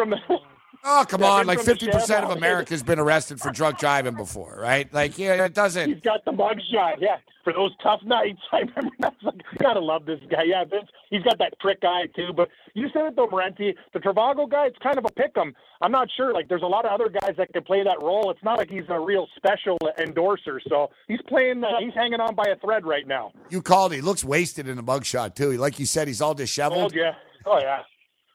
oh 0.85 1.05
come 1.09 1.23
on, 1.23 1.47
like 1.47 1.61
fifty 1.61 1.87
percent 1.89 2.25
of 2.25 2.31
America's 2.37 2.83
been 2.83 2.99
arrested 2.99 3.41
for 3.41 3.51
drunk 3.51 3.79
driving 3.79 4.15
before, 4.15 4.59
right? 4.61 4.93
Like, 4.93 5.19
yeah, 5.19 5.45
it 5.45 5.55
doesn't. 5.55 5.89
He's 5.89 6.01
got 6.03 6.25
the 6.25 6.33
mugshot, 6.33 6.97
yeah. 7.01 7.17
For 7.45 7.53
those 7.55 7.71
tough 7.83 8.01
nights, 8.05 8.41
I 8.53 8.59
remember. 8.59 8.91
I 9.03 9.09
was 9.09 9.15
like, 9.23 9.41
gotta 9.59 9.81
love 9.81 10.05
this 10.05 10.21
guy. 10.31 10.43
Yeah, 10.45 10.65
Vince. 10.65 10.89
He's 11.11 11.23
got 11.23 11.39
that 11.39 11.59
trick 11.61 11.79
eye 11.83 12.07
too. 12.15 12.33
But 12.37 12.49
you 12.75 12.89
said 12.93 13.07
it 13.07 13.17
though, 13.17 13.27
Morency. 13.29 13.75
The 13.95 14.01
Trivago 14.01 14.49
guy, 14.51 14.67
it's 14.67 14.79
kind 14.83 14.99
of 14.99 15.05
a 15.07 15.11
pick 15.13 15.33
'em. 15.37 15.55
I'm 15.81 15.93
not 15.93 16.09
sure. 16.17 16.35
Like, 16.35 16.49
there's 16.49 16.63
a 16.63 16.67
lot 16.67 16.85
of 16.85 16.91
other 16.93 17.09
guys 17.09 17.37
that 17.39 17.53
could 17.53 17.65
play 17.65 17.83
that 17.85 18.03
role. 18.03 18.31
It's 18.31 18.43
not 18.43 18.59
like 18.59 18.69
he's 18.69 18.85
a 18.89 18.99
real 19.01 19.29
special 19.37 19.79
endorser. 19.99 20.61
So 20.69 20.91
he's 21.07 21.21
playing. 21.29 21.65
Uh, 21.65 21.79
he's 21.81 21.95
hanging 21.95 22.21
on 22.21 22.35
by 22.35 22.45
a 22.47 22.57
thread 22.57 22.85
right 22.85 23.07
now. 23.07 23.33
You 23.49 23.63
called. 23.63 23.93
He 23.95 24.01
looks 24.01 24.25
wasted 24.25 24.69
in 24.69 24.77
the 24.77 24.83
mugshot 24.83 25.35
too. 25.35 25.53
Like 25.53 25.79
you 25.79 25.87
said, 25.87 26.07
he's 26.09 26.21
all 26.21 26.33
Oh 26.33 26.35
disheveled. 26.35 26.95
yeah. 26.95 27.13
Oh 27.47 27.59
yeah. 27.61 27.81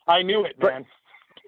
I 0.07 0.21
knew 0.23 0.43
it, 0.43 0.55
man. 0.61 0.85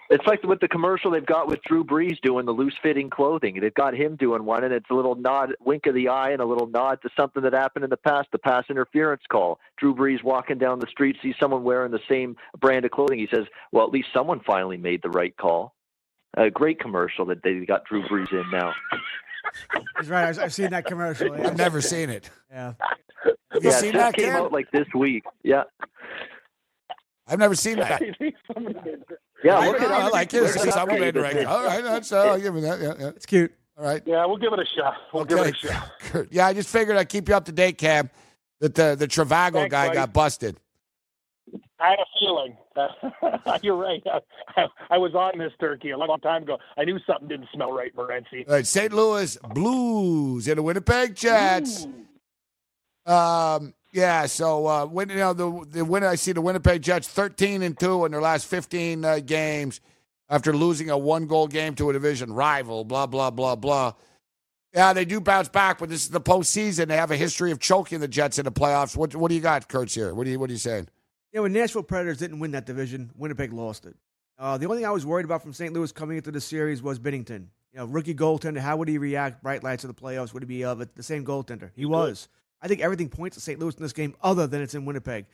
It's 0.09 0.25
like 0.27 0.43
with 0.43 0.59
the 0.59 0.67
commercial 0.67 1.11
they've 1.11 1.25
got 1.25 1.47
with 1.47 1.61
Drew 1.63 1.83
Brees 1.83 2.19
doing 2.21 2.45
the 2.45 2.51
loose 2.51 2.75
fitting 2.83 3.09
clothing. 3.09 3.59
They've 3.59 3.73
got 3.73 3.95
him 3.95 4.15
doing 4.15 4.45
one, 4.45 4.63
and 4.63 4.71
it's 4.71 4.89
a 4.91 4.93
little 4.93 5.15
nod, 5.15 5.55
wink 5.59 5.87
of 5.87 5.95
the 5.95 6.09
eye, 6.09 6.29
and 6.31 6.41
a 6.41 6.45
little 6.45 6.67
nod 6.67 7.01
to 7.01 7.09
something 7.17 7.41
that 7.41 7.53
happened 7.53 7.85
in 7.85 7.89
the 7.89 7.97
past, 7.97 8.27
the 8.31 8.37
pass 8.37 8.65
interference 8.69 9.23
call. 9.31 9.59
Drew 9.77 9.95
Brees 9.95 10.23
walking 10.23 10.59
down 10.59 10.79
the 10.79 10.87
street, 10.87 11.17
sees 11.23 11.35
someone 11.39 11.63
wearing 11.63 11.91
the 11.91 11.99
same 12.07 12.35
brand 12.59 12.85
of 12.85 12.91
clothing. 12.91 13.17
He 13.17 13.27
says, 13.33 13.45
"Well, 13.71 13.85
at 13.85 13.91
least 13.91 14.09
someone 14.13 14.41
finally 14.41 14.77
made 14.77 15.01
the 15.01 15.09
right 15.09 15.35
call." 15.35 15.73
A 16.37 16.51
great 16.51 16.79
commercial 16.79 17.25
that 17.25 17.41
they 17.43 17.65
got 17.65 17.85
Drew 17.85 18.03
Brees 18.03 18.31
in 18.31 18.43
now. 18.51 18.73
He's 19.97 20.09
right. 20.09 20.27
I've, 20.27 20.37
I've 20.37 20.53
seen 20.53 20.69
that 20.71 20.85
commercial. 20.85 21.35
Yeah. 21.35 21.47
I've 21.47 21.57
never 21.57 21.81
seen 21.81 22.09
it. 22.09 22.29
yeah. 22.51 22.73
Have 23.23 23.63
you 23.63 23.69
yeah, 23.69 23.77
seen 23.77 23.89
it 23.95 23.97
that, 23.97 24.13
came 24.15 24.25
Cam? 24.25 24.43
out 24.43 24.51
like 24.51 24.69
this 24.71 24.87
week. 24.93 25.23
Yeah, 25.41 25.63
I've 27.27 27.39
never 27.39 27.55
seen 27.55 27.77
that. 27.77 28.01
yeah. 29.45 29.57
I, 29.59 29.67
Look 29.67 29.81
it 29.81 29.91
I 29.91 30.01
up. 30.07 30.13
like 30.13 30.33
it. 30.33 30.41
Look 30.43 30.55
it 30.55 30.67
up, 30.67 30.73
Someone 30.73 30.99
made 30.99 31.13
David. 31.13 31.15
the 31.15 31.21
right. 31.21 31.45
All 31.45 31.63
right, 31.63 31.83
that's. 31.83 32.11
Uh, 32.11 32.21
I'll 32.23 32.39
give 32.41 32.53
me 32.53 32.61
that. 32.61 32.81
Yeah, 32.81 32.93
yeah. 32.99 33.07
It's 33.09 33.25
cute. 33.25 33.53
All 33.77 33.85
right. 33.85 34.01
Yeah, 34.05 34.25
we'll 34.25 34.37
give 34.37 34.53
it 34.53 34.59
a 34.59 34.65
shot. 34.65 34.95
We'll 35.13 35.25
give 35.25 35.37
Okay. 35.39 35.49
it 35.49 35.55
a 35.63 35.67
shot. 35.67 35.91
Good. 36.11 36.27
Yeah, 36.31 36.47
I 36.47 36.53
just 36.53 36.69
figured 36.69 36.97
I'd 36.97 37.09
keep 37.09 37.29
you 37.29 37.35
up 37.35 37.45
to 37.45 37.51
date, 37.51 37.77
Cam. 37.77 38.09
That 38.61 38.73
the 38.75 38.95
the 38.97 39.07
Trivago 39.07 39.53
Thanks, 39.53 39.71
guy 39.71 39.87
buddy. 39.87 39.95
got 39.95 40.13
busted. 40.13 40.57
I 41.79 41.89
had 41.89 41.99
a 41.99 42.05
feeling. 42.19 42.57
You're 43.63 43.75
right. 43.75 44.01
I, 44.57 44.67
I 44.89 44.97
was 44.97 45.13
on 45.13 45.37
this 45.37 45.51
turkey 45.59 45.91
a 45.91 45.97
long 45.97 46.19
time 46.21 46.43
ago. 46.43 46.57
I 46.77 46.85
knew 46.85 46.97
something 47.05 47.27
didn't 47.27 47.49
smell 47.53 47.71
right, 47.73 47.93
Morency. 47.95 48.47
All 48.47 48.55
right, 48.55 48.65
St. 48.65 48.91
Louis 48.93 49.37
Blues 49.53 50.47
and 50.47 50.57
the 50.57 50.63
Winnipeg 50.63 51.15
Jets. 51.15 51.85
Um, 53.05 53.73
yeah. 53.95 54.25
So 54.25 54.67
uh, 54.67 54.85
when 54.85 55.09
you 55.09 55.15
know 55.15 55.33
the 55.33 55.65
the 55.69 55.85
winner, 55.85 56.07
I 56.07 56.15
see 56.15 56.33
the 56.33 56.41
Winnipeg 56.41 56.81
Jets 56.81 57.07
thirteen 57.07 57.61
and 57.61 57.79
two 57.79 58.05
in 58.05 58.11
their 58.11 58.21
last 58.21 58.45
fifteen 58.45 59.05
uh, 59.05 59.19
games 59.19 59.79
after 60.29 60.53
losing 60.53 60.89
a 60.89 60.97
one 60.97 61.27
goal 61.27 61.47
game 61.47 61.75
to 61.75 61.89
a 61.89 61.93
division 61.93 62.33
rival. 62.33 62.83
Blah 62.83 63.07
blah 63.07 63.31
blah 63.31 63.55
blah. 63.55 63.93
Yeah, 64.73 64.91
they 64.91 65.05
do 65.05 65.21
bounce 65.21 65.47
back, 65.47 65.79
but 65.79 65.87
this 65.87 66.03
is 66.03 66.09
the 66.09 66.19
postseason. 66.19 66.87
They 66.89 66.97
have 66.97 67.09
a 67.09 67.15
history 67.15 67.51
of 67.51 67.61
choking 67.61 68.01
the 68.01 68.09
Jets 68.09 68.37
in 68.37 68.43
the 68.43 68.51
playoffs. 68.51 68.97
What 68.97 69.15
what 69.15 69.29
do 69.29 69.35
you 69.35 69.41
got, 69.41 69.69
Kurtz? 69.69 69.95
Here, 69.95 70.13
what 70.13 70.25
do 70.25 70.31
you 70.31 70.39
what 70.39 70.49
are 70.49 70.53
you 70.53 70.59
saying? 70.59 70.89
Yeah, 71.31 71.39
when 71.39 71.53
Nashville 71.53 71.83
Predators 71.83 72.17
didn't 72.17 72.39
win 72.39 72.51
that 72.51 72.65
division, 72.65 73.11
Winnipeg 73.15 73.53
lost 73.53 73.85
it. 73.85 73.95
Uh, 74.37 74.57
the 74.57 74.65
only 74.65 74.79
thing 74.79 74.85
I 74.85 74.91
was 74.91 75.05
worried 75.05 75.25
about 75.25 75.41
from 75.41 75.53
St. 75.53 75.73
Louis 75.73 75.91
coming 75.93 76.17
into 76.17 76.31
the 76.31 76.41
series 76.41 76.83
was 76.83 76.99
Binnington. 76.99 77.47
You 77.71 77.79
know, 77.79 77.85
rookie 77.85 78.13
goaltender. 78.13 78.57
How 78.57 78.75
would 78.75 78.89
he 78.89 78.97
react? 78.97 79.41
Bright 79.41 79.63
lights 79.63 79.85
of 79.85 79.93
the 79.93 80.01
playoffs. 80.01 80.33
Would 80.33 80.43
he 80.43 80.47
be 80.47 80.65
uh, 80.65 80.75
the 80.75 81.03
same 81.03 81.25
goaltender? 81.25 81.71
He 81.75 81.85
was. 81.85 82.27
I 82.65 82.67
think 82.67 82.81
everything 82.81 83.09
points 83.09 83.37
to 83.37 83.41
St. 83.41 83.59
Louis 83.59 83.75
in 83.75 83.83
this 83.83 83.93
game, 83.93 84.15
other 84.23 84.47
than 84.47 84.63
it's 84.63 84.73
in 84.73 84.85
Winnipeg. 84.85 85.27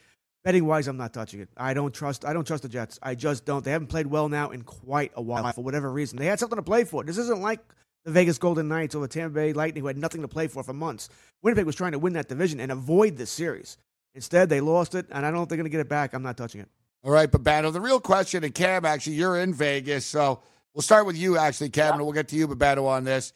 Betting 0.44 0.66
wise, 0.66 0.90
I'm 0.90 0.98
not 0.98 1.14
touching 1.14 1.40
it. 1.40 1.48
I 1.56 1.74
don't 1.74 1.94
trust. 1.94 2.26
I 2.26 2.34
don't 2.34 2.46
trust 2.46 2.64
the 2.64 2.68
Jets. 2.68 3.00
I 3.02 3.16
just 3.16 3.46
don't. 3.46 3.64
They 3.64 3.72
haven't 3.72 3.88
played 3.88 4.08
well 4.08 4.28
now 4.28 4.50
in 4.50 4.64
quite 4.64 5.14
a 5.16 5.22
while 5.22 5.50
for 5.54 5.64
whatever 5.64 5.90
reason. 5.90 6.18
They 6.20 6.26
had 6.26 6.40
something 6.40 6.58
to 6.58 6.62
play 6.62 6.84
for. 6.84 7.06
This 7.06 7.18
isn't 7.18 7.40
like 7.40 7.62
the 8.04 8.12
Vegas 8.12 8.38
Golden 8.38 8.68
Knights 8.68 8.96
or 8.96 9.02
the 9.02 9.08
Tampa 9.08 9.36
Bay 9.36 9.54
Lightning 9.54 9.80
who 9.82 9.88
had 9.88 9.98
nothing 9.98 10.24
to 10.24 10.28
play 10.28 10.48
for 10.48 10.62
for 10.62 10.74
months. 10.74 11.08
Winnipeg 11.42 11.66
was 11.66 11.76
trying 11.76 11.94
to 11.94 12.00
win 12.00 12.12
that 12.14 12.28
division 12.28 12.60
and 12.60 12.70
avoid 12.70 13.16
this 13.16 13.32
series. 13.32 13.78
Instead, 14.14 14.50
they 14.50 14.60
lost 14.60 14.94
it, 14.94 15.06
and 15.10 15.26
I 15.26 15.30
don't 15.30 15.36
know 15.36 15.44
if 15.44 15.48
they're 15.48 15.58
going 15.58 15.64
to 15.64 15.70
get 15.70 15.80
it 15.80 15.88
back. 15.88 16.14
I'm 16.14 16.24
not 16.24 16.36
touching 16.36 16.60
it. 16.60 16.68
All 17.02 17.12
right, 17.12 17.32
but 17.32 17.44
Babano. 17.44 17.72
The 17.72 17.80
real 17.80 18.02
question, 18.02 18.44
and 18.44 18.54
Cam, 18.54 18.84
actually, 18.84 19.14
you're 19.14 19.40
in 19.40 19.54
Vegas, 19.54 20.06
so 20.06 20.42
we'll 20.74 20.82
start 20.82 21.06
with 21.06 21.16
you, 21.16 21.38
actually, 21.38 21.70
Cam, 21.70 21.94
and 21.94 22.02
we'll 22.02 22.12
get 22.12 22.28
to 22.28 22.36
you, 22.36 22.50
Babano, 22.50 22.88
on 22.88 23.06
this. 23.06 23.32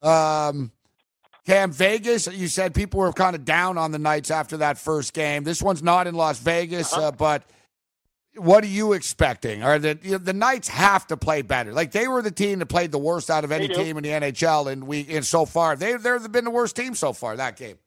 Um, 0.00 0.72
Cam, 1.46 1.70
Vegas, 1.70 2.26
you 2.26 2.48
said 2.48 2.74
people 2.74 2.98
were 3.00 3.12
kind 3.12 3.36
of 3.36 3.44
down 3.44 3.78
on 3.78 3.92
the 3.92 3.98
Knights 3.98 4.32
after 4.32 4.56
that 4.58 4.78
first 4.78 5.14
game. 5.14 5.44
This 5.44 5.62
one's 5.62 5.82
not 5.82 6.06
in 6.06 6.14
Las 6.14 6.38
Vegas, 6.40 6.92
uh 6.92 7.12
but 7.12 7.44
what 8.36 8.62
are 8.64 8.68
you 8.68 8.92
expecting? 8.92 9.62
Are 9.62 9.78
the 9.78 9.98
you 10.02 10.12
know, 10.12 10.18
the 10.18 10.32
Knights 10.32 10.68
have 10.68 11.06
to 11.06 11.16
play 11.16 11.42
better? 11.42 11.72
Like 11.72 11.92
they 11.92 12.08
were 12.08 12.20
the 12.20 12.30
team 12.30 12.58
that 12.58 12.66
played 12.66 12.92
the 12.92 12.98
worst 12.98 13.30
out 13.30 13.44
of 13.44 13.52
any 13.52 13.68
team 13.68 13.96
in 13.96 14.02
the 14.02 14.10
NHL, 14.10 14.70
and 14.70 14.86
we 14.86 15.06
and 15.08 15.24
so 15.24 15.44
far 15.46 15.76
they 15.76 15.94
they've 15.96 16.30
been 16.30 16.44
the 16.44 16.50
worst 16.50 16.76
team 16.76 16.94
so 16.94 17.12
far 17.12 17.36
that 17.36 17.56
game. 17.56 17.78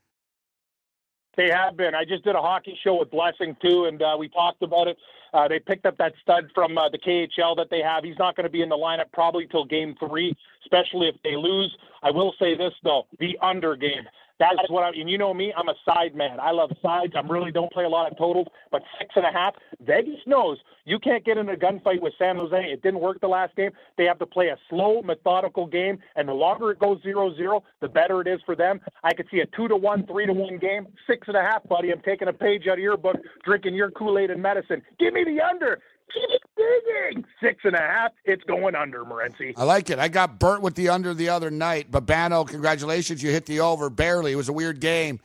They 1.38 1.50
have 1.50 1.78
been. 1.78 1.96
I 1.96 2.04
just 2.04 2.24
did 2.24 2.36
a 2.36 2.42
hockey 2.42 2.78
show 2.84 3.00
with 3.00 3.12
Blessing 3.12 3.56
too, 3.62 3.86
and 3.86 4.02
uh, 4.02 4.16
we 4.20 4.28
talked 4.30 4.62
about 4.62 4.88
it. 4.88 4.98
Uh, 5.34 5.48
they 5.48 5.60
picked 5.60 5.86
up 5.86 5.98
that 5.98 6.14
stud 6.22 6.50
from 6.54 6.78
uh, 6.78 6.90
the 6.90 6.98
KHL 6.98 7.56
that 7.58 7.70
they 7.70 7.82
have. 7.82 8.04
He's 8.04 8.18
not 8.18 8.36
going 8.36 8.46
to 8.46 8.52
be 8.52 8.62
in 8.62 8.70
the 8.70 8.78
lineup 8.78 9.12
probably 9.14 9.48
till 9.48 9.66
game 9.66 9.96
three, 10.00 10.36
especially 10.64 11.08
if 11.08 11.16
they 11.24 11.36
lose. 11.36 11.76
I 12.02 12.12
will 12.12 12.34
say 12.40 12.56
this 12.56 12.74
though: 12.84 13.08
the 13.20 13.38
under 13.42 13.76
game. 13.76 14.08
That's 14.40 14.70
what 14.70 14.84
I. 14.84 14.90
And 14.90 15.10
you 15.10 15.18
know 15.18 15.34
me, 15.34 15.54
I'm 15.56 15.68
a 15.68 15.76
side 15.86 16.16
man. 16.16 16.40
I 16.40 16.52
love 16.52 16.72
sides. 16.82 17.14
I 17.16 17.20
really 17.28 17.52
don't 17.52 17.72
play 17.72 17.84
a 17.84 17.90
lot 17.90 18.10
of 18.10 18.18
totals, 18.18 18.48
but 18.72 18.82
six 18.98 19.12
and 19.16 19.26
a 19.26 19.32
half. 19.32 19.54
Vegas 19.82 20.20
knows 20.26 20.58
you 20.86 20.98
can't 20.98 21.26
get 21.26 21.38
in 21.38 21.50
a 21.50 21.56
gunfight 21.56 22.02
with 22.02 22.14
San 22.18 22.38
Jose. 22.38 22.58
It 22.58 22.82
didn't 22.82 23.02
work 23.02 23.20
the 23.20 23.28
last 23.28 23.56
game. 23.58 23.72
They 23.98 24.06
have 24.06 24.18
to 24.20 24.26
play 24.26 24.48
a 24.48 24.58
slow, 24.70 25.02
methodical 25.02 25.68
game, 25.68 26.00
and 26.16 26.28
the 26.28 26.34
longer 26.34 26.72
it 26.72 26.80
goes 26.80 27.02
zero 27.04 27.36
zero, 27.36 27.64
the 27.82 27.90
better 27.90 28.22
it 28.22 28.28
is 28.28 28.40
for 28.46 28.56
them. 28.56 28.80
I 29.04 29.14
could 29.14 29.28
see 29.30 29.42
a 29.42 29.46
two 29.48 29.68
to 29.68 29.76
one, 29.76 30.08
three 30.08 30.26
to 30.26 30.34
one 30.34 30.58
game, 30.58 30.88
six 31.06 31.28
and 31.28 31.36
a 31.36 31.42
half, 31.42 31.68
buddy. 31.68 31.92
I'm 31.92 32.02
taking 32.02 32.30
a 32.30 32.34
page 32.34 32.68
out 32.68 32.78
of 32.78 32.80
your 32.80 32.98
book, 32.98 33.18
drinking 33.44 33.76
your 33.76 33.92
Kool 33.92 34.18
Aid 34.18 34.32
and 34.32 34.42
medicine. 34.42 34.82
Give 35.00 35.14
me 35.14 35.26
the 35.26 35.42
under. 35.42 35.80
Keep 36.14 36.42
digging. 36.58 37.26
Six 37.42 37.60
and 37.64 37.76
a 37.76 37.80
half. 37.80 38.12
It's 38.26 38.44
going 38.44 38.76
under, 38.76 39.04
Morency. 39.06 39.54
I 39.56 39.64
like 39.64 39.90
it. 39.90 40.00
I 40.00 40.08
got 40.08 40.40
burnt 40.40 40.62
with 40.62 40.76
the 40.76 40.90
under 40.90 41.14
the 41.14 41.30
other 41.30 41.52
night. 41.52 41.92
Babano, 41.92 42.48
congratulations. 42.48 43.22
You 43.24 43.32
hit 43.32 43.46
the 43.46 43.60
over 43.62 43.90
barely. 43.90 44.32
It 44.32 44.36
was 44.36 44.50
a 44.50 44.54
weird 44.54 44.80
game. 44.80 45.20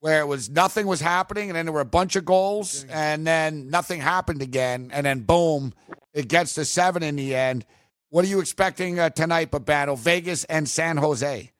where 0.00 0.20
it 0.20 0.26
was 0.26 0.48
nothing 0.48 0.86
was 0.86 1.00
happening, 1.00 1.50
and 1.50 1.56
then 1.56 1.66
there 1.66 1.72
were 1.72 1.80
a 1.80 1.84
bunch 1.84 2.14
of 2.16 2.24
goals, 2.24 2.84
and 2.88 3.26
then 3.26 3.68
nothing 3.70 4.00
happened 4.00 4.42
again, 4.42 4.90
and 4.92 5.04
then 5.04 5.20
boom, 5.20 5.72
it 6.14 6.28
gets 6.28 6.54
to 6.54 6.64
seven 6.64 7.02
in 7.02 7.16
the 7.16 7.34
end. 7.34 7.64
What 8.10 8.24
are 8.24 8.28
you 8.28 8.40
expecting 8.40 8.98
uh, 8.98 9.10
tonight, 9.10 9.50
Babano? 9.50 9.98
Vegas 9.98 10.44
and 10.44 10.68
San 10.68 10.96
Jose. 10.98 11.50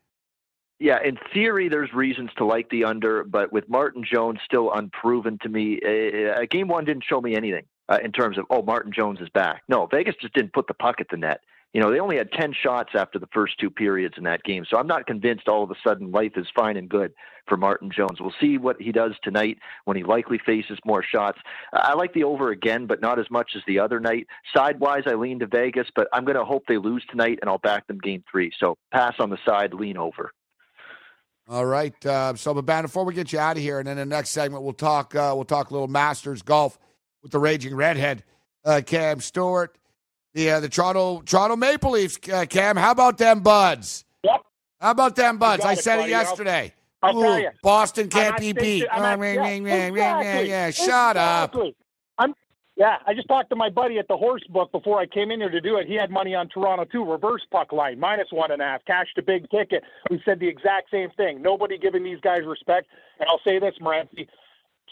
Yeah, 0.78 0.98
in 1.04 1.18
theory, 1.34 1.68
there's 1.68 1.92
reasons 1.92 2.30
to 2.38 2.44
like 2.44 2.70
the 2.70 2.84
under, 2.84 3.24
but 3.24 3.52
with 3.52 3.68
Martin 3.68 4.04
Jones 4.10 4.38
still 4.44 4.72
unproven 4.72 5.38
to 5.42 5.48
me, 5.48 5.80
uh, 5.84 6.46
game 6.48 6.68
one 6.68 6.84
didn't 6.84 7.04
show 7.08 7.20
me 7.20 7.34
anything 7.34 7.64
uh, 7.88 7.98
in 8.02 8.12
terms 8.12 8.38
of 8.38 8.44
oh, 8.50 8.62
Martin 8.62 8.92
Jones 8.92 9.20
is 9.20 9.28
back. 9.30 9.62
No, 9.68 9.86
Vegas 9.86 10.14
just 10.20 10.34
didn't 10.34 10.52
put 10.52 10.66
the 10.66 10.74
puck 10.74 10.96
at 11.00 11.08
the 11.10 11.16
net. 11.16 11.40
You 11.74 11.82
know, 11.82 11.92
they 11.92 12.00
only 12.00 12.16
had 12.16 12.32
10 12.32 12.54
shots 12.54 12.90
after 12.94 13.18
the 13.18 13.28
first 13.32 13.58
two 13.58 13.68
periods 13.68 14.14
in 14.16 14.24
that 14.24 14.42
game. 14.42 14.64
So 14.68 14.78
I'm 14.78 14.86
not 14.86 15.06
convinced 15.06 15.48
all 15.48 15.62
of 15.62 15.70
a 15.70 15.74
sudden 15.86 16.10
life 16.10 16.32
is 16.36 16.46
fine 16.56 16.78
and 16.78 16.88
good 16.88 17.12
for 17.46 17.58
Martin 17.58 17.90
Jones. 17.94 18.20
We'll 18.20 18.32
see 18.40 18.56
what 18.56 18.80
he 18.80 18.90
does 18.90 19.12
tonight 19.22 19.58
when 19.84 19.96
he 19.96 20.02
likely 20.02 20.38
faces 20.44 20.78
more 20.86 21.02
shots. 21.02 21.38
I 21.74 21.92
like 21.92 22.14
the 22.14 22.24
over 22.24 22.50
again, 22.50 22.86
but 22.86 23.02
not 23.02 23.18
as 23.18 23.30
much 23.30 23.50
as 23.54 23.62
the 23.66 23.80
other 23.80 24.00
night. 24.00 24.26
Sidewise, 24.56 25.02
I 25.06 25.14
lean 25.14 25.40
to 25.40 25.46
Vegas, 25.46 25.88
but 25.94 26.08
I'm 26.12 26.24
going 26.24 26.38
to 26.38 26.44
hope 26.44 26.64
they 26.66 26.78
lose 26.78 27.04
tonight 27.10 27.38
and 27.42 27.50
I'll 27.50 27.58
back 27.58 27.86
them 27.86 27.98
game 27.98 28.24
three. 28.30 28.50
So 28.58 28.78
pass 28.90 29.14
on 29.18 29.28
the 29.28 29.38
side, 29.46 29.74
lean 29.74 29.98
over. 29.98 30.32
All 31.50 31.66
right. 31.66 31.94
Uh, 32.04 32.34
so, 32.34 32.54
Babano, 32.54 32.82
before 32.82 33.04
we 33.04 33.12
get 33.14 33.32
you 33.32 33.38
out 33.38 33.56
of 33.56 33.62
here, 33.62 33.78
and 33.78 33.88
in 33.88 33.96
the 33.96 34.04
next 34.04 34.30
segment, 34.30 34.62
we'll 34.62 34.74
talk. 34.74 35.14
Uh, 35.14 35.32
we'll 35.34 35.46
talk 35.46 35.70
a 35.70 35.72
little 35.72 35.88
Masters 35.88 36.42
golf 36.42 36.78
with 37.22 37.32
the 37.32 37.38
raging 37.38 37.74
redhead, 37.74 38.24
uh, 38.64 38.80
Cam 38.84 39.20
Stewart. 39.20 39.76
The 40.34 40.50
uh, 40.50 40.60
the 40.60 40.68
Toronto 40.68 41.22
Toronto 41.22 41.56
Maple 41.56 41.92
Leafs, 41.92 42.18
uh, 42.32 42.44
Cam. 42.48 42.76
How 42.76 42.90
about 42.92 43.18
them 43.18 43.40
buds? 43.40 44.04
Yep. 44.24 44.42
How 44.80 44.90
about 44.90 45.16
them 45.16 45.38
buds? 45.38 45.64
I 45.64 45.72
it, 45.72 45.78
said 45.80 45.96
buddy. 45.96 46.08
it 46.08 46.10
yesterday. 46.10 46.74
I'll 47.02 47.16
Ooh, 47.16 47.22
tell 47.22 47.38
you. 47.40 47.50
Boston 47.62 48.08
can't 48.08 48.34
I'm 48.34 48.40
be 48.40 48.50
at 48.50 48.56
beat. 48.56 48.78
station- 48.82 48.88
I'm 48.92 49.22
at- 49.22 49.34
yeah, 49.34 49.48
yeah, 49.48 49.88
yeah, 49.88 50.20
yeah, 50.20 50.40
yeah, 50.40 50.66
exactly. 50.66 50.86
Shut 50.86 51.16
up. 51.16 51.56
I'm 52.18 52.34
yeah. 52.76 52.98
I 53.06 53.14
just 53.14 53.26
talked 53.26 53.50
to 53.50 53.56
my 53.56 53.70
buddy 53.70 53.98
at 53.98 54.06
the 54.06 54.16
horse 54.16 54.42
book 54.50 54.70
before 54.70 55.00
I 55.00 55.06
came 55.06 55.30
in 55.30 55.40
here 55.40 55.48
to 55.48 55.60
do 55.60 55.76
it. 55.78 55.86
He 55.86 55.94
had 55.94 56.10
money 56.10 56.34
on 56.34 56.48
Toronto 56.48 56.84
too, 56.84 57.04
reverse 57.10 57.42
puck 57.50 57.72
line, 57.72 57.98
minus 57.98 58.28
one 58.30 58.50
and 58.50 58.60
a 58.60 58.64
half, 58.66 58.84
cashed 58.84 59.16
a 59.16 59.22
big 59.22 59.48
ticket. 59.50 59.82
We 60.10 60.20
said 60.24 60.40
the 60.40 60.48
exact 60.48 60.90
same 60.90 61.10
thing. 61.16 61.40
Nobody 61.40 61.78
giving 61.78 62.04
these 62.04 62.20
guys 62.20 62.42
respect. 62.44 62.86
And 63.18 63.28
I'll 63.28 63.40
say 63.44 63.58
this, 63.58 63.74
Morency. 63.80 64.28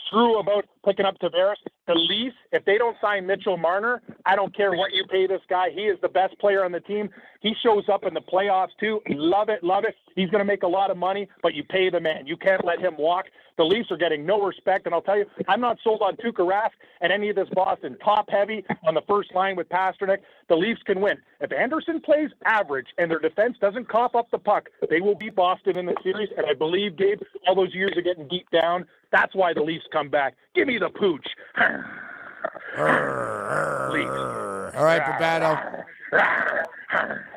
Screw 0.07 0.39
about 0.39 0.65
picking 0.87 1.05
up 1.05 1.19
Tavares. 1.19 1.57
The 1.87 1.95
Leafs, 1.95 2.37
if 2.53 2.65
they 2.65 2.79
don't 2.79 2.97
sign 3.01 3.27
Mitchell 3.27 3.57
Marner, 3.57 4.01
I 4.25 4.37
don't 4.37 4.57
care 4.57 4.73
what 4.73 4.93
you 4.93 5.05
pay 5.11 5.27
this 5.27 5.43
guy. 5.51 5.71
He 5.71 5.83
is 5.83 5.99
the 6.01 6.09
best 6.09 6.39
player 6.39 6.65
on 6.65 6.73
the 6.73 6.81
team. 6.81 7.11
He 7.41 7.55
shows 7.63 7.85
up 7.93 8.05
in 8.05 8.15
the 8.15 8.21
playoffs 8.21 8.71
too. 8.81 9.01
Love 9.09 9.49
it, 9.49 9.63
love 9.63 9.85
it. 9.85 9.95
He's 10.15 10.31
going 10.31 10.41
to 10.41 10.45
make 10.45 10.63
a 10.63 10.69
lot 10.69 10.91
of 10.91 10.97
money, 10.97 11.29
but 11.43 11.55
you 11.55 11.63
pay 11.63 11.91
the 11.91 12.01
man. 12.01 12.27
You 12.27 12.37
can't 12.37 12.65
let 12.65 12.81
him 12.81 12.95
walk. 12.99 13.27
The 13.57 13.65
Leafs 13.65 13.91
are 13.91 13.97
getting 13.97 14.27
no 14.27 14.43
respect, 14.43 14.85
and 14.85 14.95
I'll 14.95 15.01
tell 15.01 15.17
you, 15.17 15.25
I'm 15.49 15.61
not 15.61 15.79
sold 15.83 16.03
on 16.03 16.17
Tuukka 16.17 16.47
Rask 16.47 16.73
and 17.01 17.11
any 17.11 17.31
of 17.31 17.37
this 17.37 17.49
Boston. 17.55 17.97
Top 18.05 18.29
heavy 18.29 18.65
on 18.87 18.95
the 18.95 19.01
first 19.09 19.35
line 19.35 19.57
with 19.57 19.69
Pastrnak. 19.69 20.19
The 20.49 20.57
Leafs 20.57 20.83
can 20.85 21.01
win. 21.01 21.17
If 21.41 21.53
Andersen 21.53 22.01
plays 22.01 22.31
average 22.45 22.89
and 22.99 23.11
their 23.11 23.19
defense 23.19 23.57
doesn't 23.61 23.89
cough 23.89 24.15
up 24.15 24.31
the 24.31 24.39
puck, 24.39 24.69
they 24.91 25.01
will 25.01 25.15
beat 25.15 25.35
Boston 25.35 25.79
in 25.79 25.87
the 25.87 25.95
series. 26.03 26.29
And 26.37 26.47
I 26.47 26.55
believe, 26.55 26.97
Gabe, 26.97 27.21
all 27.47 27.55
those 27.55 27.75
years 27.75 27.95
of 27.97 28.05
getting 28.05 28.29
beat 28.29 28.51
down, 28.51 28.87
that's 29.11 29.35
why 29.35 29.55
the 29.55 29.63
Leafs 29.63 29.87
come 29.91 30.11
back. 30.11 30.35
Give 30.55 30.67
me 30.67 30.76
the 30.79 30.89
pooch. 30.91 31.27
All 34.77 34.85
right, 34.85 35.03
Babano. 35.03 35.85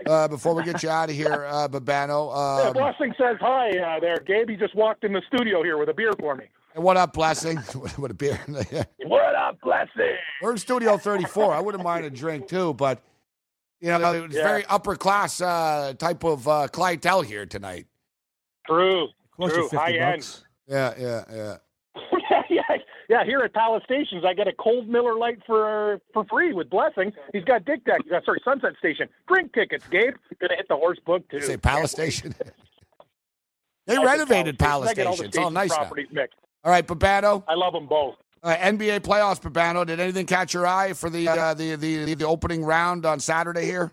Uh, 0.06 0.28
before 0.28 0.53
we 0.56 0.64
get 0.64 0.82
you 0.84 0.90
out 0.90 1.10
of 1.10 1.16
here, 1.16 1.45
uh, 1.49 1.68
Babano. 1.68 2.30
Yeah, 2.61 2.68
Um, 2.70 2.74
Blessing 2.74 3.14
says 3.18 3.38
hi 3.40 3.70
uh, 3.78 3.99
there, 3.99 4.18
Gabe. 4.20 4.49
He 4.49 4.56
just 4.56 4.76
walked 4.76 5.03
in 5.03 5.14
the 5.14 5.22
studio 5.28 5.64
here 5.64 5.78
with 5.78 5.90
a 5.90 5.94
beer 5.94 6.11
for 6.20 6.36
me. 6.36 6.45
And 6.76 6.84
what 6.84 6.98
up, 6.98 7.14
Blessing? 7.14 7.57
what 7.98 8.11
a 8.11 8.14
beer. 8.14 8.40
What 9.06 9.36
up, 9.36 9.60
Blessing? 9.61 10.16
We're 10.41 10.52
in 10.52 10.57
Studio 10.57 10.98
34. 10.98 11.53
I 11.53 11.60
wouldn't 11.60 11.84
mind 11.84 12.06
a 12.06 12.10
drink 12.11 12.48
too, 12.48 12.74
but 12.76 13.02
you 13.80 13.88
know, 13.90 14.24
it's 14.26 14.36
Yeah. 14.36 14.44
very 14.44 14.66
upper 14.66 14.95
class 14.95 15.41
uh, 15.41 15.94
type 15.98 16.24
of 16.24 16.48
uh, 16.48 16.68
clientele 16.68 17.22
here 17.22 17.45
tonight. 17.48 17.88
True. 18.68 19.07
Cost 19.36 19.56
you 19.56 19.61
True. 19.61 19.70
50 19.70 19.78
High 19.78 19.94
end. 20.14 20.40
Yeah, 20.68 20.94
yeah, 20.99 21.24
yeah. 21.32 21.57
yeah, 22.70 22.78
yeah. 23.08 23.24
Here 23.24 23.40
at 23.40 23.54
Palace 23.54 23.84
Stations, 23.86 24.24
I 24.26 24.34
get 24.34 24.48
a 24.48 24.54
cold 24.54 24.88
Miller 24.88 25.18
Lite 25.18 25.40
for 25.46 26.00
for 26.14 26.26
free 26.26 26.54
with 26.54 26.70
Blessing. 26.70 27.12
He's 27.34 27.44
got 27.44 27.66
Dick 27.66 27.86
Deck. 27.86 28.02
Uh, 28.14 28.20
sorry, 28.26 28.42
Sunset 28.44 28.74
Station. 28.80 29.08
Drink 29.28 29.54
tickets, 29.54 29.86
Gabe. 29.88 30.16
Gonna 30.40 30.56
hit 30.56 30.68
the 30.68 30.76
horse 30.76 31.00
book 31.06 31.28
too. 31.30 31.42
Say 31.42 31.58
Palace 31.58 31.92
Station. 31.92 32.34
they 33.86 33.96
I 33.96 34.04
renovated 34.04 34.58
Palace 34.58 34.90
I 34.90 34.94
get 34.94 35.08
all 35.08 35.14
the 35.14 35.18
Station. 35.18 35.30
It's 35.30 35.38
all 35.38 35.52
nice 35.52 35.70
now. 35.70 35.92
mixed. 36.12 36.38
All 36.64 36.72
right, 36.72 36.86
Babano. 36.86 37.44
I 37.48 37.56
love 37.56 37.74
them 37.74 37.88
both. 37.88 38.16
Uh, 38.42 38.56
NBA 38.56 39.02
playoffs, 39.02 39.42
Babano. 39.42 39.86
Did 39.86 40.00
anything 40.00 40.26
catch 40.26 40.54
your 40.54 40.66
eye 40.66 40.94
for 40.94 41.10
the 41.10 41.28
uh, 41.28 41.54
the, 41.54 41.76
the 41.76 42.14
the 42.16 42.26
opening 42.26 42.64
round 42.64 43.06
on 43.06 43.20
Saturday 43.20 43.66
here? 43.66 43.92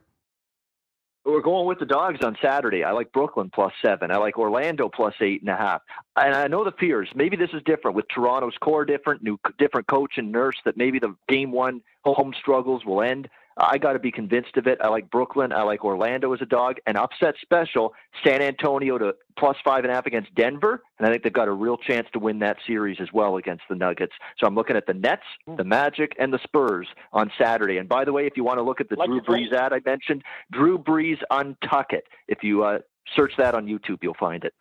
We're 1.27 1.43
going 1.43 1.66
with 1.66 1.81
the 1.81 1.86
dogs 1.86 2.20
on 2.23 2.36
Saturday. 2.40 2.85
I 2.85 2.93
like 2.93 3.11
Brooklyn 3.11 3.51
plus 3.53 3.73
seven. 3.85 4.12
I 4.12 4.16
like 4.16 4.39
Orlando 4.39 4.89
plus 4.89 5.15
eight 5.20 5.40
and 5.40 5.51
a 5.51 5.57
half. 5.57 5.82
And 6.15 6.32
I 6.32 6.47
know 6.47 6.62
the 6.62 6.70
fears. 6.78 7.09
Maybe 7.16 7.36
this 7.36 7.51
is 7.53 7.62
different 7.65 7.97
with 7.97 8.07
Toronto's 8.15 8.55
core 8.61 8.85
different, 8.85 9.24
new 9.24 9.36
different 9.59 9.89
coach 9.89 10.19
and 10.19 10.31
nurse. 10.31 10.55
That 10.65 10.77
maybe 10.77 11.01
the 11.01 11.16
game 11.28 11.51
one 11.51 11.82
home 12.05 12.32
struggles 12.39 12.85
will 12.85 13.03
end. 13.03 13.28
I 13.59 13.78
got 13.78 13.95
to 13.95 13.99
be 13.99 14.11
convinced 14.12 14.57
of 14.57 14.66
it. 14.66 14.78
I 14.83 14.89
like 14.89 15.11
Brooklyn. 15.11 15.51
I 15.51 15.62
like 15.62 15.83
Orlando 15.85 16.33
as 16.35 16.43
a 16.43 16.47
dog. 16.47 16.77
An 16.87 16.97
upset 16.97 17.37
special, 17.41 17.95
San 18.24 18.43
Antonio 18.43 18.99
to 18.99 19.15
plus 19.39 19.57
five 19.65 19.85
and 19.85 19.91
a 19.91 19.95
half 19.95 20.05
against 20.05 20.35
Denver. 20.35 20.83
And 20.99 21.09
I 21.09 21.11
think 21.11 21.23
they've 21.23 21.33
got 21.33 21.49
a 21.49 21.53
real 21.53 21.78
chance 21.78 22.07
to 22.12 22.19
win 22.19 22.39
that 22.41 22.59
series 22.66 22.99
as 23.01 23.09
well 23.15 23.37
against 23.37 23.65
the 23.70 23.74
Nuggets. 23.74 24.12
So 24.39 24.47
I'm 24.47 24.55
looking 24.55 24.77
at 24.77 24.87
the 24.87 24.93
Nets, 24.95 25.23
the 25.57 25.65
Magic, 25.65 26.12
and 26.19 26.33
the 26.33 26.39
Spurs 26.43 26.87
on 27.12 27.31
Saturday. 27.39 27.78
And 27.78 27.89
by 27.89 28.05
the 28.05 28.12
way, 28.12 28.27
if 28.27 28.37
you 28.37 28.45
want 28.45 28.59
to 28.59 28.62
look 28.62 28.81
at 28.81 28.91
the 28.91 28.97
Like 28.97 29.09
Drew? 29.09 29.20
Brees 29.23 29.53
ad 29.53 29.73
I 29.73 29.81
mentioned, 29.87 30.23
Drew 30.53 30.78
Brees 30.78 31.19
Untuck 31.33 31.93
It. 31.93 32.05
If 32.28 32.43
you 32.43 32.62
uh, 32.62 32.81
search 33.15 33.33
that 33.39 33.55
on 33.55 33.66
YouTube, 33.66 33.99
you'll 34.03 34.15
find 34.15 34.45
it. 34.45 34.55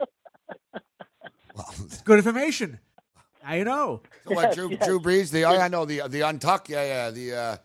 Well, 1.56 1.74
Good 2.04 2.18
information. 2.18 2.78
Now 3.42 3.54
you 3.54 3.64
know. 3.64 4.02
so 4.28 4.34
what, 4.34 4.54
Drew, 4.54 4.70
yes. 4.70 4.86
Drew 4.86 5.00
Brees. 5.00 5.32
The 5.32 5.44
I 5.44 5.66
know 5.66 5.84
the 5.84 6.02
the 6.08 6.20
untuck. 6.20 6.68
Yeah, 6.68 6.84
yeah. 6.84 7.10
The 7.10 7.34
uh, 7.34 7.56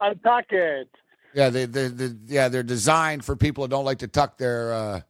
Untuck 0.00 0.44
it. 0.50 0.88
yeah, 1.34 1.50
the, 1.50 1.66
the 1.66 1.88
the 1.88 2.18
yeah. 2.26 2.48
They're 2.48 2.62
designed 2.62 3.24
for 3.24 3.36
people 3.36 3.64
who 3.64 3.68
don't 3.68 3.84
like 3.84 3.98
to 3.98 4.08
tuck 4.08 4.38
their. 4.38 4.72
Uh, 4.72 5.00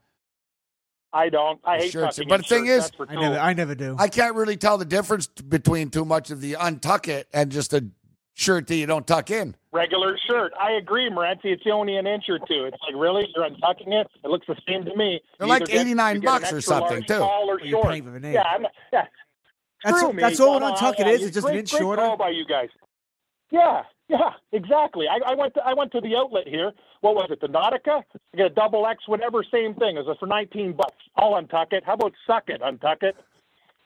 I 1.12 1.28
don't. 1.30 1.60
I 1.64 1.78
hate 1.78 1.92
Shirts. 1.92 2.16
tucking 2.16 2.28
But 2.28 2.38
the 2.42 2.46
thing 2.48 2.66
shirts, 2.66 2.86
is- 2.86 2.92
that's 2.98 3.10
I 3.10 3.14
never. 3.20 3.38
I 3.38 3.52
never 3.54 3.74
do. 3.74 3.96
I 3.98 4.08
can't 4.08 4.34
really 4.34 4.56
tell 4.56 4.78
the 4.78 4.84
difference 4.84 5.26
between 5.26 5.90
too 5.90 6.04
much 6.04 6.30
of 6.30 6.40
the 6.40 6.54
untuck 6.54 7.08
it 7.08 7.28
and 7.32 7.50
just 7.50 7.72
a 7.72 7.84
shirt 8.34 8.66
that 8.68 8.76
you 8.76 8.86
don't 8.86 9.06
tuck 9.06 9.30
in. 9.30 9.56
regular 9.72 10.16
shirt. 10.28 10.52
I 10.60 10.72
agree, 10.72 11.10
Morency. 11.10 11.46
It's 11.46 11.62
only 11.70 11.96
an 11.96 12.06
inch 12.06 12.24
or 12.28 12.38
two. 12.38 12.64
It's 12.64 12.76
like 12.86 12.94
really, 12.94 13.26
you're 13.34 13.44
untucking 13.48 13.88
it. 13.92 14.06
It 14.24 14.28
looks 14.28 14.46
the 14.46 14.56
same 14.68 14.84
to 14.84 14.94
me. 14.96 15.20
They're 15.38 15.46
You 15.46 15.52
like 15.52 15.68
89 15.70 16.14
you 16.16 16.20
get 16.20 16.28
an 16.36 16.40
bucks 16.40 16.52
or 16.52 16.60
something, 16.60 16.90
large, 16.98 17.06
too. 17.06 17.18
Tall 17.18 17.50
or 17.50 17.56
Well, 17.58 17.66
short. 17.70 17.88
paying 17.88 18.04
for 18.04 18.10
the 18.10 18.20
name. 18.20 18.34
Yeah, 18.34 18.42
I'm, 18.42 18.62
yeah. 18.92 19.04
That's- 19.84 20.00
Screw 20.00 20.12
me. 20.12 20.22
that's 20.22 20.40
all 20.40 20.56
an 20.56 20.62
Come 20.62 20.72
on, 20.72 20.76
untuck 20.76 21.00
it 21.00 21.06
yeah, 21.06 21.12
is. 21.14 21.22
It's 21.24 21.34
just 21.34 21.48
an 21.48 21.56
inch 21.56 21.70
great 21.70 21.80
shorter. 21.80 22.02
call 22.02 22.16
by 22.16 22.28
you 22.30 22.44
guys. 22.46 22.68
Yeah, 23.50 23.82
yeah, 24.08 24.30
exactly. 24.52 25.06
I, 25.08 25.32
I 25.32 25.34
went 25.34 25.54
to 25.54 25.60
I 25.64 25.74
went 25.74 25.92
to 25.92 26.00
the 26.00 26.16
outlet 26.16 26.48
here. 26.48 26.72
What 27.00 27.14
was 27.14 27.28
it? 27.30 27.40
The 27.40 27.48
Nautica. 27.48 28.02
I 28.34 28.36
got 28.36 28.46
a 28.46 28.50
double 28.50 28.86
X, 28.86 29.06
whatever. 29.06 29.44
Same 29.52 29.74
thing. 29.74 29.96
It 29.96 30.04
was 30.06 30.16
for 30.18 30.26
19 30.26 30.72
bucks. 30.72 30.94
I'll 31.16 31.32
untuck 31.32 31.72
it. 31.72 31.84
How 31.84 31.94
about 31.94 32.12
suck 32.26 32.44
it? 32.48 32.60
Untuck 32.62 33.02
it. 33.02 33.16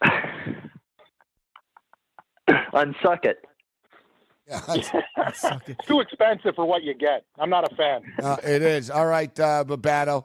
Unsuck 2.75 3.25
it. 3.25 3.45
Yeah, 4.49 4.61
that's- 4.67 5.41
Suck 5.41 5.69
it. 5.69 5.77
Too 5.87 6.01
expensive 6.01 6.55
for 6.57 6.65
what 6.65 6.83
you 6.83 6.95
get. 6.95 7.25
I'm 7.39 7.51
not 7.51 7.71
a 7.71 7.75
fan. 7.77 8.03
uh, 8.23 8.37
it 8.43 8.63
is. 8.63 8.91
All 8.91 9.07
right, 9.07 9.39
uh, 9.39 9.65
Babano. 9.67 10.25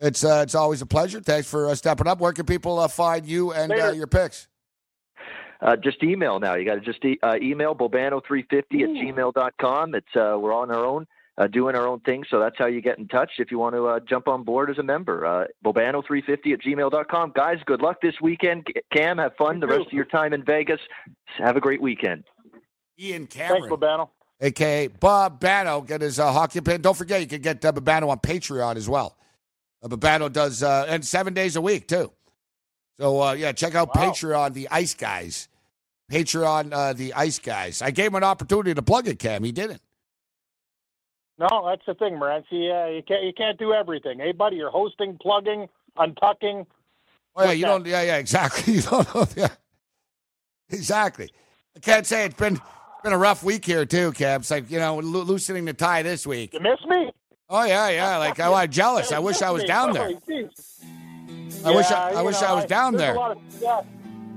It's 0.00 0.22
uh, 0.24 0.40
it's 0.44 0.54
always 0.54 0.80
a 0.82 0.86
pleasure. 0.86 1.20
Thanks 1.20 1.48
for 1.50 1.68
uh, 1.68 1.74
stepping 1.74 2.06
up. 2.06 2.20
Where 2.20 2.32
can 2.32 2.46
people 2.46 2.78
uh, 2.78 2.88
find 2.88 3.26
you 3.26 3.52
and 3.52 3.72
uh, 3.72 3.90
your 3.92 4.06
picks? 4.06 4.47
Uh, 5.60 5.76
just 5.76 6.02
email 6.04 6.38
now. 6.38 6.54
You 6.54 6.64
got 6.64 6.76
to 6.76 6.80
just 6.80 7.04
e- 7.04 7.18
uh, 7.22 7.36
email 7.42 7.74
bobano350 7.74 8.52
at 8.52 8.70
gmail.com. 8.70 9.94
It's 9.94 10.14
uh, 10.16 10.36
we're 10.38 10.54
on 10.54 10.70
our 10.70 10.84
own, 10.84 11.06
uh, 11.36 11.48
doing 11.48 11.74
our 11.74 11.86
own 11.86 11.98
thing. 12.00 12.24
So 12.30 12.38
that's 12.38 12.56
how 12.58 12.66
you 12.66 12.80
get 12.80 12.98
in 12.98 13.08
touch 13.08 13.32
if 13.38 13.50
you 13.50 13.58
want 13.58 13.74
to 13.74 13.86
uh, 13.86 14.00
jump 14.08 14.28
on 14.28 14.44
board 14.44 14.70
as 14.70 14.78
a 14.78 14.82
member. 14.84 15.26
Uh, 15.26 15.46
bobano350 15.64 16.52
at 16.52 16.60
gmail.com. 16.60 17.32
Guys, 17.34 17.58
good 17.66 17.80
luck 17.82 18.00
this 18.00 18.14
weekend. 18.22 18.66
Cam, 18.92 19.18
have 19.18 19.34
fun 19.36 19.58
the 19.58 19.66
too. 19.66 19.72
rest 19.72 19.86
of 19.88 19.92
your 19.92 20.04
time 20.04 20.32
in 20.32 20.44
Vegas. 20.44 20.80
Have 21.38 21.56
a 21.56 21.60
great 21.60 21.82
weekend. 21.82 22.24
Ian 23.00 23.26
Cameron. 23.26 23.62
Thanks, 23.62 23.68
Cameron, 23.68 23.80
Babano. 23.80 24.08
aka 24.40 24.86
Bob 24.88 25.40
Bano, 25.40 25.80
get 25.82 26.00
his 26.02 26.18
uh, 26.20 26.32
hockey 26.32 26.60
pin. 26.60 26.80
Don't 26.80 26.96
forget, 26.96 27.20
you 27.20 27.26
can 27.26 27.40
get 27.42 27.64
uh, 27.64 27.72
Babano 27.72 28.08
on 28.10 28.18
Patreon 28.18 28.76
as 28.76 28.88
well. 28.88 29.16
Uh, 29.82 29.88
Babano 29.88 30.32
does, 30.32 30.62
uh, 30.62 30.86
and 30.88 31.04
seven 31.04 31.34
days 31.34 31.56
a 31.56 31.60
week 31.60 31.88
too. 31.88 32.12
So 32.98 33.20
uh, 33.22 33.32
yeah, 33.32 33.52
check 33.52 33.74
out 33.74 33.94
Wow. 33.94 34.10
Patreon, 34.10 34.54
the 34.54 34.68
Ice 34.70 34.94
Guys. 34.94 35.48
Patreon, 36.10 36.72
uh, 36.72 36.92
the 36.94 37.12
Ice 37.14 37.38
Guys. 37.38 37.82
I 37.82 37.90
gave 37.90 38.08
him 38.08 38.16
an 38.16 38.24
opportunity 38.24 38.74
to 38.74 38.82
plug 38.82 39.06
it, 39.08 39.18
Cam. 39.18 39.44
He 39.44 39.52
didn't. 39.52 39.82
No, 41.38 41.66
that's 41.68 41.82
the 41.86 41.94
thing, 41.94 42.14
Morency. 42.14 42.70
Uh, 42.72 42.90
you 42.90 43.02
can't 43.06 43.22
you 43.22 43.32
can't 43.36 43.58
do 43.58 43.72
everything. 43.72 44.18
Hey, 44.18 44.32
buddy, 44.32 44.56
you're 44.56 44.70
hosting, 44.70 45.16
plugging, 45.20 45.68
untucking. 45.96 46.66
Oh 47.36 47.44
yeah, 47.44 47.52
you 47.52 47.62
that? 47.62 47.68
don't. 47.68 47.86
Yeah, 47.86 48.02
yeah, 48.02 48.16
exactly. 48.16 48.74
You 48.76 48.82
don't 48.82 49.14
know. 49.14 49.26
Yeah, 49.36 49.48
exactly. 50.70 51.30
I 51.76 51.80
can't 51.80 52.06
say 52.06 52.24
it's 52.24 52.34
been 52.34 52.60
been 53.04 53.12
a 53.12 53.18
rough 53.18 53.44
week 53.44 53.64
here 53.64 53.86
too, 53.86 54.10
Cam. 54.12 54.40
It's 54.40 54.50
like 54.50 54.68
you 54.68 54.80
know 54.80 54.96
lo- 54.98 55.22
loosening 55.22 55.64
the 55.66 55.74
tie 55.74 56.02
this 56.02 56.26
week. 56.26 56.54
You 56.54 56.60
miss 56.60 56.80
me? 56.88 57.12
Oh 57.48 57.64
yeah, 57.64 57.88
yeah. 57.90 58.16
Like 58.16 58.40
I'm 58.40 58.70
jealous. 58.70 59.12
I 59.12 59.20
wish 59.20 59.40
I 59.42 59.50
was 59.52 59.62
down 59.62 59.92
there. 59.92 60.10
Oh, 60.10 60.48
I 61.64 61.70
wish 61.74 61.90
I, 61.90 62.12
I 62.12 62.22
wish 62.22 62.40
know, 62.40 62.46
I 62.48 62.52
was 62.54 62.64
down 62.66 62.94
there. 62.94 63.18
of- 63.18 63.38
yeah. 63.60 63.82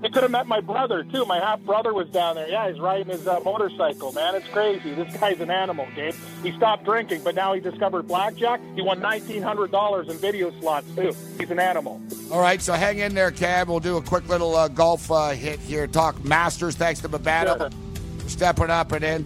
You 0.04 0.10
could 0.10 0.24
have 0.24 0.32
met 0.32 0.48
my 0.48 0.62
brother 0.62 1.04
too. 1.04 1.26
My 1.26 1.38
half 1.38 1.60
brother 1.62 1.94
was 1.94 2.10
down 2.10 2.34
there. 2.34 2.50
Yeah, 2.50 2.68
he's 2.72 2.80
riding 2.80 3.06
his 3.08 3.28
uh, 3.28 3.40
motorcycle. 3.46 4.12
Man, 4.14 4.34
it's 4.34 4.48
crazy. 4.48 4.96
This 4.96 5.16
guy's 5.16 5.40
an 5.40 5.52
animal, 5.52 5.88
Gabe. 5.96 6.16
He 6.42 6.52
stopped 6.54 6.86
drinking, 6.86 7.22
but 7.24 7.36
now 7.36 7.54
he 7.54 7.60
discovered 7.62 8.08
blackjack. 8.08 8.60
He 8.74 8.82
won 8.82 9.00
nineteen 9.00 9.44
hundred 9.44 9.70
dollars 9.70 10.10
in 10.10 10.18
video 10.18 10.50
slots 10.60 10.88
too. 10.96 11.14
He's 11.38 11.52
an 11.52 11.60
animal. 11.60 12.02
All 12.32 12.40
right, 12.42 12.60
so 12.60 12.74
hang 12.74 12.98
in 12.98 13.14
there, 13.14 13.30
Cam. 13.30 13.68
We'll 13.68 13.80
do 13.80 13.98
a 13.98 14.02
quick 14.02 14.28
little 14.28 14.56
uh, 14.56 14.70
golf 14.70 15.12
uh, 15.12 15.30
hit 15.30 15.60
here. 15.60 15.86
Talk 15.86 16.26
Masters. 16.26 16.76
Thanks 16.76 17.02
to 17.02 17.10
Babano 17.10 17.72
for 18.24 18.30
stepping 18.30 18.72
up 18.72 18.92
and 18.94 19.04
in. 19.06 19.26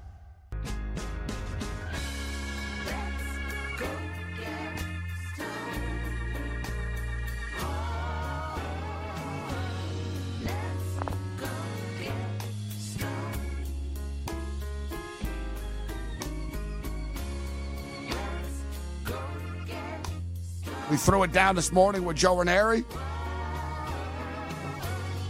Threw 21.01 21.23
it 21.23 21.31
down 21.31 21.55
this 21.55 21.71
morning 21.71 22.05
with 22.05 22.15
Joe 22.15 22.37
Ranieri. 22.37 22.85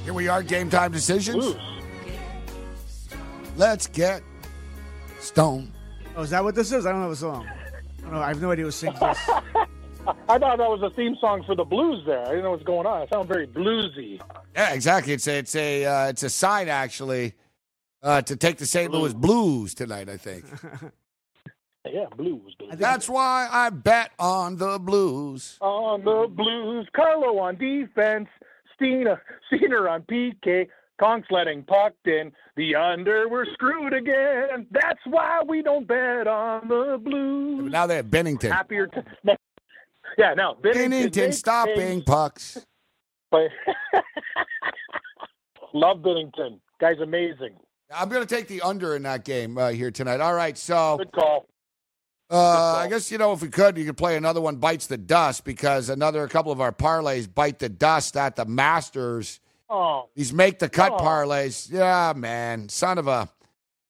Here 0.04 0.14
we 0.14 0.28
are, 0.28 0.44
game 0.44 0.70
time 0.70 0.92
decisions. 0.92 1.46
Blues. 1.46 1.62
Let's 3.56 3.88
get 3.88 4.22
stoned. 5.20 5.72
Oh, 6.16 6.24
is 6.24 6.32
that 6.32 6.44
what 6.44 6.56
this 6.56 6.72
is? 6.72 6.86
I 6.86 6.92
don't 6.92 7.02
know 7.02 7.10
the 7.10 7.16
song. 7.16 7.48
I 7.48 8.02
don't 8.02 8.12
know. 8.12 8.20
I 8.20 8.28
have 8.28 8.42
no 8.42 8.52
idea 8.52 8.66
who 8.66 8.72
sings 8.72 9.00
this. 9.00 9.18
I 10.28 10.40
thought 10.40 10.58
that 10.58 10.70
was 10.70 10.82
a 10.82 10.90
theme 10.96 11.16
song 11.22 11.44
for 11.46 11.56
the 11.56 11.64
blues. 11.64 12.04
There, 12.06 12.22
I 12.22 12.30
didn't 12.30 12.44
know 12.44 12.52
what's 12.52 12.64
going 12.64 12.88
on. 12.88 13.04
It 13.04 13.10
sounded 13.10 13.28
very 13.28 13.48
bluesy. 13.48 14.20
Yeah, 14.56 14.74
exactly. 14.74 15.14
It's 15.14 15.28
a 15.28 15.38
it's 15.38 15.56
a 15.56 15.86
uh, 15.86 16.08
it's 16.08 16.24
a 16.24 16.30
sign 16.30 16.70
actually 16.70 17.34
uh, 18.02 18.22
to 18.24 18.36
take 18.36 18.58
the 18.58 18.66
St. 18.66 18.92
Louis 18.92 19.14
Blues 19.14 19.76
tonight. 19.76 20.10
I 20.10 20.18
think 20.18 20.44
Yeah, 21.90 22.06
blues. 22.16 22.54
blues. 22.60 22.74
that's 22.78 23.10
why 23.10 23.48
I 23.52 23.70
bet 23.72 24.12
on 24.20 24.58
the 24.58 24.78
Blues. 24.78 25.58
on 25.62 26.04
the 26.04 26.28
Blues. 26.30 26.88
Carlo 26.96 27.40
on 27.40 27.58
defense. 27.58 28.28
Steena, 28.76 29.20
Steiner 29.48 29.90
on 29.90 30.04
PK. 30.04 30.68
Conk 31.00 31.26
sledding 31.28 31.64
pucked 31.64 32.08
in. 32.08 32.32
The 32.56 32.76
under, 32.76 33.28
we're 33.28 33.46
screwed 33.54 33.94
again. 33.94 34.68
That's 34.70 35.00
why 35.06 35.42
we 35.48 35.64
don't 35.64 35.88
bet 35.88 36.28
on 36.28 36.68
the 36.68 37.00
Blues. 37.04 37.72
Now 37.72 37.88
they 37.88 37.96
have 37.96 38.06
Binnington. 38.08 38.52
Happier. 38.52 38.88
T- 38.88 39.02
yeah, 40.18 40.34
now 40.36 40.56
Binnington, 40.62 41.10
Binnington 41.10 41.34
stopping 41.34 42.04
pucks. 42.04 42.64
But 43.32 43.50
love 45.74 45.98
Binnington. 45.98 46.60
Guy's 46.80 47.00
amazing. 47.00 47.56
I'm 47.94 48.10
going 48.10 48.26
to 48.26 48.36
take 48.36 48.48
the 48.48 48.62
under 48.62 48.96
in 48.96 49.04
that 49.04 49.26
game 49.26 49.58
uh, 49.58 49.70
here 49.70 49.92
tonight. 49.92 50.22
All 50.22 50.34
right, 50.34 50.58
so 50.58 50.98
Good 50.98 51.12
call. 51.14 51.48
Uh, 52.32 52.76
I 52.78 52.88
guess 52.90 53.12
you 53.12 53.18
know 53.18 53.34
if 53.34 53.42
we 53.42 53.50
could, 53.50 53.78
you 53.78 53.86
could 53.86 53.98
play 53.98 54.16
another 54.18 54.40
one 54.42 54.56
bites 54.58 54.88
the 54.88 54.98
dust 54.98 55.44
because 55.44 55.90
another 55.90 56.28
couple 56.28 56.52
of 56.52 56.62
our 56.62 56.72
parlays 56.72 57.32
bite 57.34 57.60
the 57.60 57.70
dust 57.70 58.16
at 58.18 58.36
the 58.36 58.46
Masters. 58.46 59.40
Oh, 59.70 60.10
These 60.16 60.34
make 60.34 60.60
the 60.60 60.70
cut 60.70 60.92
Oh. 60.94 60.98
parlays. 60.98 61.72
Yeah, 61.72 62.14
man, 62.16 62.70
son 62.70 62.98
of 62.98 63.08
a 63.08 63.30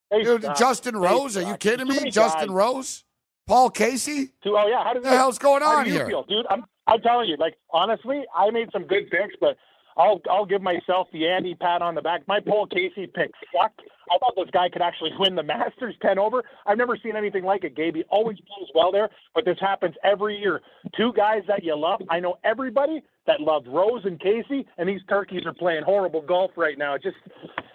they 0.09 0.23
dude. 0.23 0.43
suck. 0.43 0.57
Justin 0.57 0.97
Rose, 0.97 1.37
are 1.37 1.41
you 1.43 1.55
kidding 1.57 1.87
me? 1.87 2.09
Justin 2.11 2.47
guys. 2.47 2.55
Rose, 2.55 3.03
Paul 3.47 3.69
Casey. 3.69 4.31
Oh 4.45 4.67
yeah, 4.67 4.83
how 4.83 4.93
does 4.93 5.03
the 5.03 5.09
hell's 5.09 5.37
going 5.39 5.63
on 5.63 5.85
here? 5.85 6.07
feel, 6.07 6.23
dude? 6.23 6.45
I'm 6.49 6.63
I'm 6.87 7.01
telling 7.01 7.29
you, 7.29 7.37
like 7.37 7.57
honestly, 7.71 8.23
I 8.35 8.49
made 8.51 8.69
some 8.71 8.83
good 8.83 9.09
picks, 9.09 9.35
but 9.39 9.57
I'll 10.01 10.21
I'll 10.29 10.45
give 10.45 10.61
myself 10.61 11.07
the 11.13 11.27
Andy 11.27 11.53
pat 11.53 11.81
on 11.81 11.93
the 11.93 12.01
back. 12.01 12.27
My 12.27 12.39
Paul 12.39 12.65
Casey 12.67 13.05
pick 13.07 13.31
sucked. 13.53 13.81
I 14.11 14.17
thought 14.17 14.33
this 14.35 14.49
guy 14.51 14.67
could 14.67 14.81
actually 14.81 15.11
win 15.19 15.35
the 15.35 15.43
Masters 15.43 15.95
ten 16.01 16.17
over. 16.17 16.43
I've 16.65 16.77
never 16.77 16.97
seen 17.01 17.15
anything 17.15 17.43
like 17.43 17.63
it. 17.63 17.75
Gabe, 17.75 17.95
he 17.95 18.03
always 18.09 18.37
plays 18.37 18.67
well 18.73 18.91
there, 18.91 19.09
but 19.35 19.45
this 19.45 19.57
happens 19.59 19.95
every 20.03 20.37
year. 20.37 20.61
Two 20.97 21.13
guys 21.13 21.43
that 21.47 21.63
you 21.63 21.77
love. 21.77 22.01
I 22.09 22.19
know 22.19 22.37
everybody 22.43 23.03
that 23.27 23.39
loved 23.41 23.67
Rose 23.67 24.01
and 24.03 24.19
Casey, 24.19 24.65
and 24.77 24.89
these 24.89 25.01
turkeys 25.07 25.45
are 25.45 25.53
playing 25.53 25.83
horrible 25.83 26.21
golf 26.21 26.51
right 26.57 26.77
now. 26.77 26.97
Just 26.97 27.17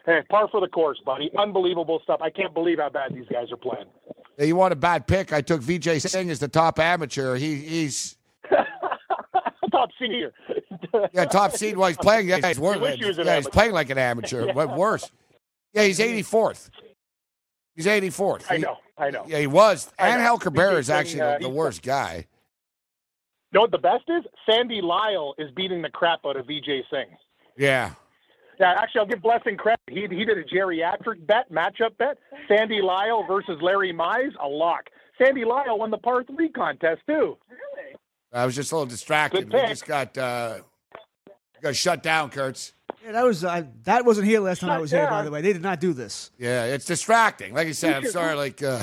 eh, 0.09 0.21
par 0.29 0.49
for 0.51 0.61
the 0.61 0.69
course, 0.69 1.01
buddy. 1.07 1.31
Unbelievable 1.39 2.01
stuff. 2.03 2.21
I 2.21 2.31
can't 2.31 2.53
believe 2.53 2.79
how 2.79 2.91
bad 2.91 3.15
these 3.15 3.29
guys 3.33 3.53
are 3.53 3.57
playing. 3.57 3.87
You 4.39 4.57
want 4.57 4.73
a 4.73 4.77
bad 4.77 5.07
pick? 5.07 5.33
I 5.33 5.41
took 5.41 5.63
Vijay 5.63 6.01
Singh 6.01 6.31
as 6.31 6.41
the 6.41 6.49
top 6.49 6.79
amateur. 6.81 7.37
He 7.37 7.55
he's 7.57 8.17
Top 9.77 9.91
senior. 10.01 10.33
yeah 11.13 11.25
top 11.27 11.53
seed. 11.53 11.77
while 11.77 11.89
he's 11.89 11.97
playing. 11.99 12.29
Yeah, 12.29 12.37
he's, 12.47 12.57
he 12.57 12.63
was 12.63 13.19
yeah, 13.19 13.37
he's 13.37 13.49
playing 13.49 13.73
like 13.73 13.91
an 13.91 13.99
amateur. 13.99 14.53
What 14.55 14.77
worse? 14.77 15.11
Yeah, 15.75 15.85
he's 15.85 15.99
84th. 15.99 16.71
He's 17.75 17.87
84th. 17.87 18.45
I 18.51 18.57
He- 18.57 18.63
know. 18.63 18.77
I 18.99 19.11
know. 19.11 19.25
Yeah, 19.29 19.41
he 19.41 19.47
was. 19.47 19.93
Angel 20.01 20.39
Cabrera 20.39 20.77
is 20.79 20.89
actually 20.89 21.21
uh, 21.21 21.37
the, 21.39 21.45
the 21.45 21.49
worst 21.51 21.83
guy. 21.83 22.27
You 23.53 23.59
know 23.59 23.61
what 23.61 23.71
the 23.71 23.79
best 23.79 24.05
is? 24.09 24.25
Sandy 24.49 24.81
Lyle 24.81 25.35
is 25.39 25.51
beating 25.55 25.83
the 25.83 25.91
crap 25.91 26.21
out 26.25 26.37
of 26.37 26.47
Vijay 26.47 26.81
Singh. 26.91 27.15
Yeah. 27.59 27.93
Yeah, 28.59 28.75
actually, 28.79 29.01
I'll 29.01 29.07
give 29.07 29.21
Blessing 29.21 29.57
credit. 29.59 29.81
He 29.91 30.01
he 30.09 30.25
did 30.25 30.39
a 30.39 30.45
geriatric 30.45 31.27
bet, 31.27 31.53
matchup 31.53 31.99
bet. 31.99 32.17
Sandy 32.49 32.81
Lyle 32.81 33.23
versus 33.29 33.59
Larry 33.61 33.93
Mize, 33.93 34.33
a 34.43 34.49
lock. 34.49 34.85
Sandy 35.23 35.45
Lyle 35.45 35.79
won 35.79 35.91
the 35.91 35.99
par 35.99 36.25
three 36.25 36.49
contest 36.49 37.03
too. 37.07 37.37
I 38.37 38.45
was 38.45 38.55
just 38.55 38.71
a 38.71 38.75
little 38.75 38.87
distracted. 38.87 39.51
We 39.53 39.61
just 39.61 39.87
got 39.87 40.17
uh, 40.19 40.59
got 41.63 41.75
shut 41.75 42.03
down, 42.03 42.31
Kurtz. 42.31 42.75
Yeah, 43.05 43.13
that 43.13 43.25
was 43.25 43.45
uh, 43.45 43.65
that 43.85 44.05
wasn't 44.05 44.27
here 44.27 44.41
last 44.41 44.61
time 44.61 44.71
I 44.71 44.79
was 44.79 44.91
here. 44.91 45.07
By 45.09 45.23
the 45.23 45.31
way, 45.31 45.41
they 45.41 45.53
did 45.53 45.63
not 45.63 45.81
do 45.81 45.93
this. 45.93 46.31
Yeah, 46.39 46.65
it's 46.67 46.85
distracting. 46.85 47.55
Like 47.55 47.69
I 47.69 47.73
said, 47.73 47.95
I'm 47.95 48.07
sorry. 48.11 48.35
Like, 48.35 48.63
uh, 48.63 48.83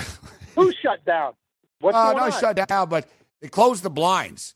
Who's 0.55 0.75
shut 0.81 1.05
down? 1.05 1.33
What's 1.79 1.95
oh, 1.97 2.03
going 2.13 2.17
no, 2.17 2.23
on? 2.23 2.31
shut 2.31 2.67
down, 2.67 2.89
but 2.89 3.07
they 3.41 3.47
closed 3.47 3.83
the 3.83 3.89
blinds. 3.89 4.55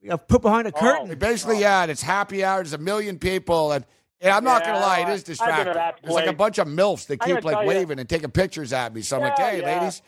You 0.00 0.10
got 0.10 0.28
put 0.28 0.40
behind 0.42 0.68
a 0.68 0.72
Oh. 0.74 0.78
curtain. 0.80 1.08
They 1.08 1.14
basically, 1.16 1.60
yeah, 1.60 1.84
it's 1.84 2.02
happy 2.02 2.44
hour. 2.44 2.58
There's 2.62 2.74
a 2.74 2.78
million 2.78 3.18
people, 3.18 3.72
and, 3.72 3.84
and 4.20 4.30
I'm 4.32 4.44
not 4.44 4.62
gonna 4.64 4.78
lie, 4.78 5.00
it 5.00 5.08
is 5.08 5.08
I've 5.08 5.08
been 5.08 5.16
to 5.16 5.24
distracting. 5.24 5.74
that 5.74 5.98
There's 6.02 6.14
like 6.14 6.26
a 6.26 6.32
bunch 6.32 6.58
of 6.58 6.68
milfs 6.68 7.06
that 7.08 7.20
keep 7.20 7.42
like 7.42 7.54
tell 7.56 7.62
ya. 7.62 7.68
waving 7.68 7.98
and 7.98 8.08
taking 8.08 8.30
pictures 8.30 8.72
at 8.72 8.94
me. 8.94 9.02
So 9.02 9.16
I'm 9.16 9.22
like, 9.22 9.38
hey, 9.38 9.60
yeah. 9.60 9.78
ladies. 9.80 10.02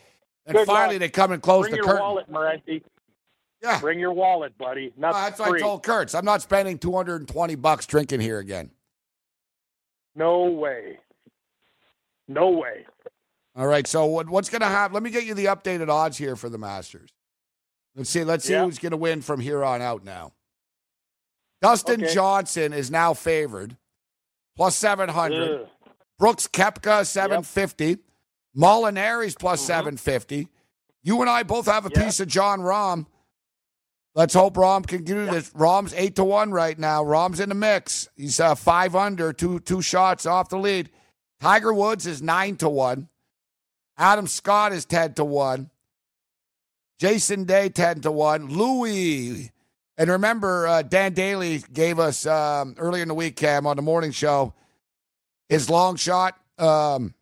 And 0.45 0.55
Good 0.55 0.65
finally, 0.65 0.95
luck. 0.95 0.99
they 1.01 1.09
come 1.09 1.31
and 1.33 1.41
close 1.41 1.63
Bring 1.63 1.71
the 1.71 1.77
your 1.77 1.85
curtain. 1.85 2.01
wallet, 2.01 2.31
Morency. 2.31 2.83
Yeah, 3.61 3.79
Bring 3.79 3.99
your 3.99 4.13
wallet, 4.13 4.55
buddy. 4.57 4.93
Not 4.97 5.15
Oh, 5.15 5.17
that's 5.17 5.39
what. 5.39 5.55
I 5.55 5.59
told 5.59 5.83
Kurtz. 5.83 6.13
I'm 6.13 6.25
not 6.25 6.41
spending 6.43 6.77
220 6.77 7.55
bucks 7.55 7.85
drinking 7.87 8.19
here 8.21 8.37
again. 8.39 8.69
No 10.15 10.45
way. 10.45 10.99
No 12.27 12.49
way. 12.49 12.85
All 13.55 13.65
right. 13.65 13.87
So 13.87 14.05
what, 14.05 14.29
what's 14.29 14.49
going 14.49 14.61
to 14.61 14.67
happen? 14.67 14.93
Let 14.93 15.01
me 15.01 15.09
get 15.09 15.23
you 15.25 15.33
the 15.33 15.45
updated 15.45 15.89
odds 15.89 16.17
here 16.17 16.35
for 16.35 16.49
the 16.49 16.57
Masters. 16.59 17.09
Let's 17.95 18.09
see. 18.11 18.23
Let's 18.23 18.45
see 18.45 18.53
Yeah. 18.53 18.63
who's 18.65 18.77
going 18.77 18.91
to 18.91 18.97
win 18.97 19.21
from 19.21 19.39
here 19.39 19.63
on 19.63 19.81
out. 19.81 20.03
Now, 20.03 20.33
Dustin 21.61 22.03
Okay. 22.03 22.13
Johnson 22.13 22.73
is 22.73 22.91
now 22.91 23.15
favored, 23.15 23.75
plus 24.55 24.75
seven 24.75 25.09
hundred. 25.09 25.67
Brooks 26.19 26.47
Koepka 26.47 27.05
seven 27.07 27.41
fifty. 27.41 27.97
Molinari's 28.55 29.35
plus 29.35 29.61
750. 29.61 30.47
You 31.03 31.21
and 31.21 31.29
I 31.29 31.43
both 31.43 31.67
have 31.67 31.85
a 31.85 31.89
Mm-hmm. 31.89 32.03
Piece 32.05 32.19
of 32.19 32.27
Jon 32.27 32.59
Rahm. 32.59 33.05
Let's 34.17 34.33
hope 34.33 34.55
Rahm 34.55 34.87
can 34.87 35.03
do 35.03 35.27
this. 35.27 35.51
Rahm's 35.51 35.93
eight 35.93 36.15
to 36.15 36.23
one 36.23 36.49
right 36.51 36.77
now. 36.77 37.03
Rahm's 37.03 37.39
in 37.39 37.49
the 37.49 37.55
mix. 37.55 38.09
He's 38.15 38.39
uh, 38.39 38.55
five 38.55 38.95
under, 38.95 39.31
two 39.31 39.59
two 39.59 39.83
shots 39.83 40.25
off 40.25 40.49
the 40.49 40.57
lead. 40.57 40.89
Tiger 41.39 41.71
Woods 41.71 42.07
is 42.07 42.19
nine 42.19 42.55
to 42.57 42.67
one. 42.67 43.09
Adam 43.95 44.25
Scott 44.25 44.73
is 44.73 44.85
ten 44.85 45.13
to 45.13 45.23
one. 45.23 45.69
Jason 46.99 47.43
Day, 47.43 47.69
10 47.69 48.01
to 48.01 48.11
1. 48.11 48.47
Louis. 48.49 49.51
And 49.99 50.09
remember, 50.09 50.65
uh, 50.65 50.81
Dan 50.81 51.13
Daly 51.13 51.63
gave 51.71 51.99
us 51.99 52.25
um, 52.25 52.73
earlier 52.79 53.03
in 53.03 53.07
the 53.07 53.13
week, 53.13 53.35
Cam, 53.35 53.67
on 53.67 53.75
the 53.75 53.83
morning 53.83 54.09
show, 54.09 54.55
his 55.47 55.69
long 55.69 55.95
shot. 55.95 56.39
Um, 56.57 57.13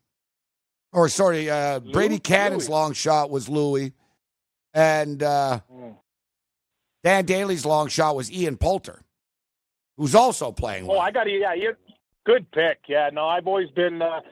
or, 0.94 1.10
sorry, 1.10 1.50
uh, 1.50 1.80
Brady 1.80 2.18
Cannon's 2.18 2.70
long 2.70 2.94
shot 2.94 3.28
was 3.28 3.50
Louis. 3.50 3.92
And 4.72 5.22
uh, 5.22 5.60
Mm. 5.70 5.96
Dan 7.06 7.24
Daly's 7.24 7.64
long 7.64 7.86
shot 7.86 8.16
was 8.16 8.32
Ian 8.32 8.56
Poulter, 8.56 9.00
who's 9.96 10.16
also 10.16 10.50
playing 10.50 10.86
Oh, 10.86 10.94
well. 10.94 10.98
I 11.00 11.12
got 11.12 11.22
to, 11.22 11.30
yeah, 11.30 11.54
you, 11.54 11.72
good 12.24 12.50
pick. 12.50 12.78
Yeah, 12.88 13.10
no, 13.12 13.28
I've 13.28 13.46
always 13.46 13.70
been. 13.70 14.02
Uh, 14.02 14.22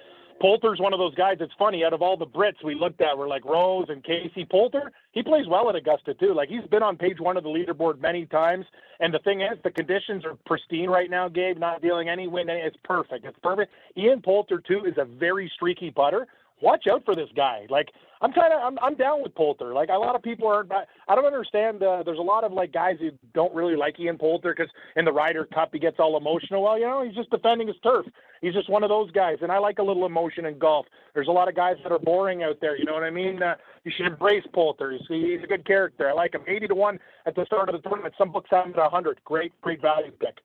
Poulter's 0.40 0.80
one 0.80 0.92
of 0.92 0.98
those 0.98 1.14
guys. 1.14 1.36
It's 1.38 1.52
funny. 1.56 1.84
Out 1.84 1.92
of 1.92 2.02
all 2.02 2.16
the 2.16 2.26
Brits 2.26 2.64
we 2.64 2.74
looked 2.74 3.00
at, 3.00 3.16
we're 3.16 3.28
like 3.28 3.44
Rose 3.44 3.86
and 3.90 4.02
Casey. 4.02 4.44
Poulter, 4.44 4.90
he 5.12 5.22
plays 5.22 5.46
well 5.48 5.68
at 5.70 5.76
Augusta 5.76 6.14
too. 6.14 6.34
Like 6.34 6.48
he's 6.48 6.66
been 6.68 6.82
on 6.82 6.96
page 6.96 7.20
one 7.20 7.36
of 7.36 7.44
the 7.44 7.48
leaderboard 7.48 8.00
many 8.00 8.26
times. 8.26 8.66
And 8.98 9.14
the 9.14 9.20
thing 9.20 9.40
is, 9.42 9.56
the 9.62 9.70
conditions 9.70 10.24
are 10.24 10.36
pristine 10.44 10.90
right 10.90 11.08
now. 11.08 11.28
Gabe, 11.28 11.56
not 11.58 11.80
dealing 11.80 12.08
any 12.08 12.26
wind. 12.26 12.50
It's 12.50 12.76
perfect. 12.82 13.24
It's 13.24 13.38
perfect. 13.40 13.72
Ian 13.96 14.20
Poulter 14.20 14.58
too 14.60 14.84
is 14.84 14.94
a 14.98 15.04
very 15.04 15.48
streaky 15.54 15.92
putter. 15.92 16.26
Watch 16.60 16.88
out 16.90 17.04
for 17.04 17.14
this 17.14 17.28
guy. 17.36 17.66
Like 17.70 17.90
I'm 18.24 18.32
kind 18.32 18.54
of 18.54 18.62
I'm 18.62 18.78
I'm 18.80 18.94
down 18.94 19.22
with 19.22 19.34
Poulter. 19.34 19.74
Like 19.74 19.90
a 19.90 19.98
lot 19.98 20.16
of 20.16 20.22
people 20.22 20.48
aren't. 20.48 20.72
I 20.72 21.14
don't 21.14 21.26
understand. 21.26 21.82
Uh, 21.82 22.02
there's 22.02 22.18
a 22.18 22.22
lot 22.22 22.42
of 22.42 22.52
like 22.52 22.72
guys 22.72 22.96
who 22.98 23.10
don't 23.34 23.54
really 23.54 23.76
like 23.76 24.00
Ian 24.00 24.16
Poulter 24.16 24.54
because 24.56 24.72
in 24.96 25.04
the 25.04 25.12
Ryder 25.12 25.44
Cup 25.44 25.70
he 25.74 25.78
gets 25.78 25.96
all 25.98 26.16
emotional. 26.16 26.62
Well, 26.62 26.78
you 26.78 26.86
know 26.86 27.04
he's 27.04 27.14
just 27.14 27.28
defending 27.28 27.68
his 27.68 27.76
turf. 27.82 28.06
He's 28.40 28.54
just 28.54 28.70
one 28.70 28.82
of 28.82 28.88
those 28.88 29.10
guys, 29.10 29.36
and 29.42 29.52
I 29.52 29.58
like 29.58 29.78
a 29.78 29.82
little 29.82 30.06
emotion 30.06 30.46
in 30.46 30.58
golf. 30.58 30.86
There's 31.12 31.28
a 31.28 31.32
lot 31.32 31.48
of 31.48 31.54
guys 31.54 31.76
that 31.82 31.92
are 31.92 31.98
boring 31.98 32.42
out 32.42 32.62
there. 32.62 32.78
You 32.78 32.86
know 32.86 32.94
what 32.94 33.02
I 33.02 33.10
mean? 33.10 33.42
Uh, 33.42 33.56
you 33.84 33.92
should 33.94 34.06
embrace 34.06 34.44
Poulter. 34.54 34.92
He's, 34.92 35.06
he's 35.06 35.42
a 35.44 35.46
good 35.46 35.66
character. 35.66 36.08
I 36.08 36.14
like 36.14 36.34
him. 36.34 36.42
80 36.46 36.68
to 36.68 36.74
one 36.74 36.98
at 37.26 37.34
the 37.34 37.44
start 37.44 37.68
of 37.68 37.74
the 37.74 37.86
tournament. 37.86 38.14
Some 38.16 38.32
books 38.32 38.48
have 38.50 38.64
him 38.64 38.72
at 38.72 38.78
100. 38.78 39.20
Great, 39.24 39.52
great 39.60 39.82
value 39.82 40.12
pick. 40.12 40.38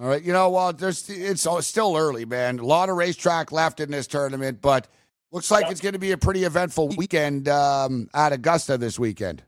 All 0.00 0.08
right, 0.08 0.22
you 0.22 0.32
know, 0.32 0.48
well, 0.48 0.72
there's 0.72 1.10
it's 1.10 1.46
still 1.66 1.94
early, 1.94 2.24
man. 2.24 2.58
A 2.58 2.64
lot 2.64 2.88
of 2.88 2.96
racetrack 2.96 3.52
left 3.52 3.80
in 3.80 3.90
this 3.90 4.06
tournament, 4.06 4.62
but 4.62 4.88
looks 5.32 5.50
like 5.50 5.70
it's 5.70 5.80
going 5.80 5.94
to 5.94 5.98
be 5.98 6.12
a 6.12 6.18
pretty 6.18 6.44
eventful 6.44 6.88
weekend 6.96 7.48
um, 7.48 8.08
at 8.14 8.32
Augusta 8.32 8.78
this 8.78 8.98
weekend. 8.98 9.42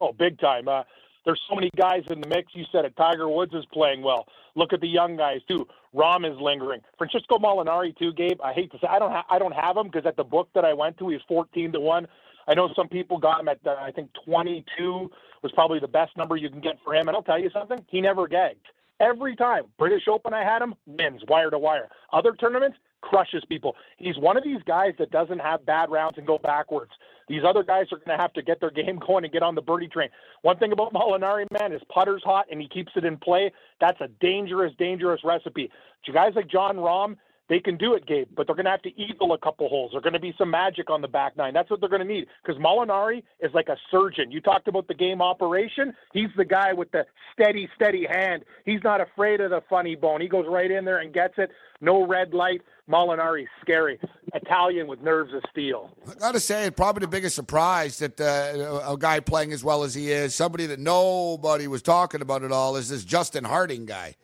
Oh, 0.00 0.12
big 0.12 0.38
time. 0.38 0.68
Uh, 0.68 0.82
there's 1.24 1.40
so 1.48 1.54
many 1.54 1.70
guys 1.76 2.02
in 2.10 2.20
the 2.20 2.28
mix. 2.28 2.52
You 2.54 2.64
said 2.72 2.84
it. 2.84 2.96
Tiger 2.96 3.28
Woods 3.28 3.52
is 3.54 3.64
playing 3.72 4.02
well. 4.02 4.26
Look 4.54 4.72
at 4.72 4.80
the 4.80 4.88
young 4.88 5.16
guys 5.16 5.40
too. 5.48 5.66
Rahm 5.94 6.30
is 6.30 6.38
lingering. 6.40 6.80
Francesco 6.96 7.38
Molinari 7.38 7.96
too. 7.96 8.12
Gabe, 8.12 8.40
I 8.42 8.52
hate 8.52 8.70
to 8.72 8.78
say 8.78 8.86
I 8.88 8.98
don't 8.98 9.10
ha- 9.10 9.26
I 9.30 9.38
don't 9.38 9.54
have 9.54 9.76
him 9.76 9.86
because 9.86 10.06
at 10.06 10.16
the 10.16 10.24
book 10.24 10.48
that 10.54 10.64
I 10.64 10.72
went 10.72 10.98
to, 10.98 11.08
he's 11.08 11.20
14 11.28 11.72
to 11.72 11.80
one. 11.80 12.06
I 12.48 12.54
know 12.54 12.70
some 12.74 12.88
people 12.88 13.18
got 13.18 13.40
him 13.40 13.48
at 13.48 13.58
uh, 13.66 13.76
I 13.80 13.90
think 13.90 14.10
22 14.24 15.10
was 15.42 15.52
probably 15.52 15.78
the 15.78 15.88
best 15.88 16.16
number 16.16 16.36
you 16.36 16.50
can 16.50 16.60
get 16.60 16.78
for 16.84 16.94
him. 16.94 17.08
And 17.08 17.16
I'll 17.16 17.22
tell 17.22 17.38
you 17.38 17.50
something, 17.50 17.84
he 17.88 18.00
never 18.00 18.26
gagged. 18.26 18.66
Every 18.98 19.36
time 19.36 19.64
British 19.78 20.08
Open 20.08 20.34
I 20.34 20.44
had 20.44 20.62
him 20.62 20.74
wins 20.86 21.22
wire 21.28 21.50
to 21.50 21.58
wire. 21.58 21.88
Other 22.12 22.32
tournaments 22.34 22.78
crushes 23.00 23.42
people. 23.48 23.76
He's 23.96 24.16
one 24.16 24.36
of 24.36 24.44
these 24.44 24.62
guys 24.66 24.94
that 24.98 25.10
doesn't 25.10 25.40
have 25.40 25.64
bad 25.66 25.90
rounds 25.90 26.18
and 26.18 26.26
go 26.26 26.38
backwards. 26.38 26.92
These 27.28 27.42
other 27.46 27.62
guys 27.62 27.86
are 27.92 27.98
going 27.98 28.16
to 28.16 28.20
have 28.20 28.32
to 28.34 28.42
get 28.42 28.60
their 28.60 28.70
game 28.70 28.98
going 29.06 29.24
and 29.24 29.32
get 29.32 29.42
on 29.42 29.54
the 29.54 29.62
birdie 29.62 29.88
train. 29.88 30.08
One 30.42 30.58
thing 30.58 30.72
about 30.72 30.92
Molinari, 30.92 31.46
man, 31.52 31.72
his 31.72 31.82
putter's 31.88 32.22
hot 32.24 32.46
and 32.50 32.60
he 32.60 32.68
keeps 32.68 32.92
it 32.96 33.04
in 33.04 33.16
play. 33.16 33.52
That's 33.80 34.00
a 34.00 34.08
dangerous, 34.20 34.72
dangerous 34.78 35.20
recipe. 35.24 35.70
You 36.06 36.12
guys 36.12 36.32
like 36.34 36.48
Jon 36.48 36.76
Rahm, 36.76 37.16
they 37.50 37.58
can 37.58 37.76
do 37.76 37.94
it, 37.94 38.06
Gabe, 38.06 38.28
but 38.34 38.46
they're 38.46 38.54
going 38.54 38.64
to 38.64 38.70
have 38.70 38.82
to 38.82 38.98
eagle 38.98 39.32
a 39.32 39.38
couple 39.38 39.68
holes. 39.68 39.90
There's 39.92 40.04
going 40.04 40.14
to 40.14 40.20
be 40.20 40.32
some 40.38 40.50
magic 40.50 40.88
on 40.88 41.02
the 41.02 41.08
back 41.08 41.36
nine. 41.36 41.52
That's 41.52 41.68
what 41.68 41.80
they're 41.80 41.88
going 41.88 42.00
to 42.00 42.06
need 42.06 42.28
because 42.42 42.62
Molinari 42.62 43.24
is 43.40 43.52
like 43.52 43.68
a 43.68 43.76
surgeon. 43.90 44.30
You 44.30 44.40
talked 44.40 44.68
about 44.68 44.86
the 44.86 44.94
game 44.94 45.20
operation. 45.20 45.92
He's 46.14 46.30
the 46.36 46.44
guy 46.44 46.72
with 46.72 46.92
the 46.92 47.04
steady, 47.34 47.68
steady 47.74 48.06
hand. 48.08 48.44
He's 48.64 48.82
not 48.84 49.00
afraid 49.00 49.40
of 49.40 49.50
the 49.50 49.62
funny 49.68 49.96
bone. 49.96 50.20
He 50.20 50.28
goes 50.28 50.46
right 50.48 50.70
in 50.70 50.84
there 50.84 50.98
and 50.98 51.12
gets 51.12 51.34
it. 51.38 51.50
No 51.80 52.06
red 52.06 52.32
light. 52.32 52.62
Molinari's 52.88 53.48
scary. 53.60 53.98
Italian 54.32 54.86
with 54.86 55.00
nerves 55.00 55.34
of 55.34 55.42
steel. 55.50 55.90
I 56.08 56.14
got 56.14 56.34
to 56.34 56.40
say, 56.40 56.70
probably 56.70 57.00
the 57.00 57.08
biggest 57.08 57.34
surprise 57.34 57.98
that 57.98 58.20
uh, 58.20 58.92
a 58.92 58.96
guy 58.96 59.18
playing 59.18 59.52
as 59.52 59.64
well 59.64 59.82
as 59.82 59.92
he 59.92 60.12
is, 60.12 60.36
somebody 60.36 60.66
that 60.66 60.78
nobody 60.78 61.66
was 61.66 61.82
talking 61.82 62.20
about 62.20 62.44
at 62.44 62.52
all, 62.52 62.76
is 62.76 62.88
this 62.88 63.04
Justin 63.04 63.42
Harding 63.42 63.86
guy. 63.86 64.14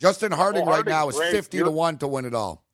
Justin 0.00 0.32
oh, 0.32 0.36
Harding 0.36 0.62
Oh, 0.66 0.70
right 0.70 0.86
now 0.86 1.08
is 1.08 1.16
great. 1.16 1.32
50 1.32 1.50
to 1.50 1.64
You're- 1.64 1.70
1 1.72 1.98
to 1.98 2.08
win 2.08 2.24
it 2.24 2.34
all. 2.34 2.64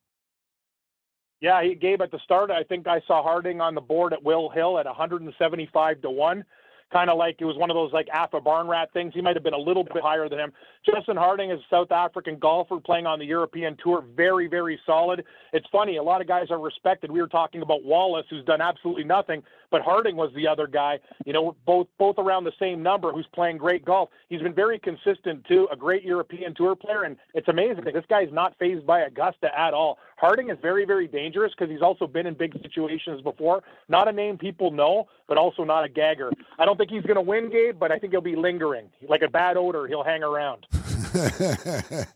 Yeah, 1.41 1.63
he 1.63 1.75
gave 1.75 2.01
at 2.01 2.11
the 2.11 2.19
start. 2.25 2.51
I 2.51 2.63
think 2.63 2.87
I 2.87 3.03
saw 3.07 3.23
Harding 3.23 3.61
on 3.61 3.75
the 3.75 3.81
board 3.81 4.15
at 4.15 4.23
Will 4.23 4.49
Hill 4.49 4.79
at 4.79 4.87
175 4.87 6.01
to 6.01 6.11
one. 6.11 6.45
Kind 6.93 7.11
of 7.11 7.19
like 7.19 7.37
it 7.41 7.45
was 7.45 7.57
one 7.57 7.69
of 7.69 7.75
those 7.75 7.93
like 7.93 8.09
Alpha 8.13 8.41
Barn 8.41 8.69
Rat 8.69 8.91
things. 8.93 9.13
He 9.13 9.21
might 9.21 9.35
have 9.35 9.43
been 9.43 9.53
a 9.53 9.59
little 9.59 9.83
bit 9.83 10.03
higher 10.03 10.29
than 10.29 10.39
him. 10.39 10.53
Justin 10.87 11.17
Harding 11.17 11.51
is 11.51 11.59
a 11.59 11.65
South 11.69 11.91
African 11.91 12.39
golfer 12.39 12.79
playing 12.79 13.07
on 13.07 13.19
the 13.19 13.27
European 13.27 13.77
Tour. 13.83 14.05
Very, 14.15 14.47
very 14.47 14.81
solid. 14.87 15.25
It's 15.53 15.67
funny. 15.71 15.97
A 15.97 16.03
lot 16.03 16.21
of 16.21 16.29
guys 16.29 16.47
are 16.51 16.61
respected. 16.61 17.11
We 17.11 17.21
were 17.21 17.27
talking 17.29 17.61
about 17.61 17.83
Wallace, 17.85 18.27
who's 18.31 18.45
done 18.45 18.61
absolutely 18.61 19.05
nothing, 19.05 19.43
but 19.71 19.83
Harding 19.83 20.17
was 20.17 20.31
the 20.35 20.47
other 20.47 20.67
guy. 20.67 20.99
You 21.25 21.33
know, 21.33 21.57
both 21.65 21.87
both 21.99 22.17
around 22.19 22.45
the 22.45 22.53
same 22.59 22.83
number, 22.83 23.13
who's 23.13 23.27
playing 23.35 23.59
great 23.59 23.85
golf. 23.85 24.09
He's 24.29 24.43
been 24.43 24.55
very 24.55 24.79
consistent 24.79 25.45
too. 25.47 25.69
A 25.73 25.77
great 25.77 26.03
European 26.03 26.55
Tour 26.55 26.77
player, 26.77 27.03
and 27.03 27.17
it's 27.35 27.49
amazing. 27.49 27.85
That 27.85 27.95
this 27.95 28.05
guy's 28.09 28.33
not 28.33 28.55
phased 28.59 28.87
by 28.87 29.01
Augusta 29.01 29.49
at 29.59 29.75
all. 29.75 29.99
Harding 30.17 30.49
is 30.49 30.57
very, 30.63 30.87
very 30.87 31.07
dangerous 31.07 31.53
because 31.57 31.71
he's 31.71 31.83
also 31.83 32.07
been 32.07 32.27
in 32.27 32.35
big 32.35 32.55
situations 32.63 33.21
before. 33.21 33.63
Not 33.89 34.09
a 34.09 34.13
name 34.13 34.39
people 34.39 34.71
know, 34.71 35.09
but 35.29 35.37
also 35.37 35.63
not 35.65 35.85
a 35.85 35.89
gagger. 35.89 36.33
I 36.59 36.65
don't 36.65 36.77
think 36.79 36.91
he's 36.91 37.03
going 37.03 37.17
to 37.17 37.21
win, 37.21 37.51
Gabe, 37.51 37.79
but 37.79 37.93
I 37.93 37.99
think 37.99 38.13
he'll 38.13 38.23
be 38.23 38.37
lingering. 38.37 38.89
Like 39.07 39.23
a 39.23 39.29
bad 39.29 39.57
odor, 39.57 39.87
he'll 39.87 40.05
hang 40.05 40.23
around. 40.23 40.67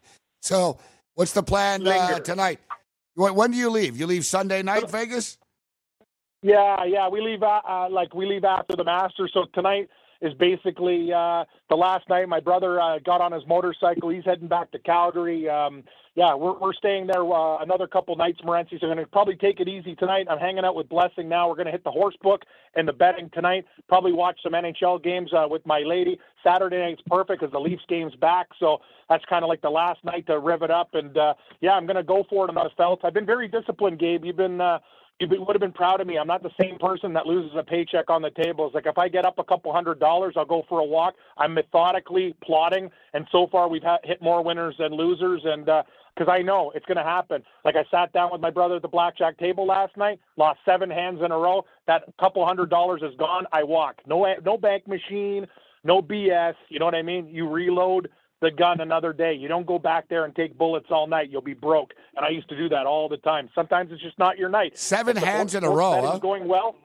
so, 0.41 0.79
what's 1.15 1.33
the 1.33 1.43
plan 1.43 1.87
uh, 1.87 2.21
tonight? 2.21 2.61
When, 3.15 3.35
when 3.35 3.51
do 3.51 3.59
you 3.59 3.69
leave? 3.69 3.99
You 3.99 4.07
leave 4.07 4.25
Sunday 4.25 4.63
night, 4.63 4.91
Vegas? 4.91 5.37
Yeah, 6.43 6.85
yeah, 6.85 7.09
we 7.09 7.21
leave 7.21 7.43
uh, 7.43 7.89
like 7.91 8.15
we 8.15 8.27
leave 8.27 8.45
after 8.45 8.75
the 8.75 8.85
Masters. 8.85 9.31
So 9.35 9.45
tonight 9.55 9.89
is 10.23 10.33
basically 10.35 11.13
uh, 11.13 11.45
the 11.69 11.77
last 11.77 12.09
night. 12.09 12.29
My 12.29 12.41
brother 12.41 12.81
uh, 12.81 12.99
got 12.99 13.21
on 13.21 13.33
his 13.33 13.43
motorcycle. 13.47 14.09
He's 14.09 14.25
heading 14.25 14.49
back 14.49 14.71
to 14.73 14.79
Calgary. 14.79 15.49
Um, 15.51 15.85
yeah, 16.15 16.35
we're 16.35 16.59
we're 16.59 16.73
staying 16.73 17.07
there 17.09 17.23
uh, 17.23 17.59
another 17.59 17.87
couple 17.87 18.17
nights, 18.17 18.41
Morency. 18.41 18.81
So 18.81 18.91
I'm 18.91 18.97
to 18.97 19.07
probably 19.07 19.37
take 19.37 19.61
it 19.61 19.69
easy 19.69 19.95
tonight. 19.95 20.29
I'm 20.31 20.39
hanging 20.39 20.65
out 20.65 20.75
with 20.75 20.89
Blessing 20.89 21.29
now. 21.29 21.47
We're 21.47 21.57
going 21.57 21.67
to 21.67 21.73
hit 21.73 21.85
the 21.85 21.91
horse 21.91 22.17
book 22.23 22.43
and 22.75 22.89
the 22.89 22.93
betting 22.95 23.31
tonight. 23.35 23.67
Probably 23.89 24.13
watch 24.13 24.39
some 24.43 24.53
NHL 24.53 25.03
games 25.05 25.31
uh, 25.35 25.47
with 25.47 25.65
my 25.67 25.81
lady. 25.81 26.19
Saturday 26.43 26.79
night's 26.79 27.03
perfect 27.07 27.41
because 27.41 27.53
the 27.53 27.61
Leafs 27.61 27.85
game's 27.87 28.15
back. 28.17 28.49
So 28.59 28.79
that's 29.11 29.25
kind 29.27 29.45
of 29.45 29.49
like 29.49 29.61
the 29.61 29.71
last 29.71 30.03
night 30.05 30.27
to 30.29 30.39
rev 30.39 30.63
it 30.63 30.71
up. 30.71 30.95
And 30.95 31.17
uh, 31.19 31.35
yeah, 31.61 31.73
I'm 31.73 31.85
going 31.85 31.97
to 31.97 32.03
go 32.03 32.25
for 32.31 32.47
it 32.47 32.49
on 32.49 32.55
the 32.55 32.71
felt. 32.79 33.05
I've 33.05 33.15
been 33.15 33.27
very 33.27 33.47
disciplined, 33.47 33.99
Gabe. 33.99 34.25
You've 34.25 34.37
been. 34.37 34.61
Uh, 34.61 34.79
you 35.21 35.29
would 35.29 35.55
have 35.55 35.61
been 35.61 35.73
proud 35.73 36.01
of 36.01 36.07
me. 36.07 36.19
I'm 36.19 36.27
not 36.27 36.43
the 36.43 36.51
same 36.61 36.79
person 36.79 37.13
that 37.15 37.27
loses 37.27 37.53
a 37.57 37.63
paycheck 37.63 38.11
on 38.11 38.23
the 38.23 38.31
table. 38.31 38.67
It's 38.67 38.75
like 38.75 38.87
if 38.87 38.99
I 38.99 39.09
get 39.09 39.25
up 39.25 39.39
a 39.39 39.45
couple 39.45 39.73
hundred 39.73 40.01
dollars, 40.01 40.35
I'll 40.37 40.47
go 40.47 40.65
for 40.69 40.81
a 40.81 40.85
walk. 40.85 41.15
I'm 41.39 41.55
methodically 41.55 42.35
plotting, 42.43 42.91
and 43.15 43.27
so 43.33 43.47
far 43.53 43.69
we've 43.69 43.83
ha- 43.83 43.99
hit 44.05 44.23
more 44.23 44.43
winners 44.43 44.77
than 44.79 44.93
losers. 44.93 45.43
And 45.45 45.69
uh, 45.69 45.83
because 46.17 46.33
I 46.33 46.43
know 46.43 46.73
it's 46.75 46.87
going 46.87 46.97
to 46.99 47.05
happen. 47.05 47.43
Like 47.65 47.77
I 47.77 47.85
sat 47.91 48.13
down 48.13 48.31
with 48.33 48.41
my 48.41 48.51
brother 48.51 48.77
at 48.77 48.83
the 48.83 48.89
blackjack 48.89 49.39
table 49.39 49.67
last 49.67 49.97
night, 49.97 50.21
lost 50.37 50.61
seven 50.65 50.91
hands 50.91 51.21
in 51.25 51.33
a 51.33 51.39
row. 51.39 51.65
That 51.87 52.05
couple 52.19 52.45
hundred 52.47 52.71
dollars 52.71 53.03
is 53.03 53.15
gone. 53.19 53.45
I 53.53 53.63
walk. 53.63 53.97
No, 54.07 54.27
no 54.45 54.59
bank 54.59 54.89
machine. 54.89 55.47
No 55.85 56.03
BS. 56.03 56.55
You 56.69 56.79
know 56.79 56.85
what 56.85 56.95
I 56.95 57.03
mean? 57.03 57.29
You 57.29 57.49
reload 57.49 58.09
the 58.41 58.51
gun 58.51 58.81
another 58.81 59.13
day. 59.13 59.35
You 59.35 59.49
don't 59.49 59.67
go 59.67 59.79
back 59.79 60.09
there 60.09 60.25
and 60.25 60.35
take 60.35 60.57
bullets 60.57 60.87
all 60.91 61.07
night. 61.07 61.31
You'll 61.31 61.43
be 61.43 61.55
broke. 61.55 61.93
And 62.17 62.25
I 62.25 62.31
used 62.31 62.49
to 62.49 62.57
do 62.57 62.69
that 62.71 62.87
all 62.87 63.09
the 63.09 63.19
time. 63.19 63.51
Sometimes 63.55 63.93
it's 63.93 64.03
just 64.03 64.19
not 64.19 64.39
your 64.39 64.49
night. 64.49 64.79
Seven 64.79 65.17
hands 65.17 65.55
in 65.55 65.65
a 65.65 65.71
row, 65.71 66.03
huh? 66.03 66.19
Going 66.19 66.49
well. 66.49 66.77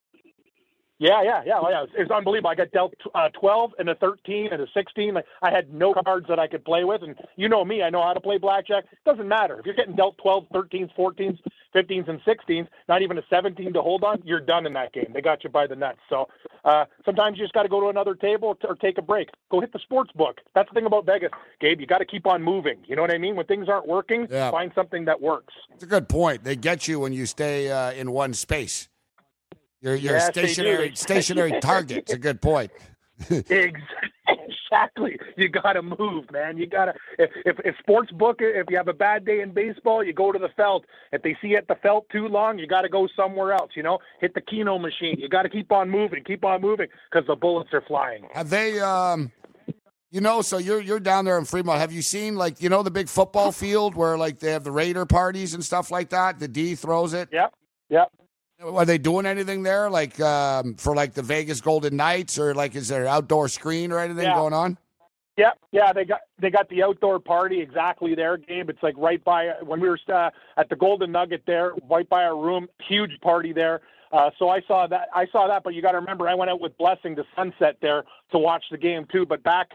Yeah, 0.98 1.24
yeah, 1.24 1.42
yeah, 1.46 1.60
yeah. 1.70 1.84
It's, 1.84 1.92
it's 1.98 2.12
unbelievable. 2.12 2.50
I 2.50 2.56
got 2.56 2.72
dealt 2.72 2.94
uh, 3.14 3.28
12 3.30 3.72
and 3.80 3.90
a 3.90 3.96
13 3.96 4.50
and 4.52 4.62
a 4.62 4.68
16. 4.74 5.14
Like, 5.14 5.26
I 5.42 5.52
had 5.52 5.74
no 5.74 5.94
cards 5.94 6.28
that 6.30 6.40
I 6.40 6.48
could 6.48 6.64
play 6.64 6.86
with, 6.86 7.04
and 7.04 7.16
you 7.36 7.50
know 7.50 7.66
me. 7.66 7.84
I 7.84 7.90
know 7.90 8.02
how 8.02 8.14
to 8.14 8.22
play 8.22 8.38
blackjack. 8.38 8.86
It 8.92 9.00
doesn't 9.06 9.28
matter 9.28 9.60
if 9.60 9.66
you're 9.66 9.76
getting 9.76 9.96
dealt 9.96 10.18
12, 10.20 10.46
13s, 10.54 10.90
14s, 10.98 11.38
15s, 11.76 12.08
and 12.08 12.20
16s. 12.22 12.68
Not 12.88 13.02
even 13.02 13.18
a 13.18 13.22
17 13.30 13.74
to 13.74 13.82
hold 13.82 14.04
on. 14.04 14.22
You're 14.24 14.40
done 14.40 14.66
in 14.66 14.74
that 14.74 14.94
game. 14.94 15.12
They 15.14 15.22
got 15.22 15.44
you 15.44 15.50
by 15.50 15.68
the 15.68 15.76
nuts. 15.76 16.00
So 16.10 16.28
uh, 16.64 16.86
sometimes 17.04 17.38
you 17.38 17.44
just 17.44 17.54
got 17.54 17.64
to 17.64 17.70
go 17.70 17.82
to 17.82 17.88
another 17.90 18.16
table 18.16 18.58
or 18.68 18.76
take 18.76 18.98
a 18.98 19.02
break. 19.02 19.30
Go 19.52 19.60
hit 19.62 19.74
the 19.74 19.80
sports 19.80 20.12
book. 20.14 20.40
That's 20.56 20.70
the 20.70 20.74
thing 20.76 20.86
about 20.86 21.06
Vegas, 21.06 21.32
Gabe. 21.60 21.80
You 21.82 21.88
got 21.88 21.98
to 22.00 22.06
keep 22.06 22.26
on 22.26 22.42
moving. 22.42 22.78
You 22.88 22.96
know 22.96 23.02
what 23.02 23.12
I 23.12 23.18
mean? 23.18 23.36
When 23.36 23.46
things 23.46 23.68
aren't 23.68 23.88
working, 23.88 24.28
Yeah. 24.32 24.52
find 24.52 24.72
something 24.74 25.06
that 25.06 25.22
works. 25.22 25.54
It's 25.74 25.84
a 25.84 25.88
good 25.88 26.08
point. 26.08 26.44
They 26.44 26.56
get 26.56 26.88
you 26.88 27.00
when 27.00 27.12
you 27.14 27.26
stay 27.26 27.70
uh, 27.70 27.92
in 27.92 28.12
one 28.12 28.34
space. 28.34 28.88
You're, 29.82 29.96
you're 29.96 30.14
Yes, 30.14 30.28
stationary 30.30 30.96
stationary 30.96 31.60
target. 31.62 31.98
It's 32.00 32.14
a 32.14 32.18
good 32.18 32.42
point. 32.42 32.72
Ex- 33.30 33.80
exactly. 34.66 35.18
You 35.38 35.50
got 35.50 35.74
to 35.74 35.82
move, 35.82 36.32
man. 36.32 36.58
You 36.58 36.66
got 36.68 36.86
to. 36.86 36.94
If, 37.20 37.30
if 37.46 37.58
if 37.66 37.76
sports 37.80 38.12
book, 38.12 38.38
if 38.40 38.68
you 38.70 38.78
have 38.78 38.88
a 38.88 38.94
bad 38.94 39.26
day 39.26 39.42
in 39.42 39.52
baseball, 39.52 40.04
you 40.04 40.14
go 40.14 40.32
to 40.32 40.40
the 40.40 40.50
felt. 40.56 40.86
If 41.12 41.24
they 41.24 41.36
see 41.42 41.50
you 41.50 41.58
at 41.58 41.68
the 41.68 41.76
felt 41.76 42.08
too 42.10 42.28
long, 42.28 42.58
you 42.58 42.68
got 42.68 42.84
to 42.84 42.90
go 42.90 43.08
somewhere 43.16 43.54
else. 43.54 43.72
You 43.76 43.84
know, 43.84 44.00
hit 44.22 44.34
the 44.34 44.42
Keno 44.42 44.80
machine. 44.80 45.18
You 45.20 45.28
got 45.30 45.44
to 45.44 45.50
keep 45.50 45.72
on 45.72 45.90
moving, 45.90 46.24
keep 46.24 46.46
on 46.46 46.62
moving, 46.62 46.88
because 47.12 47.28
the 47.28 47.36
bullets 47.36 47.70
are 47.74 47.82
flying. 47.82 48.28
Have 48.34 48.50
they? 48.50 48.80
Um, 48.80 49.32
you 50.12 50.22
know, 50.22 50.42
so 50.42 50.58
you're 50.58 50.82
you're 50.82 51.00
down 51.00 51.26
there 51.26 51.38
in 51.38 51.46
Fremont. 51.46 51.80
Have 51.80 51.92
you 51.92 52.02
seen 52.02 52.36
like 52.36 52.62
you 52.62 52.70
know 52.70 52.84
the 52.84 52.92
big 52.92 53.10
football 53.10 53.52
field 53.52 53.96
where 53.96 54.18
like 54.18 54.40
they 54.40 54.52
have 54.52 54.64
the 54.64 54.72
Raider 54.72 55.06
parties 55.06 55.54
and 55.54 55.64
stuff 55.64 55.92
like 55.92 56.10
that? 56.10 56.40
The 56.40 56.48
D 56.48 56.76
throws 56.76 57.14
it. 57.14 57.30
Yep. 57.32 57.54
Yep. 57.90 58.12
Are 58.64 58.86
they 58.86 58.98
doing 58.98 59.26
anything 59.26 59.64
there, 59.64 59.90
like 59.90 60.20
um, 60.22 60.76
for 60.76 60.96
like 60.96 61.14
the 61.14 61.22
Vegas 61.22 61.60
Golden 61.60 61.96
Knights, 61.98 62.40
or 62.40 62.54
like 62.56 62.76
is 62.76 62.88
there 62.88 63.06
outdoor 63.06 63.50
screen 63.50 63.92
or 63.92 64.00
anything 64.00 64.24
Yeah. 64.24 64.36
going 64.36 64.54
on? 64.54 64.78
Yeah, 65.38 65.52
yeah, 65.74 65.92
they 65.92 66.06
got 66.06 66.22
they 66.40 66.50
got 66.50 66.70
the 66.70 66.82
outdoor 66.82 67.20
party 67.20 67.60
exactly 67.60 68.16
their 68.16 68.38
game. 68.38 68.70
It's 68.70 68.82
like 68.82 68.96
right 68.98 69.22
by 69.22 69.50
when 69.62 69.82
we 69.82 69.90
were 69.90 70.00
uh, 70.08 70.30
at 70.56 70.70
the 70.70 70.78
Golden 70.78 71.12
Nugget 71.12 71.44
there, 71.46 71.74
right 71.90 72.08
by 72.08 72.24
our 72.24 72.38
room. 72.38 72.70
Huge 72.88 73.20
party 73.22 73.52
there. 73.52 73.82
Uh, 74.14 74.30
so 74.40 74.48
I 74.48 74.62
saw 74.62 74.88
that. 74.88 75.10
I 75.14 75.28
saw 75.34 75.48
that, 75.50 75.64
but 75.64 75.74
you 75.74 75.82
got 75.82 75.92
to 75.92 76.00
remember, 76.00 76.30
I 76.30 76.36
went 76.36 76.50
out 76.50 76.62
with 76.62 76.78
Blessing 76.78 77.18
to 77.18 77.26
Sunset 77.36 77.76
there 77.82 78.06
to 78.32 78.38
watch 78.40 78.64
the 78.72 78.78
game 78.78 79.06
too. 79.12 79.26
But 79.26 79.44
back 79.44 79.72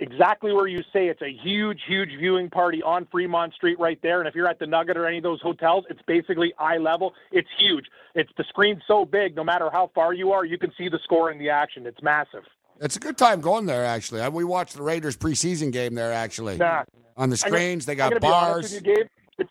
exactly 0.00 0.52
where 0.52 0.66
you 0.66 0.82
say, 0.92 1.08
it's 1.08 1.22
a 1.22 1.32
huge, 1.32 1.80
huge 1.86 2.10
viewing 2.18 2.50
party 2.50 2.82
on 2.82 3.06
Fremont 3.10 3.54
Street 3.54 3.78
right 3.78 3.98
there. 4.02 4.18
And 4.18 4.28
if 4.28 4.34
you're 4.34 4.48
at 4.48 4.58
the 4.58 4.66
Nugget 4.66 4.96
or 4.96 5.06
any 5.06 5.18
of 5.18 5.22
those 5.22 5.40
hotels, 5.40 5.84
it's 5.88 6.00
basically 6.06 6.52
eye 6.58 6.78
level. 6.78 7.14
It's 7.30 7.48
huge. 7.58 7.86
It's 8.14 8.30
the 8.36 8.44
screen's 8.48 8.82
so 8.88 9.04
big, 9.04 9.36
no 9.36 9.44
matter 9.44 9.70
how 9.70 9.90
far 9.94 10.12
you 10.12 10.32
are, 10.32 10.44
you 10.44 10.58
can 10.58 10.72
see 10.76 10.88
the 10.88 10.98
score 11.04 11.30
and 11.30 11.40
the 11.40 11.50
action. 11.50 11.86
It's 11.86 12.02
massive. 12.02 12.42
It's 12.80 12.96
a 12.96 13.00
good 13.00 13.18
time 13.18 13.40
going 13.40 13.66
there. 13.66 13.84
Actually, 13.84 14.26
we 14.30 14.42
watched 14.42 14.74
the 14.74 14.82
Raiders 14.82 15.16
preseason 15.16 15.70
game 15.70 15.94
there. 15.94 16.12
Actually, 16.12 16.56
Nah. 16.56 16.84
on 17.16 17.28
the 17.30 17.36
screens, 17.36 17.84
they 17.86 17.94
got 17.94 18.10
gonna 18.10 18.20
be 18.20 18.26
honest 18.26 18.72
bars. 18.72 18.74
you, 18.74 18.80
Gabe. 18.80 19.06
It's, 19.38 19.50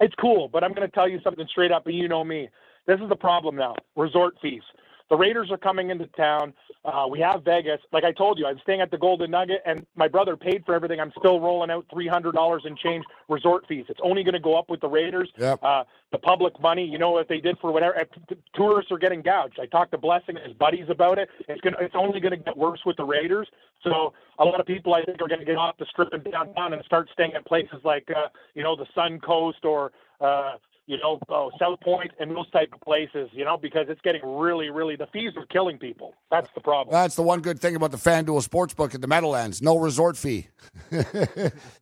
it's 0.00 0.14
cool, 0.16 0.48
but 0.48 0.62
I'm 0.62 0.72
going 0.74 0.86
to 0.86 0.94
tell 0.94 1.08
you 1.08 1.18
something 1.24 1.46
straight 1.50 1.72
up, 1.72 1.86
and 1.86 1.96
you 1.96 2.08
know 2.08 2.22
me. 2.24 2.50
This 2.86 3.00
is 3.00 3.08
the 3.08 3.16
problem 3.16 3.56
now. 3.56 3.74
Resort 3.96 4.34
fees. 4.42 4.62
The 5.12 5.18
Raiders 5.18 5.50
are 5.50 5.58
coming 5.58 5.90
into 5.90 6.06
town. 6.06 6.54
Uh, 6.86 7.04
we 7.06 7.20
have 7.20 7.44
Vegas. 7.44 7.80
Like 7.92 8.02
I 8.02 8.12
told 8.12 8.38
you, 8.38 8.46
I'm 8.46 8.58
staying 8.62 8.80
at 8.80 8.90
the 8.90 8.96
Golden 8.96 9.30
Nugget, 9.30 9.60
and 9.66 9.84
my 9.94 10.08
brother 10.08 10.38
paid 10.38 10.64
for 10.64 10.74
everything. 10.74 11.00
I'm 11.00 11.12
still 11.18 11.38
rolling 11.38 11.70
out 11.70 11.84
$300 11.94 12.64
in 12.64 12.76
change 12.78 13.04
resort 13.28 13.66
fees. 13.68 13.84
It's 13.90 14.00
only 14.02 14.24
going 14.24 14.32
to 14.32 14.40
go 14.40 14.58
up 14.58 14.70
with 14.70 14.80
the 14.80 14.88
Raiders. 14.88 15.28
Yep. 15.36 15.62
Uh, 15.62 15.84
the 16.12 16.18
public 16.18 16.58
money, 16.62 16.86
you 16.86 16.96
know 16.96 17.10
what 17.10 17.28
they 17.28 17.40
did 17.40 17.58
for 17.60 17.70
whatever. 17.70 17.98
uh, 18.00 18.34
Tourists 18.54 18.90
are 18.90 18.96
getting 18.96 19.20
gouged. 19.20 19.60
I 19.60 19.66
talked 19.66 19.90
to 19.90 19.98
Blessing 19.98 20.36
and 20.38 20.46
his 20.46 20.56
buddies 20.56 20.86
about 20.88 21.18
it. 21.18 21.28
It's 21.46 21.60
going 21.60 21.74
it's 21.78 21.94
only 21.94 22.18
going 22.18 22.32
to 22.32 22.42
get 22.42 22.56
worse 22.56 22.80
with 22.86 22.96
the 22.96 23.04
Raiders. 23.04 23.48
So 23.84 24.14
a 24.38 24.44
lot 24.46 24.60
of 24.60 24.66
people, 24.66 24.94
I 24.94 25.02
think, 25.02 25.20
are 25.20 25.28
going 25.28 25.40
to 25.40 25.46
get 25.46 25.56
off 25.56 25.76
the 25.76 25.86
strip 25.90 26.14
and 26.14 26.24
downtown 26.24 26.72
and 26.72 26.82
start 26.86 27.10
staying 27.12 27.34
at 27.34 27.44
places 27.44 27.80
like, 27.84 28.08
uh, 28.16 28.28
you 28.54 28.62
know, 28.62 28.76
the 28.76 28.86
Sun 28.94 29.20
Coast 29.20 29.62
or, 29.66 29.92
uh, 30.22 30.52
you 30.86 30.98
know, 30.98 31.18
uh, 31.28 31.48
South 31.58 31.80
Point 31.80 32.10
and 32.18 32.30
those 32.30 32.50
type 32.50 32.70
of 32.72 32.80
places. 32.80 33.28
You 33.32 33.44
know, 33.44 33.56
because 33.56 33.86
it's 33.88 34.00
getting 34.02 34.22
really, 34.24 34.70
really 34.70 34.96
the 34.96 35.06
fees 35.12 35.32
are 35.36 35.46
killing 35.46 35.78
people. 35.78 36.14
That's 36.30 36.48
the 36.54 36.60
problem. 36.60 36.92
That's 36.92 37.16
the 37.16 37.22
one 37.22 37.40
good 37.40 37.60
thing 37.60 37.76
about 37.76 37.90
the 37.90 37.96
FanDuel 37.96 38.46
Sportsbook 38.46 38.94
at 38.94 39.00
the 39.00 39.06
Meadowlands. 39.06 39.62
No 39.62 39.78
resort 39.78 40.16
fee. 40.16 40.48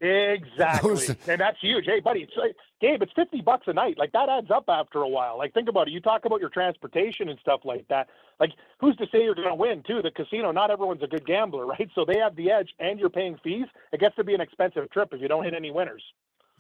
Exactly, 0.01 1.16
and 1.28 1.40
that's 1.40 1.59
huge. 1.60 1.85
Hey, 1.86 2.01
buddy, 2.01 2.20
it's 2.20 2.32
like, 2.36 2.56
Gabe, 2.81 3.02
it's 3.02 3.12
fifty 3.14 3.40
bucks 3.40 3.64
a 3.66 3.72
night. 3.72 3.98
Like 3.98 4.12
that 4.12 4.28
adds 4.28 4.51
up 4.51 4.64
after 4.68 5.01
a 5.01 5.09
while. 5.09 5.36
Like 5.36 5.52
think 5.52 5.68
about 5.68 5.89
it. 5.89 5.93
You 5.93 6.01
talk 6.01 6.24
about 6.24 6.40
your 6.40 6.48
transportation 6.48 7.28
and 7.28 7.39
stuff 7.40 7.60
like 7.64 7.86
that. 7.89 8.09
Like 8.39 8.51
who's 8.81 8.97
to 8.97 9.06
say 9.12 9.22
you're 9.22 9.35
going 9.35 9.48
to 9.48 9.55
win 9.55 9.82
too? 9.86 10.01
The 10.02 10.10
casino. 10.10 10.51
Not 10.52 10.70
everyone's 10.70 11.02
a 11.02 11.06
good 11.06 11.27
gambler, 11.27 11.66
right? 11.78 11.90
So 11.94 12.05
they 12.05 12.18
have 12.18 12.36
the 12.36 12.51
edge, 12.51 12.70
and 12.78 12.98
you're 12.98 13.10
paying 13.10 13.39
fees. 13.44 13.66
It 13.93 14.01
gets 14.01 14.16
to 14.16 14.24
be 14.24 14.35
an 14.35 14.40
expensive 14.40 14.90
trip 14.90 15.10
if 15.12 15.20
you 15.20 15.28
don't 15.28 15.44
hit 15.44 15.55
any 15.55 15.70
winners. 15.70 16.02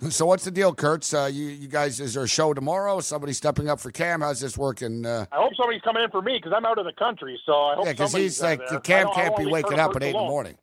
So 0.08 0.24
what's 0.24 0.44
the 0.44 0.50
deal, 0.50 0.74
Kurtz? 0.74 1.12
Uh, 1.12 1.28
you 1.30 1.48
you 1.48 1.68
guys, 1.68 2.00
is 2.00 2.14
there 2.14 2.22
a 2.22 2.28
show 2.28 2.54
tomorrow? 2.54 3.00
Somebody 3.00 3.34
stepping 3.34 3.68
up 3.68 3.80
for 3.80 3.90
Cam? 3.90 4.22
How's 4.22 4.40
this 4.40 4.56
working? 4.56 5.04
Uh, 5.04 5.26
I 5.30 5.36
hope 5.36 5.52
somebody's 5.56 5.82
coming 5.82 6.02
in 6.02 6.10
for 6.10 6.22
me 6.22 6.38
because 6.38 6.54
I'm 6.56 6.64
out 6.64 6.78
of 6.78 6.86
the 6.86 6.92
country. 6.92 7.38
So 7.44 7.52
I 7.52 7.74
hope 7.74 7.84
yeah, 7.84 7.92
because 7.92 8.14
he's 8.14 8.40
like 8.40 8.66
there. 8.70 8.80
Cam 8.80 9.08
can't 9.14 9.36
be 9.36 9.44
waking 9.44 9.72
Kurt 9.72 9.78
up 9.78 9.96
at 9.96 10.02
eight 10.02 10.14
in 10.14 10.16
the 10.16 10.20
morning. 10.20 10.56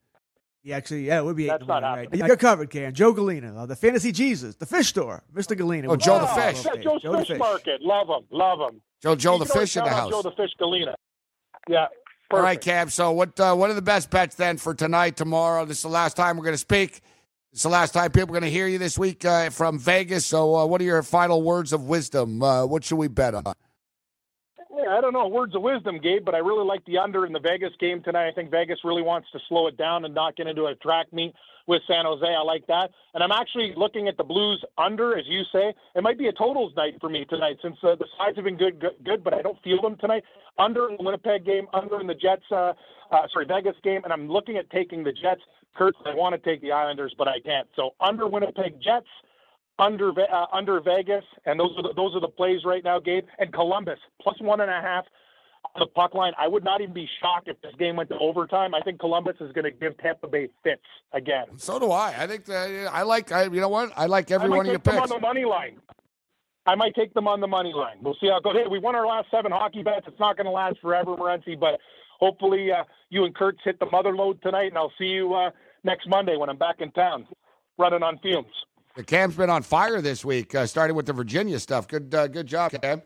Yeah, 0.63 0.77
actually, 0.77 1.05
yeah, 1.05 1.19
it 1.19 1.25
would 1.25 1.35
be. 1.35 1.47
That's 1.47 1.61
eight 1.61 1.67
not 1.67 1.77
in 1.77 1.81
the 1.83 1.87
morning, 1.87 2.03
happening. 2.05 2.21
right? 2.21 2.27
You're 2.27 2.37
covered, 2.37 2.69
Cam. 2.71 2.93
Joe 2.93 3.13
Galena, 3.13 3.55
uh, 3.55 3.65
the 3.67 3.75
Fantasy 3.75 4.11
Jesus, 4.11 4.55
the 4.55 4.65
Fish 4.65 4.87
Store, 4.87 5.23
Mr. 5.35 5.55
Galena. 5.55 5.87
Oh, 5.87 5.95
Joe 5.95 6.15
the 6.15 6.25
the 6.25 6.27
Fish. 6.27 6.65
Yeah, 6.65 6.81
Joe's 6.81 7.01
Joe 7.03 7.17
Fish, 7.19 7.27
Fish. 7.27 7.37
Market. 7.37 7.81
Love 7.83 8.07
him. 8.07 8.25
Love 8.31 8.59
him. 8.59 8.81
Joe 9.03 9.15
Joe 9.15 9.37
the 9.37 9.45
fish 9.45 9.77
in 9.77 9.83
the 9.83 9.91
house. 9.91 10.09
Joe 10.09 10.23
the 10.23 10.31
Fish 10.31 10.49
Galena. 10.57 10.95
Yeah. 11.69 11.85
All 12.31 12.39
right, 12.39 12.59
perfect. 12.59 12.65
Cam. 12.65 12.89
So 12.89 13.11
what 13.11 13.39
uh, 13.39 13.53
what 13.53 13.69
are 13.69 13.75
the 13.75 13.83
best 13.83 14.09
bets 14.09 14.35
then 14.35 14.57
for 14.57 14.73
tonight, 14.73 15.15
tomorrow? 15.15 15.63
This 15.65 15.77
is 15.77 15.83
the 15.83 15.89
last 15.89 16.17
time 16.17 16.37
we're 16.37 16.43
going 16.43 16.55
to 16.55 16.57
speak. 16.57 17.01
It's 17.57 17.63
the 17.63 17.69
last 17.69 17.91
time 17.91 18.11
people 18.11 18.29
are 18.29 18.39
going 18.39 18.43
to 18.43 18.51
hear 18.51 18.67
you 18.67 18.77
this 18.77 18.99
week 18.99 19.25
uh, 19.25 19.49
from 19.49 19.79
Vegas. 19.79 20.27
So 20.27 20.55
uh, 20.55 20.65
what 20.67 20.79
are 20.79 20.83
your 20.83 21.01
final 21.01 21.41
words 21.41 21.73
of 21.73 21.85
wisdom? 21.85 22.43
Uh, 22.43 22.67
what 22.67 22.83
should 22.83 22.97
we 22.97 23.07
bet 23.07 23.33
on? 23.33 23.51
I 24.87 25.01
don't 25.01 25.13
know 25.13 25.27
words 25.27 25.55
of 25.55 25.61
wisdom, 25.61 25.99
Gabe, 25.99 26.23
but 26.25 26.35
I 26.35 26.39
really 26.39 26.65
like 26.65 26.83
the 26.85 26.97
under 26.97 27.25
in 27.25 27.33
the 27.33 27.39
Vegas 27.39 27.73
game 27.79 28.01
tonight. 28.01 28.27
I 28.27 28.31
think 28.31 28.51
Vegas 28.51 28.79
really 28.83 29.01
wants 29.01 29.27
to 29.31 29.39
slow 29.47 29.67
it 29.67 29.77
down 29.77 30.05
and 30.05 30.13
not 30.13 30.35
get 30.35 30.47
into 30.47 30.65
a 30.65 30.75
track 30.75 31.11
meet 31.11 31.33
with 31.67 31.81
San 31.87 32.05
Jose. 32.05 32.25
I 32.25 32.41
like 32.41 32.65
that, 32.67 32.91
and 33.13 33.21
I'm 33.21 33.31
actually 33.31 33.73
looking 33.75 34.07
at 34.07 34.17
the 34.17 34.23
Blues 34.23 34.63
under, 34.77 35.17
as 35.17 35.25
you 35.27 35.43
say. 35.51 35.73
It 35.95 36.03
might 36.03 36.17
be 36.17 36.27
a 36.27 36.31
totals 36.31 36.73
night 36.75 36.95
for 37.01 37.09
me 37.09 37.25
tonight 37.25 37.57
since 37.61 37.75
uh, 37.83 37.95
the 37.95 38.05
sides 38.17 38.37
have 38.37 38.45
been 38.45 38.57
good, 38.57 38.79
good, 38.79 38.95
good, 39.03 39.23
but 39.23 39.33
I 39.33 39.41
don't 39.41 39.61
feel 39.63 39.81
them 39.81 39.97
tonight. 39.99 40.23
Under 40.57 40.89
in 40.89 40.97
the 40.97 41.03
Winnipeg 41.03 41.45
game, 41.45 41.67
under 41.73 41.99
in 41.99 42.07
the 42.07 42.15
Jets, 42.15 42.43
uh, 42.51 42.73
uh, 43.11 43.27
sorry, 43.31 43.45
Vegas 43.45 43.75
game, 43.83 44.01
and 44.03 44.13
I'm 44.13 44.29
looking 44.29 44.57
at 44.57 44.69
taking 44.69 45.03
the 45.03 45.11
Jets. 45.11 45.41
Kurt, 45.75 45.93
I 46.05 46.15
want 46.15 46.33
to 46.33 46.49
take 46.49 46.61
the 46.61 46.71
Islanders, 46.71 47.13
but 47.17 47.27
I 47.27 47.39
can't. 47.39 47.67
So 47.75 47.91
under 47.99 48.27
Winnipeg 48.27 48.81
Jets 48.81 49.07
under 49.79 50.11
uh, 50.11 50.45
under 50.51 50.79
Vegas, 50.81 51.23
and 51.45 51.59
those 51.59 51.71
are 51.77 51.83
the, 51.83 51.93
those 51.95 52.15
are 52.15 52.21
the 52.21 52.27
plays 52.27 52.61
right 52.65 52.83
now, 52.83 52.99
Gabe. 52.99 53.25
And 53.39 53.53
Columbus 53.53 53.99
plus 54.21 54.39
one 54.41 54.61
and 54.61 54.69
a 54.69 54.81
half 54.81 55.05
on 55.75 55.79
the 55.79 55.87
puck 55.87 56.13
line. 56.13 56.33
I 56.37 56.47
would 56.47 56.63
not 56.63 56.81
even 56.81 56.93
be 56.93 57.07
shocked 57.21 57.47
if 57.47 57.61
this 57.61 57.73
game 57.77 57.95
went 57.95 58.09
to 58.09 58.17
overtime. 58.17 58.73
I 58.73 58.81
think 58.81 58.99
Columbus 58.99 59.35
is 59.39 59.51
going 59.51 59.65
to 59.65 59.71
give 59.71 59.97
Tampa 59.97 60.27
Bay 60.27 60.49
fits 60.63 60.81
again. 61.13 61.45
So 61.57 61.79
do 61.79 61.91
I. 61.91 62.15
I 62.17 62.27
think 62.27 62.45
that, 62.45 62.89
I 62.91 63.03
like. 63.03 63.31
I, 63.31 63.43
you 63.43 63.61
know 63.61 63.69
what? 63.69 63.91
I 63.95 64.07
like 64.07 64.31
every 64.31 64.45
I 64.45 64.49
might 64.49 64.57
one 64.57 64.65
of 64.65 64.71
your 64.71 64.79
them 64.79 64.95
picks. 64.95 65.11
on 65.11 65.21
the 65.21 65.25
money 65.25 65.45
line. 65.45 65.77
I 66.65 66.75
might 66.75 66.95
take 66.95 67.13
them 67.13 67.29
on 67.29 67.39
the 67.39 67.47
money 67.47 67.71
line. 67.73 67.97
We'll 68.01 68.17
see 68.19 68.27
how 68.27 68.37
it 68.37 68.43
goes. 68.43 68.55
Hey, 68.55 68.67
we 68.69 68.79
won 68.79 68.93
our 68.93 69.05
last 69.07 69.31
seven 69.31 69.53
hockey 69.53 69.83
bets. 69.83 70.05
It's 70.05 70.19
not 70.19 70.35
going 70.35 70.45
to 70.45 70.51
last 70.51 70.77
forever, 70.81 71.15
Morency, 71.15 71.57
but 71.57 71.79
hopefully 72.19 72.71
uh, 72.71 72.83
you 73.09 73.23
and 73.23 73.33
Kurtz 73.33 73.59
hit 73.63 73.79
the 73.79 73.85
mother 73.85 74.13
load 74.13 74.41
tonight, 74.41 74.67
and 74.67 74.77
I'll 74.77 74.91
see 74.97 75.05
you 75.05 75.33
uh, 75.33 75.51
next 75.85 76.09
Monday 76.09 76.35
when 76.35 76.49
I'm 76.49 76.57
back 76.57 76.81
in 76.81 76.91
town, 76.91 77.25
running 77.77 78.03
on 78.03 78.19
fumes. 78.19 78.47
The 78.97 79.03
Cam's 79.03 79.35
been 79.35 79.51
on 79.51 79.61
fire 79.61 80.01
this 80.01 80.25
week, 80.25 80.55
uh, 80.55 80.65
starting 80.65 80.95
with 80.95 81.05
the 81.05 81.13
Virginia 81.13 81.59
stuff. 81.59 81.87
Good, 81.87 82.15
uh, 82.15 82.25
good 82.25 82.47
job, 82.47 82.71
Cam. 82.81 83.03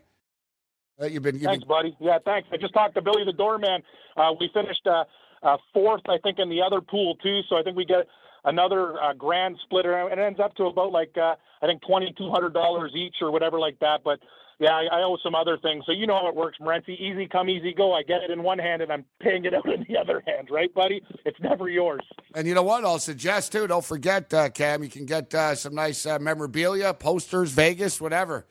Uh, 0.98 1.04
you've 1.04 1.22
been, 1.22 1.34
you've 1.34 1.44
Thanks, 1.44 1.64
buddy. 1.64 1.94
Yeah, 2.00 2.16
thanks. 2.24 2.48
I 2.50 2.56
just 2.56 2.72
talked 2.72 2.94
to 2.94 3.02
Billy 3.02 3.24
the 3.26 3.34
doorman. 3.34 3.82
Uh, 4.16 4.32
we 4.40 4.48
finished 4.54 4.86
uh, 4.86 5.04
uh, 5.42 5.58
fourth, 5.74 6.00
I 6.08 6.16
think, 6.22 6.38
in 6.38 6.48
the 6.48 6.62
other 6.62 6.80
pool 6.80 7.16
too. 7.16 7.42
So 7.50 7.58
I 7.58 7.62
think 7.62 7.76
we 7.76 7.84
get 7.84 8.06
another 8.44 8.98
uh, 9.02 9.12
grand 9.12 9.58
splitter, 9.64 10.08
and 10.08 10.18
it 10.18 10.22
ends 10.22 10.40
up 10.40 10.54
to 10.56 10.64
about 10.64 10.92
like 10.92 11.14
uh, 11.18 11.34
I 11.60 11.66
think 11.66 11.82
twenty 11.86 12.14
two 12.16 12.30
hundred 12.30 12.54
dollars 12.54 12.92
each 12.96 13.16
or 13.20 13.30
whatever 13.30 13.60
like 13.60 13.78
that. 13.80 14.00
But 14.02 14.18
yeah, 14.62 14.70
I, 14.70 15.00
I 15.00 15.02
owe 15.02 15.18
some 15.22 15.34
other 15.34 15.58
things. 15.58 15.84
So 15.86 15.92
you 15.92 16.06
know 16.06 16.14
how 16.18 16.28
it 16.28 16.34
works, 16.36 16.58
Morency. 16.60 16.98
Easy 16.98 17.26
come, 17.26 17.48
easy 17.48 17.74
go. 17.74 17.92
I 17.92 18.02
get 18.02 18.22
it 18.22 18.30
in 18.30 18.42
one 18.42 18.58
hand, 18.58 18.80
and 18.80 18.92
I'm 18.92 19.04
paying 19.20 19.44
it 19.44 19.52
out 19.54 19.66
in 19.66 19.84
the 19.88 19.98
other 19.98 20.22
hand, 20.26 20.48
right, 20.50 20.72
buddy? 20.72 21.02
It's 21.24 21.38
never 21.40 21.68
yours. 21.68 22.00
And 22.34 22.46
you 22.46 22.54
know 22.54 22.62
what? 22.62 22.84
I'll 22.84 22.98
suggest 22.98 23.52
too. 23.52 23.66
Don't 23.66 23.84
forget, 23.84 24.32
uh, 24.32 24.48
Cam. 24.50 24.82
You 24.82 24.88
can 24.88 25.04
get 25.04 25.34
uh, 25.34 25.54
some 25.56 25.74
nice 25.74 26.06
uh, 26.06 26.18
memorabilia, 26.18 26.94
posters, 26.94 27.50
Vegas, 27.50 28.00
whatever. 28.00 28.46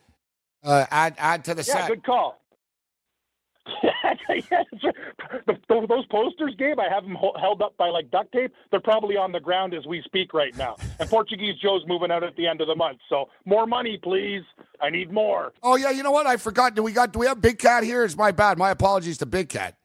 Uh, 0.63 0.85
add 0.91 1.15
add 1.17 1.45
to 1.45 1.55
the 1.55 1.63
Yeah, 1.63 1.73
set. 1.73 1.87
good 1.87 2.03
call. 2.03 2.39
Yeah, 4.29 4.63
the- 5.47 5.57
those- 5.69 5.87
those 5.87 6.05
posters, 6.07 6.53
Gabe, 6.57 6.79
I 6.79 6.87
have 6.93 7.03
them 7.03 7.15
held 7.39 7.61
up 7.61 7.75
by 7.77 7.89
like 7.89 8.09
duct 8.11 8.31
tape. 8.31 8.53
They're 8.71 8.79
probably 8.79 9.17
on 9.17 9.31
the 9.31 9.39
ground 9.39 9.73
as 9.73 9.85
we 9.85 10.01
speak 10.03 10.33
right 10.33 10.55
now. 10.57 10.75
And 10.99 11.09
Portuguese 11.09 11.55
Joe's 11.61 11.83
moving 11.87 12.11
out 12.11 12.23
at 12.23 12.35
the 12.35 12.47
end 12.47 12.61
of 12.61 12.67
the 12.67 12.75
month. 12.75 12.99
So 13.09 13.29
more 13.45 13.65
money, 13.67 13.99
please. 14.01 14.43
I 14.81 14.89
need 14.89 15.11
more. 15.11 15.53
Oh 15.63 15.75
yeah, 15.75 15.89
you 15.91 16.03
know 16.03 16.11
what? 16.11 16.27
I 16.27 16.37
forgot. 16.37 16.75
Do 16.75 16.83
we 16.83 16.91
got? 16.91 17.13
Do 17.13 17.19
we 17.19 17.27
have 17.27 17.41
Big 17.41 17.59
Cat 17.59 17.83
here? 17.83 18.03
It's 18.03 18.17
my 18.17 18.31
bad. 18.31 18.57
My 18.57 18.71
apologies 18.71 19.17
to 19.19 19.25
Big 19.25 19.49
Cat. 19.49 19.75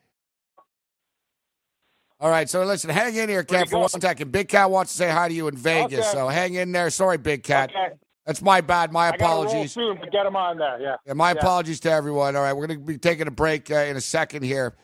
All 2.19 2.31
right, 2.31 2.49
so 2.49 2.65
listen, 2.65 2.89
hang 2.89 3.15
in 3.15 3.29
here, 3.29 3.45
Cat, 3.45 3.69
for 3.69 3.79
one 3.79 3.89
second. 3.91 4.33
Big 4.33 4.49
Cat 4.49 4.71
wants 4.71 4.93
to 4.93 4.97
say 4.97 5.11
hi 5.11 5.29
to 5.29 5.35
you 5.35 5.49
in 5.49 5.57
Vegas, 5.57 5.99
Okay. 6.01 6.09
so 6.13 6.29
hang 6.29 6.55
in 6.55 6.73
there. 6.73 6.89
Sorry, 6.89 7.19
Big 7.19 7.43
Cat. 7.43 7.71
Okay. 7.71 7.95
That's 8.27 8.43
my 8.43 8.61
bad. 8.61 8.93
My 8.93 9.09
apologies. 9.09 9.73
soon, 9.73 9.99
but 10.01 10.11
get 10.11 10.27
him 10.27 10.35
on 10.37 10.59
there. 10.59 10.81
Yeah. 10.81 10.97
Yeah, 11.07 11.13
my 11.13 11.31
Yeah. 11.31 11.39
apologies 11.39 11.81
to 11.81 11.91
everyone. 11.93 12.35
All 12.35 12.43
right, 12.43 12.53
we're 12.53 12.67
going 12.67 12.81
to 12.81 12.85
be 12.85 12.99
taking 12.99 13.29
a 13.29 13.31
break 13.31 13.71
uh, 13.71 13.77
in 13.77 13.97
a 13.97 14.01
second 14.01 14.43
here. 14.43 14.75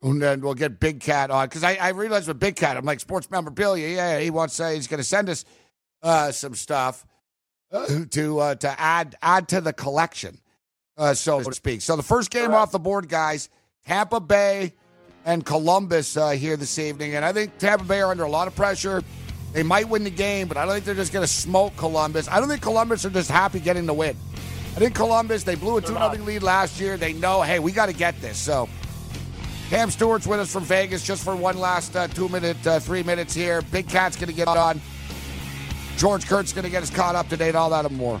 And 0.00 0.22
then 0.22 0.40
we'll 0.40 0.54
get 0.54 0.80
Big 0.80 1.00
Cat 1.00 1.30
on. 1.30 1.46
Because 1.46 1.64
I, 1.64 1.74
I 1.74 1.88
realized 1.90 2.28
with 2.28 2.38
Big 2.38 2.56
Cat, 2.56 2.76
I'm 2.76 2.84
like, 2.84 3.00
sports 3.00 3.30
memorabilia. 3.30 3.88
Yeah, 3.88 4.20
he 4.20 4.30
wants 4.30 4.58
uh, 4.58 4.70
he's 4.70 4.86
going 4.86 4.98
to 4.98 5.04
send 5.04 5.28
us 5.28 5.44
uh, 6.02 6.30
some 6.30 6.54
stuff 6.54 7.04
uh, 7.72 8.04
to 8.10 8.38
uh, 8.38 8.54
to 8.54 8.80
add 8.80 9.16
add 9.20 9.48
to 9.48 9.60
the 9.60 9.72
collection, 9.72 10.38
uh, 10.96 11.14
so 11.14 11.42
to 11.42 11.52
speak. 11.52 11.82
So 11.82 11.96
the 11.96 12.02
first 12.04 12.30
game 12.30 12.54
off 12.54 12.70
the 12.70 12.78
board, 12.78 13.08
guys 13.08 13.50
Tampa 13.86 14.20
Bay 14.20 14.74
and 15.24 15.44
Columbus 15.44 16.16
uh, 16.16 16.30
here 16.30 16.56
this 16.56 16.78
evening. 16.78 17.16
And 17.16 17.24
I 17.24 17.32
think 17.32 17.58
Tampa 17.58 17.84
Bay 17.84 18.00
are 18.00 18.10
under 18.10 18.24
a 18.24 18.30
lot 18.30 18.46
of 18.48 18.54
pressure. 18.54 19.02
They 19.52 19.62
might 19.62 19.88
win 19.88 20.04
the 20.04 20.10
game, 20.10 20.46
but 20.46 20.56
I 20.56 20.64
don't 20.64 20.74
think 20.74 20.84
they're 20.84 20.94
just 20.94 21.12
going 21.12 21.26
to 21.26 21.32
smoke 21.32 21.76
Columbus. 21.76 22.28
I 22.28 22.38
don't 22.38 22.48
think 22.48 22.62
Columbus 22.62 23.04
are 23.04 23.10
just 23.10 23.30
happy 23.30 23.60
getting 23.60 23.86
the 23.86 23.94
win. 23.94 24.16
I 24.76 24.80
think 24.80 24.94
Columbus, 24.94 25.42
they 25.42 25.54
blew 25.54 25.78
a 25.78 25.80
2 25.80 25.88
0 25.88 26.12
lead 26.24 26.42
last 26.42 26.78
year. 26.78 26.96
They 26.96 27.12
know, 27.12 27.42
hey, 27.42 27.58
we 27.58 27.72
got 27.72 27.86
to 27.86 27.94
get 27.94 28.20
this. 28.20 28.38
So 28.38 28.68
Cam 29.70 29.90
Stewart's 29.90 30.26
with 30.26 30.40
us 30.40 30.52
from 30.52 30.64
Vegas 30.64 31.04
just 31.04 31.24
for 31.24 31.34
one 31.34 31.58
last 31.58 31.96
uh, 31.96 32.08
two 32.08 32.28
minute, 32.28 32.64
uh, 32.66 32.78
three 32.78 33.02
minutes 33.02 33.34
here. 33.34 33.62
Big 33.62 33.88
Cat's 33.88 34.16
going 34.16 34.28
to 34.28 34.34
get 34.34 34.48
on. 34.48 34.80
George 35.96 36.26
Kurtz 36.26 36.52
going 36.52 36.64
to 36.64 36.70
get 36.70 36.82
us 36.82 36.90
caught 36.90 37.16
up 37.16 37.28
to 37.28 37.36
date, 37.36 37.56
all 37.56 37.70
that 37.70 37.84
and 37.84 37.96
more. 37.96 38.20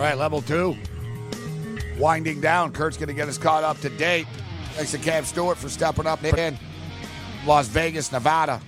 All 0.00 0.06
right, 0.06 0.16
level 0.16 0.40
two. 0.40 0.78
Winding 1.98 2.40
down. 2.40 2.72
Kurt's 2.72 2.96
going 2.96 3.08
to 3.08 3.14
get 3.14 3.28
us 3.28 3.36
caught 3.36 3.64
up 3.64 3.78
to 3.80 3.90
date. 3.90 4.26
Thanks 4.72 4.92
to 4.92 4.98
Cam 4.98 5.26
Stewart 5.26 5.58
for 5.58 5.68
stepping 5.68 6.06
up 6.06 6.24
in 6.24 6.58
Las 7.44 7.68
Vegas, 7.68 8.10
Nevada. 8.10 8.62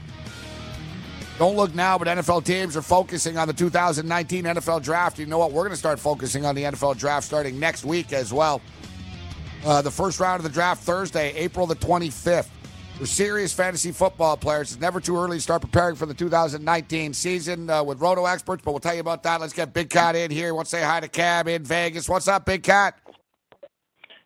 Don't 1.38 1.56
look 1.56 1.74
now, 1.74 1.96
but 1.96 2.06
NFL 2.06 2.44
teams 2.44 2.76
are 2.76 2.82
focusing 2.82 3.38
on 3.38 3.48
the 3.48 3.54
2019 3.54 4.44
NFL 4.44 4.82
draft. 4.82 5.18
You 5.18 5.24
know 5.24 5.38
what? 5.38 5.52
We're 5.52 5.62
going 5.62 5.70
to 5.70 5.76
start 5.78 5.98
focusing 5.98 6.44
on 6.44 6.54
the 6.54 6.64
NFL 6.64 6.98
draft 6.98 7.24
starting 7.24 7.59
next 7.59 7.86
week 7.86 8.12
as 8.12 8.30
well. 8.30 8.60
Uh, 9.64 9.80
the 9.80 9.90
first 9.90 10.20
round 10.20 10.38
of 10.38 10.44
the 10.44 10.50
draft 10.50 10.84
Thursday, 10.84 11.32
April 11.32 11.66
the 11.66 11.76
25th. 11.76 12.50
For 13.02 13.06
serious 13.06 13.52
fantasy 13.52 13.90
football 13.90 14.36
players, 14.36 14.70
it's 14.70 14.80
never 14.80 15.00
too 15.00 15.16
early 15.18 15.38
to 15.38 15.40
start 15.42 15.60
preparing 15.60 15.96
for 15.96 16.06
the 16.06 16.14
2019 16.14 17.14
season 17.14 17.68
uh, 17.68 17.82
with 17.82 18.00
Roto 18.00 18.26
experts, 18.26 18.62
but 18.64 18.70
we'll 18.70 18.78
tell 18.78 18.94
you 18.94 19.00
about 19.00 19.24
that. 19.24 19.40
Let's 19.40 19.52
get 19.52 19.72
Big 19.74 19.90
Cat 19.90 20.14
in 20.14 20.30
here. 20.30 20.54
Want 20.54 20.66
to 20.66 20.70
say 20.70 20.84
hi 20.84 21.00
to 21.00 21.08
Cam 21.08 21.48
in 21.48 21.64
Vegas. 21.64 22.08
What's 22.08 22.28
up, 22.28 22.46
Big 22.46 22.62
Cat? 22.62 22.96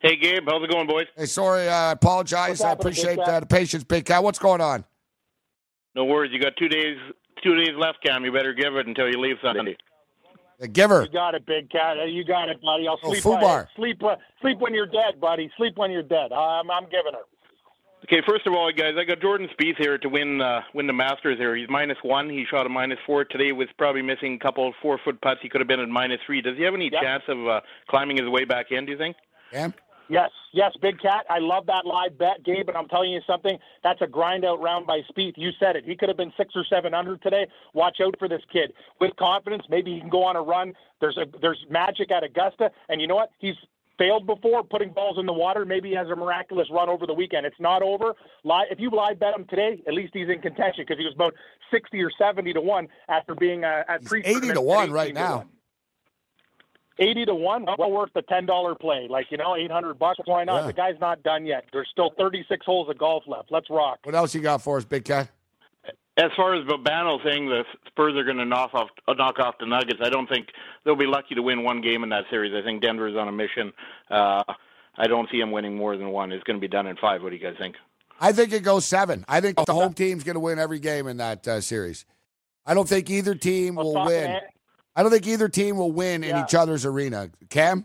Hey, 0.00 0.16
Gabe. 0.16 0.42
How's 0.46 0.62
it 0.62 0.70
going, 0.70 0.86
boys? 0.86 1.06
Hey, 1.16 1.24
sorry, 1.24 1.66
uh, 1.66 1.72
I 1.74 1.92
apologize. 1.92 2.60
I 2.60 2.72
appreciate 2.72 3.18
uh, 3.18 3.40
the 3.40 3.46
patience, 3.46 3.82
Big 3.82 4.04
Cat. 4.04 4.22
What's 4.22 4.38
going 4.38 4.60
on? 4.60 4.84
No 5.94 6.04
worries. 6.04 6.30
You 6.34 6.38
got 6.38 6.54
two 6.58 6.68
days, 6.68 6.98
two 7.42 7.54
days 7.54 7.74
left, 7.78 8.04
Cam. 8.04 8.26
You 8.26 8.32
better 8.32 8.52
give 8.52 8.74
it 8.76 8.86
until 8.86 9.08
you 9.08 9.18
leave 9.18 9.36
Sunday. 9.42 9.78
The 10.60 10.68
giver. 10.68 11.04
You 11.04 11.08
got 11.08 11.34
it, 11.34 11.46
big 11.46 11.70
cat. 11.70 11.96
You 12.10 12.24
got 12.24 12.50
it, 12.50 12.60
buddy. 12.60 12.86
I'll 12.88 12.98
Oh, 13.02 13.10
sleep. 13.12 13.22
Fubar. 13.24 13.68
sleep. 13.74 14.02
Uh, 14.04 14.16
sleep 14.42 14.58
when 14.58 14.74
you're 14.74 14.84
dead, 14.86 15.18
buddy. 15.18 15.50
Sleep 15.56 15.78
when 15.78 15.90
you're 15.90 16.02
dead. 16.02 16.30
I'm, 16.32 16.70
I'm 16.70 16.84
giving 16.84 17.12
her. 17.14 17.24
Okay, 18.04 18.22
first 18.26 18.46
of 18.46 18.52
all, 18.52 18.70
guys, 18.70 18.94
I 18.96 19.04
got 19.04 19.20
Jordan 19.20 19.48
Spieth 19.58 19.78
here 19.78 19.98
to 19.98 20.08
win 20.08 20.40
uh, 20.40 20.60
win 20.74 20.86
the 20.86 20.92
Masters 20.92 21.38
here. 21.38 21.56
He's 21.56 21.68
minus 21.68 21.96
one. 22.02 22.30
He 22.30 22.44
shot 22.48 22.66
a 22.66 22.68
minus 22.68 22.98
four 23.04 23.24
today. 23.24 23.50
Was 23.52 23.68
probably 23.78 24.02
missing 24.02 24.34
a 24.34 24.38
couple 24.38 24.72
four 24.80 24.98
foot 25.02 25.20
putts. 25.20 25.40
He 25.42 25.48
could 25.48 25.60
have 25.60 25.66
been 25.68 25.80
at 25.80 25.88
minus 25.88 26.20
three. 26.24 26.40
Does 26.40 26.56
he 26.56 26.62
have 26.64 26.74
any 26.74 26.90
Yep. 26.92 27.02
chance 27.02 27.22
of 27.26 27.48
uh, 27.48 27.60
climbing 27.88 28.18
his 28.18 28.28
way 28.28 28.44
back 28.44 28.70
in? 28.70 28.86
Do 28.86 28.92
you 28.92 28.98
think? 28.98 29.16
Cam? 29.50 29.74
Yes, 30.08 30.30
yes, 30.52 30.70
Big 30.80 31.00
Cat. 31.00 31.26
I 31.28 31.40
love 31.40 31.66
that 31.66 31.84
live 31.84 32.16
bet, 32.16 32.44
Gabe. 32.44 32.68
And 32.68 32.76
I'm 32.76 32.86
telling 32.86 33.10
you 33.10 33.20
something. 33.26 33.58
That's 33.82 34.00
a 34.02 34.06
grind 34.06 34.44
out 34.44 34.60
round 34.62 34.86
by 34.86 35.00
Spieth. 35.10 35.32
You 35.36 35.50
said 35.58 35.74
it. 35.74 35.84
He 35.84 35.96
could 35.96 36.08
have 36.08 36.16
been 36.16 36.32
six 36.36 36.52
or 36.54 36.64
seven 36.70 36.94
under 36.94 37.16
today. 37.16 37.48
Watch 37.74 37.96
out 38.00 38.14
for 38.20 38.28
this 38.28 38.42
kid. 38.52 38.72
With 39.00 39.16
confidence, 39.16 39.64
maybe 39.68 39.94
he 39.94 40.00
can 40.00 40.10
go 40.10 40.22
on 40.22 40.36
a 40.36 40.42
run. 40.42 40.74
There's 41.00 41.16
a 41.16 41.26
there's 41.40 41.64
magic 41.70 42.12
at 42.12 42.22
Augusta, 42.22 42.70
and 42.88 43.00
you 43.00 43.08
know 43.08 43.16
what? 43.16 43.30
He's 43.38 43.56
failed 43.98 44.26
before 44.26 44.62
putting 44.62 44.90
balls 44.90 45.18
in 45.18 45.26
the 45.26 45.32
water. 45.32 45.64
Maybe 45.64 45.90
he 45.90 45.94
has 45.94 46.08
a 46.08 46.16
miraculous 46.16 46.68
run 46.70 46.88
over 46.88 47.06
the 47.06 47.14
weekend. 47.14 47.46
It's 47.46 47.60
not 47.60 47.82
over. 47.82 48.14
Lie, 48.44 48.66
if 48.70 48.78
you 48.80 48.90
live 48.90 49.18
bet 49.18 49.34
him 49.34 49.46
today, 49.48 49.82
at 49.86 49.94
least 49.94 50.12
he's 50.14 50.28
in 50.28 50.40
contention 50.40 50.84
because 50.86 50.98
he 50.98 51.04
was 51.04 51.14
about 51.14 51.34
sixty 51.70 52.02
or 52.02 52.10
seventy 52.18 52.52
to 52.52 52.60
one 52.60 52.88
after 53.08 53.34
being 53.34 53.64
uh, 53.64 53.84
at 53.88 54.04
pre 54.04 54.22
80 54.24 54.52
to 54.54 54.60
1 54.60 54.90
right 54.92 55.14
now. 55.14 55.46
80 56.98 57.26
to 57.26 57.34
1 57.34 57.66
well 57.78 57.92
worth 57.92 58.08
the 58.14 58.22
$10 58.22 58.80
play 58.80 59.06
like 59.10 59.26
you 59.30 59.36
know 59.36 59.54
800 59.54 59.98
bucks 59.98 60.18
why 60.24 60.44
not 60.44 60.62
Yeah. 60.62 60.66
the 60.68 60.72
guy's 60.72 60.98
not 60.98 61.22
done 61.22 61.44
yet 61.44 61.66
there's 61.70 61.88
still 61.92 62.10
36 62.18 62.64
holes 62.64 62.88
of 62.88 62.96
golf 62.96 63.24
left 63.26 63.52
let's 63.52 63.68
rock 63.68 63.98
What 64.04 64.14
else 64.14 64.34
you 64.34 64.40
got 64.40 64.62
for 64.62 64.78
us, 64.78 64.86
Big 64.86 65.04
Cat? 65.04 65.28
As 66.18 66.30
far 66.34 66.54
as 66.54 66.64
Babano 66.66 67.22
saying 67.22 67.46
the 67.48 67.64
Spurs 67.88 68.14
are 68.16 68.24
going 68.24 68.38
to 68.38 68.44
knock 68.46 68.72
off 68.72 68.88
uh, 69.06 69.12
knock 69.12 69.38
off 69.38 69.56
the 69.60 69.66
Nuggets, 69.66 70.00
I 70.02 70.08
don't 70.08 70.26
think 70.26 70.48
they'll 70.84 70.96
be 70.96 71.06
lucky 71.06 71.34
to 71.34 71.42
win 71.42 71.62
one 71.62 71.82
game 71.82 72.02
in 72.04 72.08
that 72.08 72.24
series. 72.30 72.54
I 72.54 72.64
think 72.64 72.80
Denver's 72.82 73.16
on 73.16 73.28
a 73.28 73.32
mission. 73.32 73.72
Uh, 74.10 74.42
I 74.96 75.06
don't 75.08 75.28
see 75.30 75.38
them 75.38 75.50
winning 75.50 75.76
more 75.76 75.96
than 75.96 76.08
one. 76.08 76.32
It's 76.32 76.42
going 76.44 76.56
to 76.56 76.60
be 76.60 76.68
done 76.68 76.86
in 76.86 76.96
five. 76.96 77.22
What 77.22 77.30
do 77.30 77.36
you 77.36 77.42
guys 77.42 77.56
think? 77.58 77.76
I 78.18 78.32
think 78.32 78.52
it 78.54 78.62
goes 78.62 78.86
seven. 78.86 79.26
I 79.28 79.42
think 79.42 79.62
the 79.62 79.74
home 79.74 79.92
team's 79.92 80.24
going 80.24 80.36
to 80.36 80.40
win 80.40 80.58
every 80.58 80.78
game 80.78 81.06
in 81.06 81.18
that 81.18 81.46
uh, 81.46 81.60
series. 81.60 82.06
I 82.64 82.72
don't 82.72 82.88
think 82.88 83.10
either 83.10 83.34
team 83.34 83.74
will 83.74 83.92
win. 84.06 84.40
I 84.96 85.02
don't 85.02 85.12
think 85.12 85.26
either 85.26 85.50
team 85.50 85.76
will 85.76 85.92
win 85.92 86.24
in 86.24 86.30
Yeah. 86.30 86.44
each 86.44 86.54
other's 86.54 86.86
arena. 86.86 87.28
Cam? 87.50 87.84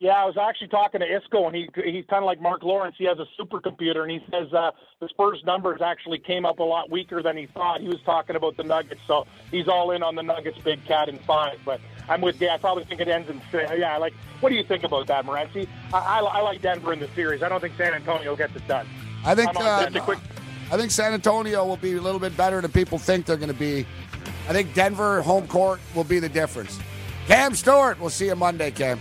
Yeah 0.00 0.12
i 0.12 0.24
was 0.24 0.36
actually 0.36 0.68
talking 0.68 1.00
to 1.00 1.06
Iskoe 1.06 1.46
and 1.46 1.56
he 1.56 1.68
he's 1.90 2.04
kind 2.06 2.22
of 2.22 2.24
like 2.24 2.40
Marc 2.40 2.62
Lawrence 2.62 2.96
he 2.98 3.04
has 3.04 3.18
a 3.18 3.26
supercomputer 3.40 4.02
and 4.02 4.10
he 4.10 4.20
says 4.30 4.52
uh 4.52 4.70
the 5.00 5.08
spurs 5.08 5.42
numbers 5.44 5.80
actually 5.80 6.18
came 6.18 6.44
up 6.44 6.58
a 6.58 6.62
lot 6.62 6.90
weaker 6.90 7.22
than 7.22 7.36
he 7.36 7.46
thought 7.46 7.80
he 7.80 7.88
was 7.88 8.00
talking 8.04 8.36
about 8.36 8.56
the 8.56 8.64
nuggets 8.64 9.00
so 9.06 9.26
he's 9.50 9.68
all 9.68 9.90
in 9.90 10.02
on 10.02 10.14
the 10.14 10.22
nuggets 10.22 10.58
big 10.58 10.84
cat 10.84 11.08
in 11.08 11.18
five 11.18 11.58
but 11.64 11.80
i'm 12.08 12.20
with 12.20 12.38
Dave. 12.38 12.50
i 12.50 12.58
probably 12.58 12.84
think 12.84 13.00
it 13.00 13.08
ends 13.08 13.28
in 13.28 13.40
six 13.50 13.70
yeah 13.78 13.96
like 13.96 14.12
what 14.40 14.50
do 14.50 14.56
you 14.56 14.64
think 14.64 14.84
about 14.84 15.06
that 15.06 15.24
morency 15.24 15.68
I, 15.92 15.98
I, 15.98 16.18
I 16.20 16.40
like 16.42 16.60
denver 16.60 16.92
in 16.92 17.00
the 17.00 17.08
series 17.08 17.42
i 17.42 17.48
don't 17.48 17.60
think 17.60 17.76
san 17.76 17.94
antonio 17.94 18.36
gets 18.36 18.54
it 18.56 18.66
done 18.66 18.86
I 19.26 19.34
think 19.34 19.50
uh, 19.56 19.88
quick 20.00 20.18
I 20.70 20.76
think 20.76 20.90
San 20.90 21.12
Antonio 21.12 21.64
will 21.64 21.76
be 21.76 21.94
a 21.94 22.00
little 22.00 22.20
bit 22.20 22.36
better 22.36 22.60
than 22.60 22.70
people 22.72 22.98
think 22.98 23.26
they're 23.26 23.36
going 23.36 23.52
to 23.52 23.58
be. 23.58 23.86
I 24.48 24.52
think 24.52 24.74
Denver 24.74 25.22
home 25.22 25.46
court 25.46 25.80
will 25.94 26.04
be 26.04 26.18
the 26.18 26.28
difference. 26.28 26.78
Cam 27.26 27.54
Stewart, 27.54 28.00
we'll 28.00 28.10
see 28.10 28.26
you 28.26 28.36
Monday, 28.36 28.70
Cam. 28.70 29.00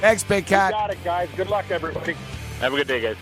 Thanks, 0.00 0.22
Big 0.22 0.44
You 0.44 0.56
Cat. 0.56 0.72
got 0.72 0.90
it 0.90 1.02
guys 1.04 1.28
good 1.36 1.48
luck 1.48 1.70
everybody 1.70 2.14
Have 2.60 2.72
a 2.72 2.76
good 2.76 2.88
day, 2.88 3.00
guys. 3.00 3.16